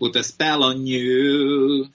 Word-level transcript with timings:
put 0.00 0.16
a 0.16 0.22
spell 0.22 0.64
on 0.64 0.86
you. 0.86 1.92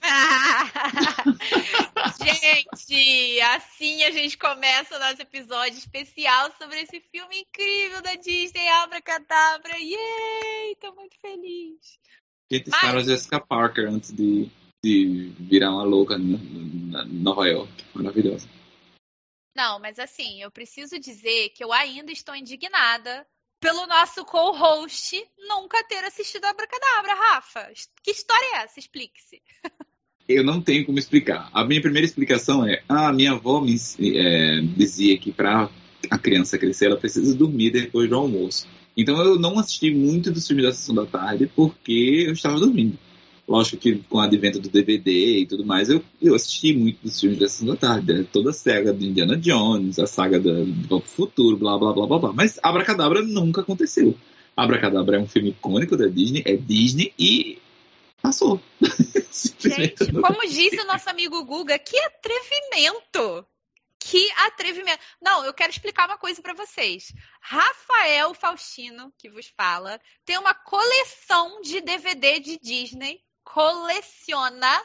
gente, 2.22 3.40
assim 3.40 4.04
a 4.04 4.12
gente 4.12 4.38
começa 4.38 4.96
o 4.96 5.00
nosso 5.00 5.20
episódio 5.20 5.76
especial 5.76 6.52
sobre 6.56 6.82
esse 6.82 7.00
filme 7.00 7.40
incrível 7.40 8.00
da 8.00 8.14
Disney, 8.14 8.68
Abracadabra. 8.68 9.76
Yay! 9.76 10.76
Tô 10.80 10.94
muito 10.94 11.18
feliz. 11.20 11.98
Gente, 12.50 12.70
Mas... 12.70 12.94
a 12.94 13.02
Jessica 13.02 13.40
Parker 13.40 13.88
antes 13.88 14.12
de, 14.12 14.48
de 14.84 15.32
virar 15.40 15.72
uma 15.72 15.82
louca 15.82 16.16
na 16.16 17.04
Nova 17.06 17.48
York. 17.48 17.84
Maravilhosa. 17.92 18.48
Não, 19.56 19.80
mas 19.80 19.98
assim, 19.98 20.42
eu 20.42 20.50
preciso 20.50 21.00
dizer 21.00 21.48
que 21.48 21.64
eu 21.64 21.72
ainda 21.72 22.12
estou 22.12 22.36
indignada 22.36 23.26
pelo 23.60 23.86
nosso 23.86 24.24
co-host 24.24 25.16
nunca 25.48 25.82
ter 25.84 26.04
assistido 26.04 26.44
a 26.44 26.50
Abracadabra, 26.50 27.14
Rafa. 27.14 27.70
Que 28.02 28.10
história 28.10 28.56
é 28.56 28.64
essa? 28.64 28.78
Explique-se. 28.78 29.40
Eu 30.28 30.42
não 30.42 30.60
tenho 30.60 30.84
como 30.84 30.98
explicar. 30.98 31.48
A 31.52 31.64
minha 31.64 31.80
primeira 31.80 32.04
explicação 32.04 32.66
é: 32.66 32.82
a 32.88 33.08
ah, 33.08 33.12
minha 33.12 33.32
avó 33.32 33.60
me 33.60 33.76
é, 34.00 34.60
dizia 34.76 35.16
que 35.18 35.32
para 35.32 35.70
a 36.10 36.18
criança 36.18 36.58
crescer 36.58 36.86
ela 36.86 36.96
precisa 36.96 37.34
dormir 37.34 37.70
depois 37.70 38.08
do 38.08 38.16
almoço. 38.16 38.66
Então 38.96 39.16
eu 39.22 39.38
não 39.38 39.58
assisti 39.58 39.90
muito 39.90 40.30
dos 40.30 40.46
filmes 40.46 40.64
da 40.64 40.72
sessão 40.72 40.94
da 40.94 41.06
tarde 41.06 41.50
porque 41.54 42.24
eu 42.26 42.32
estava 42.32 42.58
dormindo. 42.58 42.98
Lógico 43.48 43.76
que 43.76 43.96
com 44.08 44.18
o 44.18 44.20
advento 44.20 44.58
do 44.58 44.68
DVD 44.68 45.38
e 45.38 45.46
tudo 45.46 45.64
mais, 45.64 45.88
eu, 45.88 46.02
eu 46.20 46.34
assisti 46.34 46.72
muito 46.72 46.98
dos 47.02 47.20
filmes 47.20 47.38
da 47.38 47.48
Sessão 47.48 47.68
da 47.68 47.76
Tarde. 47.76 48.12
Né? 48.12 48.26
Toda 48.32 48.50
a 48.50 48.52
saga 48.52 48.92
de 48.92 49.06
Indiana 49.06 49.36
Jones, 49.36 50.00
a 50.00 50.06
saga 50.06 50.40
do, 50.40 50.66
do 50.66 51.00
Futuro, 51.00 51.56
blá, 51.56 51.78
blá, 51.78 51.92
blá, 51.92 52.06
blá, 52.06 52.18
blá. 52.18 52.32
Mas 52.32 52.58
Abracadabra 52.60 53.22
nunca 53.22 53.60
aconteceu. 53.60 54.16
Abracadabra 54.56 55.16
é 55.16 55.20
um 55.20 55.28
filme 55.28 55.50
icônico 55.50 55.96
da 55.96 56.06
Disney, 56.06 56.42
é 56.44 56.56
Disney 56.56 57.12
e 57.16 57.58
passou. 58.20 58.60
Gente, 59.60 60.12
como 60.12 60.40
disse 60.48 60.80
o 60.80 60.86
nosso 60.86 61.08
amigo 61.08 61.44
Guga, 61.44 61.78
que 61.78 61.96
atrevimento! 61.98 63.46
Que 64.00 64.30
atrevimento. 64.36 65.00
Não, 65.20 65.44
eu 65.44 65.52
quero 65.52 65.72
explicar 65.72 66.06
uma 66.06 66.16
coisa 66.16 66.40
para 66.40 66.54
vocês. 66.54 67.12
Rafael 67.40 68.34
Faustino, 68.34 69.12
que 69.18 69.28
vos 69.28 69.52
fala, 69.56 70.00
tem 70.24 70.38
uma 70.38 70.54
coleção 70.54 71.60
de 71.60 71.80
DVD 71.80 72.38
de 72.38 72.56
Disney 72.58 73.20
coleciona 73.46 74.82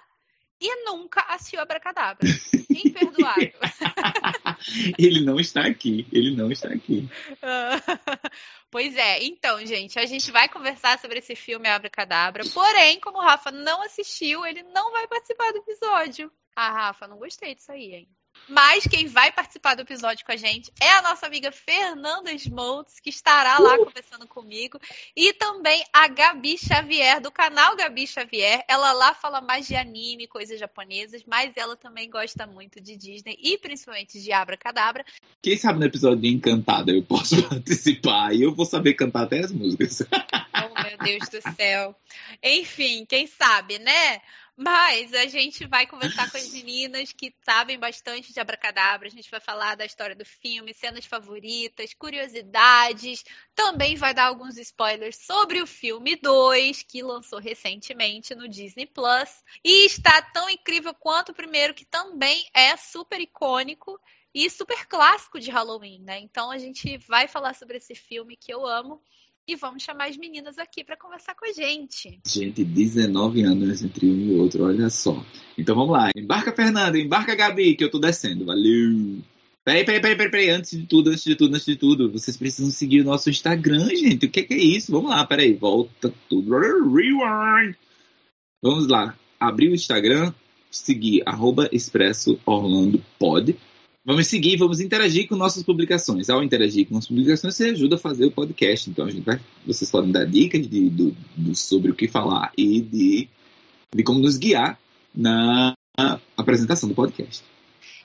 e 0.62 0.86
nunca 0.86 1.22
assistiu 1.22 1.60
Abracadabra. 1.60 2.28
Imperdoável. 2.70 3.52
ele 4.98 5.26
não 5.26 5.40
está 5.40 5.66
aqui. 5.66 6.08
Ele 6.14 6.36
não 6.36 6.52
está 6.52 6.70
aqui. 6.70 7.10
pois 8.70 8.96
é. 8.96 9.24
Então, 9.24 9.66
gente, 9.66 9.98
a 9.98 10.06
gente 10.06 10.32
vai 10.32 10.48
conversar 10.48 11.00
sobre 11.00 11.18
esse 11.18 11.36
filme 11.36 11.68
Abracadabra. 11.68 12.44
Porém, 12.54 13.00
como 13.00 13.18
o 13.18 13.22
Rafa 13.22 13.52
não 13.52 13.82
assistiu, 13.82 14.46
ele 14.46 14.62
não 14.64 14.92
vai 14.92 15.08
participar 15.08 15.52
do 15.52 15.58
episódio. 15.58 16.32
Ah, 16.56 16.72
Rafa, 16.72 17.08
não 17.08 17.18
gostei 17.18 17.56
disso 17.56 17.72
aí, 17.72 17.96
hein? 17.96 18.10
Mas 18.48 18.86
quem 18.86 19.08
vai 19.08 19.32
participar 19.32 19.76
do 19.76 19.82
episódio 19.82 20.26
com 20.26 20.32
a 20.32 20.38
gente 20.38 20.72
é 20.82 20.90
a 20.90 21.02
nossa 21.02 21.26
amiga 21.26 21.52
Fernanda 21.52 22.32
Smoltz, 22.34 23.00
que 23.00 23.10
estará 23.10 23.58
lá 23.60 23.76
uh! 23.76 23.86
conversando 23.86 24.28
comigo. 24.28 24.80
E 25.16 25.34
também 25.34 25.84
a 25.94 26.08
Gabi 26.08 26.58
Xavier, 26.58 27.22
do 27.22 27.32
canal 27.32 27.76
Gabi 27.76 28.06
Xavier. 28.06 28.64
Ela 28.68 28.92
lá 28.92 29.14
fala 29.14 29.42
mais 29.42 29.68
de 29.68 29.76
anime, 29.76 30.28
coisas 30.28 30.60
japonesas, 30.60 31.24
mas 31.26 31.52
ela 31.56 31.76
também 31.76 32.10
gosta 32.10 32.46
muito 32.46 32.82
de 32.82 32.98
Disney 32.98 33.38
e 33.42 33.58
principalmente 33.58 34.22
de 34.22 34.32
Abracadabra. 34.32 35.06
Quem 35.42 35.58
sabe 35.58 35.80
no 35.80 35.86
episódio 35.86 36.22
de 36.22 36.28
Encantada 36.28 36.92
eu 36.92 37.04
posso 37.04 37.42
participar 37.48 38.34
e 38.34 38.42
eu 38.42 38.54
vou 38.54 38.66
saber 38.66 38.94
cantar 38.94 39.24
até 39.24 39.40
as 39.40 39.52
músicas. 39.52 40.02
Oh, 40.12 40.84
meu 40.84 40.98
Deus 40.98 41.30
do 41.30 41.42
céu. 41.56 41.96
Enfim, 42.44 43.06
quem 43.06 43.28
sabe, 43.28 43.80
né? 43.80 44.22
Mas 44.64 45.12
a 45.16 45.26
gente 45.26 45.66
vai 45.66 45.88
conversar 45.88 46.30
com 46.30 46.38
as 46.38 46.54
meninas 46.54 47.12
que 47.12 47.34
sabem 47.44 47.80
bastante 47.80 48.32
de 48.32 48.40
Abracadabra. 48.40 49.08
A 49.08 49.12
gente 49.12 49.32
vai 49.32 49.40
falar 49.40 49.74
da 49.74 49.84
história 49.84 50.16
do 50.16 50.24
filme, 50.24 50.72
cenas 50.72 51.04
favoritas, 51.04 51.96
curiosidades. 51.96 53.24
Também 53.56 53.96
vai 53.96 54.14
dar 54.14 54.26
alguns 54.26 54.60
spoilers 54.60 55.16
sobre 55.16 55.64
o 55.64 55.66
filme 55.66 56.16
2, 56.16 56.84
que 56.84 57.02
lançou 57.02 57.40
recentemente 57.40 58.36
no 58.36 58.48
Disney 58.48 58.86
Plus. 58.86 59.44
E 59.64 59.88
está 59.88 60.22
tão 60.22 60.48
incrível 60.48 60.94
quanto 60.94 61.30
o 61.30 61.36
primeiro, 61.36 61.74
que 61.74 61.84
também 61.84 62.48
é 62.54 62.78
super 62.78 63.20
icônico 63.20 64.00
e 64.32 64.48
super 64.48 64.86
clássico 64.86 65.40
de 65.40 65.50
Halloween, 65.50 66.04
né? 66.04 66.20
Então 66.20 66.52
a 66.52 66.60
gente 66.60 67.00
vai 67.00 67.28
falar 67.28 67.56
sobre 67.56 67.78
esse 67.78 67.96
filme 67.96 68.38
que 68.38 68.54
eu 68.54 68.68
amo 68.68 69.02
e 69.48 69.56
vamos 69.56 69.84
chamar 69.84 70.10
as 70.10 70.18
meninas 70.18 70.58
aqui 70.58 70.84
para 70.84 70.98
conversar 70.98 71.36
com 71.36 71.46
a 71.46 71.54
gente. 71.54 72.20
Gente, 72.26 72.64
19 72.64 73.44
anos 73.44 73.84
entre 73.84 74.10
um 74.10 74.20
e 74.20 74.40
outro, 74.40 74.66
olha 74.66 74.90
só. 74.90 75.24
Então 75.58 75.76
vamos 75.76 75.92
lá. 75.92 76.10
Embarca, 76.16 76.52
Fernanda, 76.52 76.98
embarca, 76.98 77.36
Gabi, 77.36 77.76
que 77.76 77.84
eu 77.84 77.92
tô 77.92 78.00
descendo. 78.00 78.46
Valeu! 78.46 79.20
Peraí, 79.64 79.86
peraí, 79.86 80.02
peraí, 80.02 80.32
peraí, 80.32 80.50
antes 80.50 80.72
de 80.72 80.88
tudo, 80.88 81.12
antes 81.12 81.24
de 81.24 81.36
tudo, 81.36 81.54
antes 81.54 81.66
de 81.66 81.76
tudo, 81.76 82.12
vocês 82.12 82.36
precisam 82.36 82.72
seguir 82.72 83.02
o 83.02 83.06
nosso 83.06 83.30
Instagram, 83.30 83.90
gente. 83.90 84.26
O 84.26 84.30
que 84.30 84.40
é, 84.40 84.54
é 84.54 84.58
isso? 84.58 84.92
Vamos 84.92 85.12
lá, 85.12 85.26
peraí, 85.26 85.54
volta 85.54 86.12
tudo. 86.28 86.58
Rewind! 86.58 87.76
Vamos 88.64 88.88
lá, 88.88 89.16
abrir 89.40 89.70
o 89.70 89.76
Instagram, 89.76 90.34
seguir 90.70 91.24
arroba 91.26 91.70
Expresso 91.72 92.40
Orlando 92.46 93.04
Pod 93.20 93.56
Vamos 94.04 94.28
seguir, 94.28 94.58
vamos 94.58 94.80
interagir 94.80 95.28
com 95.28 95.36
nossas 95.36 95.62
publicações. 95.62 96.28
Ao 96.28 96.44
interagir 96.44 96.88
com 96.88 96.96
nossas 96.96 97.10
publicações, 97.10 97.56
você 97.56 97.70
ajuda 97.70 97.98
a 97.98 98.00
fazer 98.00 98.26
o 98.26 98.32
podcast. 98.32 98.90
Então, 98.90 99.06
a 99.06 99.12
gente 99.12 99.24
vai, 99.24 99.40
vocês 99.66 99.92
podem 99.92 100.12
dar 100.12 100.26
dicas 100.26 100.68
de, 100.68 100.90
de, 100.90 101.56
sobre 101.56 101.92
o 101.92 101.96
que 101.96 102.08
falar 102.08 102.52
e 102.58 102.82
de, 102.82 103.30
de 103.96 104.04
como 104.04 104.20
nos 104.20 104.38
guiar 104.38 104.80
na 105.14 105.76
apresentação 106.36 106.90
do 106.90 106.96
podcast. 106.96 107.44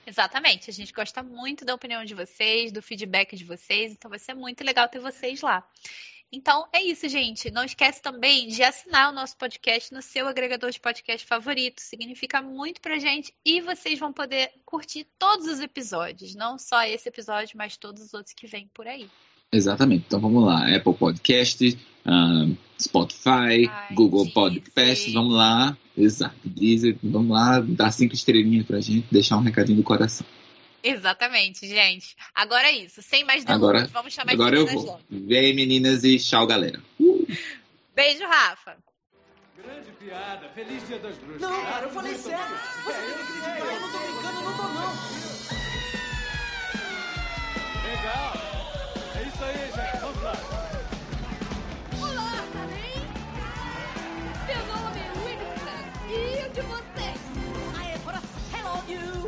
Exatamente. 0.05 0.69
A 0.69 0.73
gente 0.73 0.93
gosta 0.93 1.23
muito 1.23 1.65
da 1.65 1.73
opinião 1.73 2.05
de 2.05 2.13
vocês, 2.13 2.71
do 2.71 2.81
feedback 2.81 3.35
de 3.35 3.43
vocês. 3.43 3.91
Então, 3.91 4.07
vai 4.07 4.19
ser 4.19 4.35
muito 4.35 4.63
legal 4.63 4.87
ter 4.87 4.99
vocês 4.99 5.41
lá. 5.41 5.67
Então 6.31 6.67
é 6.73 6.83
isso, 6.83 7.07
gente. 7.07 7.49
Não 7.49 7.63
esquece 7.63 8.01
também 8.01 8.47
de 8.47 8.61
assinar 8.61 9.09
o 9.09 9.15
nosso 9.15 9.37
podcast 9.37 9.93
no 9.93 10.01
seu 10.01 10.27
agregador 10.27 10.71
de 10.71 10.79
podcast 10.79 11.25
favorito. 11.25 11.79
Significa 11.79 12.41
muito 12.41 12.81
pra 12.81 12.99
gente 12.99 13.33
e 13.45 13.61
vocês 13.61 13.97
vão 13.97 14.11
poder 14.11 14.51
curtir 14.65 15.07
todos 15.17 15.47
os 15.47 15.59
episódios, 15.59 16.35
não 16.35 16.57
só 16.59 16.83
esse 16.83 17.07
episódio, 17.07 17.57
mas 17.57 17.77
todos 17.77 18.03
os 18.03 18.13
outros 18.13 18.33
que 18.33 18.45
vêm 18.45 18.69
por 18.73 18.87
aí. 18.87 19.09
Exatamente. 19.51 20.05
Então 20.07 20.19
vamos 20.19 20.43
lá. 20.43 20.75
Apple 20.75 20.93
Podcast, 20.93 21.77
um, 22.05 22.57
Spotify, 22.79 23.67
Ai, 23.69 23.93
Google 23.93 24.25
Deezer. 24.25 24.33
Podcast, 24.33 25.13
vamos 25.13 25.33
lá. 25.33 25.77
Exato. 25.97 26.35
Deezer, 26.43 26.97
vamos 27.01 27.31
lá, 27.31 27.59
dar 27.61 27.91
cinco 27.91 28.13
estrelinhas 28.13 28.65
pra 28.65 28.81
gente, 28.81 29.07
deixar 29.09 29.37
um 29.37 29.41
recadinho 29.41 29.77
do 29.77 29.83
coração. 29.83 30.27
Exatamente, 30.87 31.67
gente. 31.67 32.15
Agora 32.33 32.67
é 32.67 32.71
isso. 32.71 33.01
Sem 33.01 33.25
mais 33.25 33.43
delongas, 33.43 33.69
agora, 33.69 33.87
vamos 33.91 34.13
chamar 34.13 34.31
agora 34.31 34.57
as 34.57 34.63
meninas 34.63 34.83
eu 34.85 34.91
vou. 34.91 35.01
Vem, 35.09 35.53
meninas, 35.53 36.03
e 36.05 36.17
tchau, 36.17 36.47
galera. 36.47 36.81
Uh. 36.99 37.27
Beijo, 37.93 38.25
Rafa. 38.25 38.77
Grande 39.57 39.91
piada. 39.99 40.47
Feliz 40.55 40.87
Dia 40.87 40.99
das 40.99 41.17
Bruxas. 41.17 41.41
Não, 41.41 41.65
cara, 41.65 41.85
eu 41.85 41.89
falei 41.89 42.15
sério. 42.15 42.55
Você 42.85 43.01
tem 43.01 43.13
que 43.13 43.21
acreditar. 43.21 43.59
Eu 43.59 43.79
não 43.81 43.91
tô 43.91 43.97
brincando, 43.97 44.41
não 44.43 44.57
tô 44.57 44.63
não. 44.63 44.93
Legal. 47.83 48.33
É 49.15 49.23
isso 49.27 49.43
aí, 49.43 49.57
gente. 49.57 49.99
Vamos 49.99 50.23
lá. 50.23 50.33
Olá, 51.99 52.45
bem? 52.69 52.97
Meu 54.47 54.61
nome 54.67 54.99
é 54.99 55.11
Winston. 55.25 55.81
E 56.07 56.13
o 56.45 56.49
de 56.53 56.61
vocês? 56.61 57.19
I 57.75 57.91
am 57.93 57.99
for 57.99 58.13
hello 58.53 58.77
you. 58.87 59.26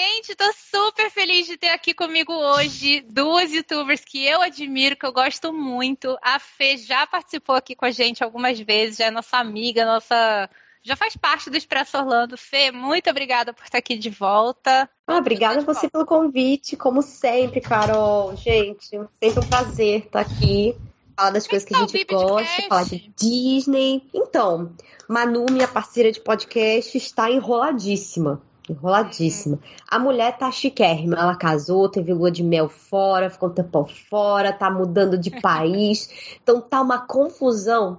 Gente, 0.00 0.36
tô 0.36 0.44
super 0.52 1.10
feliz 1.10 1.48
de 1.48 1.56
ter 1.56 1.70
aqui 1.70 1.92
comigo 1.92 2.32
hoje 2.32 3.00
duas 3.10 3.52
youtubers 3.52 4.04
que 4.04 4.24
eu 4.24 4.40
admiro, 4.40 4.94
que 4.94 5.04
eu 5.04 5.12
gosto 5.12 5.52
muito. 5.52 6.16
A 6.22 6.38
Fê 6.38 6.76
já 6.76 7.04
participou 7.04 7.56
aqui 7.56 7.74
com 7.74 7.84
a 7.84 7.90
gente 7.90 8.22
algumas 8.22 8.60
vezes, 8.60 8.98
já 8.98 9.06
é 9.06 9.10
nossa 9.10 9.38
amiga, 9.38 9.84
nossa. 9.84 10.48
Já 10.84 10.94
faz 10.94 11.16
parte 11.16 11.50
do 11.50 11.56
Expresso 11.56 11.98
Orlando. 11.98 12.38
Fê, 12.38 12.70
muito 12.70 13.10
obrigada 13.10 13.52
por 13.52 13.64
estar 13.64 13.78
aqui 13.78 13.98
de 13.98 14.08
volta. 14.08 14.88
Ah, 15.04 15.16
obrigada 15.16 15.58
a 15.58 15.64
você 15.64 15.88
volta. 15.88 15.90
pelo 15.90 16.06
convite, 16.06 16.76
como 16.76 17.02
sempre, 17.02 17.60
Carol. 17.60 18.36
Gente, 18.36 18.90
sempre 19.20 19.40
um 19.40 19.48
prazer 19.48 20.04
estar 20.04 20.20
aqui 20.20 20.76
falar 21.16 21.30
das 21.30 21.48
coisas 21.48 21.66
que 21.66 21.74
a 21.74 21.80
gente 21.80 22.04
gosta, 22.04 22.62
falar 22.68 22.84
de 22.84 23.12
Disney. 23.16 24.08
Então, 24.14 24.72
Manu, 25.08 25.46
minha 25.50 25.66
parceira 25.66 26.12
de 26.12 26.20
podcast, 26.20 26.96
está 26.96 27.28
enroladíssima. 27.28 28.40
Enroladíssima. 28.72 29.58
A 29.88 29.98
mulher 29.98 30.36
tá 30.36 30.50
chiquérrima. 30.50 31.16
Ela 31.16 31.36
casou, 31.36 31.88
teve 31.88 32.12
lua 32.12 32.30
de 32.30 32.42
mel 32.42 32.68
fora, 32.68 33.30
ficou 33.30 33.48
um 33.48 33.52
tempão 33.52 33.86
fora, 33.86 34.52
tá 34.52 34.70
mudando 34.70 35.16
de 35.18 35.30
país. 35.40 36.36
Então 36.42 36.60
tá 36.60 36.80
uma 36.80 36.98
confusão. 36.98 37.98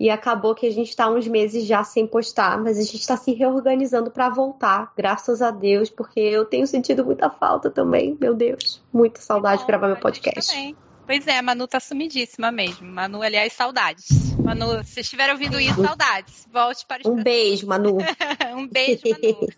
E 0.00 0.08
acabou 0.10 0.54
que 0.54 0.66
a 0.66 0.70
gente 0.70 0.94
tá 0.94 1.10
uns 1.10 1.26
meses 1.26 1.64
já 1.64 1.82
sem 1.82 2.06
postar, 2.06 2.56
mas 2.62 2.78
a 2.78 2.82
gente 2.82 3.04
tá 3.04 3.16
se 3.16 3.32
reorganizando 3.32 4.12
para 4.12 4.28
voltar, 4.28 4.92
graças 4.96 5.42
a 5.42 5.50
Deus, 5.50 5.90
porque 5.90 6.20
eu 6.20 6.44
tenho 6.44 6.68
sentido 6.68 7.04
muita 7.04 7.28
falta 7.28 7.68
também, 7.68 8.16
meu 8.20 8.32
Deus. 8.32 8.80
Muita 8.92 9.20
saudade 9.20 9.62
de 9.62 9.66
gravar 9.66 9.88
meu 9.88 9.96
podcast. 9.96 10.52
Também. 10.52 10.76
Pois 11.08 11.26
é, 11.26 11.38
a 11.38 11.42
Manu 11.42 11.66
tá 11.66 11.80
sumidíssima 11.80 12.52
mesmo. 12.52 12.86
Manu, 12.86 13.22
aliás, 13.22 13.54
saudades. 13.54 14.36
Manu, 14.44 14.84
se 14.84 15.00
estiver 15.00 15.30
ouvindo 15.30 15.58
isso, 15.58 15.82
saudades. 15.82 16.46
Volte 16.52 16.84
para 16.84 17.00
os 17.00 17.06
Um 17.06 17.22
beijo, 17.22 17.66
Manu. 17.66 17.96
um 18.54 18.68
beijo, 18.68 19.00
Manu. 19.06 19.48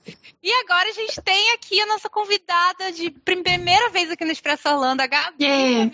e 0.40 0.52
agora 0.62 0.88
a 0.88 0.92
gente 0.92 1.20
tem 1.20 1.50
aqui 1.50 1.80
a 1.80 1.86
nossa 1.86 2.08
convidada 2.08 2.92
de 2.92 3.10
primeira 3.10 3.90
vez 3.90 4.12
aqui 4.12 4.24
no 4.24 4.30
Expresso 4.30 4.68
Orlando, 4.68 5.00
a 5.00 5.08
Gabi 5.08 5.44
yeah. 5.44 5.90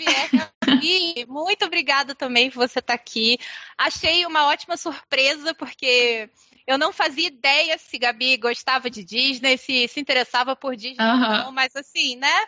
Gabi, 0.63 1.25
muito 1.27 1.65
obrigada 1.65 2.15
também 2.15 2.51
por 2.51 2.59
você 2.69 2.81
estar 2.81 2.93
tá 2.93 2.95
aqui. 2.95 3.39
Achei 3.79 4.27
uma 4.27 4.49
ótima 4.49 4.77
surpresa, 4.77 5.55
porque 5.55 6.29
eu 6.67 6.77
não 6.77 6.93
fazia 6.93 7.29
ideia 7.29 7.79
se 7.79 7.97
Gabi 7.97 8.37
gostava 8.37 8.91
de 8.91 9.03
Disney, 9.03 9.57
se 9.57 9.89
se 9.89 10.01
interessava 10.01 10.55
por 10.55 10.77
Disney, 10.77 11.03
uh 11.03 11.15
-huh. 11.15 11.45
não, 11.45 11.53
mas 11.53 11.75
assim, 11.75 12.15
né? 12.17 12.45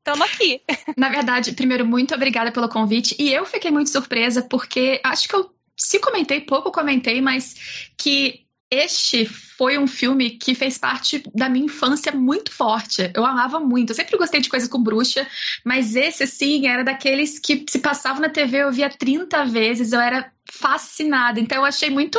Estamos 0.00 0.26
aqui. 0.26 0.62
Na 0.96 1.08
verdade, 1.10 1.52
primeiro, 1.52 1.86
muito 1.86 2.14
obrigada 2.14 2.50
pelo 2.50 2.68
convite. 2.68 3.14
E 3.18 3.32
eu 3.32 3.44
fiquei 3.44 3.70
muito 3.70 3.90
surpresa, 3.90 4.42
porque 4.42 5.00
acho 5.04 5.28
que 5.28 5.34
eu, 5.34 5.54
se 5.76 6.00
comentei, 6.00 6.40
pouco 6.40 6.72
comentei, 6.72 7.20
mas 7.20 7.90
que 7.96 8.46
este 8.70 9.26
foi 9.26 9.76
um 9.76 9.86
filme 9.86 10.30
que 10.30 10.54
fez 10.54 10.78
parte 10.78 11.22
da 11.34 11.48
minha 11.48 11.66
infância 11.66 12.12
muito 12.12 12.52
forte. 12.52 13.10
Eu 13.14 13.26
amava 13.26 13.58
muito. 13.58 13.90
Eu 13.90 13.96
sempre 13.96 14.16
gostei 14.16 14.40
de 14.40 14.48
coisas 14.48 14.68
com 14.68 14.80
bruxa, 14.80 15.26
mas 15.64 15.96
esse, 15.96 16.22
assim, 16.22 16.68
era 16.68 16.84
daqueles 16.84 17.38
que 17.38 17.64
se 17.68 17.80
passava 17.80 18.20
na 18.20 18.28
TV, 18.28 18.58
eu 18.58 18.70
via 18.70 18.88
30 18.88 19.44
vezes, 19.46 19.92
eu 19.92 20.00
era 20.00 20.32
fascinada. 20.50 21.40
Então 21.40 21.58
eu 21.58 21.64
achei 21.64 21.90
muito, 21.90 22.18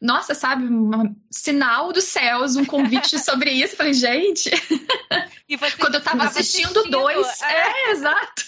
nossa, 0.00 0.34
sabe, 0.34 0.64
um 0.64 1.14
sinal 1.30 1.92
dos 1.92 2.04
céus, 2.04 2.56
um 2.56 2.64
convite 2.64 3.18
sobre 3.22 3.50
isso. 3.50 3.74
Eu 3.74 3.78
falei, 3.78 3.94
gente. 3.94 4.50
Quando 5.78 5.94
eu 5.94 6.02
tava 6.02 6.24
assistindo, 6.24 6.70
assistindo 6.70 6.90
dois. 6.90 7.42
É, 7.42 7.88
é 7.88 7.90
exato. 7.92 8.44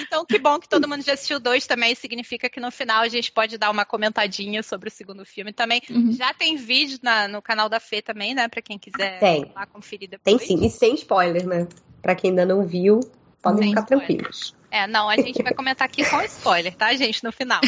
Então, 0.00 0.24
que 0.24 0.38
bom 0.38 0.58
que 0.58 0.68
todo 0.68 0.88
mundo 0.88 1.02
já 1.02 1.14
assistiu 1.14 1.40
dois 1.40 1.66
também. 1.66 1.94
Significa 1.94 2.48
que 2.48 2.60
no 2.60 2.70
final 2.70 3.02
a 3.02 3.08
gente 3.08 3.32
pode 3.32 3.58
dar 3.58 3.70
uma 3.70 3.84
comentadinha 3.84 4.62
sobre 4.62 4.88
o 4.88 4.92
segundo 4.92 5.24
filme 5.24 5.52
também. 5.52 5.80
Uhum. 5.90 6.12
Já 6.12 6.32
tem 6.34 6.56
vídeo 6.56 6.98
na, 7.02 7.28
no 7.28 7.42
canal 7.42 7.68
da 7.68 7.80
Fê 7.80 8.02
também, 8.02 8.34
né? 8.34 8.48
Pra 8.48 8.62
quem 8.62 8.78
quiser 8.78 9.18
tem. 9.18 9.50
lá 9.54 9.66
conferir 9.66 10.08
depois. 10.08 10.38
Tem 10.38 10.46
sim, 10.46 10.64
e 10.64 10.70
sem 10.70 10.94
spoiler, 10.94 11.46
né? 11.46 11.66
Pra 12.02 12.14
quem 12.14 12.30
ainda 12.30 12.44
não 12.44 12.66
viu, 12.66 13.00
podem 13.42 13.62
sem 13.62 13.68
ficar 13.70 13.82
spoiler. 13.82 14.06
tranquilos. 14.06 14.54
É, 14.70 14.86
não, 14.88 15.08
a 15.08 15.16
gente 15.16 15.40
vai 15.40 15.54
comentar 15.54 15.86
aqui 15.86 16.04
com 16.04 16.20
spoiler, 16.22 16.74
tá, 16.74 16.92
gente, 16.94 17.22
no 17.22 17.30
final. 17.30 17.60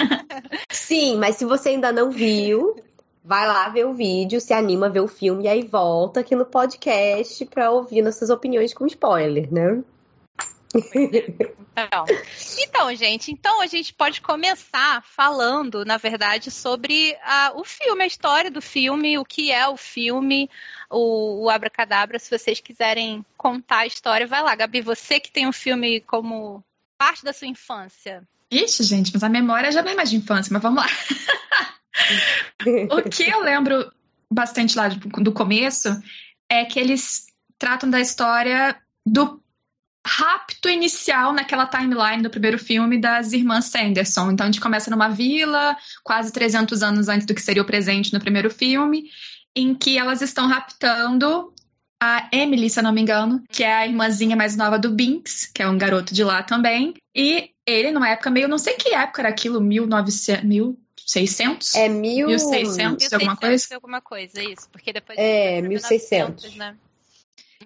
sim, 0.70 1.16
mas 1.18 1.36
se 1.36 1.44
você 1.44 1.70
ainda 1.70 1.92
não 1.92 2.10
viu, 2.10 2.74
vai 3.22 3.46
lá 3.46 3.68
ver 3.68 3.84
o 3.84 3.92
vídeo, 3.92 4.40
se 4.40 4.54
anima 4.54 4.86
a 4.86 4.88
ver 4.88 5.00
o 5.00 5.06
filme 5.06 5.44
e 5.44 5.48
aí 5.48 5.62
volta 5.62 6.20
aqui 6.20 6.34
no 6.34 6.46
podcast 6.46 7.44
pra 7.44 7.70
ouvir 7.70 8.00
nossas 8.00 8.30
opiniões 8.30 8.72
com 8.72 8.86
spoiler, 8.86 9.52
né? 9.52 9.82
Então, 10.74 12.04
então, 12.60 12.94
gente, 12.96 13.30
então 13.30 13.60
a 13.60 13.66
gente 13.66 13.94
pode 13.94 14.20
começar 14.20 15.02
falando, 15.04 15.84
na 15.84 15.96
verdade, 15.96 16.50
sobre 16.50 17.16
a, 17.22 17.52
o 17.54 17.64
filme, 17.64 18.02
a 18.02 18.06
história 18.06 18.50
do 18.50 18.60
filme, 18.60 19.16
o 19.16 19.24
que 19.24 19.52
é 19.52 19.66
o 19.68 19.76
filme, 19.76 20.50
o, 20.90 21.44
o 21.44 21.50
Abracadabra. 21.50 22.18
Se 22.18 22.36
vocês 22.36 22.60
quiserem 22.60 23.24
contar 23.36 23.78
a 23.78 23.86
história, 23.86 24.26
vai 24.26 24.42
lá. 24.42 24.54
Gabi, 24.56 24.80
você 24.80 25.20
que 25.20 25.30
tem 25.30 25.46
o 25.46 25.50
um 25.50 25.52
filme 25.52 26.00
como 26.00 26.64
parte 26.98 27.24
da 27.24 27.32
sua 27.32 27.46
infância. 27.46 28.26
Ixi, 28.50 28.82
gente, 28.82 29.12
mas 29.12 29.22
a 29.22 29.28
memória 29.28 29.70
já 29.70 29.82
não 29.82 29.92
é 29.92 29.94
mais 29.94 30.10
de 30.10 30.16
infância, 30.16 30.52
mas 30.52 30.62
vamos 30.62 30.82
lá. 30.82 30.88
o 32.96 33.08
que 33.08 33.28
eu 33.28 33.40
lembro 33.40 33.92
bastante 34.30 34.76
lá 34.76 34.88
do 34.88 35.32
começo 35.32 35.88
é 36.50 36.64
que 36.64 36.80
eles 36.80 37.26
tratam 37.58 37.88
da 37.88 38.00
história 38.00 38.76
do 39.06 39.42
rapto 40.08 40.68
inicial 40.70 41.32
naquela 41.34 41.66
timeline 41.66 42.22
do 42.22 42.30
primeiro 42.30 42.58
filme 42.58 42.98
das 42.98 43.32
irmãs 43.32 43.66
Sanderson. 43.66 44.30
Então 44.30 44.44
a 44.44 44.50
gente 44.50 44.60
começa 44.60 44.90
numa 44.90 45.08
vila, 45.08 45.76
quase 46.02 46.32
300 46.32 46.82
anos 46.82 47.08
antes 47.08 47.26
do 47.26 47.34
que 47.34 47.42
seria 47.42 47.62
o 47.62 47.66
presente 47.66 48.12
no 48.12 48.20
primeiro 48.20 48.50
filme, 48.50 49.10
em 49.54 49.74
que 49.74 49.98
elas 49.98 50.22
estão 50.22 50.48
raptando 50.48 51.52
a 52.00 52.28
Emily, 52.32 52.70
se 52.70 52.78
eu 52.78 52.84
não 52.84 52.92
me 52.92 53.02
engano, 53.02 53.42
que 53.50 53.62
é 53.62 53.74
a 53.74 53.86
irmãzinha 53.86 54.36
mais 54.36 54.56
nova 54.56 54.78
do 54.78 54.90
Binks, 54.90 55.50
que 55.52 55.62
é 55.62 55.68
um 55.68 55.76
garoto 55.76 56.14
de 56.14 56.24
lá 56.24 56.42
também. 56.42 56.94
E 57.14 57.50
ele, 57.66 57.90
numa 57.90 58.08
época 58.08 58.30
meio, 58.30 58.48
não 58.48 58.58
sei 58.58 58.74
que 58.74 58.94
época 58.94 59.22
era 59.22 59.28
aquilo, 59.28 59.60
1900, 59.60 60.44
1600? 60.44 61.74
É 61.74 61.88
mil... 61.88 62.28
1600, 62.28 63.12
alguma 63.12 63.36
coisa? 63.36 63.74
alguma 63.74 64.00
coisa, 64.00 64.42
isso. 64.42 64.68
Porque 64.70 64.92
depois... 64.92 65.18
É, 65.18 65.60
1600. 65.60 66.54
1900, 66.54 66.56
né? 66.56 66.76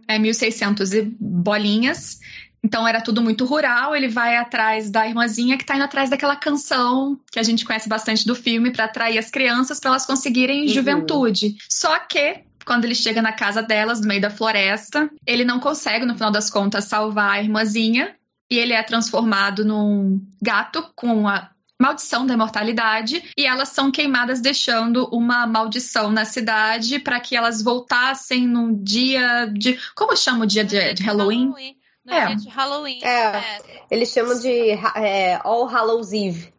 É 0.09 0.19
1600 0.19 0.93
e 0.93 1.03
bolinhas. 1.19 2.21
Então 2.65 2.87
era 2.87 3.01
tudo 3.01 3.21
muito 3.21 3.45
rural. 3.45 3.95
Ele 3.95 4.09
vai 4.09 4.37
atrás 4.37 4.91
da 4.91 5.07
irmãzinha 5.07 5.57
que 5.57 5.65
está 5.65 5.75
indo 5.75 5.85
atrás 5.85 6.09
daquela 6.11 6.37
canção 6.37 7.19
que 7.31 7.39
a 7.39 7.43
gente 7.43 7.65
conhece 7.65 7.89
bastante 7.89 8.27
do 8.27 8.35
filme 8.35 8.71
para 8.71 8.85
atrair 8.85 9.19
as 9.19 9.31
crianças 9.31 9.81
para 9.81 9.91
elas 9.91 10.07
conseguirem 10.07 10.63
uhum. 10.63 10.69
juventude. 10.69 11.57
Só 11.69 11.99
que 11.99 12.45
quando 12.65 12.85
ele 12.85 12.95
chega 12.95 13.21
na 13.21 13.33
casa 13.33 13.63
delas, 13.63 14.01
no 14.01 14.07
meio 14.07 14.21
da 14.21 14.31
floresta, 14.31 15.11
ele 15.27 15.45
não 15.45 15.59
consegue, 15.59 16.07
no 16.07 16.15
final 16.15 16.31
das 16.31 16.49
contas, 16.49 16.85
salvar 16.85 17.33
a 17.33 17.43
irmãzinha. 17.43 18.15
E 18.51 18.59
ele 18.59 18.75
é 18.75 18.83
transformado 18.83 19.65
num 19.65 20.21
gato 20.41 20.85
com 20.95 21.27
a 21.27 21.51
maldição 21.83 22.25
da 22.25 22.35
imortalidade 22.35 23.25
e 23.37 23.45
elas 23.45 23.71
são 23.71 23.91
queimadas 23.91 24.41
deixando 24.41 25.09
uma 25.13 25.47
maldição 25.47 26.11
na 26.11 26.25
cidade 26.25 27.01
para 27.01 27.19
que 27.19 27.37
elas 27.37 27.61
voltassem 27.61 28.47
num 28.47 28.73
dia 28.73 29.47
de 29.47 29.77
como 29.95 30.17
chama 30.17 30.45
o 30.45 30.47
dia 30.47 30.65
de, 30.65 30.95
de 30.95 31.03
Halloween? 31.03 31.47
Halloween. 31.47 31.77
No 32.05 32.13
é. 32.15 32.27
dia 32.27 32.37
de 32.37 32.49
Halloween. 32.49 33.01
É, 33.03 33.37
é. 33.37 33.63
Eles 33.91 34.11
chamam 34.11 34.39
de 34.39 34.71
é, 34.97 35.41
All 35.43 35.67
Hallows 35.67 36.13
Eve. 36.13 36.53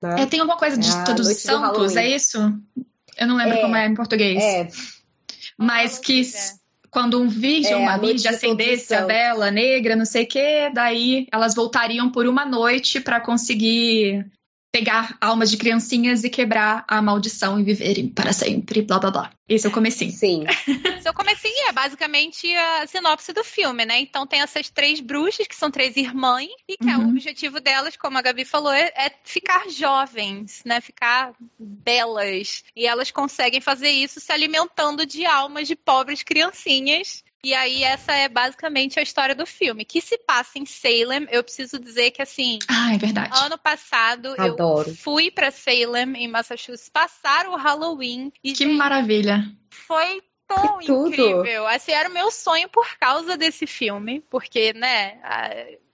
Né? 0.00 0.22
É, 0.22 0.26
tem 0.26 0.40
alguma 0.40 0.58
coisa 0.58 0.76
de 0.76 0.90
é 0.90 1.04
Todos 1.04 1.28
os 1.28 1.38
Santos, 1.38 1.96
é 1.96 2.08
isso? 2.08 2.38
Eu 3.16 3.26
não 3.26 3.36
lembro 3.36 3.54
é, 3.54 3.60
como 3.60 3.76
é 3.76 3.86
em 3.86 3.94
português. 3.94 4.42
É. 4.42 4.68
Mas 5.56 5.98
que 5.98 6.22
quando 6.90 7.20
um 7.20 7.28
virgem, 7.28 7.72
é, 7.72 7.76
uma 7.76 7.96
virgem 7.96 8.30
acendesse 8.30 8.94
a 8.94 9.04
vela 9.04 9.50
negra, 9.50 9.96
não 9.96 10.04
sei 10.04 10.24
o 10.24 10.28
que, 10.28 10.70
daí 10.74 11.26
elas 11.32 11.54
voltariam 11.54 12.10
por 12.10 12.26
uma 12.26 12.44
noite 12.44 13.00
para 13.00 13.20
conseguir 13.20 14.26
pegar 14.72 15.18
almas 15.20 15.50
de 15.50 15.58
criancinhas 15.58 16.24
e 16.24 16.30
quebrar 16.30 16.82
a 16.88 17.02
maldição 17.02 17.60
e 17.60 17.62
viverem 17.62 18.08
para 18.08 18.32
sempre, 18.32 18.80
blá 18.80 18.98
blá 18.98 19.10
blá. 19.10 19.30
Esse 19.46 19.66
é 19.66 19.68
o 19.68 19.72
comecinho. 19.72 20.10
Sim. 20.10 20.44
Esse 20.96 21.06
é 21.06 21.10
o 21.10 21.14
comecinho, 21.14 21.68
é 21.68 21.72
basicamente 21.72 22.52
a 22.54 22.86
sinopse 22.86 23.34
do 23.34 23.44
filme, 23.44 23.84
né? 23.84 24.00
Então 24.00 24.26
tem 24.26 24.40
essas 24.40 24.70
três 24.70 24.98
bruxas, 24.98 25.46
que 25.46 25.54
são 25.54 25.70
três 25.70 25.94
irmãs, 25.96 26.48
e 26.66 26.78
que 26.78 26.86
uhum. 26.86 26.90
é, 26.90 26.96
o 26.96 27.08
objetivo 27.10 27.60
delas, 27.60 27.96
como 27.98 28.16
a 28.16 28.22
Gabi 28.22 28.46
falou, 28.46 28.72
é, 28.72 28.90
é 28.96 29.12
ficar 29.22 29.68
jovens, 29.68 30.62
né? 30.64 30.80
Ficar 30.80 31.34
belas. 31.58 32.64
E 32.74 32.86
elas 32.86 33.10
conseguem 33.10 33.60
fazer 33.60 33.90
isso 33.90 34.20
se 34.20 34.32
alimentando 34.32 35.04
de 35.04 35.26
almas 35.26 35.68
de 35.68 35.76
pobres 35.76 36.22
criancinhas 36.22 37.22
e 37.44 37.54
aí, 37.54 37.82
essa 37.82 38.12
é 38.12 38.28
basicamente 38.28 39.00
a 39.00 39.02
história 39.02 39.34
do 39.34 39.44
filme, 39.44 39.84
que 39.84 40.00
se 40.00 40.16
passa 40.18 40.58
em 40.58 40.64
Salem. 40.64 41.26
Eu 41.30 41.42
preciso 41.42 41.78
dizer 41.78 42.12
que, 42.12 42.22
assim. 42.22 42.60
Ah, 42.68 42.94
é 42.94 42.98
verdade. 42.98 43.30
Ano 43.44 43.58
passado, 43.58 44.34
Adoro. 44.38 44.90
eu 44.90 44.94
fui 44.94 45.30
para 45.30 45.50
Salem, 45.50 46.14
em 46.16 46.28
Massachusetts, 46.28 46.88
passar 46.88 47.48
o 47.48 47.56
Halloween. 47.56 48.32
E, 48.44 48.52
que 48.52 48.64
gente, 48.64 48.76
maravilha! 48.76 49.44
Foi 49.70 50.22
tão 50.46 50.78
que 50.78 50.92
incrível. 50.92 51.66
Assim, 51.66 51.90
era 51.90 52.08
o 52.08 52.12
meu 52.12 52.30
sonho 52.30 52.68
por 52.68 52.96
causa 52.96 53.36
desse 53.36 53.66
filme, 53.66 54.20
porque, 54.30 54.72
né. 54.72 55.18
A, 55.24 55.50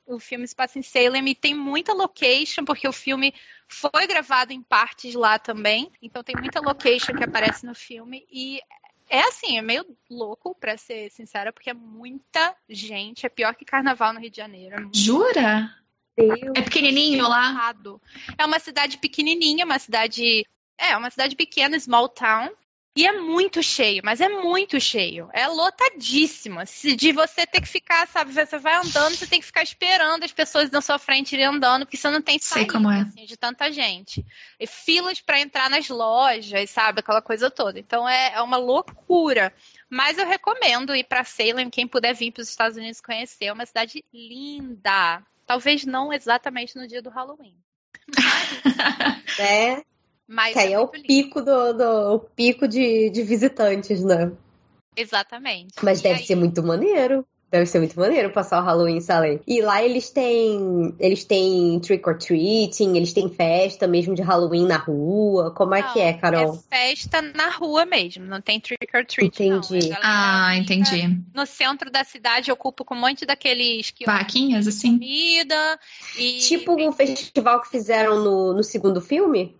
o 0.08 0.18
filme 0.18 0.48
se 0.48 0.56
passa 0.56 0.78
em 0.78 0.82
Salem 0.82 1.26
e 1.28 1.34
tem 1.34 1.54
muita 1.54 1.92
location, 1.92 2.64
porque 2.64 2.88
o 2.88 2.92
filme 2.92 3.34
foi 3.68 4.06
gravado 4.06 4.52
em 4.52 4.62
partes 4.62 5.14
lá 5.14 5.38
também. 5.38 5.92
Então 6.00 6.22
tem 6.22 6.34
muita 6.36 6.60
location 6.60 7.14
que 7.14 7.24
aparece 7.24 7.66
no 7.66 7.74
filme. 7.74 8.26
E 8.32 8.60
é 9.08 9.20
assim, 9.20 9.58
é 9.58 9.62
meio 9.62 9.84
louco, 10.10 10.54
pra 10.54 10.76
ser 10.76 11.10
sincera, 11.10 11.52
porque 11.52 11.70
é 11.70 11.74
muita 11.74 12.54
gente. 12.68 13.26
É 13.26 13.28
pior 13.28 13.54
que 13.54 13.64
carnaval 13.64 14.12
no 14.12 14.20
Rio 14.20 14.30
de 14.30 14.36
Janeiro. 14.36 14.76
É 14.76 14.98
Jura? 14.98 15.74
Deus. 16.16 16.52
É 16.56 16.62
pequenininho 16.62 17.28
lá? 17.28 17.72
É 18.36 18.44
uma 18.44 18.58
cidade 18.58 18.98
pequenininha, 18.98 19.64
uma 19.64 19.78
cidade. 19.78 20.44
É, 20.76 20.96
uma 20.96 21.10
cidade 21.10 21.36
pequena, 21.36 21.78
small 21.78 22.08
town. 22.08 22.50
E 22.96 23.06
é 23.06 23.12
muito 23.12 23.62
cheio, 23.62 24.02
mas 24.04 24.20
é 24.20 24.28
muito 24.28 24.80
cheio. 24.80 25.30
É 25.32 25.46
lotadíssimo. 25.46 26.60
De 26.96 27.12
você 27.12 27.46
ter 27.46 27.60
que 27.60 27.68
ficar, 27.68 28.08
sabe, 28.08 28.32
você 28.32 28.58
vai 28.58 28.74
andando, 28.74 29.14
você 29.14 29.26
tem 29.26 29.38
que 29.38 29.46
ficar 29.46 29.62
esperando 29.62 30.24
as 30.24 30.32
pessoas 30.32 30.68
na 30.70 30.80
sua 30.80 30.98
frente 30.98 31.32
irem 31.32 31.46
andando, 31.46 31.86
porque 31.86 31.96
você 31.96 32.10
não 32.10 32.20
tem 32.20 32.40
saída, 32.40 32.76
é. 32.92 33.00
assim, 33.02 33.24
de 33.24 33.36
tanta 33.36 33.70
gente. 33.70 34.26
E 34.58 34.66
filas 34.66 35.20
para 35.20 35.40
entrar 35.40 35.70
nas 35.70 35.88
lojas, 35.88 36.70
sabe, 36.70 36.98
aquela 37.00 37.22
coisa 37.22 37.48
toda. 37.50 37.78
Então 37.78 38.08
é, 38.08 38.34
é 38.34 38.42
uma 38.42 38.56
loucura. 38.56 39.54
Mas 39.88 40.18
eu 40.18 40.26
recomendo 40.26 40.94
ir 40.94 41.04
para 41.04 41.22
Salem, 41.22 41.70
quem 41.70 41.86
puder 41.86 42.14
vir 42.14 42.32
para 42.32 42.42
os 42.42 42.48
Estados 42.48 42.76
Unidos 42.76 43.00
conhecer. 43.00 43.46
É 43.46 43.52
uma 43.52 43.64
cidade 43.64 44.04
linda. 44.12 45.22
Talvez 45.46 45.84
não 45.86 46.12
exatamente 46.12 46.76
no 46.76 46.86
dia 46.88 47.00
do 47.00 47.10
Halloween. 47.10 47.54
é. 49.38 49.82
Mas 50.28 50.52
Que 50.52 50.58
aí 50.60 50.72
é 50.74 50.78
o 50.78 50.82
muito 50.82 50.94
lindo. 50.96 51.06
pico 51.06 51.40
do, 51.42 51.72
do 51.72 52.14
o 52.14 52.18
pico 52.20 52.68
de, 52.68 53.08
de 53.10 53.22
visitantes, 53.22 54.04
né? 54.04 54.30
Exatamente. 54.96 55.74
Mas 55.82 56.00
E 56.00 56.02
deve 56.02 56.20
aí- 56.20 56.26
ser 56.26 56.34
muito 56.34 56.62
maneiro. 56.62 57.24
Deve 57.50 57.64
ser 57.64 57.78
muito 57.78 57.98
maneiro 57.98 58.30
passar 58.30 58.60
o 58.60 58.62
Halloween 58.66 58.98
em 58.98 59.00
Salem. 59.00 59.40
E 59.46 59.62
lá 59.62 59.82
eles 59.82 60.10
têm. 60.10 60.94
Eles 61.00 61.24
têm 61.24 61.80
trick 61.80 62.06
or 62.06 62.18
treating, 62.18 62.94
eles 62.94 63.14
têm 63.14 63.30
festa 63.30 63.86
mesmo 63.86 64.14
de 64.14 64.20
Halloween 64.20 64.66
na 64.66 64.76
rua. 64.76 65.50
Como 65.52 65.74
é 65.74 65.82
que 65.82 65.98
é, 65.98 66.12
Não, 66.12 66.18
Carol? 66.18 66.62
É 66.70 66.76
festa 66.76 67.22
na 67.22 67.48
rua 67.48 67.86
mesmo, 67.86 68.26
não 68.26 68.42
tem 68.42 68.60
trick 68.60 68.86
or 68.94 69.02
treat, 69.06 69.48
não. 69.48 69.56
Entendi. 69.60 69.96
Ah, 70.02 70.54
entendi. 70.58 71.18
No 71.34 71.46
centro 71.46 71.90
da 71.90 72.04
cidade, 72.04 72.52
ocupa 72.52 72.84
com 72.84 72.94
um 72.94 73.00
monte 73.00 73.24
daqueles 73.24 73.90
que 73.92 74.04
Vaquinhas, 74.04 74.66
assim? 74.68 74.98
comida 74.98 75.78
e 76.18 76.36
Tipo 76.40 76.74
o 76.86 76.92
festival 76.92 77.62
que 77.62 77.70
fizeram 77.70 78.22
no, 78.22 78.52
no 78.52 78.62
segundo 78.62 79.00
filme? 79.00 79.56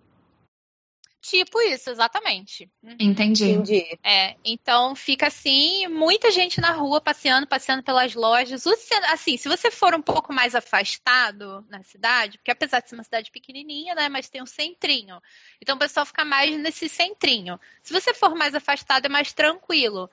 Tipo 1.29 1.61
isso, 1.61 1.89
exatamente. 1.89 2.69
Uhum. 2.83 2.95
Entendi. 2.99 3.51
Entendi. 3.51 3.99
É, 4.03 4.35
então 4.43 4.95
fica 4.95 5.27
assim, 5.27 5.87
muita 5.87 6.31
gente 6.31 6.59
na 6.59 6.71
rua 6.71 6.99
passeando, 6.99 7.47
passeando 7.47 7.83
pelas 7.83 8.13
lojas. 8.15 8.65
Assim, 9.11 9.37
se 9.37 9.47
você 9.47 9.69
for 9.69 9.93
um 9.93 10.01
pouco 10.01 10.33
mais 10.33 10.55
afastado 10.55 11.65
na 11.69 11.83
cidade, 11.83 12.37
porque 12.37 12.51
apesar 12.51 12.81
de 12.81 12.89
ser 12.89 12.95
uma 12.95 13.03
cidade 13.03 13.31
pequenininha, 13.31 13.95
né, 13.95 14.09
mas 14.09 14.29
tem 14.29 14.41
um 14.41 14.47
centrinho. 14.47 15.21
Então 15.61 15.75
o 15.75 15.79
pessoal 15.79 16.05
fica 16.05 16.25
mais 16.25 16.57
nesse 16.57 16.89
centrinho. 16.89 17.59
Se 17.83 17.93
você 17.93 18.13
for 18.13 18.35
mais 18.35 18.55
afastado 18.55 19.05
é 19.05 19.09
mais 19.09 19.31
tranquilo. 19.33 20.09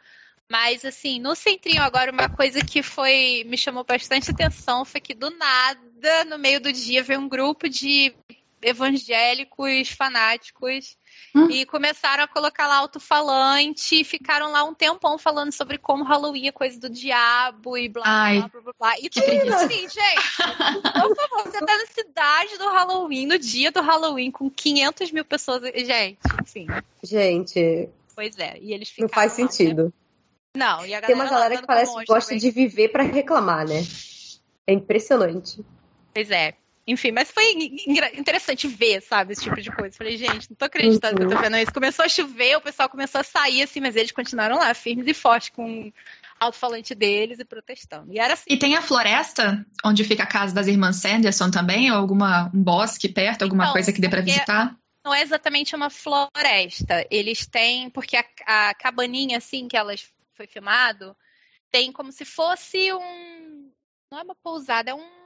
Mas 0.49 0.85
assim, 0.85 1.19
no 1.19 1.35
centrinho 1.35 1.83
agora 1.83 2.13
uma 2.13 2.29
coisa 2.29 2.65
que 2.65 2.83
foi 2.83 3.45
me 3.47 3.59
chamou 3.59 3.83
bastante 3.83 4.31
atenção 4.31 4.85
foi 4.85 5.01
que 5.01 5.13
do 5.13 5.31
nada, 5.31 6.25
no 6.25 6.39
meio 6.39 6.61
do 6.61 6.73
dia, 6.73 7.03
veio 7.03 7.21
um 7.21 7.29
grupo 7.29 7.69
de 7.69 8.15
evangélicos 8.63 9.89
fanáticos 9.91 10.97
Hum. 11.35 11.49
e 11.51 11.65
começaram 11.65 12.25
a 12.25 12.29
colocar 12.29 12.67
lá 12.67 12.77
alto-falante 12.77 14.01
e 14.01 14.05
ficaram 14.05 14.51
lá 14.53 14.65
um 14.65 14.75
tempão 14.75 15.17
falando 15.17 15.51
sobre 15.53 15.79
como 15.79 16.05
Halloween 16.05 16.49
é 16.49 16.53
coisa 16.53 16.79
do 16.79 16.91
diabo 16.91 17.77
e 17.79 17.89
blá 17.89 18.03
Ai, 18.07 18.39
blá 18.41 18.49
blá 18.49 18.61
blá 18.61 18.73
blá. 18.79 18.99
E 19.01 19.09
tudo 19.09 19.25
preguiça. 19.25 19.65
assim, 19.65 19.89
gente. 19.89 20.37
Por 20.37 21.17
favor, 21.17 21.43
você 21.45 21.59
tá 21.65 21.77
na 21.79 21.87
cidade 21.87 22.59
do 22.59 22.69
Halloween, 22.69 23.27
no 23.27 23.39
dia 23.39 23.71
do 23.73 23.81
Halloween, 23.81 24.31
com 24.31 24.51
500 24.51 25.11
mil 25.11 25.25
pessoas. 25.25 25.63
Gente, 25.75 26.19
enfim. 26.43 26.67
Gente, 27.03 27.89
Pois 28.15 28.39
é. 28.39 28.59
E 28.61 28.73
eles 28.73 28.89
não 28.99 29.09
ficaram 29.09 29.15
faz 29.15 29.33
lá, 29.39 29.45
né? 29.45 29.51
sentido. 29.51 29.93
Não, 30.57 30.87
e 30.87 30.95
a 30.95 31.01
Tem 31.03 31.15
uma 31.15 31.29
galera 31.29 31.57
que 31.59 31.67
parece 31.67 31.95
que 31.99 32.05
gosta 32.07 32.31
também. 32.31 32.39
de 32.41 32.51
viver 32.51 32.89
pra 32.89 33.03
reclamar, 33.03 33.67
né? 33.67 33.83
É 34.67 34.73
impressionante. 34.73 35.65
Pois 36.15 36.31
é. 36.31 36.55
Enfim, 36.89 37.11
mas 37.11 37.31
foi 37.33 37.45
interessante 38.15 38.69
ver, 38.69 39.03
sabe, 39.03 39.33
esse 39.33 39.43
tipo 39.43 39.61
de 39.61 39.71
coisa. 39.73 39.97
Falei, 39.97 40.17
gente, 40.17 40.49
não 40.49 40.57
tô 40.57 40.67
acreditando 40.67 41.17
que 41.17 41.23
eu 41.25 41.31
tô 41.31 41.37
vendo 41.39 41.57
isso. 41.57 41.73
Começou 41.73 42.05
a 42.05 42.09
chover, 42.09 42.57
o 42.57 42.61
pessoal 42.61 42.89
começou 42.89 43.21
a 43.21 43.25
sair, 43.25 43.63
assim, 43.63 43.81
mas 43.81 43.97
eles 43.97 44.13
continuaram 44.13 44.57
lá, 44.59 44.73
firmes 44.73 45.07
e 45.09 45.13
fortes, 45.15 45.49
com 45.49 45.93
alto-falante 46.39 46.95
deles 46.95 47.41
e 47.41 47.45
protestando. 47.45 48.13
E 48.13 48.19
era 48.21 48.35
assim. 48.35 48.45
E 48.49 48.57
tem 48.57 48.77
a 48.77 48.83
floresta, 48.83 49.67
onde 49.85 50.05
fica 50.05 50.23
a 50.23 50.27
casa 50.27 50.55
das 50.55 50.69
irmãs 50.69 50.97
Sanderson 50.97 51.51
também, 51.51 51.91
ou 51.91 51.97
alguma 51.99 52.51
um 52.55 52.63
bosque 52.63 53.09
perto, 53.09 53.43
alguma 53.43 53.65
Então, 53.65 53.73
coisa 53.73 53.93
que 53.93 54.01
dê 54.01 54.09
pra 54.09 54.19
porque- 54.21 54.33
visitar? 54.33 54.77
não 55.05 55.15
é 55.15 55.23
exatamente 55.23 55.75
uma 55.75 55.89
floresta. 55.91 57.07
Eles 57.11 57.47
têm, 57.47 57.89
porque 57.91 58.17
a, 58.17 58.25
a 58.47 58.75
cabaninha 58.75 59.39
assim 59.39 59.67
que 59.69 59.77
elas 59.77 60.09
foi 60.35 60.47
filmado, 60.47 61.17
tem 61.71 61.91
como 61.93 62.13
se 62.13 62.25
fosse 62.25 62.93
um, 62.93 63.71
não 64.11 64.19
é 64.19 64.23
uma 64.23 64.35
pousada, 64.35 64.91
é 64.91 64.95
um 64.95 65.26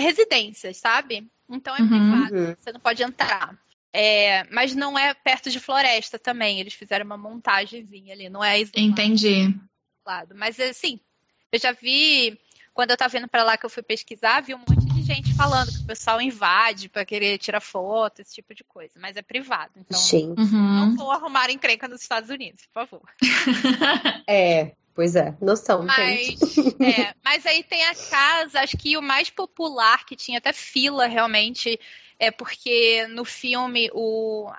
residências, 0.00 0.76
sabe? 0.76 1.28
Então 1.48 1.74
é 1.76 1.80
Uhum. 1.80 1.88
privado, 1.88 2.34
Uhum. 2.36 2.56
você 2.58 2.72
não 2.72 2.80
pode 2.80 3.02
entrar. 3.02 3.58
É, 3.92 4.42
mas 4.50 4.74
não 4.74 4.98
é 4.98 5.14
perto 5.14 5.48
de 5.50 5.60
floresta 5.60 6.18
também. 6.18 6.58
Eles 6.58 6.74
fizeram 6.74 7.06
uma 7.06 7.16
montagenzinha 7.16 8.12
ali, 8.12 8.28
não 8.28 8.42
é 8.42 8.60
isolado. 8.60 8.80
Entendi. 8.90 9.54
lado. 10.06 10.34
Mas 10.34 10.58
assim, 10.60 10.98
eu 11.52 11.58
já 11.58 11.72
vi, 11.72 12.38
quando 12.74 12.90
eu 12.90 12.96
tava 12.96 13.16
indo 13.16 13.28
pra 13.28 13.42
lá 13.44 13.56
que 13.56 13.64
eu 13.64 13.70
fui 13.70 13.82
pesquisar, 13.82 14.40
vi 14.42 14.52
um 14.54 14.58
monte 14.58 14.84
de 14.92 15.02
gente 15.02 15.32
falando 15.32 15.70
que 15.72 15.78
o 15.78 15.86
pessoal 15.86 16.20
invade 16.20 16.88
pra 16.90 17.04
querer 17.06 17.38
tirar 17.38 17.60
foto, 17.60 18.20
esse 18.20 18.34
tipo 18.34 18.54
de 18.54 18.62
coisa. 18.64 18.98
Mas 19.00 19.16
é 19.16 19.22
privado, 19.22 19.72
então 19.76 19.98
Gente. 20.00 20.36
não 20.52 20.88
Uhum. 20.90 20.96
vou 20.96 21.10
arrumar 21.10 21.50
encrenca 21.50 21.86
nos 21.88 22.02
Estados 22.02 22.28
Unidos, 22.30 22.66
por 22.66 22.86
favor. 22.86 23.08
É, 24.28 24.72
pois 24.94 25.16
é. 25.16 25.36
Noção. 25.40 25.82
Mas, 25.84 26.38
é, 26.80 27.14
mas 27.24 27.44
aí 27.46 27.62
tem 27.62 27.84
a 27.84 27.94
casa, 27.94 28.60
acho 28.60 28.76
que 28.76 28.96
o 28.96 29.02
mais 29.02 29.30
popular, 29.30 30.04
que 30.06 30.16
tinha 30.16 30.38
até 30.38 30.52
fila 30.52 31.06
realmente, 31.06 31.78
é 32.18 32.30
porque 32.30 33.06
no 33.08 33.24
filme, 33.24 33.90
o 33.92 34.50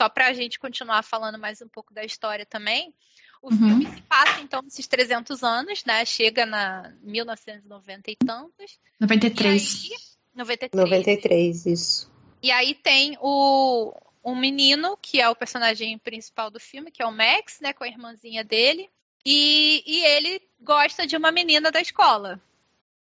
só 0.00 0.08
pra 0.08 0.32
gente 0.32 0.58
continuar 0.58 1.02
falando 1.02 1.38
mais 1.38 1.60
um 1.60 1.68
pouco 1.68 1.92
da 1.92 2.02
história 2.02 2.46
também, 2.46 2.94
o 3.42 3.50
Uhum. 3.50 3.58
filme 3.58 3.86
se 3.86 4.02
passa, 4.02 4.40
então, 4.40 4.62
nesses 4.62 4.86
300 4.86 5.42
anos, 5.42 5.84
né? 5.84 6.04
Chega 6.04 6.44
na 6.44 6.92
1990 7.02 8.10
e 8.10 8.16
tantos. 8.16 8.78
93. 8.98 9.84
E 9.84 9.92
aí, 9.92 10.00
93. 10.34 10.84
93, 10.84 11.66
isso. 11.66 12.12
E 12.42 12.50
aí 12.50 12.74
tem 12.74 13.16
o 13.20 13.94
um 14.22 14.36
menino, 14.36 14.96
que 15.00 15.20
é 15.20 15.28
o 15.28 15.36
personagem 15.36 15.96
principal 15.98 16.50
do 16.50 16.60
filme, 16.60 16.90
que 16.90 17.02
é 17.02 17.06
o 17.06 17.12
Max, 17.12 17.58
né? 17.60 17.72
Com 17.72 17.84
a 17.84 17.88
irmãzinha 17.88 18.44
dele. 18.44 18.90
E, 19.24 19.82
e 19.86 20.04
ele 20.04 20.40
gosta 20.60 21.06
de 21.06 21.16
uma 21.16 21.30
menina 21.30 21.70
da 21.70 21.80
escola. 21.80 22.40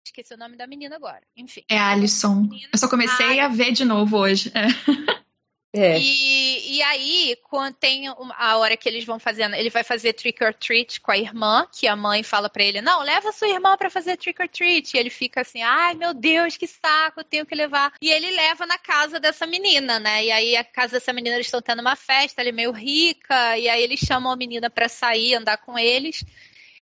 Esqueci 0.05 0.33
o 0.33 0.37
nome 0.37 0.57
da 0.57 0.67
menina 0.67 0.95
agora. 0.95 1.21
Enfim. 1.37 1.63
É 1.69 1.77
a 1.77 1.89
Alison. 1.89 2.49
Eu 2.73 2.77
só 2.77 2.89
comecei 2.89 3.39
a 3.39 3.47
ver 3.47 3.71
de 3.71 3.85
novo 3.85 4.17
hoje. 4.17 4.51
É. 4.53 4.67
É. 5.73 5.97
E, 5.97 6.77
e 6.77 6.81
aí, 6.83 7.37
quando 7.43 7.75
tem 7.75 8.05
a 8.09 8.57
hora 8.57 8.75
que 8.75 8.89
eles 8.89 9.05
vão 9.05 9.17
fazendo, 9.17 9.55
ele 9.55 9.69
vai 9.69 9.83
fazer 9.85 10.11
trick 10.11 10.43
or 10.43 10.53
treat 10.53 10.99
com 10.99 11.11
a 11.11 11.17
irmã, 11.17 11.65
que 11.71 11.87
a 11.87 11.95
mãe 11.95 12.23
fala 12.23 12.49
pra 12.49 12.61
ele: 12.63 12.81
Não, 12.81 13.01
leva 13.01 13.31
sua 13.31 13.47
irmã 13.47 13.77
pra 13.77 13.89
fazer 13.89 14.17
trick 14.17 14.41
or 14.41 14.49
treat. 14.49 14.93
E 14.93 14.99
ele 14.99 15.09
fica 15.09 15.41
assim: 15.41 15.61
Ai, 15.61 15.93
meu 15.95 16.13
Deus, 16.13 16.57
que 16.57 16.67
saco, 16.67 17.21
eu 17.21 17.23
tenho 17.23 17.45
que 17.45 17.55
levar. 17.55 17.93
E 18.01 18.09
ele 18.11 18.29
leva 18.31 18.65
na 18.65 18.77
casa 18.77 19.17
dessa 19.19 19.47
menina, 19.47 19.97
né? 19.97 20.25
E 20.25 20.31
aí, 20.31 20.55
a 20.57 20.63
casa 20.63 20.93
dessa 20.93 21.13
menina, 21.13 21.35
eles 21.35 21.47
estão 21.47 21.61
tendo 21.61 21.79
uma 21.79 21.95
festa, 21.95 22.41
ela 22.41 22.49
é 22.49 22.53
meio 22.53 22.71
rica, 22.71 23.57
e 23.57 23.69
aí 23.69 23.81
eles 23.81 23.99
chamam 24.01 24.31
a 24.31 24.35
menina 24.35 24.69
pra 24.69 24.89
sair, 24.89 25.35
andar 25.35 25.57
com 25.57 25.79
eles. 25.79 26.25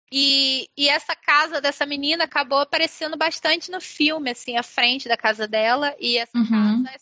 E, 0.10 0.70
e 0.78 0.88
essa 0.88 1.14
casa 1.16 1.60
dessa 1.60 1.86
menina 1.86 2.24
acabou 2.24 2.60
aparecendo 2.60 3.18
bastante 3.18 3.70
no 3.70 3.82
filme, 3.82 4.32
assim, 4.32 4.56
à 4.56 4.64
frente 4.64 5.10
da 5.10 5.18
casa 5.18 5.46
dela. 5.46 5.94
E 6.00 6.18
essa 6.18 6.38
Uhum. 6.38 6.84
casa 6.84 6.96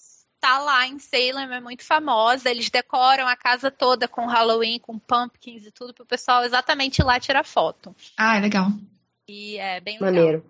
está 0.45 0.59
lá 0.59 0.87
em 0.87 0.99
Salem, 0.99 1.51
é 1.51 1.59
muito 1.59 1.83
famosa. 1.83 2.49
Eles 2.49 2.69
decoram 2.69 3.27
a 3.27 3.35
casa 3.35 3.71
toda 3.71 4.07
com 4.07 4.27
Halloween, 4.27 4.79
com 4.79 4.99
pumpkins 4.99 5.65
e 5.65 5.71
tudo, 5.71 5.93
para 5.93 6.03
o 6.03 6.07
pessoal 6.07 6.43
exatamente 6.43 6.99
ir 6.99 7.03
lá 7.03 7.19
tirar 7.19 7.43
foto. 7.43 7.95
Ah, 8.15 8.37
é 8.37 8.41
legal. 8.41 8.67
E 9.27 9.57
é 9.57 9.79
bem 9.79 9.95
legal. 9.95 10.13
Maneiro. 10.13 10.45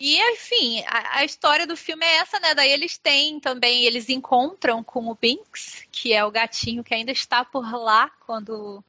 E, 0.00 0.16
enfim, 0.32 0.82
a, 0.86 1.18
a 1.18 1.24
história 1.24 1.66
do 1.66 1.76
filme 1.76 2.06
é 2.06 2.18
essa, 2.18 2.38
né? 2.40 2.54
Daí 2.54 2.70
eles 2.70 2.96
têm 2.96 3.38
também, 3.40 3.84
eles 3.84 4.08
encontram 4.08 4.82
com 4.82 5.08
o 5.08 5.14
Binks, 5.14 5.84
que 5.90 6.12
é 6.12 6.24
o 6.24 6.30
gatinho 6.30 6.84
que 6.84 6.94
ainda 6.94 7.10
está 7.12 7.44
por 7.44 7.70
lá 7.72 8.08
quando 8.24 8.82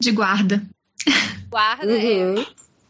De 0.00 0.12
guarda. 0.12 0.62
guarda. 1.48 1.92
é, 1.92 2.24
Uhum. 2.24 2.46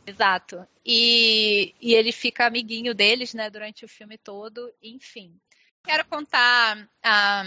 Exato. 0.06 0.66
E, 0.84 1.74
e 1.80 1.94
ele 1.94 2.12
fica 2.12 2.46
amiguinho 2.46 2.94
deles, 2.94 3.32
né, 3.32 3.48
durante 3.48 3.86
o 3.86 3.88
filme 3.88 4.18
todo, 4.18 4.70
enfim. 4.82 5.32
Quero 5.84 6.04
contar 6.06 6.88
ah, 7.02 7.44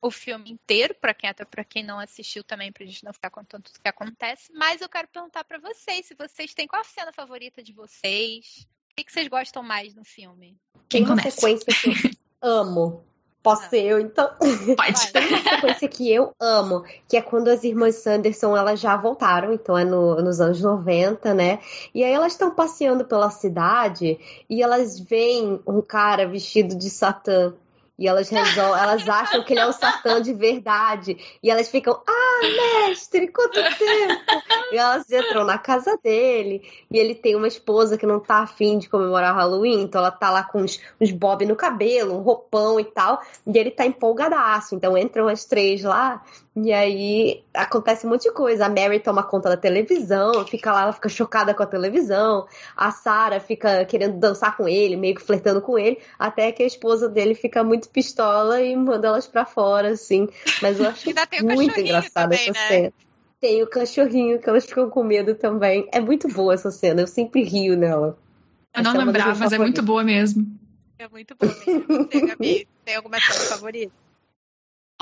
o 0.00 0.10
filme 0.10 0.50
inteiro, 0.50 0.94
para 0.94 1.12
quem 1.12 1.28
até 1.28 1.44
para 1.44 1.64
quem 1.64 1.82
não 1.84 1.98
assistiu 1.98 2.44
também, 2.44 2.70
pra 2.72 2.86
gente 2.86 3.04
não 3.04 3.12
ficar 3.12 3.30
contando 3.30 3.62
tudo 3.64 3.80
que 3.82 3.88
acontece, 3.88 4.52
mas 4.54 4.80
eu 4.80 4.88
quero 4.88 5.08
perguntar 5.08 5.44
para 5.44 5.58
vocês, 5.58 6.06
se 6.06 6.14
vocês 6.14 6.54
têm 6.54 6.66
qual 6.66 6.82
a 6.82 6.84
cena 6.84 7.12
favorita 7.12 7.62
de 7.62 7.72
vocês? 7.72 8.66
O 8.90 8.94
que, 8.96 9.04
que 9.04 9.12
vocês 9.12 9.26
gostam 9.28 9.62
mais 9.62 9.94
no 9.94 10.04
filme? 10.04 10.56
Quem 10.88 11.02
Tem 11.02 11.12
uma 11.12 11.16
começa? 11.16 11.30
sequência 11.32 11.66
que 11.66 11.90
eu 11.90 12.10
amo. 12.40 13.04
Posso 13.42 13.64
Ah. 13.64 13.68
ser 13.68 13.82
eu, 13.82 13.98
então? 14.00 14.30
Pode. 14.38 15.12
Tem 15.12 15.26
uma 15.28 15.42
sequência 15.42 15.88
que 15.88 16.10
eu 16.10 16.32
amo, 16.40 16.82
que 17.08 17.16
é 17.16 17.20
quando 17.20 17.48
as 17.48 17.62
irmãs 17.64 17.96
Sanderson 17.96 18.56
elas 18.56 18.80
já 18.80 18.96
voltaram, 18.96 19.52
então 19.52 19.76
é 19.76 19.84
no- 19.84 20.22
nos 20.22 20.40
anos 20.40 20.62
90, 20.62 21.34
né? 21.34 21.58
E 21.92 22.02
aí 22.02 22.10
elas 22.12 22.32
estão 22.32 22.54
passeando 22.54 23.04
pela 23.04 23.28
cidade 23.30 24.18
e 24.48 24.62
elas 24.62 24.98
veem 24.98 25.60
um 25.66 25.82
cara 25.82 26.26
vestido 26.26 26.74
de 26.74 26.88
Satã. 26.88 27.54
E 27.96 28.08
elas 28.08 28.28
resolvem, 28.28 28.82
elas 28.82 29.08
acham 29.08 29.44
que 29.44 29.52
ele 29.52 29.60
é 29.60 29.66
o 29.66 29.72
Satã 29.72 30.20
de 30.20 30.32
verdade. 30.32 31.16
E 31.40 31.48
elas 31.48 31.68
ficam, 31.68 32.02
ah, 32.06 32.40
mestre, 32.86 33.28
quanto 33.28 33.54
tempo! 33.54 34.42
E 34.72 34.76
elas 34.76 35.08
entram 35.10 35.44
na 35.44 35.58
casa 35.58 35.96
dele. 36.02 36.68
E 36.90 36.98
ele 36.98 37.14
tem 37.14 37.36
uma 37.36 37.46
esposa 37.46 37.96
que 37.96 38.04
não 38.04 38.18
tá 38.18 38.38
afim 38.38 38.78
de 38.78 38.88
comemorar 38.88 39.36
Halloween, 39.36 39.82
então 39.82 40.00
ela 40.00 40.10
tá 40.10 40.28
lá 40.30 40.42
com 40.42 40.62
uns, 40.62 40.80
uns 41.00 41.12
bob 41.12 41.46
no 41.46 41.54
cabelo, 41.54 42.16
um 42.16 42.22
roupão 42.22 42.80
e 42.80 42.84
tal. 42.84 43.22
E 43.46 43.56
ele 43.56 43.70
tá 43.70 43.86
empolgadaço. 43.86 44.74
Então 44.74 44.98
entram 44.98 45.28
as 45.28 45.44
três 45.44 45.84
lá 45.84 46.20
E 46.56 46.72
aí 46.72 47.42
acontece 47.52 48.06
um 48.06 48.10
monte 48.10 48.22
de 48.22 48.32
coisa. 48.32 48.66
A 48.66 48.68
Mary 48.68 49.00
toma 49.00 49.24
conta 49.24 49.48
da 49.48 49.56
televisão, 49.56 50.46
fica 50.46 50.72
lá, 50.72 50.82
ela 50.82 50.92
fica 50.92 51.08
chocada 51.08 51.52
com 51.52 51.64
a 51.64 51.66
televisão. 51.66 52.46
A 52.76 52.92
Sarah 52.92 53.40
fica 53.40 53.84
querendo 53.84 54.18
dançar 54.18 54.56
com 54.56 54.68
ele, 54.68 54.96
meio 54.96 55.16
que 55.16 55.22
flertando 55.22 55.60
com 55.60 55.76
ele, 55.76 55.98
até 56.16 56.52
que 56.52 56.62
a 56.62 56.66
esposa 56.66 57.08
dele 57.08 57.34
fica 57.34 57.64
muito 57.64 57.88
pistola 57.88 58.60
e 58.60 58.76
manda 58.76 59.08
elas 59.08 59.26
para 59.26 59.44
fora, 59.44 59.88
assim. 59.88 60.28
Mas 60.62 60.78
eu 60.78 60.86
acho 60.86 61.10
muito 61.42 61.80
engraçada 61.80 62.34
essa 62.36 62.52
né? 62.52 62.68
cena. 62.68 62.92
Tem 63.40 63.62
o 63.62 63.66
cachorrinho 63.66 64.38
que 64.38 64.48
elas 64.48 64.64
ficam 64.64 64.88
com 64.88 65.02
medo 65.02 65.34
também. 65.34 65.88
É 65.90 66.00
muito 66.00 66.28
boa 66.28 66.54
essa 66.54 66.70
cena, 66.70 67.00
eu 67.00 67.08
sempre 67.08 67.42
rio 67.42 67.76
nela. 67.76 68.16
Eu 68.72 68.82
não 68.84 68.94
é 68.94 69.04
lembrava, 69.04 69.38
mas 69.38 69.52
é 69.52 69.58
muito 69.58 69.82
boa 69.82 70.04
mesmo. 70.04 70.46
É 70.98 71.08
muito 71.08 71.34
boa 71.34 71.52
mesmo. 71.66 72.08
Você, 72.08 72.20
Gabi, 72.20 72.68
tem 72.84 72.94
alguma 72.94 73.18
cena 73.18 73.40
favorita? 73.40 73.92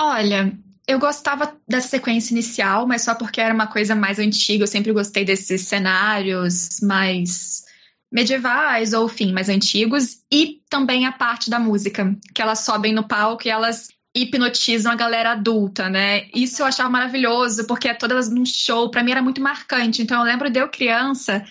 Olha, 0.01 0.51
eu 0.87 0.99
gostava 0.99 1.55
dessa 1.67 1.87
sequência 1.87 2.33
inicial, 2.33 2.85
mas 2.85 3.03
só 3.03 3.15
porque 3.15 3.39
era 3.39 3.53
uma 3.53 3.67
coisa 3.67 3.95
mais 3.95 4.19
antiga. 4.19 4.63
Eu 4.63 4.67
sempre 4.67 4.91
gostei 4.91 5.23
desses 5.23 5.61
cenários 5.61 6.79
mais 6.81 7.63
medievais 8.11 8.93
ou, 8.93 9.05
enfim, 9.05 9.31
mais 9.31 9.49
antigos. 9.49 10.17
E 10.31 10.61
também 10.69 11.05
a 11.05 11.11
parte 11.11 11.49
da 11.49 11.59
música, 11.59 12.15
que 12.33 12.41
elas 12.41 12.59
sobem 12.59 12.93
no 12.93 13.07
palco 13.07 13.47
e 13.47 13.49
elas 13.51 13.87
hipnotizam 14.15 14.91
a 14.91 14.95
galera 14.95 15.31
adulta, 15.31 15.89
né? 15.89 16.27
Isso 16.35 16.61
eu 16.61 16.65
achava 16.65 16.89
maravilhoso, 16.89 17.65
porque 17.65 17.87
é 17.87 17.93
todas 17.93 18.29
num 18.29 18.45
show, 18.45 18.91
para 18.91 19.03
mim 19.03 19.11
era 19.11 19.21
muito 19.23 19.41
marcante. 19.41 20.01
Então 20.01 20.19
eu 20.19 20.25
lembro 20.25 20.49
de 20.49 20.59
eu 20.59 20.69
criança 20.69 21.43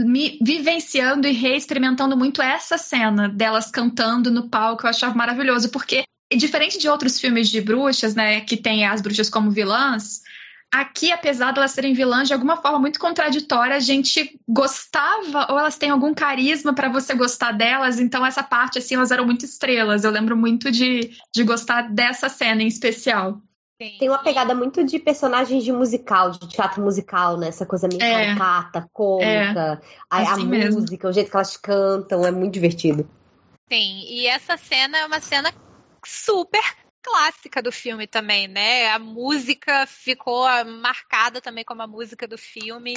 me 0.00 0.38
vivenciando 0.40 1.28
e 1.28 1.32
reexperimentando 1.32 2.16
muito 2.16 2.40
essa 2.40 2.78
cena 2.78 3.28
delas 3.28 3.70
cantando 3.70 4.30
no 4.30 4.48
palco, 4.48 4.86
eu 4.86 4.90
achava 4.90 5.14
maravilhoso, 5.14 5.70
porque 5.70 6.04
diferente 6.36 6.78
de 6.78 6.88
outros 6.88 7.20
filmes 7.20 7.48
de 7.48 7.60
bruxas, 7.60 8.14
né, 8.14 8.40
que 8.40 8.56
tem 8.56 8.86
as 8.86 9.00
bruxas 9.00 9.28
como 9.30 9.50
vilãs, 9.50 10.22
aqui, 10.72 11.12
apesar 11.12 11.52
de 11.52 11.58
elas 11.58 11.72
serem 11.72 11.92
vilãs 11.92 12.28
de 12.28 12.32
alguma 12.32 12.56
forma 12.56 12.78
muito 12.78 12.98
contraditória, 12.98 13.76
a 13.76 13.80
gente 13.80 14.40
gostava 14.48 15.52
ou 15.52 15.58
elas 15.58 15.76
têm 15.76 15.90
algum 15.90 16.14
carisma 16.14 16.74
para 16.74 16.88
você 16.88 17.14
gostar 17.14 17.52
delas, 17.52 18.00
então 18.00 18.24
essa 18.24 18.42
parte 18.42 18.78
assim, 18.78 18.94
elas 18.94 19.10
eram 19.10 19.26
muito 19.26 19.44
estrelas. 19.44 20.02
Eu 20.02 20.10
lembro 20.10 20.34
muito 20.34 20.70
de, 20.70 21.10
de 21.34 21.44
gostar 21.44 21.82
dessa 21.92 22.30
cena 22.30 22.62
em 22.62 22.66
especial. 22.66 23.38
Tem 23.98 24.08
uma 24.08 24.22
pegada 24.22 24.54
muito 24.54 24.84
de 24.84 24.98
personagens 24.98 25.64
de 25.64 25.72
musical, 25.72 26.30
de 26.30 26.48
teatro 26.48 26.80
musical, 26.80 27.36
né? 27.36 27.48
Essa 27.48 27.66
coisa 27.66 27.88
meio 27.88 28.00
é, 28.00 28.26
caricata, 28.26 28.88
cômica, 28.92 29.80
é, 29.82 29.86
a, 30.08 30.18
assim 30.18 30.42
a 30.42 30.70
música, 30.70 31.08
o 31.08 31.12
jeito 31.12 31.30
que 31.30 31.36
elas 31.36 31.56
cantam, 31.56 32.24
é 32.24 32.30
muito 32.30 32.54
divertido. 32.54 33.08
Sim, 33.68 34.04
e 34.06 34.26
essa 34.28 34.56
cena 34.56 34.98
é 34.98 35.06
uma 35.06 35.18
cena 35.18 35.52
super 36.04 36.62
clássica 37.02 37.60
do 37.60 37.72
filme 37.72 38.06
também, 38.06 38.46
né? 38.46 38.88
A 38.90 38.98
música 38.98 39.86
ficou 39.86 40.46
marcada 40.80 41.40
também 41.40 41.64
como 41.64 41.82
a 41.82 41.86
música 41.86 42.28
do 42.28 42.38
filme. 42.38 42.94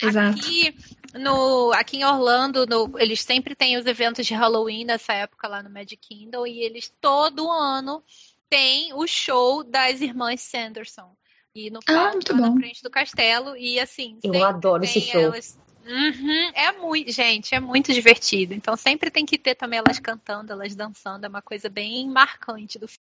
Exato. 0.00 0.38
Aqui, 0.38 0.74
no, 1.14 1.72
aqui 1.72 1.98
em 1.98 2.04
Orlando, 2.04 2.64
no, 2.66 2.98
eles 2.98 3.20
sempre 3.20 3.54
têm 3.56 3.76
os 3.76 3.84
eventos 3.84 4.24
de 4.24 4.34
Halloween 4.34 4.84
nessa 4.84 5.12
época 5.12 5.48
lá 5.48 5.62
no 5.62 5.70
Magic 5.70 5.96
Kingdom 5.96 6.46
e 6.46 6.60
eles 6.60 6.92
todo 7.00 7.50
ano 7.50 8.02
têm 8.48 8.94
o 8.94 9.06
show 9.06 9.64
das 9.64 10.00
irmãs 10.00 10.40
Sanderson. 10.40 11.16
E 11.54 11.70
no 11.70 11.80
ah, 11.88 12.12
palco, 12.12 12.34
na 12.34 12.52
frente 12.52 12.82
do 12.82 12.90
castelo. 12.90 13.56
E 13.56 13.80
assim, 13.80 14.18
eu 14.22 14.44
adoro 14.44 14.84
esse 14.84 15.00
show. 15.00 15.20
Elas, 15.20 15.58
Uhum, 15.88 16.50
é 16.54 16.72
muito, 16.72 17.10
gente, 17.10 17.54
é 17.54 17.60
muito 17.60 17.94
divertido. 17.94 18.52
Então 18.52 18.76
sempre 18.76 19.10
tem 19.10 19.24
que 19.24 19.38
ter 19.38 19.54
também 19.54 19.78
elas 19.78 19.98
cantando, 19.98 20.52
elas 20.52 20.74
dançando, 20.74 21.24
é 21.24 21.28
uma 21.28 21.40
coisa 21.40 21.70
bem 21.70 22.06
marcante 22.08 22.78
do 22.78 22.86
filme. 22.86 23.08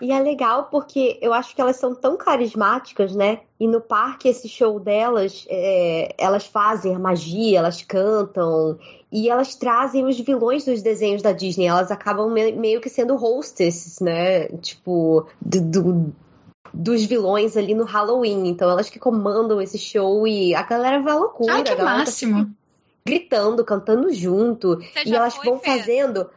E 0.00 0.10
é 0.10 0.18
legal 0.18 0.64
porque 0.64 1.18
eu 1.22 1.32
acho 1.32 1.54
que 1.54 1.60
elas 1.60 1.76
são 1.76 1.94
tão 1.94 2.16
carismáticas, 2.16 3.14
né? 3.14 3.40
E 3.60 3.68
no 3.68 3.80
parque, 3.80 4.28
esse 4.28 4.48
show 4.48 4.80
delas, 4.80 5.46
é, 5.48 6.14
elas 6.18 6.46
fazem 6.46 6.94
a 6.94 6.98
magia, 6.98 7.58
elas 7.58 7.80
cantam 7.82 8.78
e 9.10 9.28
elas 9.28 9.54
trazem 9.54 10.04
os 10.04 10.18
vilões 10.18 10.64
dos 10.64 10.82
desenhos 10.82 11.22
da 11.22 11.30
Disney. 11.30 11.66
Elas 11.66 11.92
acabam 11.92 12.28
meio 12.32 12.80
que 12.80 12.88
sendo 12.88 13.14
hostesses, 13.14 14.00
né? 14.00 14.48
Tipo, 14.58 15.28
do, 15.40 15.60
do 15.60 16.14
dos 16.72 17.04
vilões 17.04 17.56
ali 17.56 17.74
no 17.74 17.84
Halloween. 17.84 18.48
Então 18.48 18.70
elas 18.70 18.88
que 18.88 18.98
comandam 18.98 19.60
esse 19.60 19.78
show 19.78 20.26
e 20.26 20.54
a 20.54 20.62
galera 20.62 21.00
vai 21.00 21.12
à 21.12 21.16
loucura. 21.16 21.54
Ai, 21.54 21.62
que 21.62 21.74
tá 21.74 21.84
máximo! 21.84 22.44
Tá 22.44 22.50
gritando, 23.04 23.64
cantando 23.64 24.12
junto. 24.12 24.76
Você 24.76 25.08
e 25.08 25.14
elas 25.14 25.36
vão 25.44 25.58
fazendo. 25.58 26.30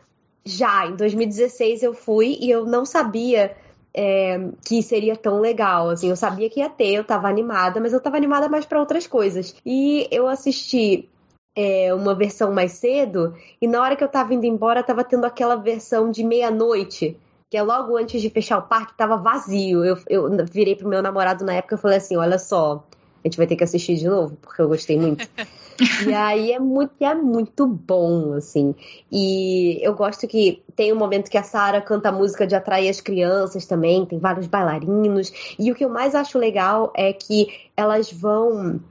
Já, 0.43 0.87
em 0.87 0.95
2016 0.95 1.83
eu 1.83 1.93
fui 1.93 2.37
e 2.39 2.49
eu 2.49 2.65
não 2.65 2.85
sabia 2.85 3.55
é, 3.93 4.49
que 4.63 4.83
seria 4.83 5.15
tão 5.15 5.39
legal. 5.39 5.89
Assim, 5.89 6.09
eu 6.09 6.15
sabia 6.15 6.49
que 6.49 6.59
ia 6.59 6.69
ter, 6.69 6.93
eu 6.93 7.03
tava 7.03 7.27
animada, 7.27 7.79
mas 7.79 7.93
eu 7.93 8.01
tava 8.01 8.17
animada 8.17 8.49
mais 8.49 8.65
para 8.65 8.79
outras 8.79 9.07
coisas. 9.07 9.55
E 9.65 10.07
eu 10.11 10.27
assisti 10.27 11.09
é, 11.55 11.93
uma 11.93 12.13
versão 12.13 12.51
mais 12.51 12.73
cedo, 12.73 13.33
e 13.61 13.67
na 13.67 13.81
hora 13.81 13.95
que 13.95 14.03
eu 14.03 14.09
tava 14.09 14.33
indo 14.33 14.45
embora, 14.45 14.83
tava 14.83 15.03
tendo 15.03 15.25
aquela 15.25 15.55
versão 15.55 16.11
de 16.11 16.23
meia-noite 16.23 17.17
que 17.55 17.59
é 17.59 17.63
logo 17.63 17.95
antes 17.95 18.21
de 18.21 18.29
fechar 18.29 18.57
o 18.57 18.63
parque, 18.63 18.97
tava 18.97 19.15
vazio. 19.15 19.85
Eu, 19.85 19.97
eu 20.09 20.45
virei 20.51 20.75
pro 20.75 20.89
meu 20.89 21.01
namorado 21.01 21.45
na 21.45 21.53
época 21.53 21.75
e 21.75 21.77
falei 21.77 21.99
assim: 21.99 22.17
olha 22.17 22.37
só, 22.37 22.85
a 23.23 23.27
gente 23.27 23.37
vai 23.37 23.47
ter 23.47 23.55
que 23.55 23.63
assistir 23.63 23.95
de 23.95 24.09
novo, 24.09 24.37
porque 24.41 24.61
eu 24.61 24.67
gostei 24.67 24.99
muito. 24.99 25.25
e 26.05 26.13
aí 26.13 26.51
é 26.51 26.59
muito, 26.59 26.91
é 26.99 27.15
muito 27.15 27.65
bom, 27.65 28.33
assim. 28.33 28.75
E 29.09 29.79
eu 29.81 29.93
gosto 29.93 30.27
que 30.27 30.61
tem 30.75 30.91
um 30.91 30.97
momento 30.97 31.31
que 31.31 31.37
a 31.37 31.43
Sara 31.43 31.79
canta 31.79 32.09
a 32.09 32.11
música 32.11 32.45
de 32.45 32.55
atrair 32.55 32.89
as 32.89 32.99
crianças 32.99 33.65
também, 33.65 34.05
tem 34.05 34.19
vários 34.19 34.47
bailarinos. 34.47 35.31
E 35.57 35.71
o 35.71 35.75
que 35.75 35.85
eu 35.85 35.89
mais 35.89 36.13
acho 36.13 36.37
legal 36.37 36.91
é 36.93 37.13
que 37.13 37.47
elas 37.77 38.11
vão 38.11 38.81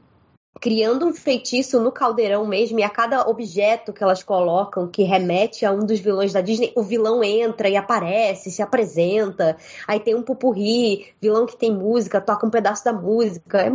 criando 0.60 1.06
um 1.06 1.12
feitiço 1.12 1.80
no 1.80 1.90
caldeirão 1.90 2.46
mesmo, 2.46 2.78
e 2.78 2.82
a 2.82 2.88
cada 2.88 3.28
objeto 3.28 3.92
que 3.92 4.02
elas 4.02 4.22
colocam 4.22 4.86
que 4.86 5.02
remete 5.02 5.66
a 5.66 5.72
um 5.72 5.84
dos 5.84 5.98
vilões 5.98 6.32
da 6.32 6.40
Disney, 6.40 6.72
o 6.76 6.82
vilão 6.82 7.22
entra 7.22 7.68
e 7.68 7.76
aparece, 7.76 8.50
se 8.50 8.62
apresenta. 8.62 9.56
Aí 9.86 10.00
tem 10.00 10.14
um 10.14 10.22
pupurri, 10.22 11.06
vilão 11.20 11.46
que 11.46 11.56
tem 11.56 11.72
música, 11.72 12.20
toca 12.20 12.46
um 12.46 12.50
pedaço 12.50 12.84
da 12.84 12.92
música. 12.92 13.60
É 13.60 13.72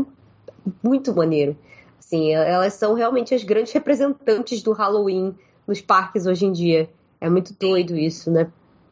muito 0.82 1.13
maneiro. 1.13 1.58
Assim, 2.00 2.34
elas 2.34 2.74
são 2.74 2.94
realmente 2.94 3.36
as 3.36 3.44
grandes 3.44 3.72
representantes 3.72 4.63
do 4.63 4.72
Halloween 4.72 5.36
nos 5.68 5.82
parques 5.82 6.26
hoje 6.26 6.46
em 6.46 6.52
dia. 6.52 6.89
É 7.22 7.30
muito 7.30 7.54
doido 7.60 7.96
isso, 7.98 8.32
né? 8.32 8.50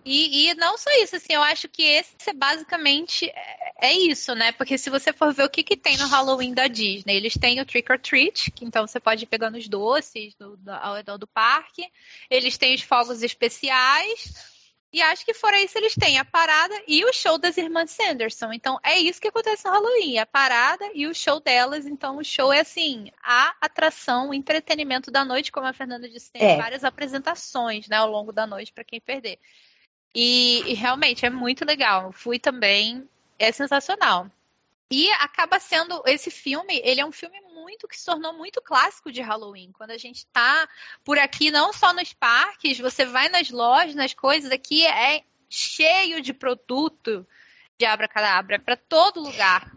E, 0.10 0.50
e, 0.50 0.54
não 0.54 0.78
só 0.78 0.90
isso, 1.04 1.18
assim, 1.18 1.34
eu 1.34 1.44
acho 1.44 1.68
que 1.68 1.84
esse 1.84 2.30
é 2.30 2.34
basicamente 2.34 3.30
é, 3.30 3.90
é 3.90 3.94
isso, 3.94 4.34
né? 4.34 4.54
Porque 4.54 4.78
se 4.78 4.90
você 4.90 5.12
for 5.12 5.34
ver 5.34 5.44
o 5.44 5.50
que, 5.50 5.62
que 5.62 5.76
tem 5.76 5.98
no 5.98 6.08
Halloween 6.08 6.54
da 6.54 6.68
Disney, 6.68 7.18
eles 7.18 7.34
têm 7.34 7.60
o 7.60 7.66
Trick 7.66 7.92
or 7.92 8.00
Treat, 8.00 8.50
que 8.52 8.64
então 8.64 8.88
você 8.88 9.02
pode 9.02 9.26
ir 9.26 9.28
pegando 9.28 9.58
os 9.58 9.68
doces 9.68 10.34
do, 10.36 10.56
do, 10.56 10.72
ao 10.72 10.96
redor 10.96 11.18
do 11.18 11.28
parque. 11.28 11.84
Eles 12.30 12.58
têm 12.58 12.74
os 12.74 12.84
fogos 12.84 13.22
especiais. 13.22 14.56
E 14.94 15.02
acho 15.02 15.26
que 15.26 15.34
fora 15.34 15.62
isso, 15.62 15.78
eles 15.78 15.94
têm 15.94 16.18
a 16.18 16.24
parada 16.24 16.74
e 16.88 17.04
o 17.04 17.12
show 17.12 17.38
das 17.38 17.58
irmãs 17.58 17.92
Sanderson. 17.92 18.54
Então, 18.54 18.80
é 18.86 18.98
isso 18.98 19.20
que 19.20 19.28
acontece 19.28 19.66
no 19.66 19.72
Halloween: 19.72 20.20
a 20.20 20.26
parada 20.26 20.90
e 20.94 21.06
o 21.06 21.14
show 21.14 21.42
delas. 21.42 21.86
Então, 21.86 22.16
o 22.16 22.24
show 22.24 22.54
é 22.54 22.62
assim: 22.62 23.12
a 23.22 23.54
atração, 23.60 24.30
o 24.30 24.34
entretenimento 24.34 25.12
da 25.12 25.26
noite, 25.26 25.52
como 25.52 25.68
a 25.68 25.74
Fernanda 25.74 26.08
disse, 26.08 26.32
tem 26.32 26.42
é. 26.42 26.56
várias 26.56 26.86
apresentações 26.86 27.90
né, 27.90 27.98
ao 27.98 28.10
longo 28.10 28.32
da 28.32 28.48
noite 28.48 28.72
para 28.72 28.86
quem 28.86 29.02
perder. 29.02 29.38
E, 30.14 30.64
e 30.66 30.74
realmente 30.74 31.26
é 31.26 31.30
muito 31.30 31.66
legal. 31.66 32.12
Fui 32.12 32.40
também, 32.40 33.08
é 33.38 33.52
sensacional. 33.52 34.30
E 34.90 35.12
acaba 35.14 35.60
sendo 35.60 36.02
esse 36.06 36.32
filme, 36.32 36.82
ele 36.84 37.02
é 37.02 37.06
um 37.06 37.12
filme 37.12 37.40
muito 37.54 37.88
que 37.88 38.00
se 38.00 38.06
tornou 38.06 38.34
muito 38.34 38.62
clássico 38.62 39.12
de 39.12 39.22
Halloween. 39.22 39.72
Quando 39.74 39.92
a 39.92 39.98
gente 39.98 40.26
tá 40.28 40.68
por 41.04 41.20
aqui, 41.20 41.52
não 41.52 41.74
só 41.74 41.94
nos 41.94 42.14
parques, 42.14 42.80
você 42.80 43.06
vai 43.06 43.28
nas 43.28 43.52
lojas, 43.52 43.96
nas 43.96 44.14
coisas, 44.14 44.50
aqui 44.52 44.86
é 44.86 45.24
cheio 45.50 46.22
de 46.22 46.34
produto 46.34 47.28
de 47.78 47.86
abracadabra 47.86 48.60
para 48.60 48.78
todo 48.78 49.20
lugar. 49.20 49.72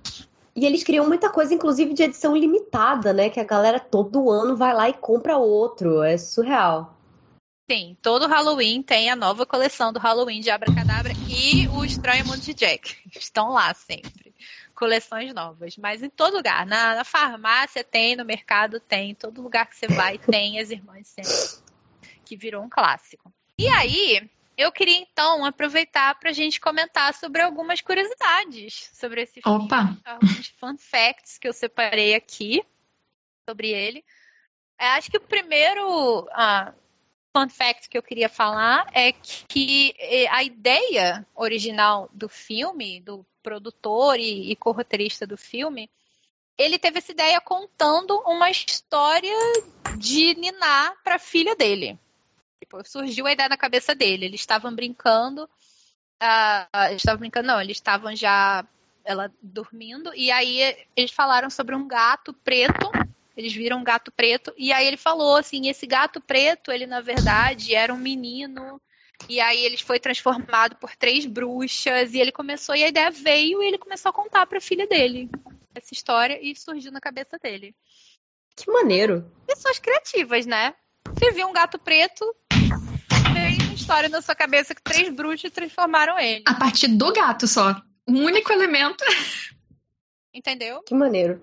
E 0.54 0.64
eles 0.64 0.84
criam 0.84 1.06
muita 1.06 1.28
coisa, 1.28 1.54
inclusive 1.54 1.94
de 1.94 2.04
edição 2.04 2.36
limitada, 2.36 3.12
né? 3.12 3.30
Que 3.30 3.40
a 3.40 3.44
galera 3.44 3.80
todo 3.80 4.30
ano 4.30 4.56
vai 4.56 4.74
lá 4.74 4.88
e 4.88 4.94
compra 4.94 5.36
outro. 5.36 6.02
É 6.02 6.16
surreal. 6.16 6.96
Sim, 7.70 7.96
todo 8.02 8.26
Halloween 8.26 8.82
tem 8.82 9.10
a 9.10 9.14
nova 9.14 9.46
coleção 9.46 9.92
do 9.92 10.00
Halloween 10.00 10.40
de 10.40 10.50
Abracadabra 10.50 11.12
e 11.28 11.68
o 11.68 11.84
Estranho 11.84 12.26
Mundo 12.26 12.40
de 12.40 12.52
Jack. 12.52 12.96
Estão 13.16 13.50
lá 13.50 13.72
sempre. 13.74 14.34
Coleções 14.74 15.32
novas. 15.32 15.76
Mas 15.76 16.02
em 16.02 16.10
todo 16.10 16.36
lugar. 16.36 16.66
Na, 16.66 16.96
na 16.96 17.04
farmácia 17.04 17.84
tem, 17.84 18.16
no 18.16 18.24
mercado 18.24 18.80
tem. 18.80 19.14
Todo 19.14 19.40
lugar 19.40 19.68
que 19.68 19.76
você 19.76 19.86
vai 19.86 20.18
tem 20.18 20.58
as 20.58 20.72
irmãs 20.72 21.06
sempre. 21.06 21.64
Que 22.24 22.36
virou 22.36 22.64
um 22.64 22.68
clássico. 22.68 23.32
E 23.56 23.68
aí, 23.68 24.28
eu 24.58 24.72
queria 24.72 24.98
então 24.98 25.44
aproveitar 25.44 26.18
para 26.18 26.30
a 26.30 26.32
gente 26.34 26.60
comentar 26.60 27.14
sobre 27.14 27.40
algumas 27.40 27.80
curiosidades 27.80 28.90
sobre 28.92 29.22
esse 29.22 29.40
filme. 29.40 29.64
Opa! 29.66 29.96
Alguns 30.04 30.48
fun 30.58 30.76
facts 30.76 31.38
que 31.38 31.46
eu 31.46 31.52
separei 31.52 32.16
aqui 32.16 32.64
sobre 33.48 33.68
ele. 33.68 34.04
É, 34.76 34.88
acho 34.88 35.08
que 35.08 35.18
o 35.18 35.20
primeiro. 35.20 36.28
Ah, 36.32 36.74
fun 37.36 37.48
fact 37.48 37.88
que 37.88 37.96
eu 37.96 38.02
queria 38.02 38.28
falar 38.28 38.86
é 38.92 39.12
que 39.12 39.94
a 40.30 40.42
ideia 40.42 41.26
original 41.34 42.08
do 42.12 42.28
filme, 42.28 43.00
do 43.00 43.24
produtor 43.42 44.18
e, 44.18 44.52
e 44.52 45.26
do 45.26 45.36
filme, 45.36 45.90
ele 46.58 46.78
teve 46.78 46.98
essa 46.98 47.12
ideia 47.12 47.40
contando 47.40 48.20
uma 48.26 48.50
história 48.50 49.36
de 49.96 50.34
Niná 50.34 50.94
para 51.02 51.14
a 51.14 51.18
filha 51.18 51.56
dele. 51.56 51.98
Tipo, 52.60 52.86
surgiu 52.86 53.26
a 53.26 53.32
ideia 53.32 53.48
na 53.48 53.56
cabeça 53.56 53.94
dele. 53.94 54.26
Eles 54.26 54.40
estavam 54.40 54.74
brincando. 54.74 55.44
Uh, 56.22 56.86
eles 56.90 57.00
estavam 57.00 57.20
brincando, 57.20 57.48
não, 57.48 57.60
eles 57.60 57.78
estavam 57.78 58.14
já 58.14 58.66
ela 59.02 59.32
dormindo, 59.42 60.14
e 60.14 60.30
aí 60.30 60.76
eles 60.94 61.10
falaram 61.10 61.48
sobre 61.48 61.74
um 61.74 61.88
gato 61.88 62.34
preto. 62.34 62.90
Eles 63.36 63.52
viram 63.52 63.78
um 63.78 63.84
gato 63.84 64.10
preto, 64.12 64.52
e 64.56 64.72
aí 64.72 64.86
ele 64.86 64.96
falou 64.96 65.36
assim: 65.36 65.68
esse 65.68 65.86
gato 65.86 66.20
preto, 66.20 66.70
ele 66.70 66.86
na 66.86 67.00
verdade 67.00 67.74
era 67.74 67.92
um 67.92 67.98
menino 67.98 68.80
e 69.28 69.40
aí 69.40 69.64
ele 69.64 69.76
foi 69.76 70.00
transformado 70.00 70.76
por 70.76 70.96
três 70.96 71.26
bruxas 71.26 72.14
e 72.14 72.18
ele 72.18 72.32
começou 72.32 72.74
e 72.74 72.84
a 72.84 72.88
ideia 72.88 73.10
veio 73.10 73.62
e 73.62 73.66
ele 73.66 73.78
começou 73.78 74.10
a 74.10 74.12
contar 74.12 74.46
para 74.46 74.58
a 74.58 74.62
filha 74.62 74.86
dele 74.86 75.28
essa 75.74 75.94
história 75.94 76.38
e 76.42 76.54
surgiu 76.56 76.90
na 76.90 77.00
cabeça 77.00 77.38
dele. 77.38 77.74
Que 78.56 78.70
maneiro. 78.70 79.30
Pessoas 79.46 79.78
criativas, 79.78 80.46
né? 80.46 80.74
Você 81.14 81.30
viu 81.32 81.48
um 81.48 81.52
gato 81.52 81.78
preto, 81.78 82.24
veio 83.32 83.62
uma 83.62 83.74
história 83.74 84.08
na 84.08 84.20
sua 84.20 84.34
cabeça 84.34 84.74
que 84.74 84.82
três 84.82 85.14
bruxas 85.14 85.50
transformaram 85.52 86.18
ele. 86.18 86.42
A 86.46 86.54
partir 86.54 86.88
do 86.88 87.12
gato 87.12 87.46
só. 87.46 87.74
Um 88.06 88.24
único 88.24 88.52
elemento. 88.52 89.04
Entendeu? 90.34 90.82
Que 90.82 90.94
maneiro. 90.94 91.40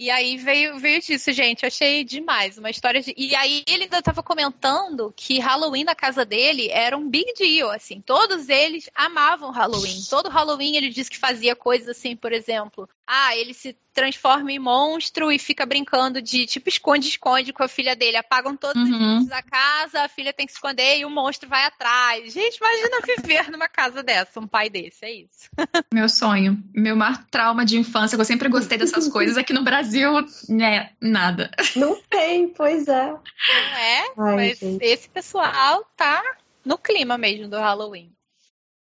E 0.00 0.08
aí 0.08 0.38
veio, 0.38 0.78
veio 0.78 0.98
disso, 0.98 1.30
gente. 1.30 1.62
Eu 1.62 1.66
achei 1.66 2.02
demais. 2.02 2.56
Uma 2.56 2.70
história 2.70 3.02
de. 3.02 3.12
E 3.18 3.36
aí 3.36 3.62
ele 3.68 3.82
ainda 3.82 3.98
estava 3.98 4.22
comentando 4.22 5.12
que 5.14 5.38
Halloween 5.38 5.84
na 5.84 5.94
casa 5.94 6.24
dele 6.24 6.70
era 6.70 6.96
um 6.96 7.06
big 7.06 7.34
deal, 7.34 7.70
assim. 7.70 8.00
Todos 8.00 8.48
eles 8.48 8.88
amavam 8.94 9.50
Halloween. 9.50 10.02
Todo 10.08 10.30
Halloween 10.30 10.74
ele 10.76 10.88
disse 10.88 11.10
que 11.10 11.18
fazia 11.18 11.54
coisas 11.54 11.86
assim, 11.86 12.16
por 12.16 12.32
exemplo. 12.32 12.88
Ah, 13.12 13.36
ele 13.36 13.52
se 13.52 13.76
transforma 13.92 14.52
em 14.52 14.58
monstro 14.60 15.32
e 15.32 15.38
fica 15.38 15.66
brincando 15.66 16.22
de 16.22 16.46
tipo 16.46 16.68
esconde-esconde 16.68 17.52
com 17.52 17.64
a 17.64 17.66
filha 17.66 17.96
dele. 17.96 18.16
Apagam 18.16 18.56
todos 18.56 18.80
uhum. 18.80 18.96
os 18.96 19.02
luzes 19.02 19.28
da 19.28 19.42
casa, 19.42 20.02
a 20.02 20.08
filha 20.08 20.32
tem 20.32 20.46
que 20.46 20.52
se 20.52 20.58
esconder 20.58 21.00
e 21.00 21.04
o 21.04 21.10
monstro 21.10 21.48
vai 21.48 21.64
atrás. 21.64 22.32
Gente, 22.32 22.58
imagina 22.58 23.00
viver 23.18 23.50
numa 23.50 23.68
casa 23.68 24.00
dessa, 24.00 24.38
um 24.38 24.46
pai 24.46 24.70
desse, 24.70 25.04
é 25.04 25.12
isso. 25.12 25.50
Meu 25.92 26.08
sonho. 26.08 26.62
Meu 26.72 26.94
maior 26.94 27.18
trauma 27.32 27.64
de 27.64 27.76
infância, 27.76 28.14
eu 28.14 28.24
sempre 28.24 28.48
gostei 28.48 28.78
dessas 28.78 29.08
coisas. 29.10 29.36
Aqui 29.36 29.52
no 29.52 29.64
Brasil, 29.64 30.12
né, 30.48 30.90
nada. 31.00 31.50
Não 31.74 32.00
tem, 32.08 32.48
pois 32.50 32.86
é. 32.86 33.08
Não 33.10 33.76
é, 33.76 34.00
Ai, 34.18 34.36
mas 34.36 34.58
gente. 34.60 34.84
esse 34.84 35.08
pessoal 35.08 35.84
tá 35.96 36.22
no 36.64 36.78
clima 36.78 37.18
mesmo 37.18 37.48
do 37.48 37.56
Halloween. 37.56 38.12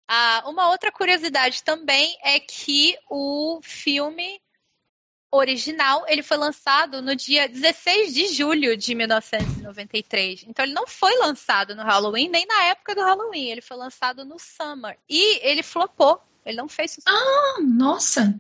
Ah, 0.08 0.44
uma 0.46 0.70
outra 0.70 0.92
curiosidade 0.92 1.64
também 1.64 2.18
é 2.24 2.40
que 2.40 2.98
o 3.10 3.60
filme 3.64 4.40
original 5.32 6.06
ele 6.08 6.24
foi 6.24 6.38
lançado 6.38 7.02
no 7.02 7.16
dia 7.16 7.48
16 7.48 8.14
de 8.14 8.28
julho 8.28 8.78
de 8.78 8.96
1993. 8.96 10.46
Então 10.48 10.66
ele 10.66 10.74
não 10.74 10.88
foi 10.88 11.18
lançado 11.18 11.76
no 11.76 11.84
Halloween 11.84 12.30
nem 12.30 12.46
na 12.46 12.66
época 12.66 12.96
do 12.96 13.02
Halloween. 13.02 13.50
Ele 13.50 13.62
foi 13.62 13.78
lançado 13.78 14.24
no 14.24 14.38
Summer 14.40 14.98
e 15.10 15.40
ele 15.46 15.64
flopou. 15.64 16.22
Ele 16.46 16.58
não 16.58 16.68
fez 16.68 16.92
sucesso. 16.92 17.16
Ah, 17.18 17.62
nossa! 17.62 18.40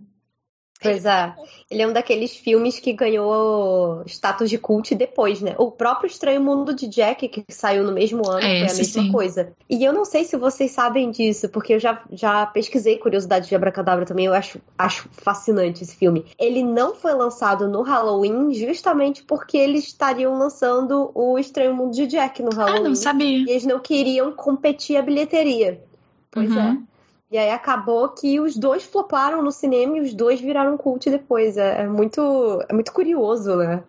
Pois 0.82 1.06
é. 1.06 1.34
Ele 1.72 1.82
é 1.82 1.88
um 1.88 1.94
daqueles 1.94 2.36
filmes 2.36 2.80
que 2.80 2.94
ganhou 2.94 4.04
status 4.06 4.50
de 4.50 4.58
cult 4.58 4.94
depois, 4.94 5.42
né? 5.42 5.56
O 5.58 5.72
próprio 5.72 6.08
Estranho 6.08 6.42
Mundo 6.42 6.76
de 6.76 6.88
Jack, 6.88 7.28
que 7.28 7.44
saiu 7.50 7.84
no 7.84 7.92
mesmo 7.92 8.28
ano, 8.30 8.46
é, 8.46 8.68
foi 8.68 8.76
a 8.76 8.78
mesma 8.78 9.04
sim. 9.04 9.12
coisa. 9.12 9.54
E 9.70 9.84
eu 9.84 9.94
não 9.94 10.06
sei 10.06 10.24
se 10.26 10.38
vocês 10.38 10.72
sabem 10.72 11.10
disso, 11.10 11.50
porque 11.50 11.74
eu 11.74 11.80
já, 11.80 12.02
já 12.12 12.46
pesquisei 12.46 12.98
Curiosidade 12.98 13.48
de 13.48 13.56
Abracadabra 13.56 14.06
também, 14.06 14.26
eu 14.26 14.34
acho, 14.34 14.60
acho 14.78 15.10
fascinante 15.12 15.84
esse 15.84 15.96
filme. 15.96 16.26
Ele 16.38 16.62
não 16.62 16.94
foi 16.94 17.14
lançado 17.14 17.68
no 17.68 17.82
Halloween 17.82 18.54
justamente 18.54 19.24
porque 19.24 19.58
eles 19.58 19.86
estariam 19.88 20.38
lançando 20.38 21.10
o 21.16 21.40
Estranho 21.40 21.74
Mundo 21.74 21.94
de 21.94 22.06
Jack 22.06 22.44
no 22.44 22.52
Halloween. 22.52 22.86
Ah, 22.86 22.90
não 22.90 22.96
sabia. 22.96 23.40
E 23.40 23.50
eles 23.50 23.66
não 23.66 23.80
queriam 23.80 24.32
competir 24.34 24.98
a 24.98 25.02
bilheteria. 25.02 25.82
Pois 26.30 26.52
uhum. 26.52 26.60
é. 26.60 26.95
E 27.32 27.38
aí 27.38 27.50
acabou 27.50 28.10
que 28.10 28.40
os 28.40 28.56
dois 28.56 28.84
floparam 28.84 29.42
no 29.42 29.52
cinema 29.52 29.98
e 29.98 30.02
os 30.02 30.14
dois 30.14 30.40
viraram 30.40 30.78
cult 30.78 31.10
depois. 31.10 31.58
É, 31.58 31.82
é 31.82 31.88
muito, 31.88 32.62
é 32.70 32.74
muito 32.74 32.92
curioso, 32.94 33.56
né? 33.56 33.84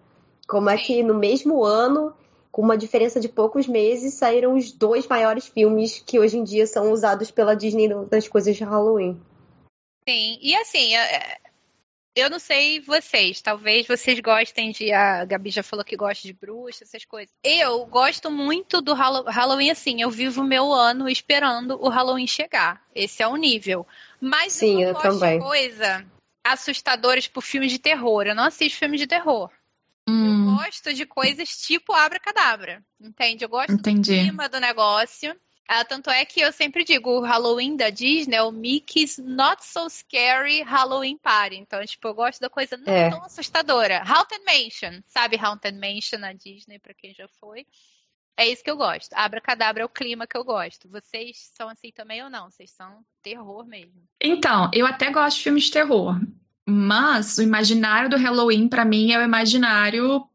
Como 0.48 0.70
é 0.70 0.76
que 0.76 1.02
no 1.02 1.14
mesmo 1.14 1.64
ano, 1.64 2.14
com 2.50 2.62
uma 2.62 2.76
diferença 2.76 3.20
de 3.20 3.28
poucos 3.28 3.66
meses, 3.66 4.14
saíram 4.14 4.54
os 4.54 4.72
dois 4.72 5.06
maiores 5.06 5.46
filmes 5.46 5.98
que 5.98 6.18
hoje 6.18 6.38
em 6.38 6.44
dia 6.44 6.66
são 6.66 6.92
usados 6.92 7.30
pela 7.30 7.54
Disney 7.54 7.88
nas 8.10 8.26
coisas 8.28 8.56
de 8.56 8.64
Halloween. 8.64 9.20
Sim, 10.08 10.38
e 10.40 10.54
assim, 10.54 10.94
é, 10.94 11.38
eu 12.16 12.30
não 12.30 12.38
sei 12.38 12.80
vocês, 12.80 13.42
talvez 13.42 13.86
vocês 13.86 14.18
gostem 14.20 14.72
de. 14.72 14.90
A 14.90 15.24
Gabi 15.26 15.50
já 15.50 15.62
falou 15.62 15.84
que 15.84 15.96
gosta 15.96 16.26
de 16.26 16.32
bruxa, 16.32 16.82
essas 16.82 17.04
coisas. 17.04 17.32
Eu 17.44 17.84
gosto 17.84 18.30
muito 18.30 18.80
do 18.80 18.94
Halloween, 18.94 19.70
assim, 19.70 20.00
eu 20.00 20.10
vivo 20.10 20.42
meu 20.42 20.72
ano 20.72 21.08
esperando 21.10 21.78
o 21.78 21.90
Halloween 21.90 22.26
chegar. 22.26 22.82
Esse 22.94 23.22
é 23.22 23.28
o 23.28 23.36
nível. 23.36 23.86
Mas 24.18 24.54
Sim, 24.54 24.82
eu, 24.82 24.88
eu 24.88 24.94
gosto 24.94 25.20
também. 25.20 25.38
de 25.38 25.44
coisa 25.44 26.06
assustadora, 26.42 27.20
tipo 27.20 27.42
filmes 27.42 27.70
de 27.70 27.78
terror. 27.78 28.26
Eu 28.26 28.34
não 28.34 28.44
assisto 28.44 28.78
filmes 28.78 28.98
de 28.98 29.06
terror. 29.06 29.50
Hum. 30.08 30.50
Eu 30.50 30.56
gosto 30.56 30.94
de 30.94 31.04
coisas 31.04 31.48
tipo 31.50 31.92
Abra 31.92 32.18
Cadabra. 32.18 32.82
Entende? 32.98 33.44
Eu 33.44 33.48
gosto 33.48 33.72
Entendi. 33.72 34.16
do 34.16 34.22
clima 34.22 34.48
do 34.48 34.58
negócio. 34.58 35.36
Ah, 35.68 35.84
tanto 35.84 36.10
é 36.10 36.24
que 36.24 36.40
eu 36.40 36.52
sempre 36.52 36.84
digo, 36.84 37.10
o 37.10 37.20
Halloween 37.20 37.76
da 37.76 37.90
Disney 37.90 38.36
é 38.36 38.42
o 38.42 38.52
Mickey's 38.52 39.18
Not 39.18 39.64
So 39.64 39.88
Scary 39.90 40.62
Halloween 40.62 41.18
Party. 41.18 41.56
Então, 41.56 41.84
tipo, 41.84 42.06
eu 42.06 42.14
gosto 42.14 42.40
da 42.40 42.48
coisa 42.48 42.76
não 42.76 42.92
é. 42.92 43.10
tão 43.10 43.24
assustadora. 43.24 44.02
Haunted 44.06 44.42
Mansion, 44.44 45.00
sabe 45.06 45.36
Haunted 45.36 45.76
Mansion 45.76 46.18
na 46.20 46.32
Disney, 46.32 46.78
pra 46.78 46.94
quem 46.94 47.12
já 47.12 47.26
foi? 47.40 47.66
É 48.36 48.46
isso 48.46 48.62
que 48.62 48.70
eu 48.70 48.76
gosto. 48.76 49.12
Abra 49.14 49.40
Cadabra 49.40 49.82
é 49.82 49.86
o 49.86 49.88
clima 49.88 50.26
que 50.26 50.36
eu 50.36 50.44
gosto. 50.44 50.88
Vocês 50.88 51.50
são 51.54 51.68
assim 51.68 51.90
também 51.90 52.22
ou 52.22 52.28
não? 52.28 52.50
Vocês 52.50 52.70
são 52.70 53.00
terror 53.22 53.66
mesmo? 53.66 54.02
Então, 54.20 54.70
eu 54.74 54.86
até 54.86 55.10
gosto 55.10 55.38
de 55.38 55.42
filmes 55.42 55.64
de 55.64 55.72
terror. 55.72 56.20
Mas 56.68 57.38
o 57.38 57.42
imaginário 57.42 58.10
do 58.10 58.16
Halloween, 58.16 58.68
para 58.68 58.84
mim, 58.84 59.12
é 59.12 59.18
o 59.18 59.22
imaginário 59.22 60.28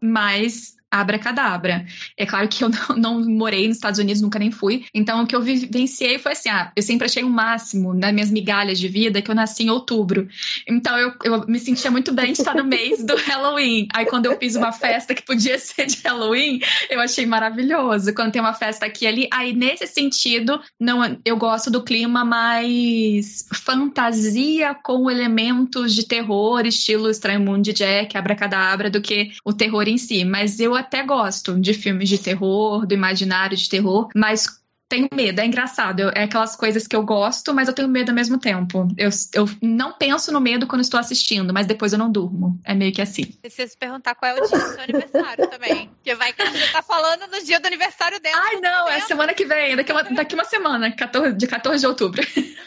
mais 0.00 0.77
abracadabra. 0.90 1.86
É 2.16 2.24
claro 2.24 2.48
que 2.48 2.64
eu 2.64 2.68
não, 2.88 2.96
não, 2.96 3.24
morei 3.28 3.66
nos 3.66 3.76
Estados 3.76 3.98
Unidos, 3.98 4.22
nunca 4.22 4.38
nem 4.38 4.50
fui. 4.50 4.84
Então, 4.94 5.22
o 5.22 5.26
que 5.26 5.34
eu 5.34 5.42
vivenciei 5.42 6.18
foi 6.18 6.32
assim: 6.32 6.48
ah, 6.48 6.72
eu 6.74 6.82
sempre 6.82 7.06
achei 7.06 7.22
o 7.22 7.26
um 7.26 7.30
máximo 7.30 7.94
nas 7.94 8.12
minhas 8.12 8.30
migalhas 8.30 8.78
de 8.78 8.88
vida 8.88 9.20
que 9.22 9.30
eu 9.30 9.34
nasci 9.34 9.64
em 9.64 9.70
outubro. 9.70 10.28
Então, 10.66 10.96
eu, 10.96 11.12
eu 11.24 11.46
me 11.46 11.58
sentia 11.58 11.90
muito 11.90 12.12
bem 12.12 12.32
de 12.32 12.40
estar 12.40 12.54
no 12.54 12.64
mês 12.64 13.04
do 13.04 13.16
Halloween. 13.26 13.88
Aí, 13.92 14.06
quando 14.06 14.26
eu 14.26 14.38
fiz 14.38 14.56
uma 14.56 14.72
festa 14.72 15.14
que 15.14 15.22
podia 15.22 15.58
ser 15.60 15.86
de 15.86 16.00
Halloween, 16.04 16.60
eu 16.90 17.00
achei 17.00 17.26
maravilhoso. 17.26 18.14
Quando 18.14 18.32
tem 18.32 18.40
uma 18.40 18.54
festa 18.54 18.86
aqui 18.86 19.04
e 19.04 19.06
ali, 19.06 19.28
aí 19.32 19.52
nesse 19.52 19.86
sentido, 19.86 20.60
não, 20.78 21.18
eu 21.24 21.36
gosto 21.36 21.70
do 21.70 21.82
clima 21.82 22.24
mais 22.24 23.46
fantasia 23.52 24.74
com 24.74 25.10
elementos 25.10 25.94
de 25.94 26.06
terror, 26.06 26.66
estilo 26.66 27.10
Estranho 27.10 27.40
Mundo 27.40 27.62
de 27.62 27.72
Jack, 27.72 28.16
Abracadabra, 28.16 28.90
do 28.90 29.00
que 29.00 29.32
o 29.44 29.52
terror 29.52 29.86
em 29.88 29.98
si. 29.98 30.24
Mas 30.24 30.58
eu 30.58 30.74
até 30.78 31.02
gosto 31.02 31.58
de 31.60 31.74
filmes 31.74 32.08
de 32.08 32.18
terror, 32.18 32.86
do 32.86 32.94
imaginário 32.94 33.56
de 33.56 33.68
terror, 33.68 34.08
mas 34.14 34.58
tenho 34.88 35.08
medo, 35.12 35.40
é 35.40 35.46
engraçado. 35.46 36.00
Eu, 36.00 36.08
é 36.08 36.24
aquelas 36.24 36.56
coisas 36.56 36.86
que 36.86 36.96
eu 36.96 37.02
gosto, 37.02 37.52
mas 37.52 37.68
eu 37.68 37.74
tenho 37.74 37.88
medo 37.88 38.08
ao 38.08 38.14
mesmo 38.14 38.38
tempo. 38.38 38.88
Eu, 38.96 39.10
eu 39.34 39.46
não 39.60 39.92
penso 39.92 40.32
no 40.32 40.40
medo 40.40 40.66
quando 40.66 40.80
estou 40.80 40.98
assistindo, 40.98 41.52
mas 41.52 41.66
depois 41.66 41.92
eu 41.92 41.98
não 41.98 42.10
durmo. 42.10 42.58
É 42.64 42.74
meio 42.74 42.92
que 42.92 43.02
assim. 43.02 43.24
Preciso 43.24 43.76
perguntar 43.76 44.14
qual 44.14 44.30
é 44.30 44.40
o 44.40 44.46
dia 44.46 44.58
do 44.58 44.64
seu 44.64 44.82
aniversário 44.82 45.46
também. 45.48 45.88
Porque 45.88 46.14
vai 46.14 46.32
que 46.32 46.42
você 46.42 46.72
tá 46.72 46.82
falando 46.82 47.30
no 47.30 47.44
dia 47.44 47.60
do 47.60 47.66
aniversário 47.66 48.18
dela. 48.20 48.40
Ai, 48.42 48.60
não, 48.60 48.88
é 48.88 49.00
semana 49.00 49.34
que 49.34 49.44
vem, 49.44 49.76
daqui 49.76 49.92
uma, 49.92 50.02
daqui 50.02 50.34
uma 50.34 50.44
semana, 50.44 50.90
14, 50.90 51.36
de 51.36 51.46
14 51.46 51.80
de 51.80 51.86
outubro. 51.86 52.22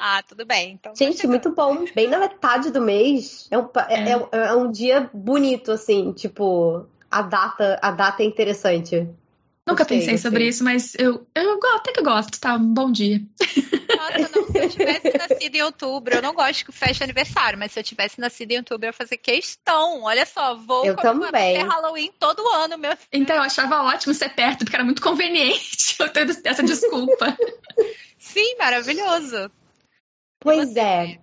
Ah, 0.00 0.22
tudo 0.22 0.46
bem. 0.46 0.78
Então 0.78 0.94
Gente, 0.94 1.26
muito 1.26 1.52
bom. 1.52 1.84
Bem 1.94 2.08
na 2.08 2.18
metade 2.18 2.70
do 2.70 2.80
mês. 2.80 3.48
É 3.50 3.58
um, 3.58 3.68
é. 3.88 4.12
É, 4.12 4.46
é 4.46 4.54
um 4.54 4.70
dia 4.70 5.10
bonito, 5.12 5.72
assim, 5.72 6.12
tipo 6.12 6.86
a 7.10 7.22
data, 7.22 7.78
a 7.82 7.90
data 7.90 8.22
é 8.22 8.26
interessante. 8.26 9.08
Nunca 9.68 9.84
gostei, 9.84 9.98
pensei 9.98 10.14
gostei. 10.14 10.30
sobre 10.30 10.48
isso, 10.48 10.64
mas 10.64 10.94
eu, 10.94 11.26
eu 11.34 11.60
até 11.76 11.92
que 11.92 12.02
gosto, 12.02 12.40
tá? 12.40 12.54
Um 12.54 12.72
bom 12.72 12.90
dia. 12.90 13.20
Nossa, 13.94 14.18
não, 14.18 14.46
se 14.50 14.58
eu 14.58 14.68
tivesse 14.70 15.18
nascido 15.18 15.54
em 15.54 15.62
outubro, 15.62 16.14
eu 16.14 16.22
não 16.22 16.32
gosto 16.32 16.64
que 16.64 16.72
feche 16.72 17.04
aniversário, 17.04 17.58
mas 17.58 17.72
se 17.72 17.78
eu 17.78 17.84
tivesse 17.84 18.18
nascido 18.18 18.52
em 18.52 18.58
outubro, 18.58 18.86
eu 18.86 18.88
ia 18.88 18.92
fazer 18.94 19.18
questão. 19.18 20.04
Olha 20.04 20.24
só, 20.24 20.54
vou 20.54 20.86
eu 20.86 20.96
também. 20.96 21.58
Halloween 21.58 22.10
todo 22.18 22.48
ano, 22.48 22.78
meu 22.78 22.96
filho. 22.96 23.08
Então, 23.12 23.36
eu 23.36 23.42
achava 23.42 23.82
ótimo 23.82 24.14
ser 24.14 24.30
perto, 24.30 24.64
porque 24.64 24.76
era 24.76 24.84
muito 24.84 25.02
conveniente 25.02 25.96
eu 26.00 26.08
ter 26.08 26.26
essa 26.44 26.62
desculpa. 26.62 27.36
Sim, 28.18 28.56
maravilhoso. 28.58 29.50
Pois 30.40 30.74
é. 30.76 31.18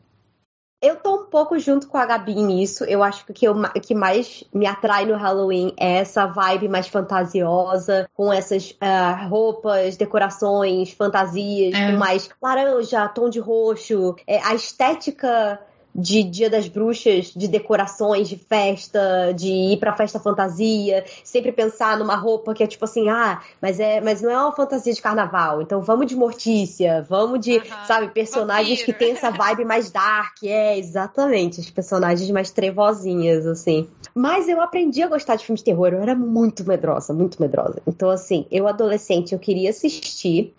Eu 0.86 0.98
tô 0.98 1.15
um 1.15 1.26
pouco 1.26 1.58
junto 1.58 1.88
com 1.88 1.98
a 1.98 2.06
Gabi 2.06 2.36
nisso. 2.36 2.84
Eu 2.84 3.02
acho 3.02 3.26
que 3.26 3.50
o 3.50 3.56
que 3.82 3.95
mais 3.95 4.43
me 4.54 4.67
atrai 4.67 5.04
no 5.04 5.15
Halloween 5.15 5.74
é 5.80 5.95
essa 5.95 6.28
vibe 6.28 6.69
mais 6.69 6.88
fantasiosa, 6.88 8.08
com 8.13 8.32
essas 8.32 8.69
uh, 8.71 9.28
roupas, 9.28 9.98
decorações, 9.98 10.91
fantasias, 10.91 11.74
é. 11.74 11.91
com 11.91 11.98
mais 11.98 12.30
laranja, 12.39 13.08
tom 13.10 13.30
de 13.30 13.39
roxo. 13.39 14.15
É, 14.28 14.39
a 14.43 14.54
estética 14.54 15.60
de 15.96 16.24
Dia 16.24 16.50
das 16.50 16.68
Bruxas, 16.68 17.32
de 17.34 17.48
decorações, 17.48 18.28
de 18.28 18.36
festa, 18.36 19.32
de 19.34 19.48
ir 19.48 19.78
pra 19.78 19.96
festa 19.96 20.20
fantasia, 20.20 21.06
sempre 21.24 21.54
pensar 21.54 21.98
numa 21.98 22.16
roupa 22.16 22.54
que 22.54 22.62
é 22.62 22.68
tipo 22.68 22.84
assim, 22.84 23.08
ah, 23.08 23.42
mas 23.62 23.80
é, 23.80 24.02
mas 24.02 24.22
não 24.22 24.30
é 24.30 24.38
uma 24.38 24.52
fantasia 24.52 24.94
de 24.94 25.02
carnaval, 25.02 25.62
então 25.62 25.82
vamos 25.82 26.08
de 26.08 26.16
Mortícia, 26.16 27.06
vamos 27.08 27.40
de, 27.40 27.62
sabe, 27.88 28.10
personagens 28.10 28.80
Vampiro. 28.80 28.98
que 28.98 29.06
tem 29.06 29.14
essa 29.14 29.32
vibe 29.32 29.64
mais 29.64 29.90
dark, 29.90 30.44
é, 30.44 30.78
exatamente, 30.78 31.62
os 31.62 31.70
personagens 31.70 32.30
mais 32.30 32.52
trevozinhas, 32.52 33.46
assim. 33.48 33.88
Mas 34.14 34.50
eu 34.50 34.60
aprendi 34.60 35.02
a 35.02 35.08
gostar 35.08 35.36
de 35.38 35.46
filmes 35.46 35.62
de 35.62 35.66
terror, 35.66 35.94
eu 35.94 36.02
era 36.02 36.16
muito 36.16 36.68
medrosa, 36.68 37.14
muito 37.14 37.42
medrosa. 37.42 37.82
Então, 37.88 38.10
assim, 38.10 38.46
eu 38.52 38.68
adolescente, 38.68 39.34
eu 39.34 39.40
queria 39.40 39.70
assistir 39.70 40.54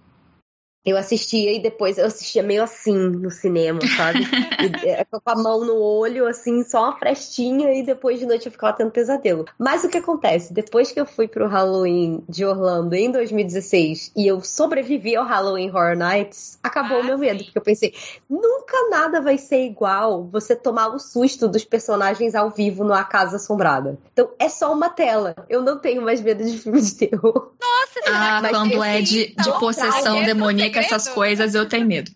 eu 0.86 0.96
assistia 0.96 1.52
e 1.52 1.58
depois 1.58 1.98
eu 1.98 2.06
assistia 2.06 2.44
meio 2.44 2.62
assim 2.62 2.94
no 2.96 3.28
cinema, 3.28 3.80
sabe? 3.96 4.20
e, 4.84 4.88
é, 4.88 5.04
com 5.04 5.20
a 5.26 5.34
mão 5.34 5.64
no 5.64 5.74
olho, 5.74 6.28
assim, 6.28 6.62
só 6.62 6.84
uma 6.84 6.96
frestinha 6.96 7.74
e 7.74 7.82
depois 7.82 8.20
de 8.20 8.26
noite 8.26 8.46
eu 8.46 8.52
ficava 8.52 8.76
tendo 8.76 8.92
pesadelo. 8.92 9.44
Mas 9.58 9.82
o 9.82 9.88
que 9.88 9.98
acontece? 9.98 10.54
Depois 10.54 10.92
que 10.92 11.00
eu 11.00 11.04
fui 11.04 11.26
pro 11.26 11.48
Halloween 11.48 12.22
de 12.28 12.44
Orlando 12.44 12.94
em 12.94 13.10
2016 13.10 14.12
e 14.16 14.28
eu 14.28 14.40
sobrevivi 14.40 15.16
ao 15.16 15.26
Halloween 15.26 15.70
Horror 15.70 15.96
Nights, 15.96 16.56
acabou 16.62 17.00
o 17.00 17.04
meu 17.04 17.18
medo, 17.18 17.42
porque 17.42 17.58
eu 17.58 17.62
pensei, 17.62 17.92
nunca 18.30 18.88
nada 18.88 19.20
vai 19.20 19.38
ser 19.38 19.64
igual 19.64 20.28
você 20.30 20.54
tomar 20.54 20.94
o 20.94 21.00
susto 21.00 21.48
dos 21.48 21.64
personagens 21.64 22.36
ao 22.36 22.50
vivo 22.50 22.84
numa 22.84 23.02
casa 23.02 23.36
assombrada. 23.36 23.98
Então 24.12 24.30
é 24.38 24.48
só 24.48 24.72
uma 24.72 24.88
tela. 24.88 25.34
Eu 25.48 25.62
não 25.62 25.78
tenho 25.78 26.00
mais 26.02 26.20
medo 26.20 26.44
de 26.44 26.56
filmes 26.58 26.90
de 26.90 27.08
terror. 27.08 27.52
Nossa, 27.60 28.00
ah, 28.14 28.42
quando 28.48 28.84
é 28.84 29.00
de, 29.00 29.34
de 29.34 29.58
possessão 29.58 30.22
demoníaca 30.22 30.75
com 30.80 30.94
essas 30.94 31.08
coisas, 31.08 31.54
eu 31.54 31.68
tenho 31.68 31.86
medo. 31.86 32.10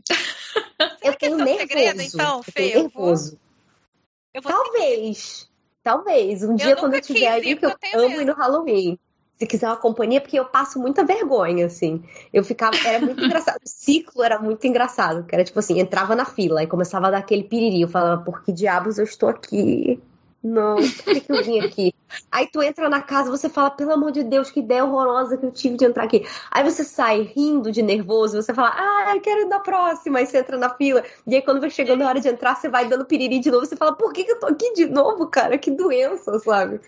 eu 1.03 1.14
tenho 1.14 1.37
nervoso. 1.37 1.59
Segredo, 1.59 2.03
então, 2.03 2.42
Fê, 2.42 2.77
eu 2.77 2.83
nervoso. 2.83 3.38
Eu 4.33 4.42
vou... 4.42 4.53
Talvez. 4.53 5.49
Talvez. 5.83 6.42
Um 6.42 6.53
eu 6.53 6.57
dia, 6.57 6.77
quando 6.77 6.94
eu 6.94 7.01
tiver 7.01 7.29
aí, 7.29 7.57
que 7.57 7.66
eu, 7.66 7.75
eu 7.92 8.07
amo 8.07 8.20
ir 8.20 8.25
no 8.25 8.35
Halloween. 8.35 8.99
Se 9.37 9.46
quiser 9.46 9.68
uma 9.68 9.77
companhia, 9.77 10.20
porque 10.20 10.38
eu 10.38 10.44
passo 10.44 10.79
muita 10.79 11.03
vergonha, 11.03 11.64
assim. 11.64 12.05
Eu 12.33 12.44
ficava. 12.44 12.77
Era 12.87 13.01
muito 13.01 13.25
engraçado. 13.25 13.59
O 13.64 13.68
ciclo 13.68 14.23
era 14.23 14.38
muito 14.38 14.66
engraçado. 14.66 15.25
Que 15.25 15.35
era 15.35 15.42
tipo 15.42 15.59
assim, 15.59 15.81
entrava 15.81 16.14
na 16.14 16.27
fila 16.27 16.62
e 16.62 16.66
começava 16.66 17.09
a 17.09 17.11
dar 17.11 17.18
aquele 17.18 17.44
piriri. 17.44 17.81
Eu 17.81 17.88
falava, 17.88 18.23
por 18.23 18.42
que 18.42 18.53
diabos 18.53 18.99
eu 18.99 19.05
estou 19.05 19.29
aqui? 19.29 19.99
Não, 20.42 20.76
por 20.76 21.05
que, 21.05 21.20
que 21.20 21.33
eu 21.33 21.44
vim 21.44 21.61
aqui? 21.61 21.94
Aí 22.33 22.46
tu 22.50 22.62
entra 22.62 22.88
na 22.88 23.03
casa, 23.03 23.31
você 23.31 23.48
fala, 23.48 23.70
pelo 23.70 23.92
amor 23.92 24.11
de 24.11 24.24
Deus, 24.24 24.50
que 24.50 24.61
ideia 24.61 24.85
horrorosa 24.85 25.37
que 25.37 25.44
eu 25.44 25.53
tive 25.53 25.76
de 25.76 25.85
entrar 25.85 26.05
aqui. 26.05 26.26
Aí 26.50 26.64
você 26.64 26.83
sai 26.83 27.22
rindo 27.22 27.70
de 27.70 27.83
nervoso, 27.83 28.40
você 28.40 28.55
fala, 28.55 28.72
ah, 28.74 29.14
eu 29.14 29.20
quero 29.20 29.42
ir 29.42 29.46
na 29.46 29.61
próxima. 29.61 30.18
Aí 30.18 30.26
você 30.26 30.38
entra 30.38 30.57
na 30.57 30.70
fila. 30.70 31.05
E 31.26 31.35
aí 31.35 31.42
quando 31.42 31.61
vai 31.61 31.68
chegando 31.70 32.03
a 32.03 32.09
hora 32.09 32.20
de 32.20 32.29
entrar, 32.29 32.57
você 32.57 32.68
vai 32.70 32.88
dando 32.88 33.05
piriri 33.05 33.38
de 33.38 33.50
novo. 33.50 33.66
Você 33.66 33.76
fala, 33.76 33.94
por 33.94 34.12
que, 34.12 34.24
que 34.24 34.33
eu 34.33 34.40
tô 34.40 34.46
aqui 34.46 34.72
de 34.72 34.87
novo, 34.87 35.26
cara? 35.26 35.59
Que 35.59 35.70
doença, 35.70 36.38
sabe? 36.38 36.81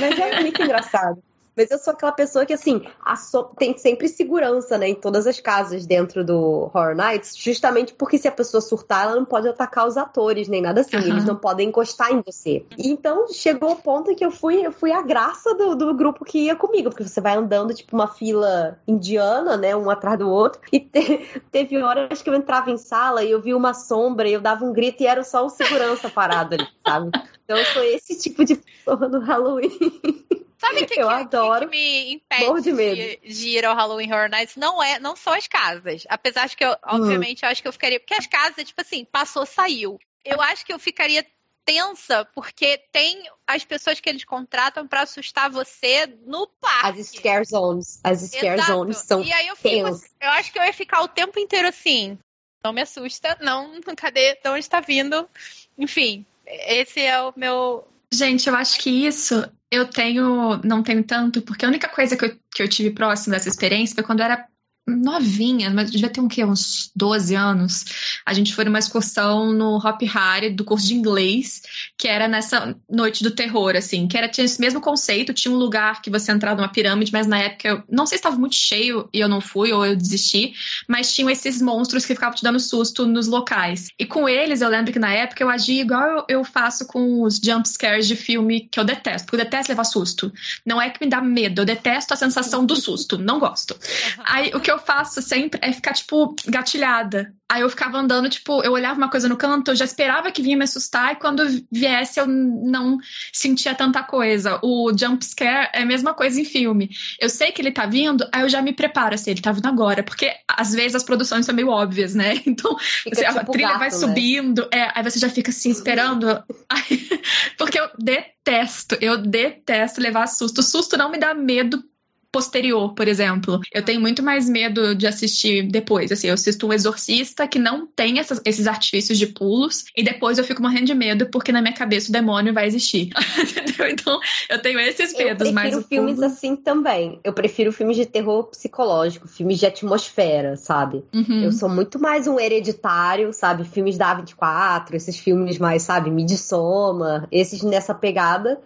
Mas 0.00 0.18
é 0.18 0.40
muito 0.40 0.60
engraçado. 0.60 1.22
Mas 1.58 1.72
eu 1.72 1.78
sou 1.78 1.92
aquela 1.92 2.12
pessoa 2.12 2.46
que, 2.46 2.52
assim, 2.52 2.82
so... 3.16 3.50
tem 3.58 3.76
sempre 3.76 4.08
segurança, 4.08 4.78
né, 4.78 4.90
em 4.90 4.94
todas 4.94 5.26
as 5.26 5.40
casas 5.40 5.84
dentro 5.84 6.24
do 6.24 6.70
Horror 6.72 6.94
Nights, 6.94 7.36
justamente 7.36 7.92
porque 7.94 8.16
se 8.16 8.28
a 8.28 8.32
pessoa 8.32 8.60
surtar, 8.60 9.06
ela 9.06 9.16
não 9.16 9.24
pode 9.24 9.48
atacar 9.48 9.88
os 9.88 9.96
atores, 9.96 10.46
nem 10.46 10.62
nada 10.62 10.82
assim. 10.82 10.96
Uhum. 10.96 11.02
Eles 11.02 11.24
não 11.24 11.34
podem 11.34 11.68
encostar 11.68 12.12
em 12.12 12.22
você. 12.24 12.64
Então, 12.78 13.26
chegou 13.26 13.72
o 13.72 13.76
ponto 13.76 14.14
que 14.14 14.24
eu 14.24 14.30
fui, 14.30 14.64
eu 14.64 14.70
fui 14.70 14.92
a 14.92 15.02
graça 15.02 15.52
do, 15.52 15.74
do 15.74 15.92
grupo 15.94 16.24
que 16.24 16.44
ia 16.44 16.54
comigo, 16.54 16.90
porque 16.90 17.02
você 17.02 17.20
vai 17.20 17.34
andando, 17.34 17.74
tipo, 17.74 17.96
uma 17.96 18.06
fila 18.06 18.78
indiana, 18.86 19.56
né, 19.56 19.74
um 19.74 19.90
atrás 19.90 20.16
do 20.16 20.30
outro, 20.30 20.60
e 20.72 20.78
te... 20.78 21.42
teve 21.50 21.82
horas 21.82 22.22
que 22.22 22.30
eu 22.30 22.34
entrava 22.34 22.70
em 22.70 22.78
sala 22.78 23.24
e 23.24 23.32
eu 23.32 23.42
vi 23.42 23.52
uma 23.52 23.74
sombra 23.74 24.28
e 24.28 24.34
eu 24.34 24.40
dava 24.40 24.64
um 24.64 24.72
grito 24.72 25.02
e 25.02 25.08
era 25.08 25.24
só 25.24 25.44
o 25.44 25.50
segurança 25.50 26.08
parado 26.08 26.54
ali, 26.54 26.68
sabe? 26.86 27.10
Então, 27.44 27.56
eu 27.56 27.64
sou 27.64 27.82
esse 27.82 28.16
tipo 28.16 28.44
de 28.44 28.54
pessoa 28.54 29.08
no 29.08 29.18
Halloween. 29.18 29.70
Sabe 30.58 30.82
o 30.82 30.86
que, 30.86 31.00
eu 31.00 31.06
que, 31.06 31.14
adoro. 31.14 31.68
que 31.68 31.76
me 31.76 32.14
impede 32.14 32.62
de, 32.62 32.72
de, 32.72 33.34
de, 33.34 33.48
ir 33.48 33.64
ao 33.64 33.76
Halloween 33.76 34.12
Horror 34.12 34.28
Nights? 34.28 34.56
Não, 34.56 34.82
é, 34.82 34.98
não 34.98 35.14
são 35.14 35.32
as 35.32 35.46
casas. 35.46 36.04
Apesar 36.08 36.48
de 36.48 36.56
que, 36.56 36.64
eu, 36.64 36.72
hum. 36.72 36.76
obviamente, 36.86 37.44
eu 37.44 37.48
acho 37.48 37.62
que 37.62 37.68
eu 37.68 37.72
ficaria. 37.72 38.00
Porque 38.00 38.14
as 38.14 38.26
casas, 38.26 38.64
tipo 38.64 38.80
assim, 38.80 39.04
passou, 39.04 39.46
saiu. 39.46 40.00
Eu 40.24 40.42
acho 40.42 40.66
que 40.66 40.72
eu 40.72 40.78
ficaria 40.78 41.24
tensa, 41.68 42.24
porque 42.34 42.78
tem 42.90 43.22
as 43.46 43.62
pessoas 43.62 44.00
que 44.00 44.08
eles 44.08 44.24
contratam 44.24 44.88
para 44.88 45.02
assustar 45.02 45.50
você 45.50 46.06
no 46.24 46.46
parque. 46.46 47.00
As 47.00 47.06
scare 47.08 47.44
zones. 47.44 48.00
As 48.02 48.20
scare 48.22 48.58
Exato. 48.58 48.72
zones 48.72 48.96
são 48.96 49.22
E 49.22 49.30
aí 49.30 49.48
eu 49.48 49.54
fico, 49.54 49.86
eu 49.86 50.30
acho 50.30 50.50
que 50.50 50.58
eu 50.58 50.64
ia 50.64 50.72
ficar 50.72 51.02
o 51.02 51.08
tempo 51.08 51.38
inteiro 51.38 51.68
assim. 51.68 52.18
Não 52.64 52.72
me 52.72 52.80
assusta, 52.80 53.36
não, 53.40 53.80
cadê? 53.96 54.34
De 54.42 54.48
onde 54.48 54.60
está 54.60 54.80
vindo? 54.80 55.28
Enfim, 55.76 56.24
esse 56.46 57.00
é 57.00 57.20
o 57.20 57.34
meu. 57.36 57.86
Gente, 58.12 58.48
eu 58.48 58.54
acho 58.54 58.78
que 58.80 58.90
isso 58.90 59.34
eu 59.70 59.86
tenho, 59.88 60.56
não 60.64 60.82
tenho 60.82 61.04
tanto, 61.04 61.42
porque 61.42 61.64
a 61.64 61.68
única 61.68 61.88
coisa 61.88 62.16
que 62.16 62.24
eu, 62.24 62.38
que 62.54 62.62
eu 62.62 62.68
tive 62.68 62.90
próximo 62.94 63.34
dessa 63.34 63.48
experiência 63.48 63.94
foi 63.94 64.04
quando 64.04 64.20
eu 64.20 64.24
era 64.24 64.48
novinha, 64.88 65.70
mas 65.70 65.90
devia 65.90 66.08
ter 66.08 66.20
um 66.20 66.28
quê? 66.28 66.44
Uns 66.44 66.90
12 66.94 67.34
anos. 67.34 67.84
A 68.24 68.32
gente 68.32 68.54
foi 68.54 68.64
numa 68.64 68.78
excursão 68.78 69.52
no 69.52 69.76
Hop 69.76 70.02
Harry 70.02 70.50
do 70.50 70.64
curso 70.64 70.86
de 70.86 70.94
inglês, 70.94 71.62
que 71.96 72.08
era 72.08 72.26
nessa 72.26 72.76
noite 72.88 73.22
do 73.22 73.30
terror, 73.30 73.76
assim, 73.76 74.08
que 74.08 74.16
era 74.16 74.28
tinha 74.28 74.44
esse 74.44 74.60
mesmo 74.60 74.80
conceito, 74.80 75.34
tinha 75.34 75.52
um 75.52 75.58
lugar 75.58 76.00
que 76.02 76.10
você 76.10 76.32
entrava 76.32 76.60
numa 76.60 76.68
pirâmide, 76.68 77.12
mas 77.12 77.26
na 77.26 77.38
época 77.38 77.68
eu 77.68 77.82
não 77.90 78.06
sei 78.06 78.16
se 78.16 78.20
estava 78.20 78.36
muito 78.36 78.54
cheio 78.54 79.08
e 79.12 79.20
eu 79.20 79.28
não 79.28 79.40
fui 79.40 79.72
ou 79.72 79.84
eu 79.84 79.96
desisti, 79.96 80.52
mas 80.86 81.14
tinham 81.14 81.30
esses 81.30 81.60
monstros 81.60 82.04
que 82.06 82.14
ficavam 82.14 82.34
te 82.34 82.42
dando 82.42 82.60
susto 82.60 83.06
nos 83.06 83.26
locais. 83.26 83.88
E 83.98 84.06
com 84.06 84.28
eles, 84.28 84.60
eu 84.60 84.68
lembro 84.68 84.92
que 84.92 84.98
na 84.98 85.12
época 85.12 85.42
eu 85.42 85.50
agia 85.50 85.82
igual 85.82 86.08
eu, 86.08 86.24
eu 86.28 86.44
faço 86.44 86.86
com 86.86 87.22
os 87.22 87.36
jump 87.36 87.68
scares 87.68 88.06
de 88.06 88.16
filme 88.16 88.68
que 88.70 88.78
eu 88.78 88.84
detesto, 88.84 89.26
porque 89.26 89.40
eu 89.40 89.44
detesto 89.44 89.72
levar 89.72 89.84
susto. 89.84 90.32
Não 90.64 90.80
é 90.80 90.90
que 90.90 91.04
me 91.04 91.10
dá 91.10 91.20
medo, 91.20 91.62
eu 91.62 91.64
detesto 91.64 92.14
a 92.14 92.16
sensação 92.16 92.64
do 92.64 92.76
susto, 92.76 93.18
não 93.18 93.38
gosto. 93.38 93.76
Aí 94.24 94.50
o 94.54 94.60
que 94.60 94.70
eu 94.70 94.77
eu 94.78 94.80
faço 94.80 95.20
sempre 95.20 95.58
é 95.62 95.72
ficar, 95.72 95.92
tipo, 95.92 96.34
gatilhada. 96.46 97.34
Aí 97.50 97.62
eu 97.62 97.70
ficava 97.70 97.96
andando, 97.96 98.28
tipo, 98.28 98.62
eu 98.62 98.72
olhava 98.72 98.98
uma 98.98 99.10
coisa 99.10 99.26
no 99.26 99.36
canto, 99.36 99.70
eu 99.70 99.76
já 99.76 99.84
esperava 99.84 100.30
que 100.30 100.42
vinha 100.42 100.56
me 100.56 100.64
assustar, 100.64 101.12
e 101.12 101.16
quando 101.16 101.42
viesse 101.72 102.20
eu 102.20 102.26
não 102.26 102.98
sentia 103.32 103.74
tanta 103.74 104.02
coisa. 104.02 104.60
O 104.62 104.92
jump 104.96 105.24
scare 105.24 105.70
é 105.72 105.82
a 105.82 105.86
mesma 105.86 106.12
coisa 106.12 106.38
em 106.38 106.44
filme. 106.44 106.90
Eu 107.18 107.30
sei 107.30 107.50
que 107.50 107.62
ele 107.62 107.72
tá 107.72 107.86
vindo, 107.86 108.28
aí 108.32 108.42
eu 108.42 108.48
já 108.50 108.60
me 108.60 108.74
preparo, 108.74 109.14
assim, 109.14 109.30
ele 109.30 109.40
tá 109.40 109.50
vindo 109.50 109.66
agora. 109.66 110.02
Porque 110.02 110.30
às 110.46 110.74
vezes 110.74 110.94
as 110.94 111.02
produções 111.02 111.46
são 111.46 111.54
meio 111.54 111.68
óbvias, 111.68 112.14
né? 112.14 112.34
Então, 112.48 112.76
você, 113.04 113.24
tipo 113.26 113.38
a 113.38 113.44
trilha 113.44 113.68
gato, 113.68 113.78
vai 113.78 113.88
né? 113.88 113.94
subindo, 113.94 114.68
é, 114.72 114.90
aí 114.94 115.02
você 115.02 115.18
já 115.18 115.28
fica 115.28 115.50
assim, 115.50 115.70
esperando. 115.70 116.26
Aí, 116.68 117.20
porque 117.56 117.78
eu 117.78 117.88
detesto, 117.98 118.96
eu 119.00 119.18
detesto 119.18 120.00
levar 120.00 120.26
susto. 120.26 120.58
O 120.58 120.62
susto 120.62 120.96
não 120.96 121.10
me 121.10 121.18
dá 121.18 121.34
medo 121.34 121.82
posterior, 122.30 122.94
por 122.94 123.08
exemplo. 123.08 123.60
Eu 123.72 123.84
tenho 123.84 124.00
muito 124.00 124.22
mais 124.22 124.48
medo 124.48 124.94
de 124.94 125.06
assistir 125.06 125.62
depois. 125.68 126.12
Assim, 126.12 126.28
eu 126.28 126.34
assisto 126.34 126.66
um 126.66 126.72
exorcista 126.72 127.46
que 127.46 127.58
não 127.58 127.86
tem 127.86 128.18
essas, 128.18 128.40
esses 128.44 128.66
artifícios 128.66 129.18
de 129.18 129.26
pulos, 129.26 129.84
e 129.96 130.02
depois 130.02 130.38
eu 130.38 130.44
fico 130.44 130.62
morrendo 130.62 130.86
de 130.86 130.94
medo 130.94 131.26
porque 131.30 131.52
na 131.52 131.62
minha 131.62 131.74
cabeça 131.74 132.10
o 132.10 132.12
demônio 132.12 132.52
vai 132.52 132.66
existir. 132.66 133.10
Entendeu? 133.38 133.88
Então, 133.88 134.20
eu 134.50 134.60
tenho 134.60 134.78
esses 134.80 135.16
medos. 135.16 135.48
Eu 135.48 135.54
prefiro 135.54 135.82
filmes 135.82 136.14
pulo... 136.16 136.26
assim 136.26 136.56
também. 136.56 137.18
Eu 137.24 137.32
prefiro 137.32 137.72
filmes 137.72 137.96
de 137.96 138.06
terror 138.06 138.44
psicológico, 138.44 139.26
filmes 139.26 139.58
de 139.58 139.66
atmosfera, 139.66 140.56
sabe? 140.56 141.04
Uhum. 141.14 141.44
Eu 141.44 141.52
sou 141.52 141.68
muito 141.68 141.98
mais 141.98 142.26
um 142.26 142.38
hereditário, 142.38 143.32
sabe? 143.32 143.64
Filmes 143.64 143.96
da 143.96 144.16
A24, 144.16 144.94
esses 144.94 145.18
filmes 145.18 145.58
mais, 145.58 145.82
sabe? 145.82 146.10
Midsommar, 146.10 147.26
esses 147.32 147.62
nessa 147.62 147.94
pegada. 147.94 148.60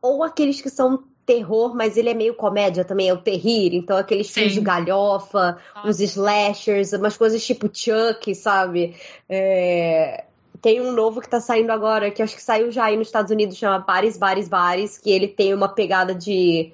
Ou 0.00 0.22
aqueles 0.22 0.60
que 0.60 0.70
são 0.70 1.04
terror, 1.28 1.76
mas 1.76 1.98
ele 1.98 2.08
é 2.08 2.14
meio 2.14 2.32
comédia 2.32 2.86
também, 2.86 3.10
é 3.10 3.12
o 3.12 3.18
terrir, 3.18 3.74
então 3.74 3.98
aqueles 3.98 4.30
filmes 4.30 4.54
de 4.54 4.62
galhofa, 4.62 5.58
Nossa. 5.74 5.86
uns 5.86 6.00
slashers, 6.00 6.94
umas 6.94 7.18
coisas 7.18 7.44
tipo 7.44 7.68
Chuck, 7.70 8.34
sabe? 8.34 8.96
É... 9.28 10.24
Tem 10.62 10.80
um 10.80 10.90
novo 10.90 11.20
que 11.20 11.28
tá 11.28 11.38
saindo 11.38 11.70
agora, 11.70 12.10
que 12.10 12.22
acho 12.22 12.34
que 12.34 12.42
saiu 12.42 12.70
já 12.70 12.86
aí 12.86 12.96
nos 12.96 13.08
Estados 13.08 13.30
Unidos, 13.30 13.58
chama 13.58 13.78
Bares, 13.78 14.16
Bares, 14.16 14.48
Bares, 14.48 14.96
que 14.96 15.10
ele 15.10 15.28
tem 15.28 15.52
uma 15.52 15.68
pegada 15.68 16.14
de, 16.14 16.72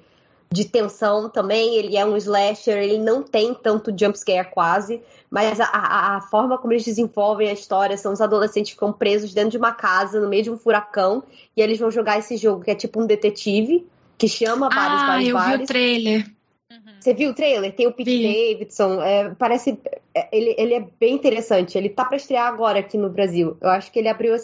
de 0.49 0.63
tensão 0.63 1.29
também, 1.29 1.75
ele 1.75 1.97
é 1.97 2.05
um 2.05 2.15
slasher, 2.15 2.77
ele 2.77 2.97
não 2.97 3.21
tem 3.21 3.53
tanto 3.53 3.93
jumpscare 3.95 4.49
quase, 4.51 5.01
mas 5.29 5.59
a, 5.59 5.65
a, 5.65 6.15
a, 6.15 6.21
forma 6.21 6.57
como 6.57 6.71
eles 6.71 6.85
desenvolvem 6.85 7.49
a 7.49 7.53
história 7.53 7.97
são 7.97 8.13
os 8.13 8.21
adolescentes 8.21 8.71
que 8.71 8.75
ficam 8.75 8.93
presos 8.93 9.33
dentro 9.33 9.51
de 9.51 9.57
uma 9.57 9.73
casa, 9.73 10.19
no 10.21 10.29
meio 10.29 10.43
de 10.43 10.49
um 10.49 10.57
furacão, 10.57 11.21
e 11.57 11.61
eles 11.61 11.77
vão 11.77 11.91
jogar 11.91 12.17
esse 12.17 12.37
jogo 12.37 12.63
que 12.63 12.71
é 12.71 12.75
tipo 12.75 13.01
um 13.01 13.05
detetive, 13.05 13.85
que 14.17 14.27
chama 14.27 14.69
vários, 14.69 15.01
ah, 15.01 15.07
vários, 15.07 15.29
eu 15.29 15.33
vários. 15.35 15.57
vi 15.57 15.63
o 15.63 15.67
trailer. 15.67 16.25
Uhum. 16.71 16.93
Você 16.99 17.13
viu 17.13 17.29
o 17.29 17.33
trailer? 17.33 17.73
Tem 17.75 17.87
o 17.87 17.91
Pete 17.91 18.09
vi. 18.09 18.53
Davidson. 18.53 19.01
É, 19.01 19.29
parece. 19.35 19.79
É, 20.13 20.27
ele, 20.31 20.55
ele 20.57 20.73
é 20.73 20.87
bem 20.99 21.13
interessante. 21.13 21.77
Ele 21.77 21.89
tá 21.89 22.05
pra 22.05 22.17
estrear 22.17 22.47
agora 22.47 22.79
aqui 22.79 22.97
no 22.97 23.09
Brasil. 23.09 23.57
Eu 23.61 23.69
acho 23.69 23.91
que 23.91 23.99
ele 23.99 24.07
abriu. 24.07 24.35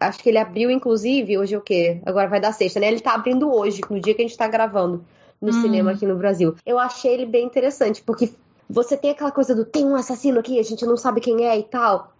acho 0.00 0.18
que 0.22 0.28
ele 0.28 0.38
abriu, 0.38 0.70
inclusive, 0.70 1.38
hoje 1.38 1.54
é 1.54 1.58
o 1.58 1.62
quê? 1.62 2.00
Agora 2.04 2.28
vai 2.28 2.40
dar 2.40 2.52
sexta, 2.52 2.80
né? 2.80 2.88
Ele 2.88 3.00
tá 3.00 3.14
abrindo 3.14 3.52
hoje, 3.52 3.80
no 3.90 4.00
dia 4.00 4.14
que 4.14 4.22
a 4.22 4.26
gente 4.26 4.36
tá 4.36 4.48
gravando 4.48 5.04
no 5.40 5.50
Hum. 5.50 5.62
cinema 5.62 5.92
aqui 5.92 6.04
no 6.06 6.16
Brasil. 6.16 6.54
Eu 6.66 6.78
achei 6.78 7.12
ele 7.14 7.26
bem 7.26 7.44
interessante, 7.46 8.02
porque 8.02 8.30
você 8.68 8.96
tem 8.96 9.10
aquela 9.12 9.30
coisa 9.30 9.54
do 9.54 9.64
tem 9.64 9.84
um 9.84 9.94
assassino 9.94 10.40
aqui, 10.40 10.58
a 10.58 10.62
gente 10.64 10.84
não 10.84 10.96
sabe 10.96 11.20
quem 11.20 11.46
é 11.46 11.56
e 11.58 11.62
tal. 11.62 12.12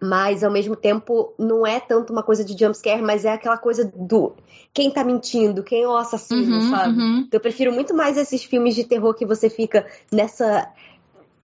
Mas 0.00 0.44
ao 0.44 0.50
mesmo 0.50 0.76
tempo 0.76 1.32
não 1.38 1.66
é 1.66 1.80
tanto 1.80 2.12
uma 2.12 2.22
coisa 2.22 2.44
de 2.44 2.58
jumpscare, 2.58 3.00
mas 3.00 3.24
é 3.24 3.32
aquela 3.32 3.56
coisa 3.56 3.90
do 3.94 4.34
quem 4.74 4.90
tá 4.90 5.02
mentindo, 5.02 5.62
quem 5.62 5.84
é 5.84 5.88
o 5.88 5.96
assassino, 5.96 6.56
Uhum, 6.56 6.70
sabe? 6.70 6.98
uhum. 6.98 7.18
Então, 7.20 7.38
eu 7.38 7.40
prefiro 7.40 7.72
muito 7.72 7.94
mais 7.94 8.18
esses 8.18 8.44
filmes 8.44 8.74
de 8.74 8.84
terror 8.84 9.14
que 9.14 9.24
você 9.24 9.48
fica 9.48 9.86
nessa 10.12 10.70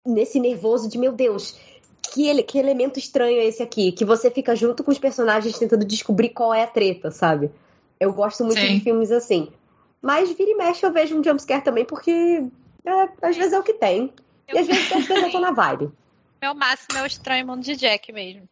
nesse 0.07 0.41
nervoso 0.41 0.89
de 0.89 0.97
meu 0.97 1.13
Deus, 1.13 1.59
que, 2.03 2.27
ele, 2.27 2.43
que 2.43 2.59
elemento 2.59 2.99
estranho 2.99 3.39
é 3.39 3.45
esse 3.45 3.63
aqui? 3.63 3.93
Que 3.93 4.05
você 4.05 4.31
fica 4.31 4.57
junto 4.57 4.83
com 4.83 4.91
os 4.91 4.99
personagens 4.99 5.59
tentando 5.59 5.85
descobrir 5.85 6.31
qual 6.31 6.53
é 6.55 6.63
a 6.63 6.67
treta, 6.67 7.11
sabe? 7.11 7.51
Eu 7.99 8.13
gosto 8.13 8.45
muito 8.45 8.59
Sim. 8.59 8.79
de 8.79 8.81
filmes 8.81 9.13
assim. 9.13 9.49
Mas 10.01 10.33
vira 10.33 10.51
e 10.51 10.55
mexe 10.55 10.85
eu 10.85 10.93
vejo 10.93 11.19
um 11.19 11.23
jumpscare 11.23 11.63
também, 11.63 11.85
porque 11.85 12.11
é, 12.87 13.09
às 13.23 13.37
vezes 13.37 13.53
é 13.53 13.59
o 13.59 13.63
que 13.63 13.75
tem. 13.75 14.13
E 14.53 14.59
às 14.59 14.67
vezes, 14.67 14.91
às 14.91 15.07
vezes 15.07 15.23
eu 15.25 15.31
tô 15.31 15.41
na 15.41 15.53
vibe. 15.53 15.91
Meu 16.41 16.55
máximo 16.55 16.99
é 16.99 17.03
o 17.03 17.07
Estranho 17.07 17.47
Mundo 17.47 17.63
de 17.63 17.77
Jack 17.77 18.13
mesmo. 18.13 18.49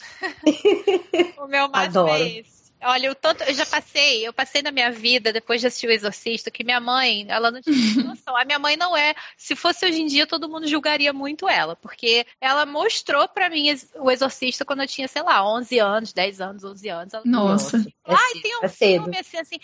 o 1.38 1.46
meu 1.46 1.68
máximo 1.68 2.00
Adoro. 2.00 2.22
é 2.22 2.38
esse. 2.38 2.60
Olha, 2.82 3.08
eu, 3.08 3.14
tanto, 3.14 3.44
eu 3.44 3.52
já 3.52 3.66
passei, 3.66 4.26
eu 4.26 4.32
passei 4.32 4.62
na 4.62 4.70
minha 4.70 4.90
vida, 4.90 5.34
depois 5.34 5.60
de 5.60 5.66
assistir 5.66 5.86
o 5.86 5.90
Exorcista, 5.90 6.50
que 6.50 6.64
minha 6.64 6.80
mãe, 6.80 7.26
ela 7.28 7.50
não 7.50 7.60
tinha 7.60 7.74
noção. 8.04 8.34
A 8.34 8.44
minha 8.44 8.58
mãe 8.58 8.74
não 8.74 8.96
é. 8.96 9.14
Se 9.36 9.54
fosse 9.54 9.84
hoje 9.84 10.00
em 10.00 10.06
dia, 10.06 10.26
todo 10.26 10.48
mundo 10.48 10.66
julgaria 10.66 11.12
muito 11.12 11.46
ela, 11.46 11.76
porque 11.76 12.26
ela 12.40 12.64
mostrou 12.64 13.28
pra 13.28 13.50
mim 13.50 13.66
o 13.96 14.10
Exorcista 14.10 14.64
quando 14.64 14.80
eu 14.80 14.86
tinha, 14.86 15.06
sei 15.08 15.22
lá, 15.22 15.46
11 15.46 15.78
anos, 15.78 16.12
10 16.14 16.40
anos, 16.40 16.64
11 16.64 16.88
anos. 16.88 17.14
Ela 17.14 17.22
Nossa. 17.26 17.76
É, 17.76 18.14
Ai, 18.14 18.32
cedo, 18.32 18.42
tem 18.42 18.56
um 18.56 18.64
é 18.64 18.68
cedo. 18.68 19.02
filme 19.02 19.18
assim, 19.18 19.36
assim. 19.36 19.60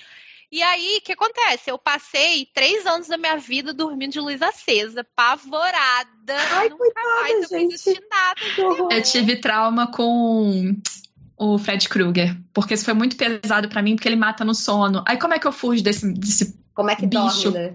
E 0.50 0.62
aí, 0.62 0.98
o 0.98 1.04
que 1.04 1.12
acontece? 1.12 1.70
Eu 1.70 1.78
passei 1.78 2.46
três 2.54 2.86
anos 2.86 3.08
da 3.08 3.18
minha 3.18 3.36
vida 3.36 3.74
dormindo 3.74 4.12
de 4.12 4.20
luz 4.20 4.40
acesa, 4.40 5.04
pavorada. 5.16 6.06
Ai, 6.52 6.68
Nunca 6.68 6.76
coitada, 6.84 7.08
mais 7.20 7.50
eu 7.50 7.58
gente. 7.58 8.00
nada. 8.10 8.40
Eu 8.94 9.02
tive 9.02 9.36
trauma 9.36 9.90
com 9.90 10.76
o 11.36 11.58
Fred 11.58 11.88
Krueger, 11.88 12.36
porque 12.54 12.74
isso 12.74 12.84
foi 12.84 12.94
muito 12.94 13.16
pesado 13.16 13.68
pra 13.68 13.82
mim, 13.82 13.96
porque 13.96 14.08
ele 14.08 14.16
mata 14.16 14.44
no 14.44 14.54
sono. 14.54 15.02
Aí 15.06 15.18
como 15.18 15.34
é 15.34 15.38
que 15.38 15.46
eu 15.46 15.52
fujo 15.52 15.82
desse, 15.82 16.10
desse... 16.14 16.56
Como 16.74 16.90
é 16.90 16.96
que 16.96 17.06
Bicho. 17.06 17.50
dorme, 17.50 17.58
né? 17.58 17.74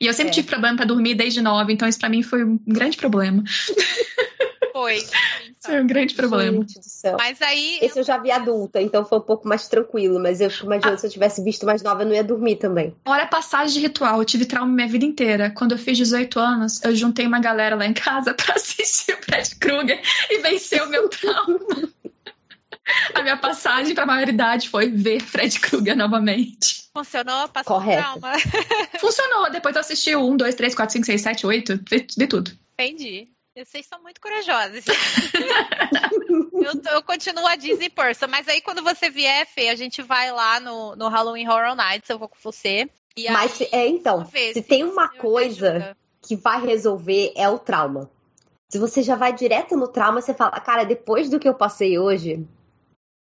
E 0.00 0.06
eu 0.06 0.12
sempre 0.14 0.30
É. 0.30 0.34
tive 0.34 0.48
problema 0.48 0.76
pra 0.76 0.84
dormir 0.86 1.14
desde 1.14 1.40
nova, 1.40 1.72
então 1.72 1.88
isso 1.88 1.98
pra 1.98 2.08
mim 2.08 2.22
foi 2.22 2.44
um 2.44 2.58
grande 2.66 2.96
problema. 2.96 3.42
Foi. 4.72 4.98
Isso 5.64 5.72
foi 5.72 5.80
um 5.80 5.86
grande 5.86 6.14
problema. 6.14 6.58
Gente 6.58 6.78
do 6.78 6.84
céu. 6.84 7.16
Mas 7.18 7.40
aí. 7.40 7.78
Esse 7.80 7.98
eu 7.98 8.04
já 8.04 8.18
vi 8.18 8.30
adulta, 8.30 8.82
então 8.82 9.02
foi 9.04 9.18
um 9.18 9.22
pouco 9.22 9.48
mais 9.48 9.66
tranquilo. 9.66 10.20
Mas 10.20 10.40
eu 10.40 10.50
fico 10.50 10.66
imaginando 10.66 11.00
se 11.00 11.06
eu 11.06 11.10
tivesse 11.10 11.42
visto 11.42 11.64
mais 11.64 11.82
nova, 11.82 12.02
eu 12.02 12.06
não 12.06 12.14
ia 12.14 12.22
dormir 12.22 12.56
também. 12.56 12.94
Olha 13.06 13.22
a 13.22 13.26
passagem 13.26 13.74
de 13.74 13.80
ritual, 13.80 14.18
eu 14.18 14.24
tive 14.26 14.44
trauma 14.44 14.70
minha 14.70 14.86
vida 14.86 15.06
inteira. 15.06 15.50
Quando 15.50 15.72
eu 15.72 15.78
fiz 15.78 15.96
18 15.96 16.38
anos, 16.38 16.84
eu 16.84 16.94
juntei 16.94 17.26
uma 17.26 17.40
galera 17.40 17.76
lá 17.76 17.86
em 17.86 17.94
casa 17.94 18.34
pra 18.34 18.54
assistir 18.54 19.14
o 19.14 19.22
Fred 19.22 19.56
Krueger 19.56 20.02
e 20.30 20.38
vencer 20.40 20.82
o 20.82 20.88
meu 20.88 21.08
trauma. 21.08 21.58
A 23.14 23.22
minha 23.22 23.38
passagem 23.38 23.94
pra 23.94 24.04
maioridade 24.04 24.68
foi 24.68 24.90
ver 24.90 25.20
Fred 25.20 25.58
Krueger 25.60 25.96
novamente. 25.96 26.84
Funcionou? 26.94 27.48
Passou 27.48 27.76
Correto. 27.76 28.02
trauma? 28.02 28.32
Funcionou, 29.00 29.50
depois 29.50 29.74
eu 29.74 29.80
assisti 29.80 30.14
o 30.14 30.28
1, 30.28 30.36
2, 30.36 30.54
3, 30.54 30.74
4, 30.74 30.92
5, 30.92 31.06
6, 31.06 31.20
7, 31.22 31.46
8, 31.46 31.78
de, 31.78 32.00
de 32.00 32.26
tudo. 32.26 32.52
Entendi. 32.78 33.33
Vocês 33.56 33.86
são 33.86 34.02
muito 34.02 34.20
corajosos. 34.20 34.84
eu, 36.52 36.92
eu 36.92 37.02
continuo 37.04 37.46
a 37.46 37.54
Disney 37.54 37.88
Person, 37.88 38.26
mas 38.26 38.48
aí 38.48 38.60
quando 38.60 38.82
você 38.82 39.08
vier, 39.08 39.46
Fê, 39.46 39.68
a 39.68 39.76
gente 39.76 40.02
vai 40.02 40.32
lá 40.32 40.58
no, 40.58 40.96
no 40.96 41.08
Halloween 41.08 41.48
Horror 41.48 41.76
Nights, 41.76 42.10
eu 42.10 42.18
vou 42.18 42.28
com 42.28 42.36
você. 42.42 42.90
E 43.16 43.30
Mas 43.30 43.60
aí, 43.60 43.68
é 43.70 43.86
então, 43.86 44.26
se 44.26 44.60
tem 44.60 44.82
uma 44.82 45.08
coisa 45.08 45.96
que 46.20 46.34
vai 46.34 46.60
resolver 46.64 47.32
é 47.36 47.48
o 47.48 47.58
trauma. 47.58 48.10
Se 48.68 48.76
você 48.76 49.04
já 49.04 49.14
vai 49.14 49.32
direto 49.32 49.76
no 49.76 49.86
trauma, 49.86 50.20
você 50.20 50.34
fala, 50.34 50.58
cara, 50.58 50.82
depois 50.82 51.30
do 51.30 51.38
que 51.38 51.48
eu 51.48 51.54
passei 51.54 51.96
hoje, 51.96 52.44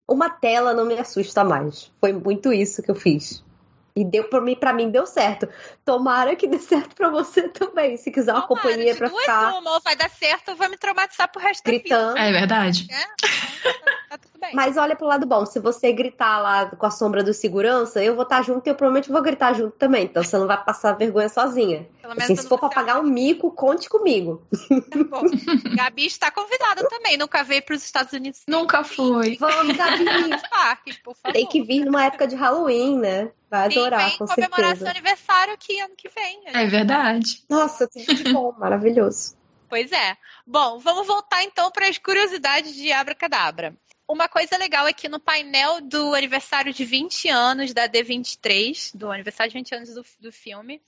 uma 0.09 0.29
tela 0.29 0.73
não 0.73 0.85
me 0.85 0.97
assusta 0.97 1.43
mais. 1.43 1.91
Foi 1.99 2.13
muito 2.13 2.53
isso 2.53 2.81
que 2.81 2.89
eu 2.89 2.95
fiz. 2.95 3.43
E 3.95 4.05
deu 4.05 4.23
pra 4.25 4.39
mim, 4.41 4.55
para 4.55 4.71
mim 4.73 4.89
deu 4.89 5.05
certo. 5.05 5.47
Tomara 5.83 6.35
que 6.35 6.47
dê 6.47 6.59
certo 6.59 6.95
pra 6.95 7.09
você 7.09 7.49
também, 7.49 7.97
se 7.97 8.09
quiser 8.11 8.33
uma 8.33 8.47
Tomara, 8.47 8.69
companhia 8.69 8.95
duas 8.95 9.21
ficar 9.21 9.53
uma, 9.57 9.73
ou 9.73 9.81
vai 9.81 9.95
dar 9.95 10.09
certo 10.09 10.49
ou 10.49 10.55
vai 10.55 10.69
me 10.69 10.77
traumatizar 10.77 11.29
pro 11.31 11.41
resto 11.41 11.63
da 11.63 11.71
vida. 11.71 11.83
gritando. 11.83 12.17
É 12.17 12.31
verdade. 12.31 12.87
Então, 12.89 12.97
tá, 13.83 13.91
tá 14.09 14.17
tudo 14.17 14.30
bem. 14.41 14.55
Mas 14.55 14.75
olha 14.75 14.95
pro 14.95 15.05
lado 15.07 15.25
bom, 15.25 15.45
se 15.45 15.59
você 15.59 15.93
gritar 15.93 16.39
lá 16.39 16.65
com 16.65 16.85
a 16.85 16.91
sombra 16.91 17.23
do 17.23 17.33
segurança, 17.33 18.03
eu 18.03 18.15
vou 18.15 18.23
estar 18.23 18.41
junto 18.41 18.67
e 18.67 18.69
eu 18.71 18.75
provavelmente 18.75 19.11
vou 19.11 19.21
gritar 19.21 19.53
junto 19.53 19.77
também. 19.77 20.05
Então 20.05 20.23
você 20.23 20.37
não 20.37 20.47
vai 20.47 20.61
passar 20.61 20.93
vergonha 20.93 21.29
sozinha. 21.29 21.87
Pelo 22.01 22.13
menos 22.13 22.23
Assim, 22.23 22.33
eu 22.33 22.41
se 22.41 22.49
for 22.49 22.59
pra 22.59 22.69
pagar 22.69 22.99
um 22.99 23.03
mico, 23.03 23.51
conte 23.51 23.87
comigo. 23.87 24.41
Tá 24.89 25.03
bom. 25.03 25.21
Gabi 25.77 26.07
está 26.07 26.31
convidada 26.31 26.87
também. 26.89 27.15
Nunca 27.15 27.43
veio 27.43 27.61
para 27.61 27.75
os 27.75 27.83
Estados 27.83 28.11
Unidos. 28.11 28.41
Nunca 28.47 28.83
fui. 28.83 29.37
Vamos, 29.39 29.77
Gabi! 29.77 30.05
Parques, 30.49 30.97
por 30.97 31.15
favor. 31.15 31.33
Tem 31.33 31.45
que 31.45 31.61
vir 31.61 31.85
numa 31.85 32.03
época 32.03 32.27
de 32.27 32.35
Halloween, 32.35 32.97
né? 32.97 33.31
Vai 33.49 33.69
Sim, 33.71 33.79
adorar, 33.79 34.07
vem 34.07 34.17
com 34.17 34.25
comemorar 34.25 34.77
seu 34.77 34.85
certeza. 34.85 34.89
aniversário 34.91 35.53
aqui 35.53 35.79
ano 35.79 35.93
que 35.95 36.09
vem. 36.09 36.41
É 36.47 36.65
verdade. 36.65 37.43
Nossa, 37.49 37.87
tudo 37.87 38.13
de 38.15 38.31
bom, 38.31 38.53
maravilhoso. 38.57 39.35
Pois 39.69 39.91
é. 39.91 40.17
Bom, 40.45 40.79
vamos 40.79 41.05
voltar 41.07 41.43
então 41.43 41.69
para 41.71 41.87
as 41.87 41.97
curiosidades 41.97 42.73
de 42.73 42.91
Abracadabra. 42.91 43.75
Uma 44.11 44.27
coisa 44.27 44.57
legal 44.57 44.85
é 44.85 44.91
que 44.91 45.07
no 45.07 45.21
painel 45.21 45.79
do 45.79 46.13
aniversário 46.13 46.73
de 46.73 46.83
20 46.83 47.29
anos 47.29 47.73
da 47.73 47.87
D23, 47.87 48.93
do 48.93 49.09
aniversário 49.09 49.49
de 49.49 49.57
20 49.57 49.75
anos 49.75 49.93
do, 49.93 50.05
do 50.19 50.31
filme, 50.33 50.81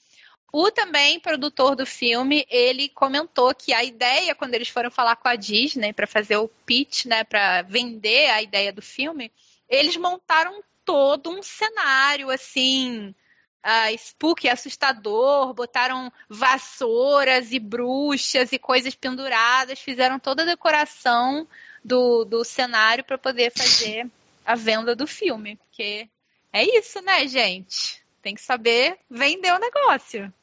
o 0.51 0.69
também 0.69 1.21
produtor 1.21 1.73
do 1.73 1.85
filme, 1.85 2.45
ele 2.49 2.89
comentou 2.89 3.55
que 3.55 3.71
a 3.73 3.81
ideia, 3.81 4.35
quando 4.35 4.55
eles 4.55 4.67
foram 4.67 4.91
falar 4.91 5.15
com 5.15 5.29
a 5.29 5.37
Disney 5.37 5.93
para 5.93 6.05
fazer 6.05 6.35
o 6.35 6.49
pitch, 6.49 7.05
né, 7.05 7.23
para 7.23 7.61
vender 7.61 8.29
a 8.29 8.41
ideia 8.41 8.73
do 8.73 8.81
filme, 8.81 9.31
eles 9.69 9.95
montaram 9.95 10.61
todo 10.83 11.29
um 11.29 11.41
cenário 11.41 12.29
assim, 12.29 13.15
ah, 13.63 13.89
spooky, 13.93 14.49
assustador, 14.49 15.53
botaram 15.53 16.11
vassouras 16.27 17.53
e 17.53 17.57
bruxas 17.57 18.51
e 18.51 18.59
coisas 18.59 18.93
penduradas, 18.95 19.79
fizeram 19.79 20.19
toda 20.19 20.43
a 20.43 20.45
decoração 20.45 21.47
do, 21.83 22.23
do 22.23 22.43
cenário 22.43 23.03
para 23.03 23.17
poder 23.17 23.51
fazer 23.51 24.07
a 24.45 24.55
venda 24.55 24.95
do 24.95 25.05
filme. 25.05 25.55
Porque 25.57 26.07
é 26.51 26.63
isso, 26.63 27.01
né, 27.01 27.27
gente? 27.27 28.03
Tem 28.21 28.35
que 28.35 28.41
saber 28.41 28.97
vender 29.09 29.51
o 29.53 29.59
negócio. 29.59 30.33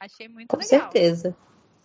Achei 0.00 0.28
muito 0.28 0.48
Com 0.48 0.56
legal. 0.56 0.80
certeza. 0.80 1.36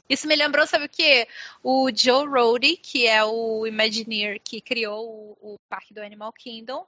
Isso 0.10 0.28
me 0.28 0.36
lembrou, 0.36 0.68
sabe 0.68 0.86
o 0.86 0.90
quê? 0.90 1.28
O 1.64 1.90
Joe 1.94 2.28
Rohde, 2.28 2.78
que 2.78 3.08
é 3.08 3.24
o 3.24 3.66
Imagineer 3.66 4.40
que 4.44 4.62
criou 4.62 5.38
o, 5.42 5.54
o 5.54 5.60
parque 5.70 5.94
do 5.94 6.02
Animal 6.02 6.32
Kingdom, 6.34 6.86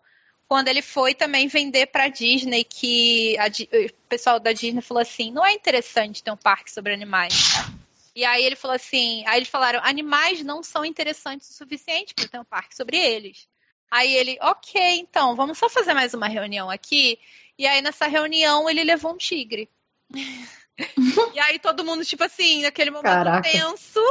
quando 0.47 0.67
ele 0.67 0.81
foi 0.81 1.15
também 1.15 1.47
vender 1.47 1.87
para 1.87 2.07
Disney, 2.07 2.63
que 2.63 3.37
a 3.39 3.47
o 3.47 4.07
pessoal 4.07 4.39
da 4.39 4.51
Disney 4.51 4.81
falou 4.81 5.01
assim: 5.01 5.31
não 5.31 5.45
é 5.45 5.53
interessante 5.53 6.23
ter 6.23 6.31
um 6.31 6.37
parque 6.37 6.71
sobre 6.71 6.93
animais. 6.93 7.33
E 8.15 8.23
aí 8.23 8.43
ele 8.45 8.55
falou 8.55 8.75
assim: 8.75 9.23
aí 9.27 9.39
eles 9.39 9.49
falaram: 9.49 9.81
animais 9.83 10.41
não 10.43 10.63
são 10.63 10.85
interessantes 10.85 11.49
o 11.49 11.53
suficiente 11.53 12.13
para 12.13 12.27
ter 12.27 12.39
um 12.39 12.45
parque 12.45 12.75
sobre 12.75 12.97
eles. 12.97 13.47
Aí 13.91 14.13
ele, 14.15 14.37
ok, 14.41 14.99
então, 14.99 15.35
vamos 15.35 15.57
só 15.57 15.69
fazer 15.69 15.93
mais 15.93 16.13
uma 16.13 16.27
reunião 16.27 16.69
aqui. 16.69 17.19
E 17.57 17.67
aí 17.67 17.81
nessa 17.81 18.07
reunião 18.07 18.69
ele 18.69 18.83
levou 18.83 19.13
um 19.13 19.17
tigre. 19.17 19.69
E 21.33 21.39
aí 21.39 21.57
todo 21.57 21.85
mundo, 21.85 22.03
tipo 22.03 22.21
assim, 22.25 22.63
naquele 22.63 22.91
momento 22.91 23.03
Caraca. 23.03 23.49
tenso, 23.49 24.01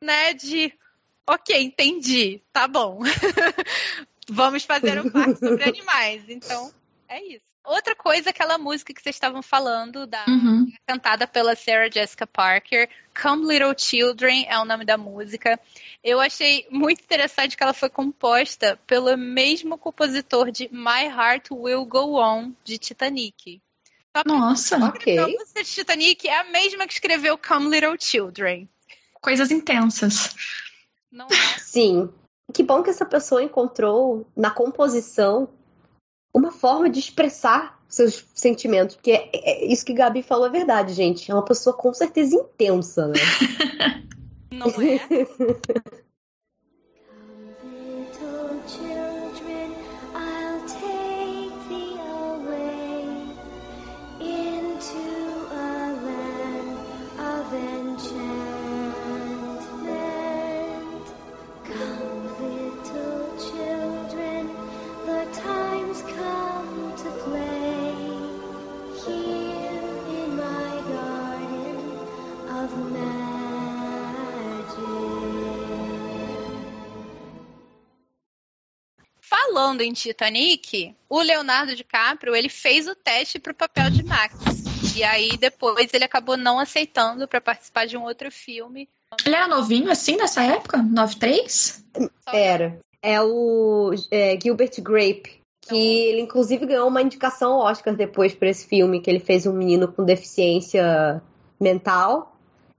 né? 0.00 0.34
De 0.34 0.76
ok, 1.24 1.62
entendi, 1.62 2.42
tá 2.52 2.66
bom. 2.66 2.98
Vamos 4.28 4.64
fazer 4.64 5.00
um 5.00 5.08
parque 5.08 5.38
sobre 5.38 5.62
animais. 5.64 6.28
Então, 6.28 6.74
é 7.08 7.22
isso. 7.22 7.53
Outra 7.64 7.96
coisa, 7.96 8.28
aquela 8.30 8.58
música 8.58 8.92
que 8.92 9.00
vocês 9.02 9.16
estavam 9.16 9.42
falando, 9.42 10.06
da, 10.06 10.24
Uhum. 10.28 10.70
cantada 10.86 11.26
pela 11.26 11.56
Sarah 11.56 11.88
Jessica 11.90 12.26
Parker, 12.26 12.88
Come 13.20 13.46
Little 13.46 13.74
Children 13.76 14.46
é 14.48 14.58
o 14.58 14.64
nome 14.66 14.84
da 14.84 14.98
música. 14.98 15.58
Eu 16.02 16.20
achei 16.20 16.66
muito 16.70 17.02
interessante 17.02 17.56
que 17.56 17.62
ela 17.62 17.72
foi 17.72 17.88
composta 17.88 18.78
pelo 18.86 19.16
mesmo 19.16 19.78
compositor 19.78 20.50
de 20.50 20.68
My 20.70 21.06
Heart 21.06 21.50
Will 21.52 21.84
Go 21.86 22.20
On, 22.20 22.52
de 22.62 22.76
Titanic. 22.76 23.62
Nossa, 24.26 24.76
Ok. 24.86 25.18
A 25.18 25.26
música 25.26 25.64
de 25.64 25.70
Titanic 25.70 26.28
é 26.28 26.38
a 26.40 26.44
mesma 26.44 26.86
que 26.86 26.92
escreveu 26.92 27.36
Come 27.38 27.68
Little 27.70 27.96
Children. 27.98 28.68
coisas 29.20 29.50
intensas. 29.50 30.34
Não 31.10 31.26
é? 31.28 31.58
Sim. 31.58 32.12
Que 32.52 32.62
bom 32.62 32.82
que 32.82 32.90
essa 32.90 33.06
pessoa 33.06 33.42
encontrou 33.42 34.26
na 34.36 34.50
composição 34.50 35.48
uma 36.34 36.50
forma 36.50 36.90
de 36.90 36.98
expressar 36.98 37.78
seus 37.88 38.26
sentimentos. 38.34 38.96
Porque 38.96 39.12
é- 39.12 39.30
é- 39.32 39.66
isso 39.66 39.86
que 39.86 39.94
Gabi 39.94 40.22
falou 40.22 40.46
é 40.46 40.50
verdade, 40.50 40.92
gente. 40.92 41.30
É 41.30 41.34
uma 41.34 41.44
pessoa 41.44 41.76
com 41.76 41.94
certeza 41.94 42.34
intensa, 42.34 43.06
né? 43.06 43.14
Não 44.52 44.68
é? 44.68 45.00
falando 79.74 79.80
em 79.80 79.92
Titanic, 79.92 80.94
o 81.08 81.20
Leonardo 81.20 81.74
DiCaprio, 81.74 82.34
ele 82.34 82.48
fez 82.48 82.86
o 82.86 82.94
teste 82.94 83.38
pro 83.38 83.54
papel 83.54 83.90
de 83.90 84.04
Max. 84.04 84.36
E 84.96 85.02
aí 85.02 85.36
depois 85.36 85.92
ele 85.92 86.04
acabou 86.04 86.36
não 86.36 86.60
aceitando 86.60 87.26
para 87.26 87.40
participar 87.40 87.86
de 87.86 87.96
um 87.96 88.04
outro 88.04 88.30
filme. 88.30 88.88
Ele 89.26 89.34
era 89.34 89.48
novinho 89.48 89.90
assim 89.90 90.16
nessa 90.16 90.42
época? 90.42 90.78
93? 90.78 91.84
Era. 92.32 92.78
É 93.02 93.20
o 93.20 93.92
é, 94.10 94.38
Gilbert 94.40 94.80
Grape. 94.80 95.40
Que 95.60 95.76
ele, 95.76 96.20
inclusive, 96.20 96.66
ganhou 96.66 96.86
uma 96.86 97.00
indicação 97.00 97.52
ao 97.52 97.70
Oscar 97.70 97.96
depois 97.96 98.34
por 98.34 98.46
esse 98.46 98.66
filme, 98.66 99.00
que 99.00 99.08
ele 99.08 99.18
fez 99.18 99.46
um 99.46 99.52
menino 99.52 99.90
com 99.90 100.04
deficiência 100.04 101.22
mental. 101.58 102.33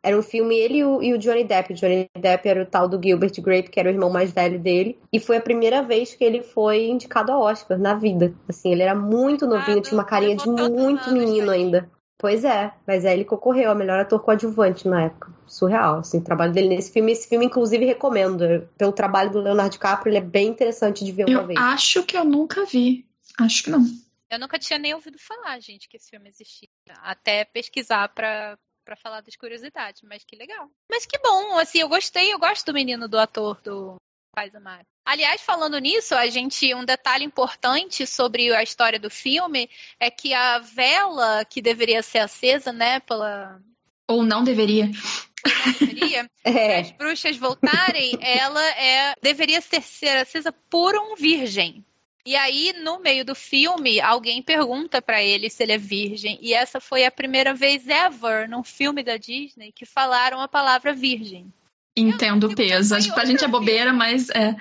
Era 0.05 0.15
um 0.15 0.21
filme, 0.21 0.55
ele 0.55 0.77
e 0.77 0.83
o, 0.83 1.01
e 1.01 1.13
o 1.13 1.17
Johnny 1.17 1.43
Depp. 1.43 1.73
O 1.73 1.75
Johnny 1.75 2.07
Depp 2.15 2.47
era 2.47 2.61
o 2.61 2.65
tal 2.65 2.87
do 2.87 3.01
Gilbert 3.01 3.33
Grape, 3.41 3.71
que 3.71 3.79
era 3.79 3.89
o 3.89 3.91
irmão 3.91 4.11
mais 4.11 4.31
velho 4.31 4.59
dele. 4.59 4.99
E 5.11 5.19
foi 5.19 5.37
a 5.37 5.41
primeira 5.41 5.81
vez 5.81 6.13
que 6.13 6.23
ele 6.23 6.43
foi 6.43 6.85
indicado 6.85 7.31
ao 7.31 7.41
Oscar 7.41 7.79
na 7.79 7.95
vida. 7.95 8.31
Assim, 8.47 8.71
ele 8.71 8.83
era 8.83 8.93
muito 8.93 9.47
novinho, 9.47 9.79
Ah, 9.79 9.81
tinha 9.81 9.97
uma 9.97 10.05
carinha 10.05 10.35
de 10.35 10.47
muito 10.47 11.11
menino 11.11 11.49
ainda. 11.49 11.89
Pois 12.19 12.45
é, 12.45 12.71
mas 12.85 13.03
aí 13.03 13.13
ele 13.13 13.25
concorreu 13.25 13.71
a 13.71 13.75
melhor 13.75 13.99
ator 13.99 14.21
coadjuvante 14.21 14.87
na 14.87 15.05
época. 15.05 15.33
Surreal, 15.47 15.97
assim, 15.99 16.19
o 16.19 16.23
trabalho 16.23 16.53
dele 16.53 16.69
nesse 16.69 16.91
filme. 16.91 17.11
Esse 17.11 17.27
filme, 17.27 17.45
inclusive, 17.45 17.83
recomendo. 17.83 18.69
Pelo 18.77 18.91
trabalho 18.91 19.31
do 19.31 19.41
Leonardo 19.41 19.71
DiCaprio, 19.71 20.11
ele 20.11 20.19
é 20.19 20.21
bem 20.21 20.47
interessante 20.47 21.03
de 21.03 21.11
ver 21.11 21.27
uma 21.27 21.41
Eu 21.41 21.47
vez. 21.47 21.59
acho 21.59 22.03
que 22.03 22.15
eu 22.15 22.23
nunca 22.23 22.63
vi. 22.63 23.05
Acho 23.39 23.63
que 23.63 23.69
não. 23.71 23.83
Eu 24.29 24.39
nunca 24.39 24.57
tinha 24.57 24.79
nem 24.79 24.93
ouvido 24.93 25.17
falar, 25.19 25.59
gente, 25.59 25.87
que 25.89 25.97
esse 25.97 26.09
filme 26.09 26.29
existia. 26.29 26.69
Até 27.01 27.45
pesquisar 27.45 28.07
pra, 28.09 28.57
pra 28.85 28.95
falar 28.95 29.21
das 29.21 29.35
curiosidades, 29.35 30.03
mas 30.03 30.23
que 30.23 30.35
legal. 30.35 30.69
Mas 30.89 31.05
que 31.05 31.17
bom, 31.17 31.57
assim, 31.57 31.79
eu 31.79 31.89
gostei, 31.89 32.31
eu 32.31 32.39
gosto 32.39 32.67
do 32.67 32.73
menino 32.73 33.07
do 33.07 33.17
ator 33.17 33.59
do 33.61 33.95
Pais 34.35 34.53
Amados. 34.53 34.85
Aliás, 35.03 35.41
falando 35.41 35.77
nisso, 35.79 36.13
a 36.13 36.27
gente 36.27 36.73
um 36.73 36.85
detalhe 36.85 37.25
importante 37.25 38.05
sobre 38.05 38.53
a 38.53 38.61
história 38.61 38.99
do 38.99 39.09
filme 39.09 39.69
é 39.99 40.11
que 40.11 40.33
a 40.33 40.59
vela 40.59 41.43
que 41.45 41.61
deveria 41.61 42.03
ser 42.03 42.19
acesa, 42.19 42.71
né, 42.71 42.99
pela 42.99 43.59
Ou 44.07 44.23
não 44.23 44.43
deveria. 44.43 44.85
não 44.85 45.73
deveria, 45.79 46.29
É, 46.43 46.79
as 46.79 46.91
bruxas 46.91 47.37
voltarem, 47.37 48.17
ela 48.21 48.63
é 48.71 49.13
deveria 49.21 49.61
ser, 49.61 49.81
ser 49.81 50.17
acesa 50.17 50.51
por 50.51 50.95
um 50.95 51.15
virgem. 51.15 51.83
E 52.25 52.35
aí, 52.35 52.73
no 52.81 52.99
meio 52.99 53.23
do 53.23 53.35
filme, 53.35 54.01
alguém 54.01 54.41
pergunta 54.41 54.99
pra 55.01 55.21
ele 55.21 55.47
se 55.49 55.61
ele 55.61 55.73
é 55.73 55.77
virgem. 55.77 56.39
E 56.41 56.53
essa 56.53 56.79
foi 56.79 57.05
a 57.05 57.11
primeira 57.11 57.53
vez 57.53 57.87
ever 57.87 58.49
num 58.49 58.63
filme 58.63 59.03
da 59.03 59.15
Disney 59.15 59.71
que 59.71 59.85
falaram 59.85 60.41
a 60.41 60.47
palavra 60.47 60.91
virgem. 60.91 61.53
Entendo 61.95 62.47
o 62.47 62.55
peso. 62.55 62.95
Acho 62.95 63.09
que 63.09 63.13
pra 63.13 63.25
gente 63.25 63.43
é 63.45 63.47
bobeira, 63.47 63.93
mas 63.93 64.29
é. 64.31 64.55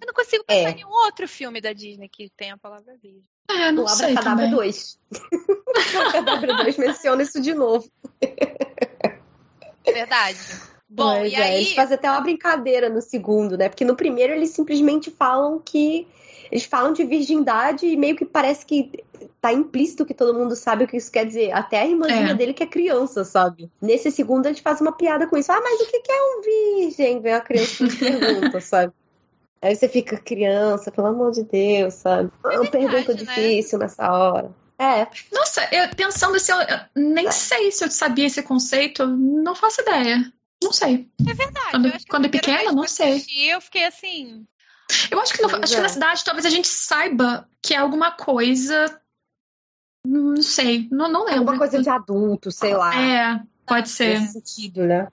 Eu 0.00 0.06
não 0.06 0.14
consigo 0.14 0.42
pensar 0.44 0.68
É. 0.68 0.72
em 0.72 0.76
nenhum 0.76 0.88
outro 1.04 1.28
filme 1.28 1.60
da 1.60 1.74
Disney 1.74 2.08
que 2.08 2.30
tenha 2.36 2.54
a 2.54 2.58
palavra 2.58 2.96
virgem. 3.02 3.22
É, 3.50 3.70
não 3.70 3.84
o 3.84 3.88
sei 3.88 4.14
também. 4.14 4.50
2. 4.50 4.98
o 5.12 5.98
Abracadabra 5.98 6.56
2 6.56 6.78
menciona 6.78 7.22
isso 7.22 7.40
de 7.40 7.52
novo. 7.52 7.90
Verdade. 9.84 10.38
Bom, 10.90 11.20
Mas 11.20 11.32
e 11.32 11.36
é, 11.36 11.42
aí. 11.42 11.54
Eles 11.56 11.72
fazem 11.72 11.94
até 11.94 12.10
uma 12.10 12.20
brincadeira 12.20 12.88
no 12.88 13.00
segundo, 13.00 13.56
né? 13.56 13.68
Porque 13.68 13.84
no 13.84 13.94
primeiro 13.94 14.32
eles 14.32 14.50
simplesmente 14.50 15.10
falam 15.10 15.60
que. 15.60 16.06
Eles 16.50 16.64
falam 16.64 16.92
de 16.92 17.04
virgindade 17.04 17.86
e 17.86 17.96
meio 17.96 18.16
que 18.16 18.24
parece 18.24 18.66
que 18.66 18.90
tá 19.40 19.52
implícito 19.52 20.04
que 20.04 20.12
todo 20.12 20.36
mundo 20.36 20.56
sabe 20.56 20.82
o 20.82 20.88
que 20.88 20.96
isso 20.96 21.12
quer 21.12 21.24
dizer. 21.24 21.52
Até 21.52 21.78
a 21.78 21.86
irmãzinha 21.86 22.30
É. 22.30 22.34
dele 22.34 22.52
que 22.52 22.64
é 22.64 22.66
criança, 22.66 23.24
sabe? 23.24 23.70
Nesse 23.80 24.10
segundo 24.10 24.46
eles 24.46 24.58
fazem 24.58 24.84
uma 24.84 24.92
piada 24.92 25.28
com 25.28 25.36
isso. 25.36 25.52
Ah, 25.52 25.60
mas 25.62 25.80
o 25.80 25.86
que 25.86 26.02
é 26.10 26.22
um 26.22 26.42
virgem? 26.42 27.20
Vem 27.20 27.34
a 27.34 27.40
criança 27.40 27.84
e 27.84 27.96
pergunta, 27.96 28.58
sabe? 28.60 28.92
Aí 29.62 29.76
você 29.76 29.88
fica, 29.88 30.16
criança, 30.16 30.90
pelo 30.90 31.06
amor 31.06 31.30
de 31.30 31.44
Deus, 31.44 31.94
sabe? 31.94 32.32
É 32.44 32.48
uma 32.48 32.62
verdade, 32.62 32.70
pergunta 32.70 33.12
né? 33.12 33.18
difícil 33.18 33.78
nessa 33.78 34.10
hora. 34.10 34.50
É, 34.78 35.06
Nossa, 35.30 35.68
eu 35.70 35.94
pensando 35.94 36.36
assim, 36.36 36.52
eu, 36.52 36.58
eu 36.62 36.78
nem 36.96 37.30
sei 37.30 37.70
se 37.70 37.84
eu 37.84 37.90
sabia 37.90 38.26
esse 38.26 38.42
conceito, 38.42 39.06
não 39.06 39.54
faço 39.54 39.82
ideia. 39.82 40.32
Não 40.62 40.72
sei. 40.72 41.08
É 41.28 41.34
verdade. 41.34 41.70
Quando- 41.70 41.86
eu 41.86 41.94
acho 41.94 42.04
que 42.04 42.10
a 42.10 42.14
quando 42.14 42.28
primeira 42.30 42.58
pequena, 42.58 42.72
não 42.72 42.86
sei. 42.86 43.12
assisti, 43.16 43.42
eu 43.46 43.60
fiquei 43.60 43.84
assim. 43.86 44.46
Eu 45.10 45.20
acho 45.20 45.32
que, 45.32 45.42
no- 45.42 45.48
acho 45.48 45.72
que 45.72 45.78
é. 45.78 45.82
na 45.82 45.88
cidade 45.88 46.24
talvez 46.24 46.44
a 46.44 46.50
gente 46.50 46.68
saiba 46.68 47.48
que 47.62 47.74
é 47.74 47.76
alguma 47.78 48.10
coisa. 48.12 49.00
Não 50.06 50.42
sei, 50.42 50.88
não, 50.90 51.10
não 51.10 51.24
lembro. 51.24 51.40
alguma 51.40 51.58
coisa 51.58 51.80
de 51.82 51.88
adulto, 51.88 52.50
sei 52.50 52.74
lá. 52.74 52.94
É, 52.94 53.42
pode 53.66 53.88
ser. 53.88 54.18
Nesse 54.20 54.32
sentido, 54.32 54.84
né? 54.86 55.08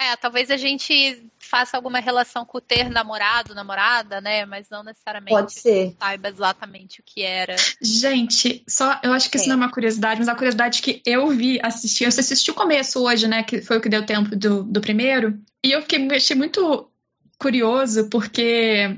É, 0.00 0.16
talvez 0.16 0.50
a 0.50 0.56
gente 0.56 1.22
faça 1.38 1.76
alguma 1.76 1.98
relação 1.98 2.46
com 2.46 2.56
o 2.56 2.60
ter 2.60 2.88
namorado, 2.88 3.54
namorada, 3.54 4.18
né? 4.20 4.46
Mas 4.46 4.70
não 4.70 4.82
necessariamente 4.82 5.34
Pode 5.34 5.52
ser. 5.52 5.94
saiba 6.00 6.28
exatamente 6.28 7.00
o 7.00 7.02
que 7.04 7.22
era. 7.22 7.54
Gente, 7.82 8.64
só 8.66 8.98
eu 9.02 9.12
acho 9.12 9.30
que 9.30 9.36
isso 9.36 9.44
É. 9.44 9.48
não 9.48 9.54
é 9.54 9.66
uma 9.66 9.72
curiosidade, 9.72 10.18
mas 10.20 10.28
a 10.28 10.34
curiosidade 10.34 10.80
que 10.80 11.02
eu 11.04 11.28
vi 11.28 11.60
assistir, 11.62 12.04
eu 12.04 12.08
assisti 12.08 12.50
o 12.50 12.54
começo 12.54 12.98
hoje, 13.02 13.28
né? 13.28 13.42
Que 13.42 13.60
foi 13.60 13.76
o 13.76 13.80
que 13.80 13.90
deu 13.90 14.06
tempo 14.06 14.34
do, 14.34 14.62
do 14.62 14.80
primeiro. 14.80 15.38
E 15.62 15.70
eu 15.70 15.82
fiquei 15.82 16.08
achei 16.16 16.34
muito 16.34 16.90
curioso, 17.38 18.08
porque 18.08 18.96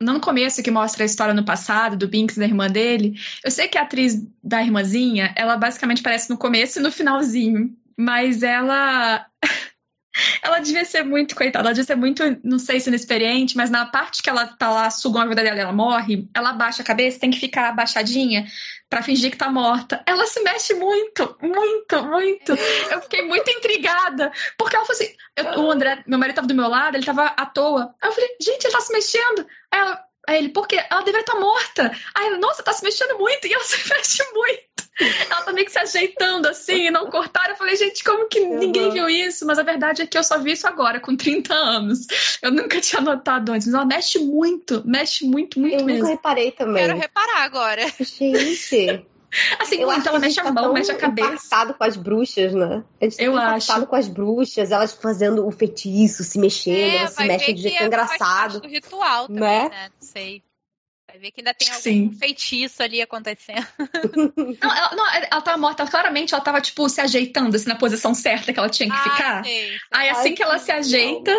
no 0.00 0.20
começo 0.20 0.62
que 0.62 0.70
mostra 0.70 1.02
a 1.02 1.06
história 1.06 1.34
no 1.34 1.44
passado, 1.44 1.96
do 1.96 2.06
Binks 2.06 2.36
e 2.36 2.40
da 2.40 2.46
irmã 2.46 2.68
dele, 2.68 3.14
eu 3.44 3.50
sei 3.50 3.66
que 3.66 3.78
a 3.78 3.82
atriz 3.82 4.22
da 4.44 4.62
irmãzinha, 4.62 5.32
ela 5.34 5.56
basicamente 5.56 6.00
aparece 6.00 6.30
no 6.30 6.38
começo 6.38 6.78
e 6.78 6.82
no 6.82 6.92
finalzinho. 6.92 7.74
Mas 7.96 8.42
ela. 8.44 9.26
Ela 10.42 10.58
devia 10.60 10.84
ser 10.84 11.02
muito, 11.04 11.34
coitada, 11.34 11.64
ela 11.68 11.74
devia 11.74 11.84
ser 11.86 11.96
muito, 11.96 12.22
não 12.42 12.58
sei 12.58 12.80
se 12.80 12.88
inexperiente, 12.88 13.56
mas 13.56 13.70
na 13.70 13.86
parte 13.86 14.22
que 14.22 14.30
ela 14.30 14.46
tá 14.46 14.70
lá, 14.70 14.90
sugam 14.90 15.22
a 15.22 15.26
vida 15.26 15.42
dela, 15.42 15.60
ela 15.60 15.72
morre, 15.72 16.28
ela 16.34 16.50
abaixa 16.50 16.82
a 16.82 16.84
cabeça, 16.84 17.20
tem 17.20 17.30
que 17.30 17.40
ficar 17.40 17.68
abaixadinha 17.68 18.46
pra 18.88 19.02
fingir 19.02 19.30
que 19.30 19.36
tá 19.36 19.50
morta. 19.50 20.02
Ela 20.06 20.26
se 20.26 20.40
mexe 20.42 20.74
muito, 20.74 21.36
muito, 21.42 22.02
muito. 22.04 22.52
Eu 22.90 23.02
fiquei 23.02 23.22
muito 23.22 23.50
intrigada, 23.50 24.30
porque 24.56 24.76
ela 24.76 24.84
falou 24.84 25.00
assim, 25.00 25.14
eu- 25.36 25.64
o 25.64 25.70
André, 25.70 26.02
meu 26.06 26.18
marido 26.18 26.36
tava 26.36 26.46
do 26.46 26.54
meu 26.54 26.68
lado, 26.68 26.96
ele 26.96 27.04
tava 27.04 27.26
à 27.26 27.46
toa. 27.46 27.94
Aí 28.00 28.08
eu 28.08 28.12
falei, 28.12 28.28
gente, 28.40 28.64
ele 28.64 28.72
tá 28.72 28.80
se 28.80 28.92
mexendo. 28.92 29.46
Aí, 29.72 29.80
ela, 29.80 30.05
aí 30.26 30.38
ele, 30.38 30.48
por 30.50 30.66
quê? 30.66 30.82
Ela 30.90 31.00
deveria 31.02 31.20
estar 31.20 31.38
morta. 31.38 31.90
Aí 32.14 32.26
ela, 32.26 32.38
nossa, 32.38 32.62
tá 32.62 32.72
se 32.72 32.82
mexendo 32.84 33.18
muito, 33.18 33.46
e 33.46 33.52
ela 33.52 33.62
se 33.64 33.88
mexe 33.88 34.22
muito. 34.32 34.66
Ela 35.30 35.42
tá 35.42 35.52
meio 35.52 35.66
que 35.66 35.72
se 35.72 35.78
ajeitando 35.78 36.48
assim, 36.48 36.86
e 36.86 36.90
não 36.90 37.10
cortaram. 37.10 37.50
Eu 37.50 37.56
falei, 37.56 37.76
gente, 37.76 38.02
como 38.02 38.28
que 38.28 38.40
ninguém 38.40 38.84
Uhum. 38.86 38.90
viu 38.92 39.10
isso? 39.10 39.44
Mas 39.46 39.58
a 39.58 39.62
verdade 39.62 40.00
é 40.02 40.06
que 40.06 40.16
eu 40.16 40.24
só 40.24 40.38
vi 40.38 40.52
isso 40.52 40.66
agora, 40.66 40.98
com 41.00 41.14
30 41.14 41.52
anos. 41.54 42.06
Eu 42.42 42.50
nunca 42.50 42.80
tinha 42.80 43.02
notado 43.02 43.52
antes. 43.52 43.66
Mas 43.66 43.74
ela 43.74 43.84
mexe 43.84 44.18
muito, 44.18 44.82
mexe 44.86 45.26
muito, 45.26 45.60
muito 45.60 45.74
Eu 45.74 45.80
nunca 45.80 45.92
mesmo. 45.92 46.06
reparei 46.08 46.50
também. 46.50 46.82
Quero 46.86 46.98
reparar 46.98 47.42
agora. 47.42 47.82
Gente, 48.00 49.04
Assim, 49.58 49.76
eu 49.76 49.88
que 49.88 50.08
ela 50.08 50.16
a 50.16 50.20
mexe 50.20 50.40
a 50.40 50.44
tá 50.44 50.52
mão, 50.52 50.64
tão 50.64 50.72
mexe 50.72 50.90
a 50.90 50.96
cabeça. 50.96 51.28
impactado 51.28 51.74
com 51.74 51.84
as 51.84 51.96
bruxas, 51.96 52.52
né? 52.54 52.84
A 53.00 53.04
gente 53.04 53.16
tá 53.16 53.22
Eu 53.22 53.32
tão 53.32 53.40
acho. 53.42 53.86
com 53.86 53.96
as 53.96 54.08
bruxas, 54.08 54.70
elas 54.70 54.92
fazendo 54.92 55.46
o 55.46 55.50
feitiço, 55.50 56.22
se 56.24 56.38
mexendo, 56.38 56.76
É, 56.78 56.96
elas 56.96 57.10
se 57.10 57.16
vai 57.16 57.26
mexem 57.28 57.54
de 57.54 57.62
que 57.62 57.68
jeito 57.68 57.74
é, 57.76 57.78
faz 57.78 57.86
engraçado. 57.86 58.52
parte 58.52 58.60
do 58.60 58.68
ritual 58.68 59.26
também, 59.28 59.42
Né? 59.42 59.68
né? 59.68 59.88
Não 60.00 60.06
sei. 60.08 60.42
Vai 61.08 61.18
ver 61.20 61.30
que 61.30 61.40
ainda 61.40 61.54
tem 61.54 61.68
algum 61.68 61.80
Sim. 61.82 62.10
feitiço 62.18 62.82
ali 62.82 63.00
acontecendo. 63.00 63.64
Não, 64.60 64.76
ela, 64.76 64.94
não, 64.96 65.06
ela 65.14 65.40
tava 65.40 65.56
morta. 65.56 65.86
Claramente 65.86 66.34
ela 66.34 66.42
tava, 66.42 66.60
tipo, 66.60 66.88
se 66.88 67.00
ajeitando 67.00 67.54
assim, 67.54 67.68
na 67.68 67.76
posição 67.76 68.12
certa 68.12 68.52
que 68.52 68.58
ela 68.58 68.68
tinha 68.68 68.88
que 68.90 68.96
Ah, 68.96 69.02
ficar. 69.02 69.44
sei. 69.44 69.76
Aí 69.92 70.08
assim 70.10 70.28
Ai, 70.30 70.34
que 70.34 70.42
ela 70.42 70.58
se 70.58 70.72
ajeita, 70.72 71.32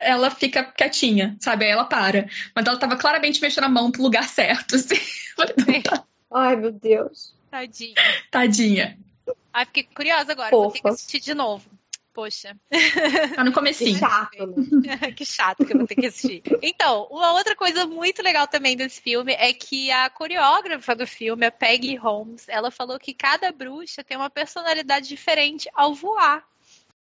ela 0.00 0.28
fica 0.30 0.64
quietinha, 0.64 1.36
sabe? 1.40 1.64
Aí 1.64 1.70
ela 1.70 1.84
para. 1.84 2.28
Mas 2.54 2.66
ela 2.66 2.76
tava 2.78 2.96
claramente 2.96 3.40
mexendo 3.40 3.64
a 3.64 3.68
mão 3.68 3.90
pro 3.92 4.02
lugar 4.02 4.28
certo, 4.28 4.74
assim. 4.74 4.96
Falei, 5.36 5.54
não, 5.56 5.82
tá, 5.82 6.04
Ai, 6.32 6.56
meu 6.56 6.72
Deus. 6.72 7.34
Tadinho. 7.50 7.94
tadinha. 8.30 8.98
Ai, 9.52 9.64
fiquei 9.66 9.84
curiosa 9.84 10.32
agora. 10.32 10.50
Vou 10.50 10.70
ter 10.70 10.78
que 10.78 10.82
Fofa. 10.82 10.94
assistir 10.94 11.20
de 11.20 11.34
novo. 11.34 11.68
Poxa, 12.12 12.56
Tá 13.34 13.44
no 13.44 13.50
Que 13.50 13.54
comecinho. 13.54 13.98
chato, 13.98 14.46
né? 14.46 15.12
que 15.14 15.24
chato 15.24 15.66
que 15.66 15.72
eu 15.74 15.78
vou 15.78 15.86
ter 15.86 15.96
que 15.96 16.06
assistir. 16.06 16.42
Então, 16.62 17.06
uma 17.10 17.32
outra 17.32 17.54
coisa 17.54 17.86
muito 17.86 18.22
legal 18.22 18.46
também 18.48 18.74
desse 18.74 19.02
filme 19.02 19.34
é 19.34 19.52
que 19.52 19.90
a 19.90 20.08
coreógrafa 20.08 20.94
do 20.96 21.06
filme, 21.06 21.44
a 21.44 21.50
Peggy 21.50 21.94
Holmes, 21.94 22.48
ela 22.48 22.70
falou 22.70 22.98
que 22.98 23.12
cada 23.12 23.52
bruxa 23.52 24.02
tem 24.02 24.16
uma 24.16 24.30
personalidade 24.30 25.08
diferente 25.08 25.68
ao 25.74 25.94
voar. 25.94 26.42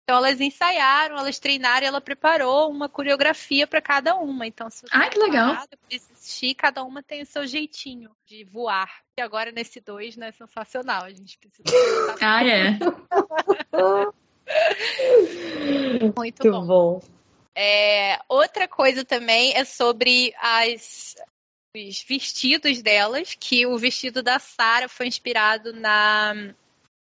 Então 0.05 0.17
elas 0.17 0.39
ensaiaram, 0.39 1.17
elas 1.17 1.39
treinaram 1.39 1.83
e 1.83 1.87
ela 1.87 1.99
preparou 1.99 2.69
uma 2.69 2.87
coreografia 2.87 3.65
para 3.65 3.81
cada 3.81 4.15
uma. 4.15 4.45
Então, 4.45 4.69
se 4.69 4.83
você 4.83 4.89
Ai, 4.91 5.09
que 5.09 5.17
legal. 5.17 5.55
parar, 5.55 5.67
assistir, 5.91 6.53
cada 6.53 6.83
uma 6.83 7.01
tem 7.01 7.23
o 7.23 7.25
seu 7.25 7.47
jeitinho 7.47 8.11
de 8.23 8.43
voar. 8.43 9.01
E 9.17 9.21
agora 9.21 9.51
nesse 9.51 9.81
dois, 9.81 10.15
né, 10.15 10.31
sensacional. 10.31 11.05
A 11.05 11.09
gente 11.09 11.39
precisa 11.39 11.63
Ah, 12.21 12.45
é. 12.45 12.77
muito 16.15 16.15
Muito 16.15 16.51
bom. 16.51 16.67
bom. 16.67 17.01
É, 17.55 18.19
outra 18.29 18.67
coisa 18.67 19.03
também 19.03 19.55
é 19.55 19.65
sobre 19.65 20.35
as, 20.39 21.15
os 21.75 22.03
vestidos 22.03 22.79
delas, 22.83 23.33
que 23.33 23.65
o 23.65 23.75
vestido 23.75 24.21
da 24.21 24.37
Sarah 24.37 24.87
foi 24.87 25.07
inspirado 25.07 25.73
na 25.73 26.53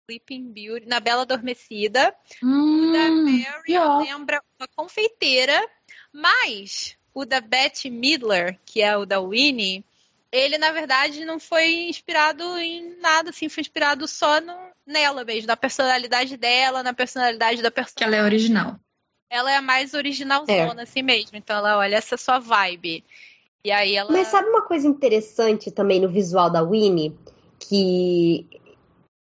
Sleeping 0.07 0.53
Beauty, 0.53 0.87
na 0.87 1.01
Bela 1.01 1.23
Adormecida. 1.23 2.15
O 2.41 2.91
da 2.93 3.09
Hum, 3.09 3.25
Mary 3.25 3.77
ó. 3.77 3.99
lembra 3.99 4.41
uma 4.57 4.67
confeiteira, 4.73 5.61
mas 6.13 6.97
o 7.13 7.25
da 7.25 7.41
Bette 7.41 7.89
Midler, 7.89 8.57
que 8.65 8.81
é 8.81 8.95
o 8.95 9.05
da 9.05 9.19
Winnie, 9.19 9.83
ele, 10.31 10.57
na 10.57 10.71
verdade, 10.71 11.25
não 11.25 11.39
foi 11.39 11.89
inspirado 11.89 12.43
em 12.57 12.97
nada, 13.01 13.31
assim, 13.31 13.49
foi 13.49 13.61
inspirado 13.61 14.07
só 14.07 14.39
no, 14.39 14.53
nela 14.85 15.25
mesmo, 15.25 15.47
na 15.47 15.57
personalidade 15.57 16.37
dela, 16.37 16.83
na 16.83 16.93
personalidade 16.93 17.61
da 17.61 17.71
personagem. 17.71 17.97
Que 17.97 18.03
ela 18.03 18.15
é 18.15 18.23
original. 18.23 18.79
Ela 19.29 19.51
é 19.51 19.57
a 19.57 19.61
mais 19.61 19.93
originalzona, 19.93 20.81
é. 20.81 20.83
assim 20.83 21.01
mesmo. 21.01 21.35
Então 21.35 21.57
ela 21.57 21.77
olha 21.77 21.97
essa 21.97 22.15
sua 22.15 22.39
vibe. 22.39 23.03
E 23.61 23.71
aí 23.71 23.95
ela. 23.95 24.11
Mas 24.11 24.27
sabe 24.27 24.47
uma 24.47 24.61
coisa 24.61 24.87
interessante 24.87 25.69
também 25.69 25.99
no 25.99 26.07
visual 26.07 26.49
da 26.49 26.61
Winnie? 26.61 27.13
Que. 27.59 28.47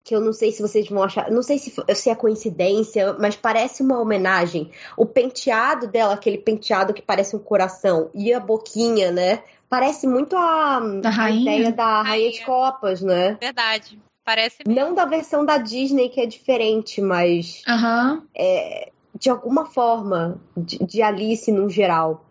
Que 0.05 0.15
eu 0.15 0.21
não 0.21 0.35
sei 0.35 0.53
se 0.53 0.61
vocês 0.61 0.87
vão 0.89 1.03
achar. 1.03 1.31
Não 1.31 1.43
sei 1.43 1.59
se, 1.59 1.73
se 1.95 2.11
é 2.11 2.15
coincidência, 2.15 3.15
mas 3.15 3.37
parece 3.37 3.83
uma 3.83 3.99
homenagem. 3.99 4.71
O 4.99 5.07
penteado 5.07 5.87
dela, 5.87 6.13
aquele 6.13 6.37
penteado 6.37 6.93
que 6.93 7.01
parece 7.01 7.35
um 7.35 7.39
coração, 7.39 8.11
e 8.15 8.33
a 8.33 8.39
boquinha, 8.39 9.11
né? 9.11 9.43
Parece 9.69 10.07
muito 10.07 10.37
a, 10.37 10.79
a 10.79 11.31
ideia 11.31 11.73
da 11.73 12.03
rainha. 12.03 12.03
rainha 12.03 12.31
de 12.33 12.45
Copas, 12.45 13.01
né? 13.01 13.39
Verdade. 13.41 13.99
Parece 14.23 14.59
mesmo. 14.67 14.81
Não 14.81 14.95
da 14.95 15.05
versão 15.05 15.45
da 15.45 15.59
Disney, 15.59 16.11
que 16.11 16.21
é 16.21 16.27
diferente, 16.27 17.01
mas. 17.01 17.63
Uhum. 17.67 18.23
É, 18.35 18.93
de 19.19 19.31
alguma 19.31 19.67
forma, 19.67 20.41
de, 20.57 20.79
de 20.79 21.03
Alice 21.03 21.51
no 21.51 21.69
geral. 21.69 22.25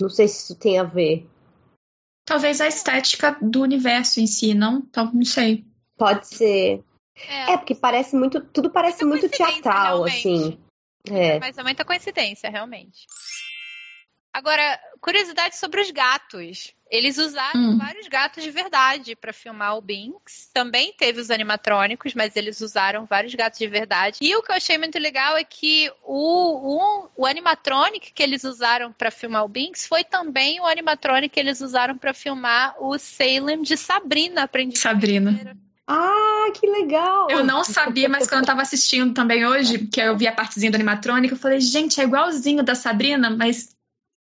Não 0.00 0.08
sei 0.08 0.26
se 0.26 0.44
isso 0.44 0.54
tem 0.54 0.78
a 0.78 0.84
ver. 0.84 1.26
Talvez 2.24 2.60
a 2.60 2.68
estética 2.68 3.36
do 3.40 3.62
universo 3.62 4.20
em 4.20 4.26
si, 4.26 4.54
não? 4.54 4.78
Então, 4.88 5.10
não 5.12 5.24
sei. 5.24 5.64
Pode 5.96 6.26
ser. 6.28 6.82
É, 7.16 7.52
é 7.52 7.56
porque 7.56 7.74
parece 7.74 8.16
muito. 8.16 8.40
Tudo 8.40 8.70
parece 8.70 9.04
muito 9.04 9.28
teatral, 9.28 10.04
realmente. 10.04 10.18
assim. 10.18 10.58
É. 11.08 11.38
Mas 11.38 11.56
é 11.56 11.62
muita 11.62 11.84
coincidência, 11.84 12.50
realmente. 12.50 13.06
Agora, 14.32 14.78
curiosidade 15.00 15.56
sobre 15.56 15.80
os 15.80 15.90
gatos. 15.90 16.72
Eles 16.88 17.18
usaram 17.18 17.60
hum. 17.60 17.78
vários 17.78 18.08
gatos 18.08 18.42
de 18.42 18.50
verdade 18.50 19.14
para 19.14 19.32
filmar 19.32 19.76
o 19.76 19.80
Binks. 19.80 20.50
Também 20.52 20.92
teve 20.92 21.20
os 21.20 21.30
animatrônicos, 21.30 22.14
mas 22.14 22.34
eles 22.34 22.60
usaram 22.60 23.06
vários 23.06 23.34
gatos 23.34 23.58
de 23.58 23.66
verdade. 23.66 24.18
E 24.20 24.34
o 24.34 24.42
que 24.42 24.50
eu 24.50 24.56
achei 24.56 24.76
muito 24.76 24.98
legal 24.98 25.36
é 25.36 25.44
que 25.44 25.90
o, 26.02 27.04
o, 27.04 27.08
o 27.16 27.26
animatronic 27.26 28.12
que 28.12 28.22
eles 28.22 28.42
usaram 28.42 28.92
para 28.92 29.10
filmar 29.10 29.44
o 29.44 29.48
Binks 29.48 29.86
foi 29.86 30.02
também 30.02 30.60
o 30.60 30.66
animatronic 30.66 31.32
que 31.32 31.40
eles 31.40 31.60
usaram 31.60 31.96
para 31.96 32.12
filmar 32.12 32.74
o 32.80 32.98
Salem 32.98 33.62
de 33.62 33.76
Sabrina, 33.76 34.42
aprendi. 34.42 34.78
Sabrina. 34.78 35.56
Ah, 35.86 36.46
que 36.54 36.66
legal! 36.66 37.28
Eu 37.30 37.44
não 37.44 37.64
sabia, 37.64 38.08
mas 38.08 38.28
quando 38.28 38.42
eu 38.42 38.46
tava 38.46 38.62
assistindo 38.62 39.12
também 39.12 39.44
hoje, 39.44 39.86
que 39.86 40.00
eu 40.00 40.16
vi 40.16 40.26
a 40.26 40.32
partezinha 40.32 40.70
do 40.70 40.76
animatrônico, 40.76 41.34
eu 41.34 41.38
falei, 41.38 41.60
gente, 41.60 42.00
é 42.00 42.04
igualzinho 42.04 42.62
da 42.62 42.74
Sabrina, 42.74 43.28
mas 43.30 43.76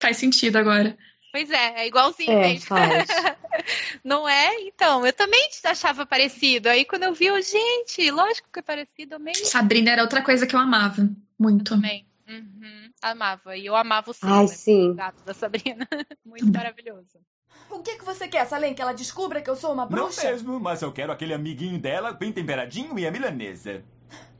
faz 0.00 0.18
sentido 0.18 0.56
agora. 0.56 0.96
Pois 1.32 1.50
é, 1.50 1.82
é 1.82 1.86
igualzinho 1.88 2.30
é, 2.30 2.40
mesmo. 2.40 2.68
Faz. 2.68 3.08
Não 4.04 4.28
é? 4.28 4.60
Então, 4.60 5.04
eu 5.04 5.12
também 5.12 5.48
achava 5.64 6.06
parecido. 6.06 6.68
Aí 6.68 6.84
quando 6.84 7.02
eu 7.02 7.12
vi, 7.12 7.26
eu, 7.26 7.42
gente, 7.42 8.08
lógico 8.10 8.48
que 8.52 8.60
é 8.60 8.62
parecido 8.62 9.18
mesmo. 9.18 9.44
Sabrina 9.46 9.90
era 9.90 10.02
outra 10.02 10.22
coisa 10.22 10.46
que 10.46 10.54
eu 10.54 10.60
amava. 10.60 11.08
Muito. 11.36 11.72
Eu 11.72 11.76
também. 11.76 12.06
Uhum, 12.28 12.90
amava. 13.02 13.56
E 13.56 13.66
eu 13.66 13.74
amava 13.74 14.12
o 14.12 14.14
Ai, 14.22 14.46
sim. 14.46 14.90
o 14.90 14.94
gato 14.94 15.24
da 15.24 15.34
Sabrina. 15.34 15.88
Muito 16.24 16.52
maravilhoso. 16.52 17.18
O 17.70 17.80
que, 17.80 17.96
que 17.96 18.04
você 18.04 18.28
quer, 18.28 18.46
Salem? 18.46 18.74
Que 18.74 18.82
ela 18.82 18.92
descubra 18.92 19.42
que 19.42 19.50
eu 19.50 19.56
sou 19.56 19.72
uma 19.72 19.86
bruxa? 19.86 20.22
Não 20.22 20.30
mesmo, 20.30 20.60
mas 20.60 20.82
eu 20.82 20.92
quero 20.92 21.12
aquele 21.12 21.34
amiguinho 21.34 21.78
dela, 21.78 22.12
bem 22.12 22.32
temperadinho 22.32 22.98
e 22.98 23.06
a 23.06 23.10
milanesa. 23.10 23.82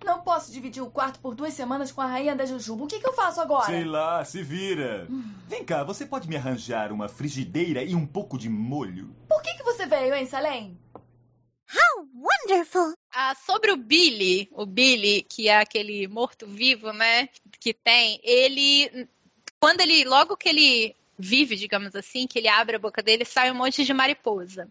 Não 0.05 0.21
posso 0.21 0.53
dividir 0.53 0.83
o 0.83 0.91
quarto 0.91 1.19
por 1.19 1.35
duas 1.35 1.55
semanas 1.55 1.91
com 1.91 2.01
a 2.03 2.07
rainha 2.07 2.37
da 2.37 2.45
Jujuba. 2.45 2.85
O 2.85 2.87
que, 2.87 3.01
que 3.01 3.09
eu 3.09 3.15
faço 3.15 3.41
agora? 3.41 3.67
Sei 3.67 3.85
lá, 3.85 4.23
se 4.25 4.43
vira. 4.43 5.07
Hum. 5.11 5.35
Vem 5.49 5.65
cá, 5.65 5.83
você 5.83 6.05
pode 6.05 6.29
me 6.29 6.37
arranjar 6.37 6.93
uma 6.93 7.09
frigideira 7.09 7.83
e 7.83 7.95
um 7.95 8.07
pouco 8.07 8.39
de 8.39 8.49
molho? 8.49 9.17
Por 9.29 9.43
que, 9.43 9.55
que 9.55 9.63
você 9.63 9.87
veio, 9.87 10.15
hein, 10.15 10.27
Salem? 10.27 10.79
How 11.75 12.07
wonderful! 12.15 12.93
Ah, 13.11 13.35
sobre 13.35 13.73
o 13.73 13.77
Billy, 13.77 14.49
o 14.53 14.67
Billy, 14.67 15.23
que 15.23 15.49
é 15.49 15.57
aquele 15.57 16.07
morto-vivo, 16.07 16.93
né? 16.93 17.29
Que 17.59 17.73
tem, 17.73 18.21
ele. 18.23 19.09
Quando 19.59 19.81
ele. 19.81 20.05
Logo 20.05 20.37
que 20.37 20.51
ele 20.51 20.95
vive, 21.19 21.57
digamos 21.57 21.95
assim, 21.95 22.27
que 22.27 22.39
ele 22.39 22.49
abre 22.49 22.77
a 22.77 22.79
boca 22.79 23.03
dele, 23.03 23.25
sai 23.25 23.51
um 23.51 23.55
monte 23.55 23.85
de 23.85 23.93
mariposa. 23.93 24.69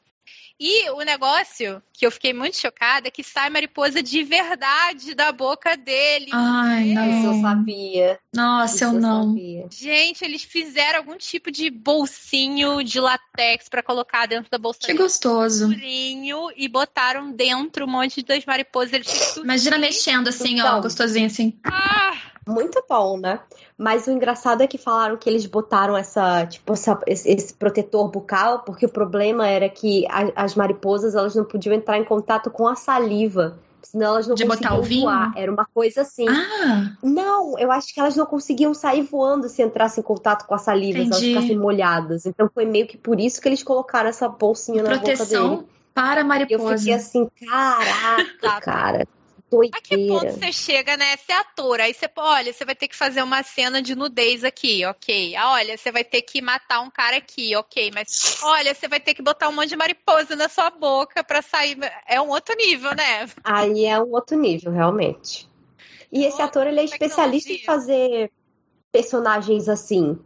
E 0.59 0.89
o 0.91 1.01
negócio 1.01 1.81
que 1.91 2.05
eu 2.05 2.11
fiquei 2.11 2.31
muito 2.31 2.57
chocada 2.57 3.07
é 3.07 3.11
que 3.11 3.23
sai 3.23 3.49
mariposa 3.49 4.03
de 4.03 4.23
verdade 4.23 5.15
da 5.15 5.31
boca 5.31 5.75
dele. 5.75 6.29
Ai, 6.31 6.93
não. 6.93 7.09
Isso 7.09 7.27
eu 7.27 7.41
sabia. 7.41 8.19
Nossa, 8.33 8.75
Isso 8.75 8.83
eu, 8.85 8.93
não. 8.93 9.29
Sabia. 9.29 9.67
Gente, 9.71 10.23
eles 10.23 10.43
fizeram 10.43 10.99
algum 10.99 11.17
tipo 11.17 11.51
de 11.51 11.69
bolsinho 11.69 12.83
de 12.83 12.99
latex 12.99 13.67
para 13.67 13.81
colocar 13.81 14.27
dentro 14.27 14.49
da 14.49 14.57
bolsa. 14.57 14.79
Que 14.81 14.93
gostoso. 14.93 15.73
E 15.73 16.67
botaram 16.69 17.31
dentro 17.31 17.85
um 17.85 17.89
monte 17.89 18.21
das 18.21 18.45
mariposas. 18.45 18.93
Eles 18.93 19.35
Imagina 19.37 19.77
mexendo 19.77 20.27
assim, 20.27 20.59
então, 20.59 20.77
ó, 20.77 20.81
gostosinho 20.81 21.25
assim. 21.25 21.57
Ah! 21.63 22.32
Muito 22.47 22.83
bom, 22.89 23.17
né? 23.17 23.39
Mas 23.77 24.07
o 24.07 24.11
engraçado 24.11 24.61
é 24.61 24.67
que 24.67 24.77
falaram 24.77 25.17
que 25.17 25.29
eles 25.29 25.45
botaram 25.45 25.95
essa, 25.95 26.45
tipo, 26.45 26.73
essa, 26.73 26.99
esse 27.07 27.53
protetor 27.53 28.09
bucal, 28.09 28.59
porque 28.59 28.85
o 28.85 28.89
problema 28.89 29.47
era 29.47 29.69
que 29.69 30.05
a, 30.07 30.43
as 30.43 30.55
mariposas 30.55 31.15
elas 31.15 31.35
não 31.35 31.45
podiam 31.45 31.73
entrar 31.73 31.97
em 31.97 32.03
contato 32.03 32.49
com 32.49 32.67
a 32.67 32.75
saliva. 32.75 33.57
Senão 33.81 34.07
elas 34.07 34.27
não 34.27 34.35
de 34.35 34.45
conseguiam 34.45 34.75
botar 34.77 34.81
o 34.81 35.01
voar. 35.01 35.33
Era 35.35 35.51
uma 35.51 35.65
coisa 35.65 36.01
assim. 36.01 36.25
Ah! 36.27 36.95
Não, 37.03 37.59
eu 37.59 37.71
acho 37.71 37.93
que 37.93 37.99
elas 37.99 38.15
não 38.15 38.25
conseguiam 38.25 38.73
sair 38.73 39.03
voando 39.03 39.47
se 39.49 39.61
entrassem 39.61 40.01
em 40.01 40.05
contato 40.05 40.47
com 40.47 40.55
a 40.55 40.57
saliva, 40.57 40.99
Entendi. 40.99 41.15
se 41.15 41.31
elas 41.31 41.43
ficassem 41.43 41.59
molhadas. 41.59 42.25
Então 42.25 42.49
foi 42.51 42.65
meio 42.65 42.87
que 42.87 42.97
por 42.97 43.19
isso 43.19 43.41
que 43.41 43.47
eles 43.47 43.61
colocaram 43.61 44.09
essa 44.09 44.27
bolsinha 44.27 44.81
na 44.81 44.89
boca 44.89 45.01
Proteção 45.01 45.57
dele. 45.57 45.67
para 45.93 46.21
Eu 46.21 46.25
mariposa. 46.25 46.77
fiquei 46.77 46.93
assim, 46.93 47.29
caraca, 47.45 48.61
cara. 48.61 49.07
A 49.71 49.81
que 49.81 49.97
ponto 49.97 50.21
Doideira. 50.21 50.37
você 50.37 50.51
chega, 50.51 50.97
né? 50.97 51.17
Você 51.17 51.31
é 51.31 51.35
ator, 51.35 51.79
aí 51.81 51.93
você, 51.93 52.09
olha, 52.15 52.53
você 52.53 52.65
vai 52.65 52.75
ter 52.75 52.87
que 52.87 52.95
fazer 52.95 53.21
uma 53.21 53.43
cena 53.43 53.81
de 53.81 53.95
nudez 53.95 54.43
aqui, 54.43 54.85
ok. 54.85 55.35
Ah, 55.35 55.53
olha, 55.53 55.77
você 55.77 55.91
vai 55.91 56.03
ter 56.03 56.21
que 56.21 56.41
matar 56.41 56.81
um 56.81 56.89
cara 56.89 57.17
aqui, 57.17 57.55
ok. 57.55 57.91
Mas, 57.93 58.41
olha, 58.43 58.73
você 58.73 58.87
vai 58.87 58.99
ter 58.99 59.13
que 59.13 59.21
botar 59.21 59.49
um 59.49 59.53
monte 59.53 59.69
de 59.69 59.75
mariposa 59.75 60.35
na 60.35 60.49
sua 60.49 60.69
boca 60.69 61.23
pra 61.23 61.41
sair. 61.41 61.77
É 62.07 62.19
um 62.21 62.29
outro 62.29 62.55
nível, 62.55 62.93
né? 62.95 63.27
Aí 63.43 63.85
é 63.85 63.99
um 63.99 64.11
outro 64.11 64.37
nível, 64.37 64.71
realmente. 64.71 65.49
E 66.11 66.25
esse 66.25 66.41
ator, 66.41 66.67
ele 66.67 66.79
é 66.79 66.83
especialista 66.83 67.51
em 67.51 67.63
fazer 67.63 68.31
personagens 68.91 69.67
assim. 69.67 70.17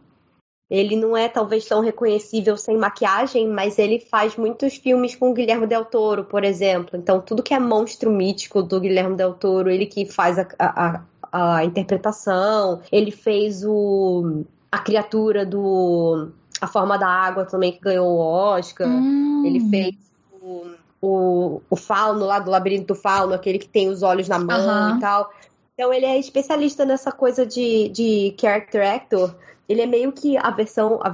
Ele 0.69 0.97
não 0.97 1.15
é 1.15 1.29
talvez 1.29 1.65
tão 1.65 1.81
reconhecível 1.81 2.57
sem 2.57 2.77
maquiagem, 2.77 3.47
mas 3.47 3.79
ele 3.79 3.99
faz 3.99 4.35
muitos 4.35 4.75
filmes 4.75 5.15
com 5.15 5.31
o 5.31 5.33
Guilherme 5.33 5.65
Del 5.65 5.85
Toro, 5.85 6.25
por 6.25 6.43
exemplo. 6.43 6.97
Então, 6.99 7.21
tudo 7.21 7.41
que 7.41 7.53
é 7.53 7.59
monstro 7.59 8.11
mítico 8.11 8.61
do 8.61 8.79
Guilherme 8.79 9.15
Del 9.15 9.33
Toro, 9.33 9.69
ele 9.69 9.85
que 9.85 10.05
faz 10.05 10.37
a, 10.37 10.45
a, 10.59 11.01
a, 11.31 11.63
interpretação. 11.63 12.81
Ele 12.91 13.11
fez 13.11 13.63
o 13.63 14.43
a 14.69 14.79
criatura 14.79 15.45
do 15.45 16.29
A 16.59 16.67
Forma 16.67 16.97
da 16.97 17.07
Água 17.07 17.45
também, 17.45 17.71
que 17.71 17.79
ganhou 17.79 18.07
o 18.07 18.19
Oscar. 18.19 18.89
Hum. 18.89 19.43
Ele 19.45 19.61
fez 19.69 19.95
o, 20.41 20.65
o, 21.01 21.61
o 21.69 21.75
fauno 21.77 22.25
lá 22.25 22.39
do 22.39 22.51
Labirinto 22.51 22.87
do 22.87 22.95
Fauno, 22.95 23.33
aquele 23.33 23.57
que 23.57 23.69
tem 23.69 23.87
os 23.87 24.03
olhos 24.03 24.27
na 24.27 24.37
mão 24.37 24.97
e 24.97 24.99
tal. 24.99 25.31
Então 25.77 25.93
ele 25.93 26.07
é 26.07 26.17
especialista 26.17 26.83
nessa 26.83 27.11
coisa 27.11 27.45
de, 27.45 27.87
de 27.89 28.35
character 28.41 28.81
actor. 28.95 29.35
Ele 29.69 29.81
é 29.81 29.85
meio 29.85 30.11
que 30.11 30.35
a 30.35 30.49
versão, 30.49 30.99
a 31.03 31.13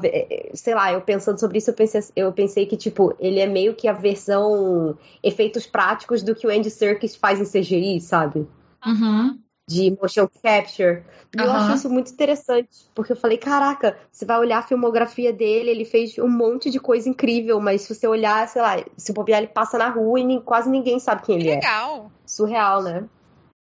sei 0.53 0.74
lá, 0.74 0.93
eu 0.93 1.01
pensando 1.01 1.38
sobre 1.38 1.57
isso, 1.57 1.70
eu 1.72 1.74
pensei, 1.74 2.01
eu 2.16 2.32
pensei 2.32 2.66
que, 2.66 2.78
tipo, 2.78 3.14
ele 3.20 3.41
é 3.41 3.45
meio 3.45 3.76
que 3.76 3.89
a 3.89 3.93
versão 3.93 4.97
efeitos 5.22 5.66
práticos 5.66 6.24
do 6.24 6.34
que 6.34 6.47
o 6.47 6.49
Andy 6.49 6.70
Serkis 6.70 7.14
faz 7.14 7.41
em 7.41 7.45
CGI, 7.45 7.99
sabe? 7.99 8.47
Uhum. 8.86 9.38
De 9.68 9.91
motion 10.01 10.30
capture. 10.41 11.03
E 11.36 11.39
eu 11.39 11.49
Aham. 11.49 11.57
acho 11.57 11.74
isso 11.74 11.89
muito 11.89 12.14
interessante, 12.14 12.70
porque 12.95 13.11
eu 13.11 13.18
falei, 13.18 13.38
caraca, 13.38 13.97
você 14.09 14.24
vai 14.24 14.39
olhar 14.39 14.59
a 14.59 14.64
filmografia 14.64 15.34
dele, 15.34 15.72
ele 15.72 15.84
fez 15.84 16.18
um 16.20 16.30
monte 16.30 16.70
de 16.70 16.80
coisa 16.80 17.09
incrível, 17.09 17.59
mas 17.59 17.82
se 17.82 17.93
você 17.93 18.07
olhar, 18.07 18.47
sei 18.47 18.61
lá, 18.61 18.76
se 18.95 19.11
bobear, 19.11 19.39
ele 19.39 19.47
passa 19.47 19.78
na 19.78 19.89
rua 19.89 20.22
e 20.22 20.24
nem- 20.24 20.39
quase 20.39 20.70
ninguém 20.70 20.99
sabe 20.99 21.24
quem 21.24 21.39
ele 21.39 21.49
é. 21.49 21.55
Legal. 21.55 22.11
Surreal, 22.26 22.82
né? 22.82 23.03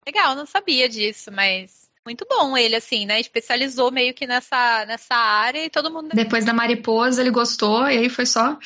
Legal, 0.06 0.34
não 0.34 0.46
sabia 0.46 0.88
disso, 0.88 1.30
mas 1.32 1.88
muito 2.04 2.26
bom 2.28 2.56
ele, 2.56 2.74
assim, 2.74 3.04
né? 3.06 3.20
Especializou 3.20 3.90
meio 3.90 4.14
que 4.14 4.26
nessa, 4.26 4.84
nessa 4.86 5.14
área 5.14 5.64
e 5.64 5.70
todo 5.70 5.90
mundo. 5.90 6.08
Depois 6.14 6.44
da 6.44 6.52
mariposa, 6.52 7.20
ele 7.20 7.30
gostou, 7.30 7.82
e 7.88 7.98
aí 7.98 8.08
foi 8.08 8.26
só. 8.26 8.58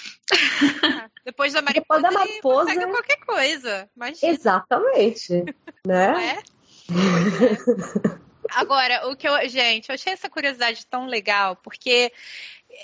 Depois 1.25 1.53
da 1.53 1.61
Depois 1.61 2.01
mariposa, 2.01 2.03
da 2.03 2.09
ele 2.09 2.19
mariposa- 2.19 2.65
consegue 2.73 2.91
qualquer 2.93 3.19
coisa. 3.19 3.91
Imagina, 3.97 4.33
Exatamente. 4.33 5.33
né? 5.87 6.13
não 6.13 6.19
é? 6.19 6.39
Agora, 8.51 9.09
o 9.09 9.17
que 9.17 9.27
eu. 9.27 9.49
Gente, 9.49 9.89
eu 9.89 9.95
achei 9.95 10.13
essa 10.13 10.29
curiosidade 10.31 10.87
tão 10.87 11.07
legal, 11.07 11.57
porque 11.57 12.13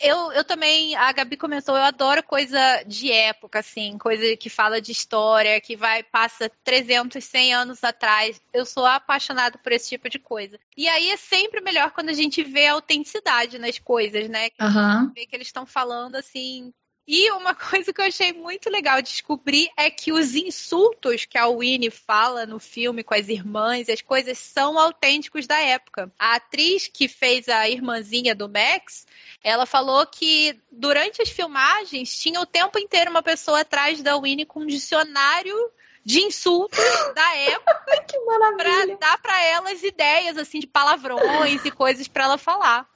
eu, 0.03 0.33
eu 0.33 0.45
também, 0.45 0.95
a 0.97 1.11
Gabi 1.13 1.37
comentou, 1.37 1.77
eu 1.77 1.83
adoro 1.83 2.23
coisa 2.23 2.59
de 2.87 3.11
época, 3.11 3.59
assim, 3.59 3.99
coisa 3.99 4.37
que 4.37 4.49
fala 4.49 4.81
de 4.81 4.93
história, 4.93 5.61
que 5.61 5.77
vai, 5.77 6.03
passa 6.03 6.51
300, 6.65 7.23
100 7.25 7.55
anos 7.55 7.85
atrás. 7.85 8.41
Eu 8.53 8.65
sou 8.65 8.87
apaixonada 8.87 9.59
por 9.59 9.73
esse 9.73 9.89
tipo 9.89 10.09
de 10.09 10.19
coisa. 10.19 10.59
E 10.77 10.89
aí 10.89 11.11
é 11.11 11.17
sempre 11.17 11.61
melhor 11.61 11.91
quando 11.93 12.11
a 12.11 12.15
gente 12.15 12.43
vê 12.43 12.67
a 12.67 12.73
autenticidade 12.73 13.59
nas 13.59 13.79
coisas, 13.79 14.29
né? 14.29 14.51
Que, 14.51 14.63
Aham. 14.63 15.13
vê 15.15 15.27
que 15.27 15.37
eles 15.37 15.49
estão 15.49 15.67
falando, 15.67 16.17
assim, 16.17 16.73
e 17.13 17.29
uma 17.33 17.53
coisa 17.57 17.93
que 17.93 18.01
eu 18.01 18.05
achei 18.05 18.33
muito 18.33 18.71
legal 18.71 19.03
descobrir 19.03 19.69
é 19.77 19.91
que 19.91 20.13
os 20.13 20.37
insultos 20.37 21.25
que 21.25 21.37
a 21.37 21.49
Winnie 21.49 21.91
fala 21.91 22.47
no 22.47 22.61
filme 22.61 23.03
com 23.03 23.13
as 23.13 23.29
irmãs, 23.29 23.89
as 23.89 24.01
coisas 24.01 24.39
são 24.39 24.79
autênticos 24.79 25.45
da 25.45 25.59
época. 25.59 26.13
A 26.17 26.37
atriz 26.37 26.87
que 26.87 27.09
fez 27.09 27.49
a 27.49 27.69
irmãzinha 27.69 28.33
do 28.33 28.49
Max, 28.49 29.09
ela 29.43 29.67
falou 29.67 30.07
que 30.07 30.57
durante 30.71 31.21
as 31.21 31.31
filmagens 31.31 32.17
tinha 32.17 32.41
o 32.41 32.47
tempo 32.47 32.79
inteiro 32.79 33.11
uma 33.11 33.25
pessoa 33.25 33.63
atrás 33.63 34.01
da 34.01 34.17
Winnie 34.17 34.47
com 34.47 34.61
um 34.61 34.67
dicionário 34.67 35.57
de 36.05 36.21
insultos 36.21 36.79
da 37.13 37.37
época 37.37 38.03
Que 38.07 38.19
pra 38.21 38.39
maravilha. 38.39 38.97
dar 38.99 39.19
pra 39.19 39.43
elas 39.43 39.83
ideias 39.83 40.39
assim 40.39 40.61
de 40.61 40.67
palavrões 40.69 41.65
e 41.65 41.73
coisas 41.73 42.07
pra 42.07 42.25
ela 42.25 42.39
falar. 42.39 42.89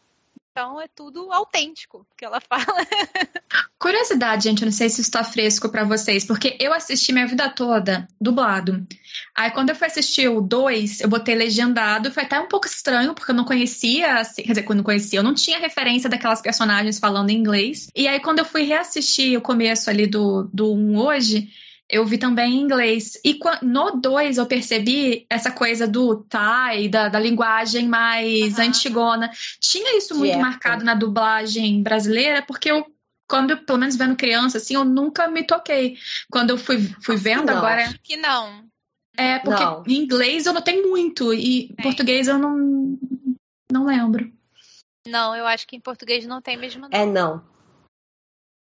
Então 0.57 0.80
é 0.80 0.86
tudo 0.86 1.32
autêntico 1.32 2.07
que 2.16 2.24
ela 2.24 2.38
fala. 2.48 2.86
Curiosidade, 3.76 4.44
gente, 4.44 4.62
eu 4.62 4.66
não 4.66 4.72
sei 4.72 4.88
se 4.88 5.00
isso 5.00 5.11
tá 5.11 5.24
fresco 5.24 5.68
pra 5.68 5.82
vocês, 5.82 6.24
porque 6.24 6.57
eu 6.61 6.72
assisti 6.72 7.12
minha 7.12 7.26
vida 7.26 7.48
toda 7.48 8.07
dublado. 8.20 8.86
Aí 9.34 9.50
quando 9.50 9.70
eu 9.70 9.74
fui 9.74 9.88
assistir 9.88 10.28
o 10.28 10.40
2, 10.40 11.00
eu 11.00 11.09
botei 11.09 11.34
legendado, 11.34 12.12
foi 12.12 12.22
até 12.22 12.38
um 12.38 12.46
pouco 12.46 12.68
estranho, 12.68 13.14
porque 13.14 13.32
eu 13.32 13.34
não 13.34 13.44
conhecia, 13.44 14.20
assim, 14.20 14.42
quer 14.44 14.52
dizer, 14.52 14.62
quando 14.62 14.78
eu 14.78 14.84
conhecia, 14.84 15.18
eu 15.18 15.24
não 15.24 15.34
tinha 15.34 15.59
referência 15.59 16.09
daquelas 16.09 16.40
personagens 16.40 17.00
falando 17.00 17.30
inglês. 17.30 17.88
E 17.92 18.07
aí 18.07 18.20
quando 18.20 18.38
eu 18.38 18.44
fui 18.44 18.62
reassistir 18.62 19.36
o 19.36 19.42
começo 19.42 19.90
ali 19.90 20.07
do, 20.07 20.48
do 20.52 20.72
1 20.72 20.96
hoje, 20.96 21.48
eu 21.89 22.05
vi 22.05 22.18
também 22.18 22.55
em 22.55 22.61
inglês. 22.62 23.18
E 23.24 23.39
no 23.62 23.91
2 23.93 24.39
eu 24.39 24.47
percebi 24.47 25.26
essa 25.28 25.51
coisa 25.51 25.87
do 25.87 26.24
Thai, 26.24 26.89
da, 26.89 27.09
da 27.09 27.18
linguagem 27.18 27.89
mais 27.89 28.59
Aham. 28.59 28.68
antigona. 28.68 29.30
Tinha 29.61 29.97
isso 29.97 30.14
muito 30.14 30.32
época. 30.32 30.51
marcado 30.51 30.85
na 30.85 30.95
dublagem 30.95 31.82
brasileira, 31.82 32.43
porque 32.43 32.70
eu, 32.70 32.87
quando, 33.28 33.57
pelo 33.59 33.78
menos 33.78 33.97
vendo 33.97 34.16
criança, 34.16 34.59
assim, 34.59 34.74
eu 34.74 34.85
nunca 34.85 35.28
me 35.28 35.45
toquei. 35.45 35.97
Quando 36.30 36.51
eu 36.51 36.59
fui, 36.59 36.78
fui 37.03 37.16
vendo 37.16 37.47
não. 37.47 37.59
agora, 37.59 37.85
Acho 37.85 37.99
que 38.03 38.16
não. 38.16 38.64
é 39.16 39.39
porque 39.39 39.62
Não. 39.62 39.85
em 39.87 39.97
inglês 39.97 40.47
eu 40.47 40.53
não 40.53 40.62
tenho 40.62 40.89
muito, 40.89 41.32
e 41.35 41.64
em 41.64 41.74
Tem. 41.74 41.82
português 41.82 42.28
eu 42.28 42.39
não, 42.39 42.99
não 43.70 43.85
lembro. 43.85 44.32
Não, 45.07 45.37
eu 45.37 45.47
acho 45.47 45.66
que 45.66 45.76
em 45.76 45.80
português 45.80 46.24
não 46.26 46.41
tem 46.41 46.57
mesmo. 46.57 46.89
Não. 46.89 46.89
É, 46.91 47.05
não. 47.05 47.53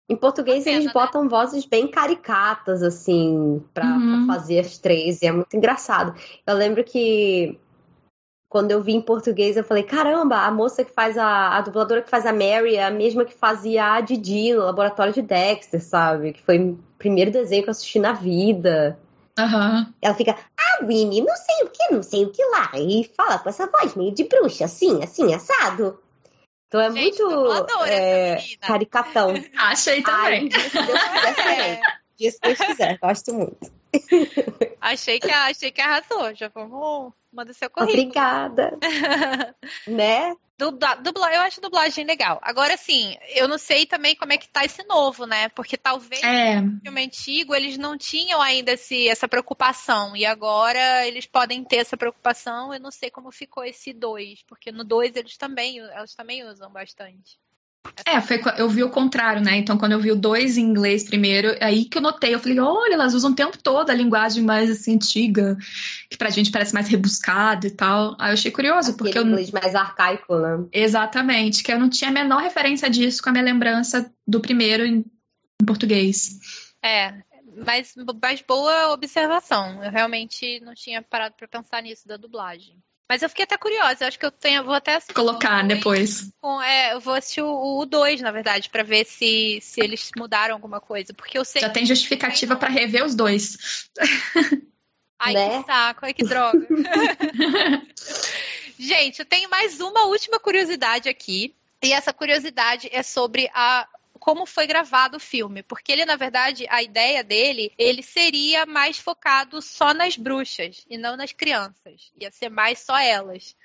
Em 0.08 0.16
português 0.16 0.64
pena, 0.64 0.76
eles 0.76 0.86
né? 0.86 0.92
botam 0.92 1.28
vozes 1.28 1.66
bem 1.66 1.88
caricatas, 1.88 2.82
assim, 2.82 3.62
pra, 3.74 3.84
Uhum. 3.84 4.26
pra 4.26 4.34
fazer 4.34 4.60
as 4.60 4.78
três, 4.78 5.20
e 5.20 5.26
é 5.26 5.32
muito 5.32 5.56
engraçado. 5.56 6.14
Eu 6.46 6.54
lembro 6.54 6.84
que 6.84 7.58
quando 8.48 8.70
eu 8.70 8.80
vi 8.80 8.94
em 8.94 9.00
português, 9.02 9.56
eu 9.56 9.64
falei, 9.64 9.82
caramba, 9.82 10.36
a 10.38 10.50
moça 10.50 10.84
que 10.84 10.92
faz 10.92 11.18
a, 11.18 11.56
a 11.56 11.60
dubladora 11.60 12.02
que 12.02 12.08
faz 12.08 12.24
a 12.24 12.32
Mary 12.32 12.76
é 12.76 12.84
a 12.84 12.90
mesma 12.90 13.24
que 13.24 13.34
fazia 13.34 13.94
a 13.94 14.00
Didi 14.00 14.54
no 14.54 14.62
laboratório 14.62 15.12
de 15.12 15.22
Dexter, 15.22 15.82
sabe? 15.82 16.32
Que 16.32 16.42
foi 16.42 16.58
o 16.58 16.78
primeiro 16.98 17.32
desenho 17.32 17.64
que 17.64 17.68
eu 17.68 17.72
assisti 17.72 17.98
na 17.98 18.12
vida. 18.12 18.96
Aham. 19.38 19.92
Ela 20.00 20.14
fica, 20.14 20.36
ah, 20.56 20.84
Winnie, 20.84 21.20
não 21.20 21.34
sei 21.36 21.64
o 21.64 21.68
que, 21.68 21.94
não 21.94 22.02
sei 22.02 22.24
o 22.24 22.30
que 22.30 22.42
lá. 22.44 22.70
E 22.78 23.04
fala 23.16 23.38
com 23.38 23.48
essa 23.48 23.66
voz 23.66 23.94
meio 23.96 24.14
de 24.14 24.24
bruxa, 24.24 24.66
assim, 24.66 25.02
assim, 25.02 25.34
assado. 25.34 25.98
Então 26.68 26.80
é 26.80 26.90
Gente, 26.90 27.22
muito 27.22 27.84
é, 27.86 28.38
caricatão. 28.60 29.34
Achei 29.56 30.02
Ai, 30.06 30.48
também. 30.48 30.50
serei. 30.50 31.80
É, 32.18 32.28
Deus 32.42 32.58
quiser, 32.58 32.98
gosto 32.98 33.34
muito. 33.34 33.70
achei 34.80 35.20
que 35.20 35.30
achei 35.30 35.70
que 35.70 35.82
arrasou. 35.82 36.34
Já 36.34 36.48
vamos 36.48 37.12
manda 37.36 37.52
seu 37.52 37.68
currículo. 37.68 38.00
Obrigada. 38.00 38.78
né? 39.86 40.34
Dubla, 40.58 40.94
dubla, 40.96 41.34
eu 41.34 41.42
acho 41.42 41.60
dublagem 41.60 42.06
legal. 42.06 42.40
Agora, 42.42 42.74
assim, 42.74 43.14
eu 43.34 43.46
não 43.46 43.58
sei 43.58 43.84
também 43.84 44.16
como 44.16 44.32
é 44.32 44.38
que 44.38 44.48
tá 44.48 44.64
esse 44.64 44.82
novo, 44.84 45.26
né? 45.26 45.50
Porque 45.50 45.76
talvez 45.76 46.22
É, 46.22 46.60
no 46.62 46.80
filme 46.80 47.04
antigo 47.04 47.54
eles 47.54 47.76
não 47.76 47.98
tinham 47.98 48.40
ainda 48.40 48.72
esse, 48.72 49.06
essa 49.06 49.28
preocupação. 49.28 50.16
E 50.16 50.24
agora 50.24 51.06
eles 51.06 51.26
podem 51.26 51.62
ter 51.62 51.76
essa 51.76 51.96
preocupação. 51.96 52.72
Eu 52.72 52.80
não 52.80 52.90
sei 52.90 53.10
como 53.10 53.30
ficou 53.30 53.64
esse 53.64 53.92
2. 53.92 54.42
Porque 54.44 54.72
no 54.72 54.82
2 54.82 55.14
eles 55.14 55.36
também, 55.36 55.78
elas 55.78 56.14
também 56.14 56.42
usam 56.42 56.70
bastante. 56.70 57.38
É, 58.04 58.20
foi, 58.20 58.40
eu 58.58 58.68
vi 58.68 58.82
o 58.82 58.90
contrário, 58.90 59.42
né? 59.42 59.56
Então, 59.56 59.76
quando 59.76 59.92
eu 59.92 60.00
vi 60.00 60.12
o 60.12 60.16
dois 60.16 60.56
em 60.56 60.62
inglês 60.62 61.04
primeiro, 61.04 61.56
aí 61.60 61.84
que 61.84 61.98
eu 61.98 62.02
notei, 62.02 62.34
eu 62.34 62.38
falei, 62.38 62.58
olha, 62.58 62.94
elas 62.94 63.14
usam 63.14 63.32
o 63.32 63.34
tempo 63.34 63.58
todo 63.58 63.90
a 63.90 63.94
linguagem 63.94 64.44
mais 64.44 64.70
assim, 64.70 64.94
antiga, 64.94 65.56
que 66.08 66.16
pra 66.16 66.30
gente 66.30 66.50
parece 66.50 66.74
mais 66.74 66.88
rebuscada 66.88 67.66
e 67.66 67.70
tal. 67.70 68.16
Aí 68.18 68.30
eu 68.30 68.34
achei 68.34 68.50
curioso, 68.50 68.96
porque 68.96 69.10
Aquele 69.10 69.24
eu, 69.24 69.32
inglês 69.32 69.50
mais 69.50 69.74
arcaico, 69.74 70.36
né? 70.36 70.64
Exatamente, 70.72 71.62
que 71.62 71.72
eu 71.72 71.78
não 71.78 71.88
tinha 71.90 72.10
a 72.10 72.14
menor 72.14 72.40
referência 72.42 72.88
disso 72.88 73.22
com 73.22 73.30
a 73.30 73.32
minha 73.32 73.44
lembrança 73.44 74.12
do 74.26 74.40
primeiro 74.40 74.84
em, 74.84 75.04
em 75.60 75.64
português. 75.64 76.38
É, 76.82 77.14
mas, 77.64 77.94
mas 77.96 78.42
boa 78.42 78.92
observação. 78.92 79.82
Eu 79.82 79.90
realmente 79.90 80.60
não 80.60 80.74
tinha 80.74 81.02
parado 81.02 81.34
pra 81.36 81.48
pensar 81.48 81.82
nisso 81.82 82.06
da 82.06 82.16
dublagem. 82.16 82.76
Mas 83.08 83.22
eu 83.22 83.28
fiquei 83.28 83.44
até 83.44 83.56
curiosa. 83.56 84.04
Eu 84.04 84.08
acho 84.08 84.18
que 84.18 84.26
eu 84.26 84.30
tenho, 84.32 84.64
vou 84.64 84.74
até 84.74 84.96
assistir 84.96 85.14
Colocar 85.14 85.62
dois 85.62 85.68
depois. 85.78 86.30
com- 86.40 86.60
é, 86.60 86.92
eu 86.94 87.00
vou 87.00 87.14
assistir 87.14 87.40
o 87.42 87.84
2, 87.86 88.20
na 88.20 88.32
verdade, 88.32 88.68
pra 88.68 88.82
ver 88.82 89.04
se, 89.06 89.60
se 89.62 89.80
eles 89.80 90.10
mudaram 90.16 90.54
alguma 90.54 90.80
coisa. 90.80 91.14
Porque 91.14 91.38
eu 91.38 91.44
sei. 91.44 91.62
Já 91.62 91.70
tem 91.70 91.86
justificativa 91.86 92.56
pra 92.56 92.68
rever 92.68 93.04
os 93.04 93.14
dois. 93.14 93.88
Ai, 95.18 95.32
né? 95.32 95.60
que 95.60 95.66
saco, 95.66 96.04
ai, 96.04 96.12
que 96.12 96.24
droga. 96.24 96.66
Gente, 98.78 99.20
eu 99.20 99.24
tenho 99.24 99.48
mais 99.48 99.80
uma 99.80 100.04
última 100.04 100.38
curiosidade 100.38 101.08
aqui. 101.08 101.54
E 101.82 101.92
essa 101.92 102.12
curiosidade 102.12 102.88
é 102.92 103.02
sobre 103.02 103.50
a 103.54 103.86
como 104.18 104.46
foi 104.46 104.66
gravado 104.66 105.16
o 105.16 105.20
filme, 105.20 105.62
porque 105.62 105.92
ele 105.92 106.04
na 106.04 106.16
verdade 106.16 106.66
a 106.68 106.82
ideia 106.82 107.22
dele, 107.22 107.72
ele 107.78 108.02
seria 108.02 108.66
mais 108.66 108.98
focado 108.98 109.60
só 109.62 109.92
nas 109.92 110.16
bruxas 110.16 110.84
e 110.88 110.96
não 110.96 111.16
nas 111.16 111.32
crianças. 111.32 112.12
Ia 112.20 112.30
ser 112.30 112.48
mais 112.48 112.80
só 112.80 112.98
elas. 112.98 113.56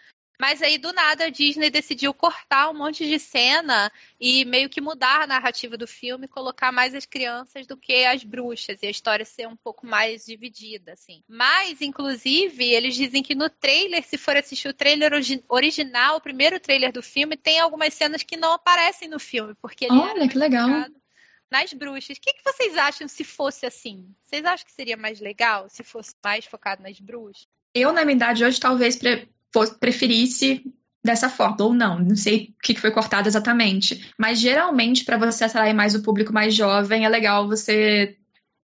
Mas 0.42 0.60
aí 0.64 0.80
do 0.80 0.92
nada 0.92 1.26
a 1.26 1.30
Disney 1.30 1.70
decidiu 1.70 2.12
cortar 2.16 2.68
um 2.72 2.74
monte 2.74 3.06
de 3.06 3.20
cena 3.20 3.92
e 4.20 4.44
meio 4.44 4.72
que 4.72 4.82
mudar 4.82 5.22
a 5.22 5.28
narrativa 5.28 5.78
do 5.78 5.86
filme, 5.86 6.28
colocar 6.28 6.72
mais 6.72 6.96
as 6.96 7.06
crianças 7.06 7.68
do 7.68 7.78
que 7.78 8.06
as 8.06 8.24
bruxas 8.24 8.82
e 8.82 8.88
a 8.88 8.90
história 8.90 9.24
ser 9.24 9.48
um 9.48 9.56
pouco 9.56 9.86
mais 9.86 10.26
dividida, 10.26 10.94
assim. 10.94 11.22
Mas, 11.30 11.80
inclusive, 11.80 12.66
eles 12.66 12.96
dizem 12.96 13.22
que 13.22 13.36
no 13.36 13.52
trailer, 13.52 14.04
se 14.04 14.18
for 14.18 14.36
assistir 14.36 14.68
o 14.68 14.74
trailer 14.74 15.14
origi- 15.14 15.44
original, 15.48 16.18
o 16.18 16.22
primeiro 16.22 16.60
trailer 16.60 16.92
do 16.92 17.04
filme, 17.04 17.38
tem 17.38 17.60
algumas 17.60 17.94
cenas 17.94 18.24
que 18.24 18.36
não 18.36 18.54
aparecem 18.54 19.08
no 19.08 19.20
filme, 19.20 19.54
porque 19.62 19.86
ele 19.86 19.94
era 19.94 20.14
Olha, 20.14 20.28
que 20.28 20.40
legal. 20.40 20.68
nas 21.52 21.72
bruxas. 21.72 22.18
O 22.18 22.20
que, 22.20 22.34
que 22.34 22.44
vocês 22.44 22.76
acham 22.78 23.08
se 23.08 23.24
fosse 23.24 23.68
assim? 23.68 24.12
Vocês 24.24 24.44
acham 24.44 24.66
que 24.66 24.74
seria 24.74 24.98
mais 24.98 25.20
legal 25.20 25.70
se 25.70 25.84
fosse 25.84 26.16
mais 26.24 26.46
focado 26.46 26.82
nas 26.82 27.00
bruxas? 27.00 27.48
Eu, 27.76 27.94
na 27.94 28.04
minha 28.04 28.16
idade 28.16 28.44
hoje, 28.44 28.60
talvez 28.60 28.98
pre- 28.98 29.30
preferisse 29.80 30.64
dessa 31.04 31.30
forma, 31.30 31.58
ou 31.62 31.74
não, 31.74 32.00
não 32.00 32.16
sei 32.16 32.54
o 32.58 32.62
que 32.62 32.74
que 32.76 32.82
foi 32.82 32.92
cortado 32.92 33.28
exatamente. 33.28 34.12
Mas 34.18 34.40
geralmente, 34.40 35.04
para 35.04 35.18
você 35.18 35.44
atrair 35.44 35.74
mais 35.74 35.96
o 35.96 36.02
público 36.02 36.32
mais 36.32 36.54
jovem, 36.54 37.06
é 37.06 37.10
legal 37.10 37.48
você 37.48 38.16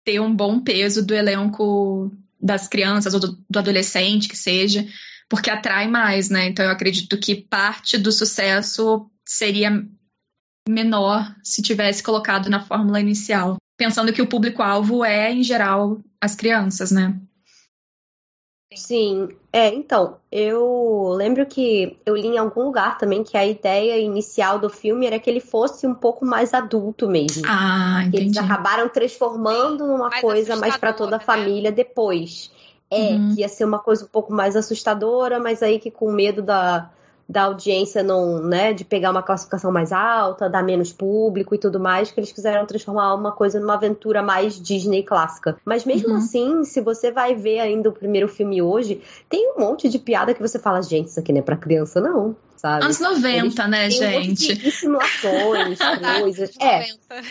ter 0.05 0.21
um 0.21 0.35
bom 0.35 0.61
peso 0.61 1.05
do 1.05 1.15
elenco 1.15 2.13
das 2.41 2.69
crianças 2.69 3.15
ou 3.15 3.21
do, 3.21 3.39
do 3.49 3.59
adolescente, 3.59 4.29
que 4.29 4.37
seja, 4.37 4.87
porque 5.29 5.51
atrai 5.51 5.89
mais, 5.89 6.31
né? 6.31 6.47
Então 6.47 6.65
eu 6.65 6.71
acredito 6.71 7.19
que 7.19 7.35
parte 7.35 7.99
do 7.99 8.13
sucesso 8.13 9.11
seria 9.25 9.85
menor 10.69 11.35
se 11.43 11.63
tivesse 11.63 12.03
colocado 12.03 12.51
na 12.51 12.65
fórmula 12.65 13.01
inicial. 13.01 13.57
Pensando 13.79 14.13
que 14.13 14.23
o 14.23 14.29
público-alvo 14.29 15.05
é, 15.05 15.33
em 15.33 15.43
geral, 15.43 16.01
as 16.21 16.35
crianças, 16.35 16.91
né? 16.91 17.19
Sim, 18.75 19.29
é, 19.53 19.69
então, 19.69 20.19
eu 20.31 21.15
lembro 21.17 21.47
que 21.47 21.99
eu 22.05 22.17
li 22.17 22.27
em 22.27 22.37
algum 22.37 22.65
lugar 22.65 22.99
também 22.99 23.23
que 23.23 23.37
a 23.37 23.47
ideia 23.47 23.97
inicial 23.99 24.59
do 24.59 24.69
filme 24.69 25.07
era 25.07 25.19
que 25.19 25.31
ele 25.31 25.41
fosse 25.41 25.87
um 25.87 25.95
pouco 25.95 26.27
mais 26.27 26.53
adulto 26.53 27.09
mesmo. 27.09 27.43
Ah, 27.47 28.07
que 28.11 28.17
eles 28.17 28.33
entendi. 28.33 28.39
acabaram 28.39 28.89
transformando 28.89 29.87
numa 29.87 30.11
Mais 30.11 30.21
coisa 30.21 30.57
mais 30.57 30.77
para 30.77 30.93
toda 30.93 31.17
a 31.17 31.19
né? 31.19 31.25
família 31.25 31.71
depois. 31.73 32.51
É, 32.91 32.97
Uhum. 32.97 33.35
que 33.35 33.41
ia 33.41 33.49
ser 33.49 33.65
uma 33.65 33.79
coisa 33.79 34.05
um 34.05 34.09
pouco 34.09 34.33
mais 34.33 34.55
assustadora, 34.57 35.41
mas 35.41 35.63
aí 35.63 35.79
que 35.79 35.91
com 35.91 36.11
medo 36.13 36.43
da, 36.43 36.91
da 37.29 37.43
audiência 37.45 38.03
não, 38.03 38.41
né, 38.41 38.73
de 38.73 38.85
pegar 38.85 39.11
uma 39.11 39.23
classificação 39.23 39.73
mais 39.73 39.93
alta, 39.93 40.49
dar 40.49 40.63
menos 40.63 40.93
público 40.93 41.55
e 41.55 41.59
tudo 41.59 41.81
mais, 41.81 42.11
que 42.11 42.21
eles 42.21 42.31
quiseram 42.33 42.65
transformar 42.65 43.15
uma 43.15 43.33
coisa 43.33 43.59
numa 43.59 43.75
aventura 43.75 44.23
mais 44.23 44.61
Disney 44.61 45.03
clássica. 45.03 45.57
Mas 45.65 45.85
mesmo 45.85 46.11
Uhum. 46.11 46.17
assim, 46.17 46.65
se 46.65 46.81
você 46.81 47.11
vai 47.11 47.35
ver 47.35 47.59
ainda 47.59 47.89
o 47.89 47.93
primeiro 47.93 48.29
filme 48.29 48.63
hoje, 48.63 49.03
tem 49.29 49.53
um 49.57 49.61
monte 49.61 49.89
de 49.89 49.99
piada 49.99 50.33
que 50.35 50.41
você 50.41 50.59
fala, 50.59 50.81
gente, 50.83 51.09
isso 51.09 51.19
aqui 51.19 51.33
não 51.33 51.41
é 51.41 51.43
pra 51.43 51.57
criança 51.57 52.01
não, 52.01 52.37
sabe? 52.57 52.85
Anos 52.85 53.01
90, 53.01 53.67
né, 53.67 53.89
Tem 53.89 54.09
um 54.09 54.13
monte 54.13 54.25
gente? 54.37 54.55
de 54.55 54.69
insinuações, 54.69 55.79
coisas. 56.21 56.51
É, 56.61 56.79
90. 56.79 57.29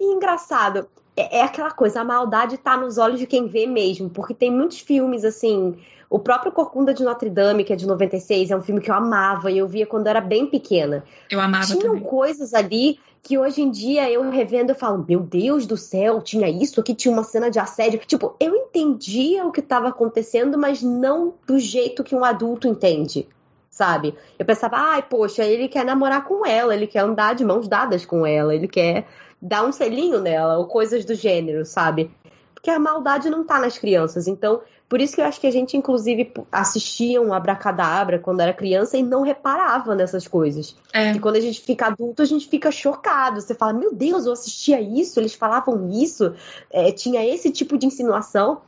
e 0.00 0.04
engraçado, 0.12 0.88
é, 1.16 1.38
é 1.38 1.42
aquela 1.42 1.70
coisa, 1.70 2.00
a 2.00 2.04
maldade 2.04 2.58
tá 2.58 2.76
nos 2.76 2.98
olhos 2.98 3.18
de 3.18 3.26
quem 3.26 3.46
vê 3.46 3.66
mesmo, 3.66 4.10
porque 4.10 4.34
tem 4.34 4.50
muitos 4.50 4.80
filmes 4.80 5.24
assim. 5.24 5.76
O 6.08 6.18
próprio 6.18 6.52
Corcunda 6.52 6.94
de 6.94 7.02
Notre 7.02 7.28
Dame, 7.28 7.64
que 7.64 7.72
é 7.72 7.76
de 7.76 7.86
96, 7.86 8.50
é 8.50 8.56
um 8.56 8.62
filme 8.62 8.80
que 8.80 8.90
eu 8.90 8.94
amava 8.94 9.50
e 9.50 9.58
eu 9.58 9.66
via 9.66 9.86
quando 9.86 10.06
eu 10.06 10.10
era 10.10 10.20
bem 10.20 10.46
pequena. 10.46 11.04
Eu 11.30 11.40
amava 11.40 11.66
Tinham 11.66 11.94
também. 11.94 12.02
coisas 12.02 12.54
ali 12.54 12.98
que 13.26 13.36
hoje 13.36 13.60
em 13.60 13.70
dia 13.72 14.08
eu 14.08 14.30
revendo 14.30 14.70
eu 14.70 14.76
falo, 14.76 15.04
meu 15.06 15.18
Deus 15.18 15.66
do 15.66 15.76
céu, 15.76 16.22
tinha 16.22 16.48
isso 16.48 16.80
aqui, 16.80 16.94
tinha 16.94 17.12
uma 17.12 17.24
cena 17.24 17.50
de 17.50 17.58
assédio. 17.58 17.98
Tipo, 18.06 18.36
eu 18.38 18.54
entendia 18.54 19.44
o 19.44 19.50
que 19.50 19.58
estava 19.58 19.88
acontecendo, 19.88 20.56
mas 20.56 20.80
não 20.80 21.34
do 21.44 21.58
jeito 21.58 22.04
que 22.04 22.14
um 22.14 22.24
adulto 22.24 22.68
entende. 22.68 23.28
Sabe? 23.68 24.14
Eu 24.38 24.46
pensava, 24.46 24.76
ai, 24.76 25.02
poxa, 25.02 25.44
ele 25.44 25.66
quer 25.66 25.84
namorar 25.84 26.24
com 26.24 26.46
ela, 26.46 26.72
ele 26.72 26.86
quer 26.86 27.00
andar 27.00 27.34
de 27.34 27.44
mãos 27.44 27.66
dadas 27.66 28.06
com 28.06 28.24
ela, 28.24 28.54
ele 28.54 28.68
quer 28.68 29.06
dar 29.42 29.64
um 29.66 29.72
selinho 29.72 30.20
nela, 30.20 30.56
ou 30.56 30.66
coisas 30.66 31.04
do 31.04 31.14
gênero, 31.14 31.66
sabe? 31.66 32.10
Porque 32.54 32.70
a 32.70 32.78
maldade 32.78 33.28
não 33.28 33.44
tá 33.44 33.58
nas 33.58 33.76
crianças. 33.76 34.28
Então, 34.28 34.62
por 34.88 35.00
isso 35.00 35.16
que 35.16 35.20
eu 35.20 35.24
acho 35.24 35.40
que 35.40 35.46
a 35.46 35.50
gente, 35.50 35.76
inclusive, 35.76 36.32
assistia 36.50 37.20
um 37.20 37.32
abracadabra 37.32 38.18
quando 38.20 38.40
era 38.40 38.52
criança 38.52 38.96
e 38.96 39.02
não 39.02 39.22
reparava 39.22 39.94
nessas 39.94 40.28
coisas. 40.28 40.76
É. 40.92 41.12
E 41.12 41.18
quando 41.18 41.36
a 41.36 41.40
gente 41.40 41.60
fica 41.60 41.86
adulto, 41.86 42.22
a 42.22 42.24
gente 42.24 42.48
fica 42.48 42.70
chocado. 42.70 43.40
Você 43.40 43.54
fala, 43.54 43.72
meu 43.72 43.92
Deus, 43.92 44.26
eu 44.26 44.32
assistia 44.32 44.80
isso, 44.80 45.18
eles 45.18 45.34
falavam 45.34 45.90
isso, 45.90 46.34
É, 46.70 46.92
tinha 46.92 47.24
esse 47.24 47.50
tipo 47.50 47.76
de 47.76 47.86
insinuação. 47.86 48.60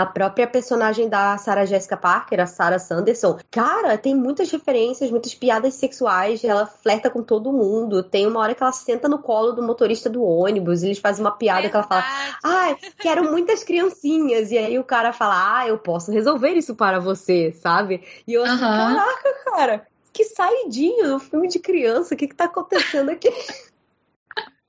A 0.00 0.06
própria 0.06 0.46
personagem 0.46 1.08
da 1.08 1.36
Sarah 1.36 1.66
Jessica 1.66 1.96
Parker, 1.96 2.40
a 2.40 2.46
Sarah 2.46 2.78
Sanderson, 2.78 3.38
cara, 3.50 3.98
tem 3.98 4.14
muitas 4.14 4.50
referências, 4.50 5.10
muitas 5.10 5.34
piadas 5.34 5.74
sexuais, 5.74 6.42
ela 6.42 6.64
flerta 6.64 7.10
com 7.10 7.22
todo 7.22 7.52
mundo. 7.52 8.02
Tem 8.02 8.26
uma 8.26 8.40
hora 8.40 8.54
que 8.54 8.62
ela 8.62 8.72
senta 8.72 9.08
no 9.08 9.18
colo 9.18 9.52
do 9.52 9.62
motorista 9.62 10.08
do 10.08 10.22
ônibus, 10.22 10.82
e 10.82 10.86
eles 10.86 10.98
fazem 10.98 11.22
uma 11.22 11.32
piada 11.32 11.68
que 11.68 11.76
ela 11.76 11.86
fala. 11.86 12.04
Ai, 12.42 12.76
quero 12.98 13.30
muitas 13.30 13.62
criancinhas. 13.62 14.50
E 14.50 14.56
aí 14.56 14.78
o 14.78 14.84
cara 14.84 15.12
fala, 15.12 15.58
ah, 15.58 15.68
eu 15.68 15.76
posso 15.76 16.10
resolver 16.10 16.52
isso 16.52 16.74
para 16.74 16.98
você, 16.98 17.52
sabe? 17.52 18.02
E 18.26 18.32
eu 18.32 18.44
assim, 18.44 18.58
caraca, 18.58 19.34
cara, 19.44 19.86
que 20.12 20.24
saidinho 20.24 21.08
no 21.08 21.18
filme 21.18 21.46
de 21.46 21.58
criança, 21.58 22.14
o 22.14 22.16
que 22.16 22.26
que 22.26 22.34
tá 22.34 22.44
acontecendo 22.44 23.10
aqui? 23.10 23.30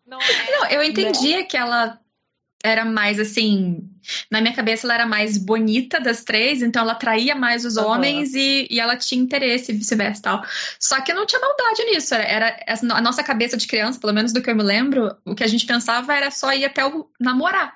Não 0.05 0.19
é. 0.19 0.51
Não, 0.51 0.67
eu 0.67 0.83
entendia 0.83 1.45
que 1.45 1.55
ela 1.55 1.99
era 2.63 2.83
mais 2.83 3.19
assim. 3.19 3.89
Na 4.29 4.41
minha 4.41 4.53
cabeça, 4.53 4.85
ela 4.85 4.93
era 4.95 5.05
mais 5.05 5.37
bonita 5.37 5.99
das 5.99 6.23
três, 6.23 6.61
então 6.61 6.81
ela 6.81 6.93
atraía 6.93 7.35
mais 7.35 7.65
os 7.65 7.77
Aham. 7.77 7.87
homens 7.87 8.33
e, 8.33 8.67
e 8.69 8.79
ela 8.79 8.95
tinha 8.95 9.21
interesse 9.21 9.71
e 9.71 9.75
vice-versa 9.75 10.19
e 10.19 10.23
tal. 10.23 10.43
Só 10.79 10.99
que 11.01 11.13
não 11.13 11.25
tinha 11.25 11.39
maldade 11.41 11.83
nisso. 11.85 12.13
Era, 12.13 12.57
era 12.65 12.79
a 12.93 13.01
nossa 13.01 13.23
cabeça 13.23 13.57
de 13.57 13.67
criança, 13.67 13.99
pelo 13.99 14.13
menos 14.13 14.33
do 14.33 14.41
que 14.41 14.49
eu 14.49 14.55
me 14.55 14.63
lembro, 14.63 15.15
o 15.25 15.35
que 15.35 15.43
a 15.43 15.47
gente 15.47 15.65
pensava 15.65 16.13
era 16.13 16.31
só 16.31 16.53
ir 16.53 16.65
até 16.65 16.85
o 16.85 17.09
namorar. 17.19 17.73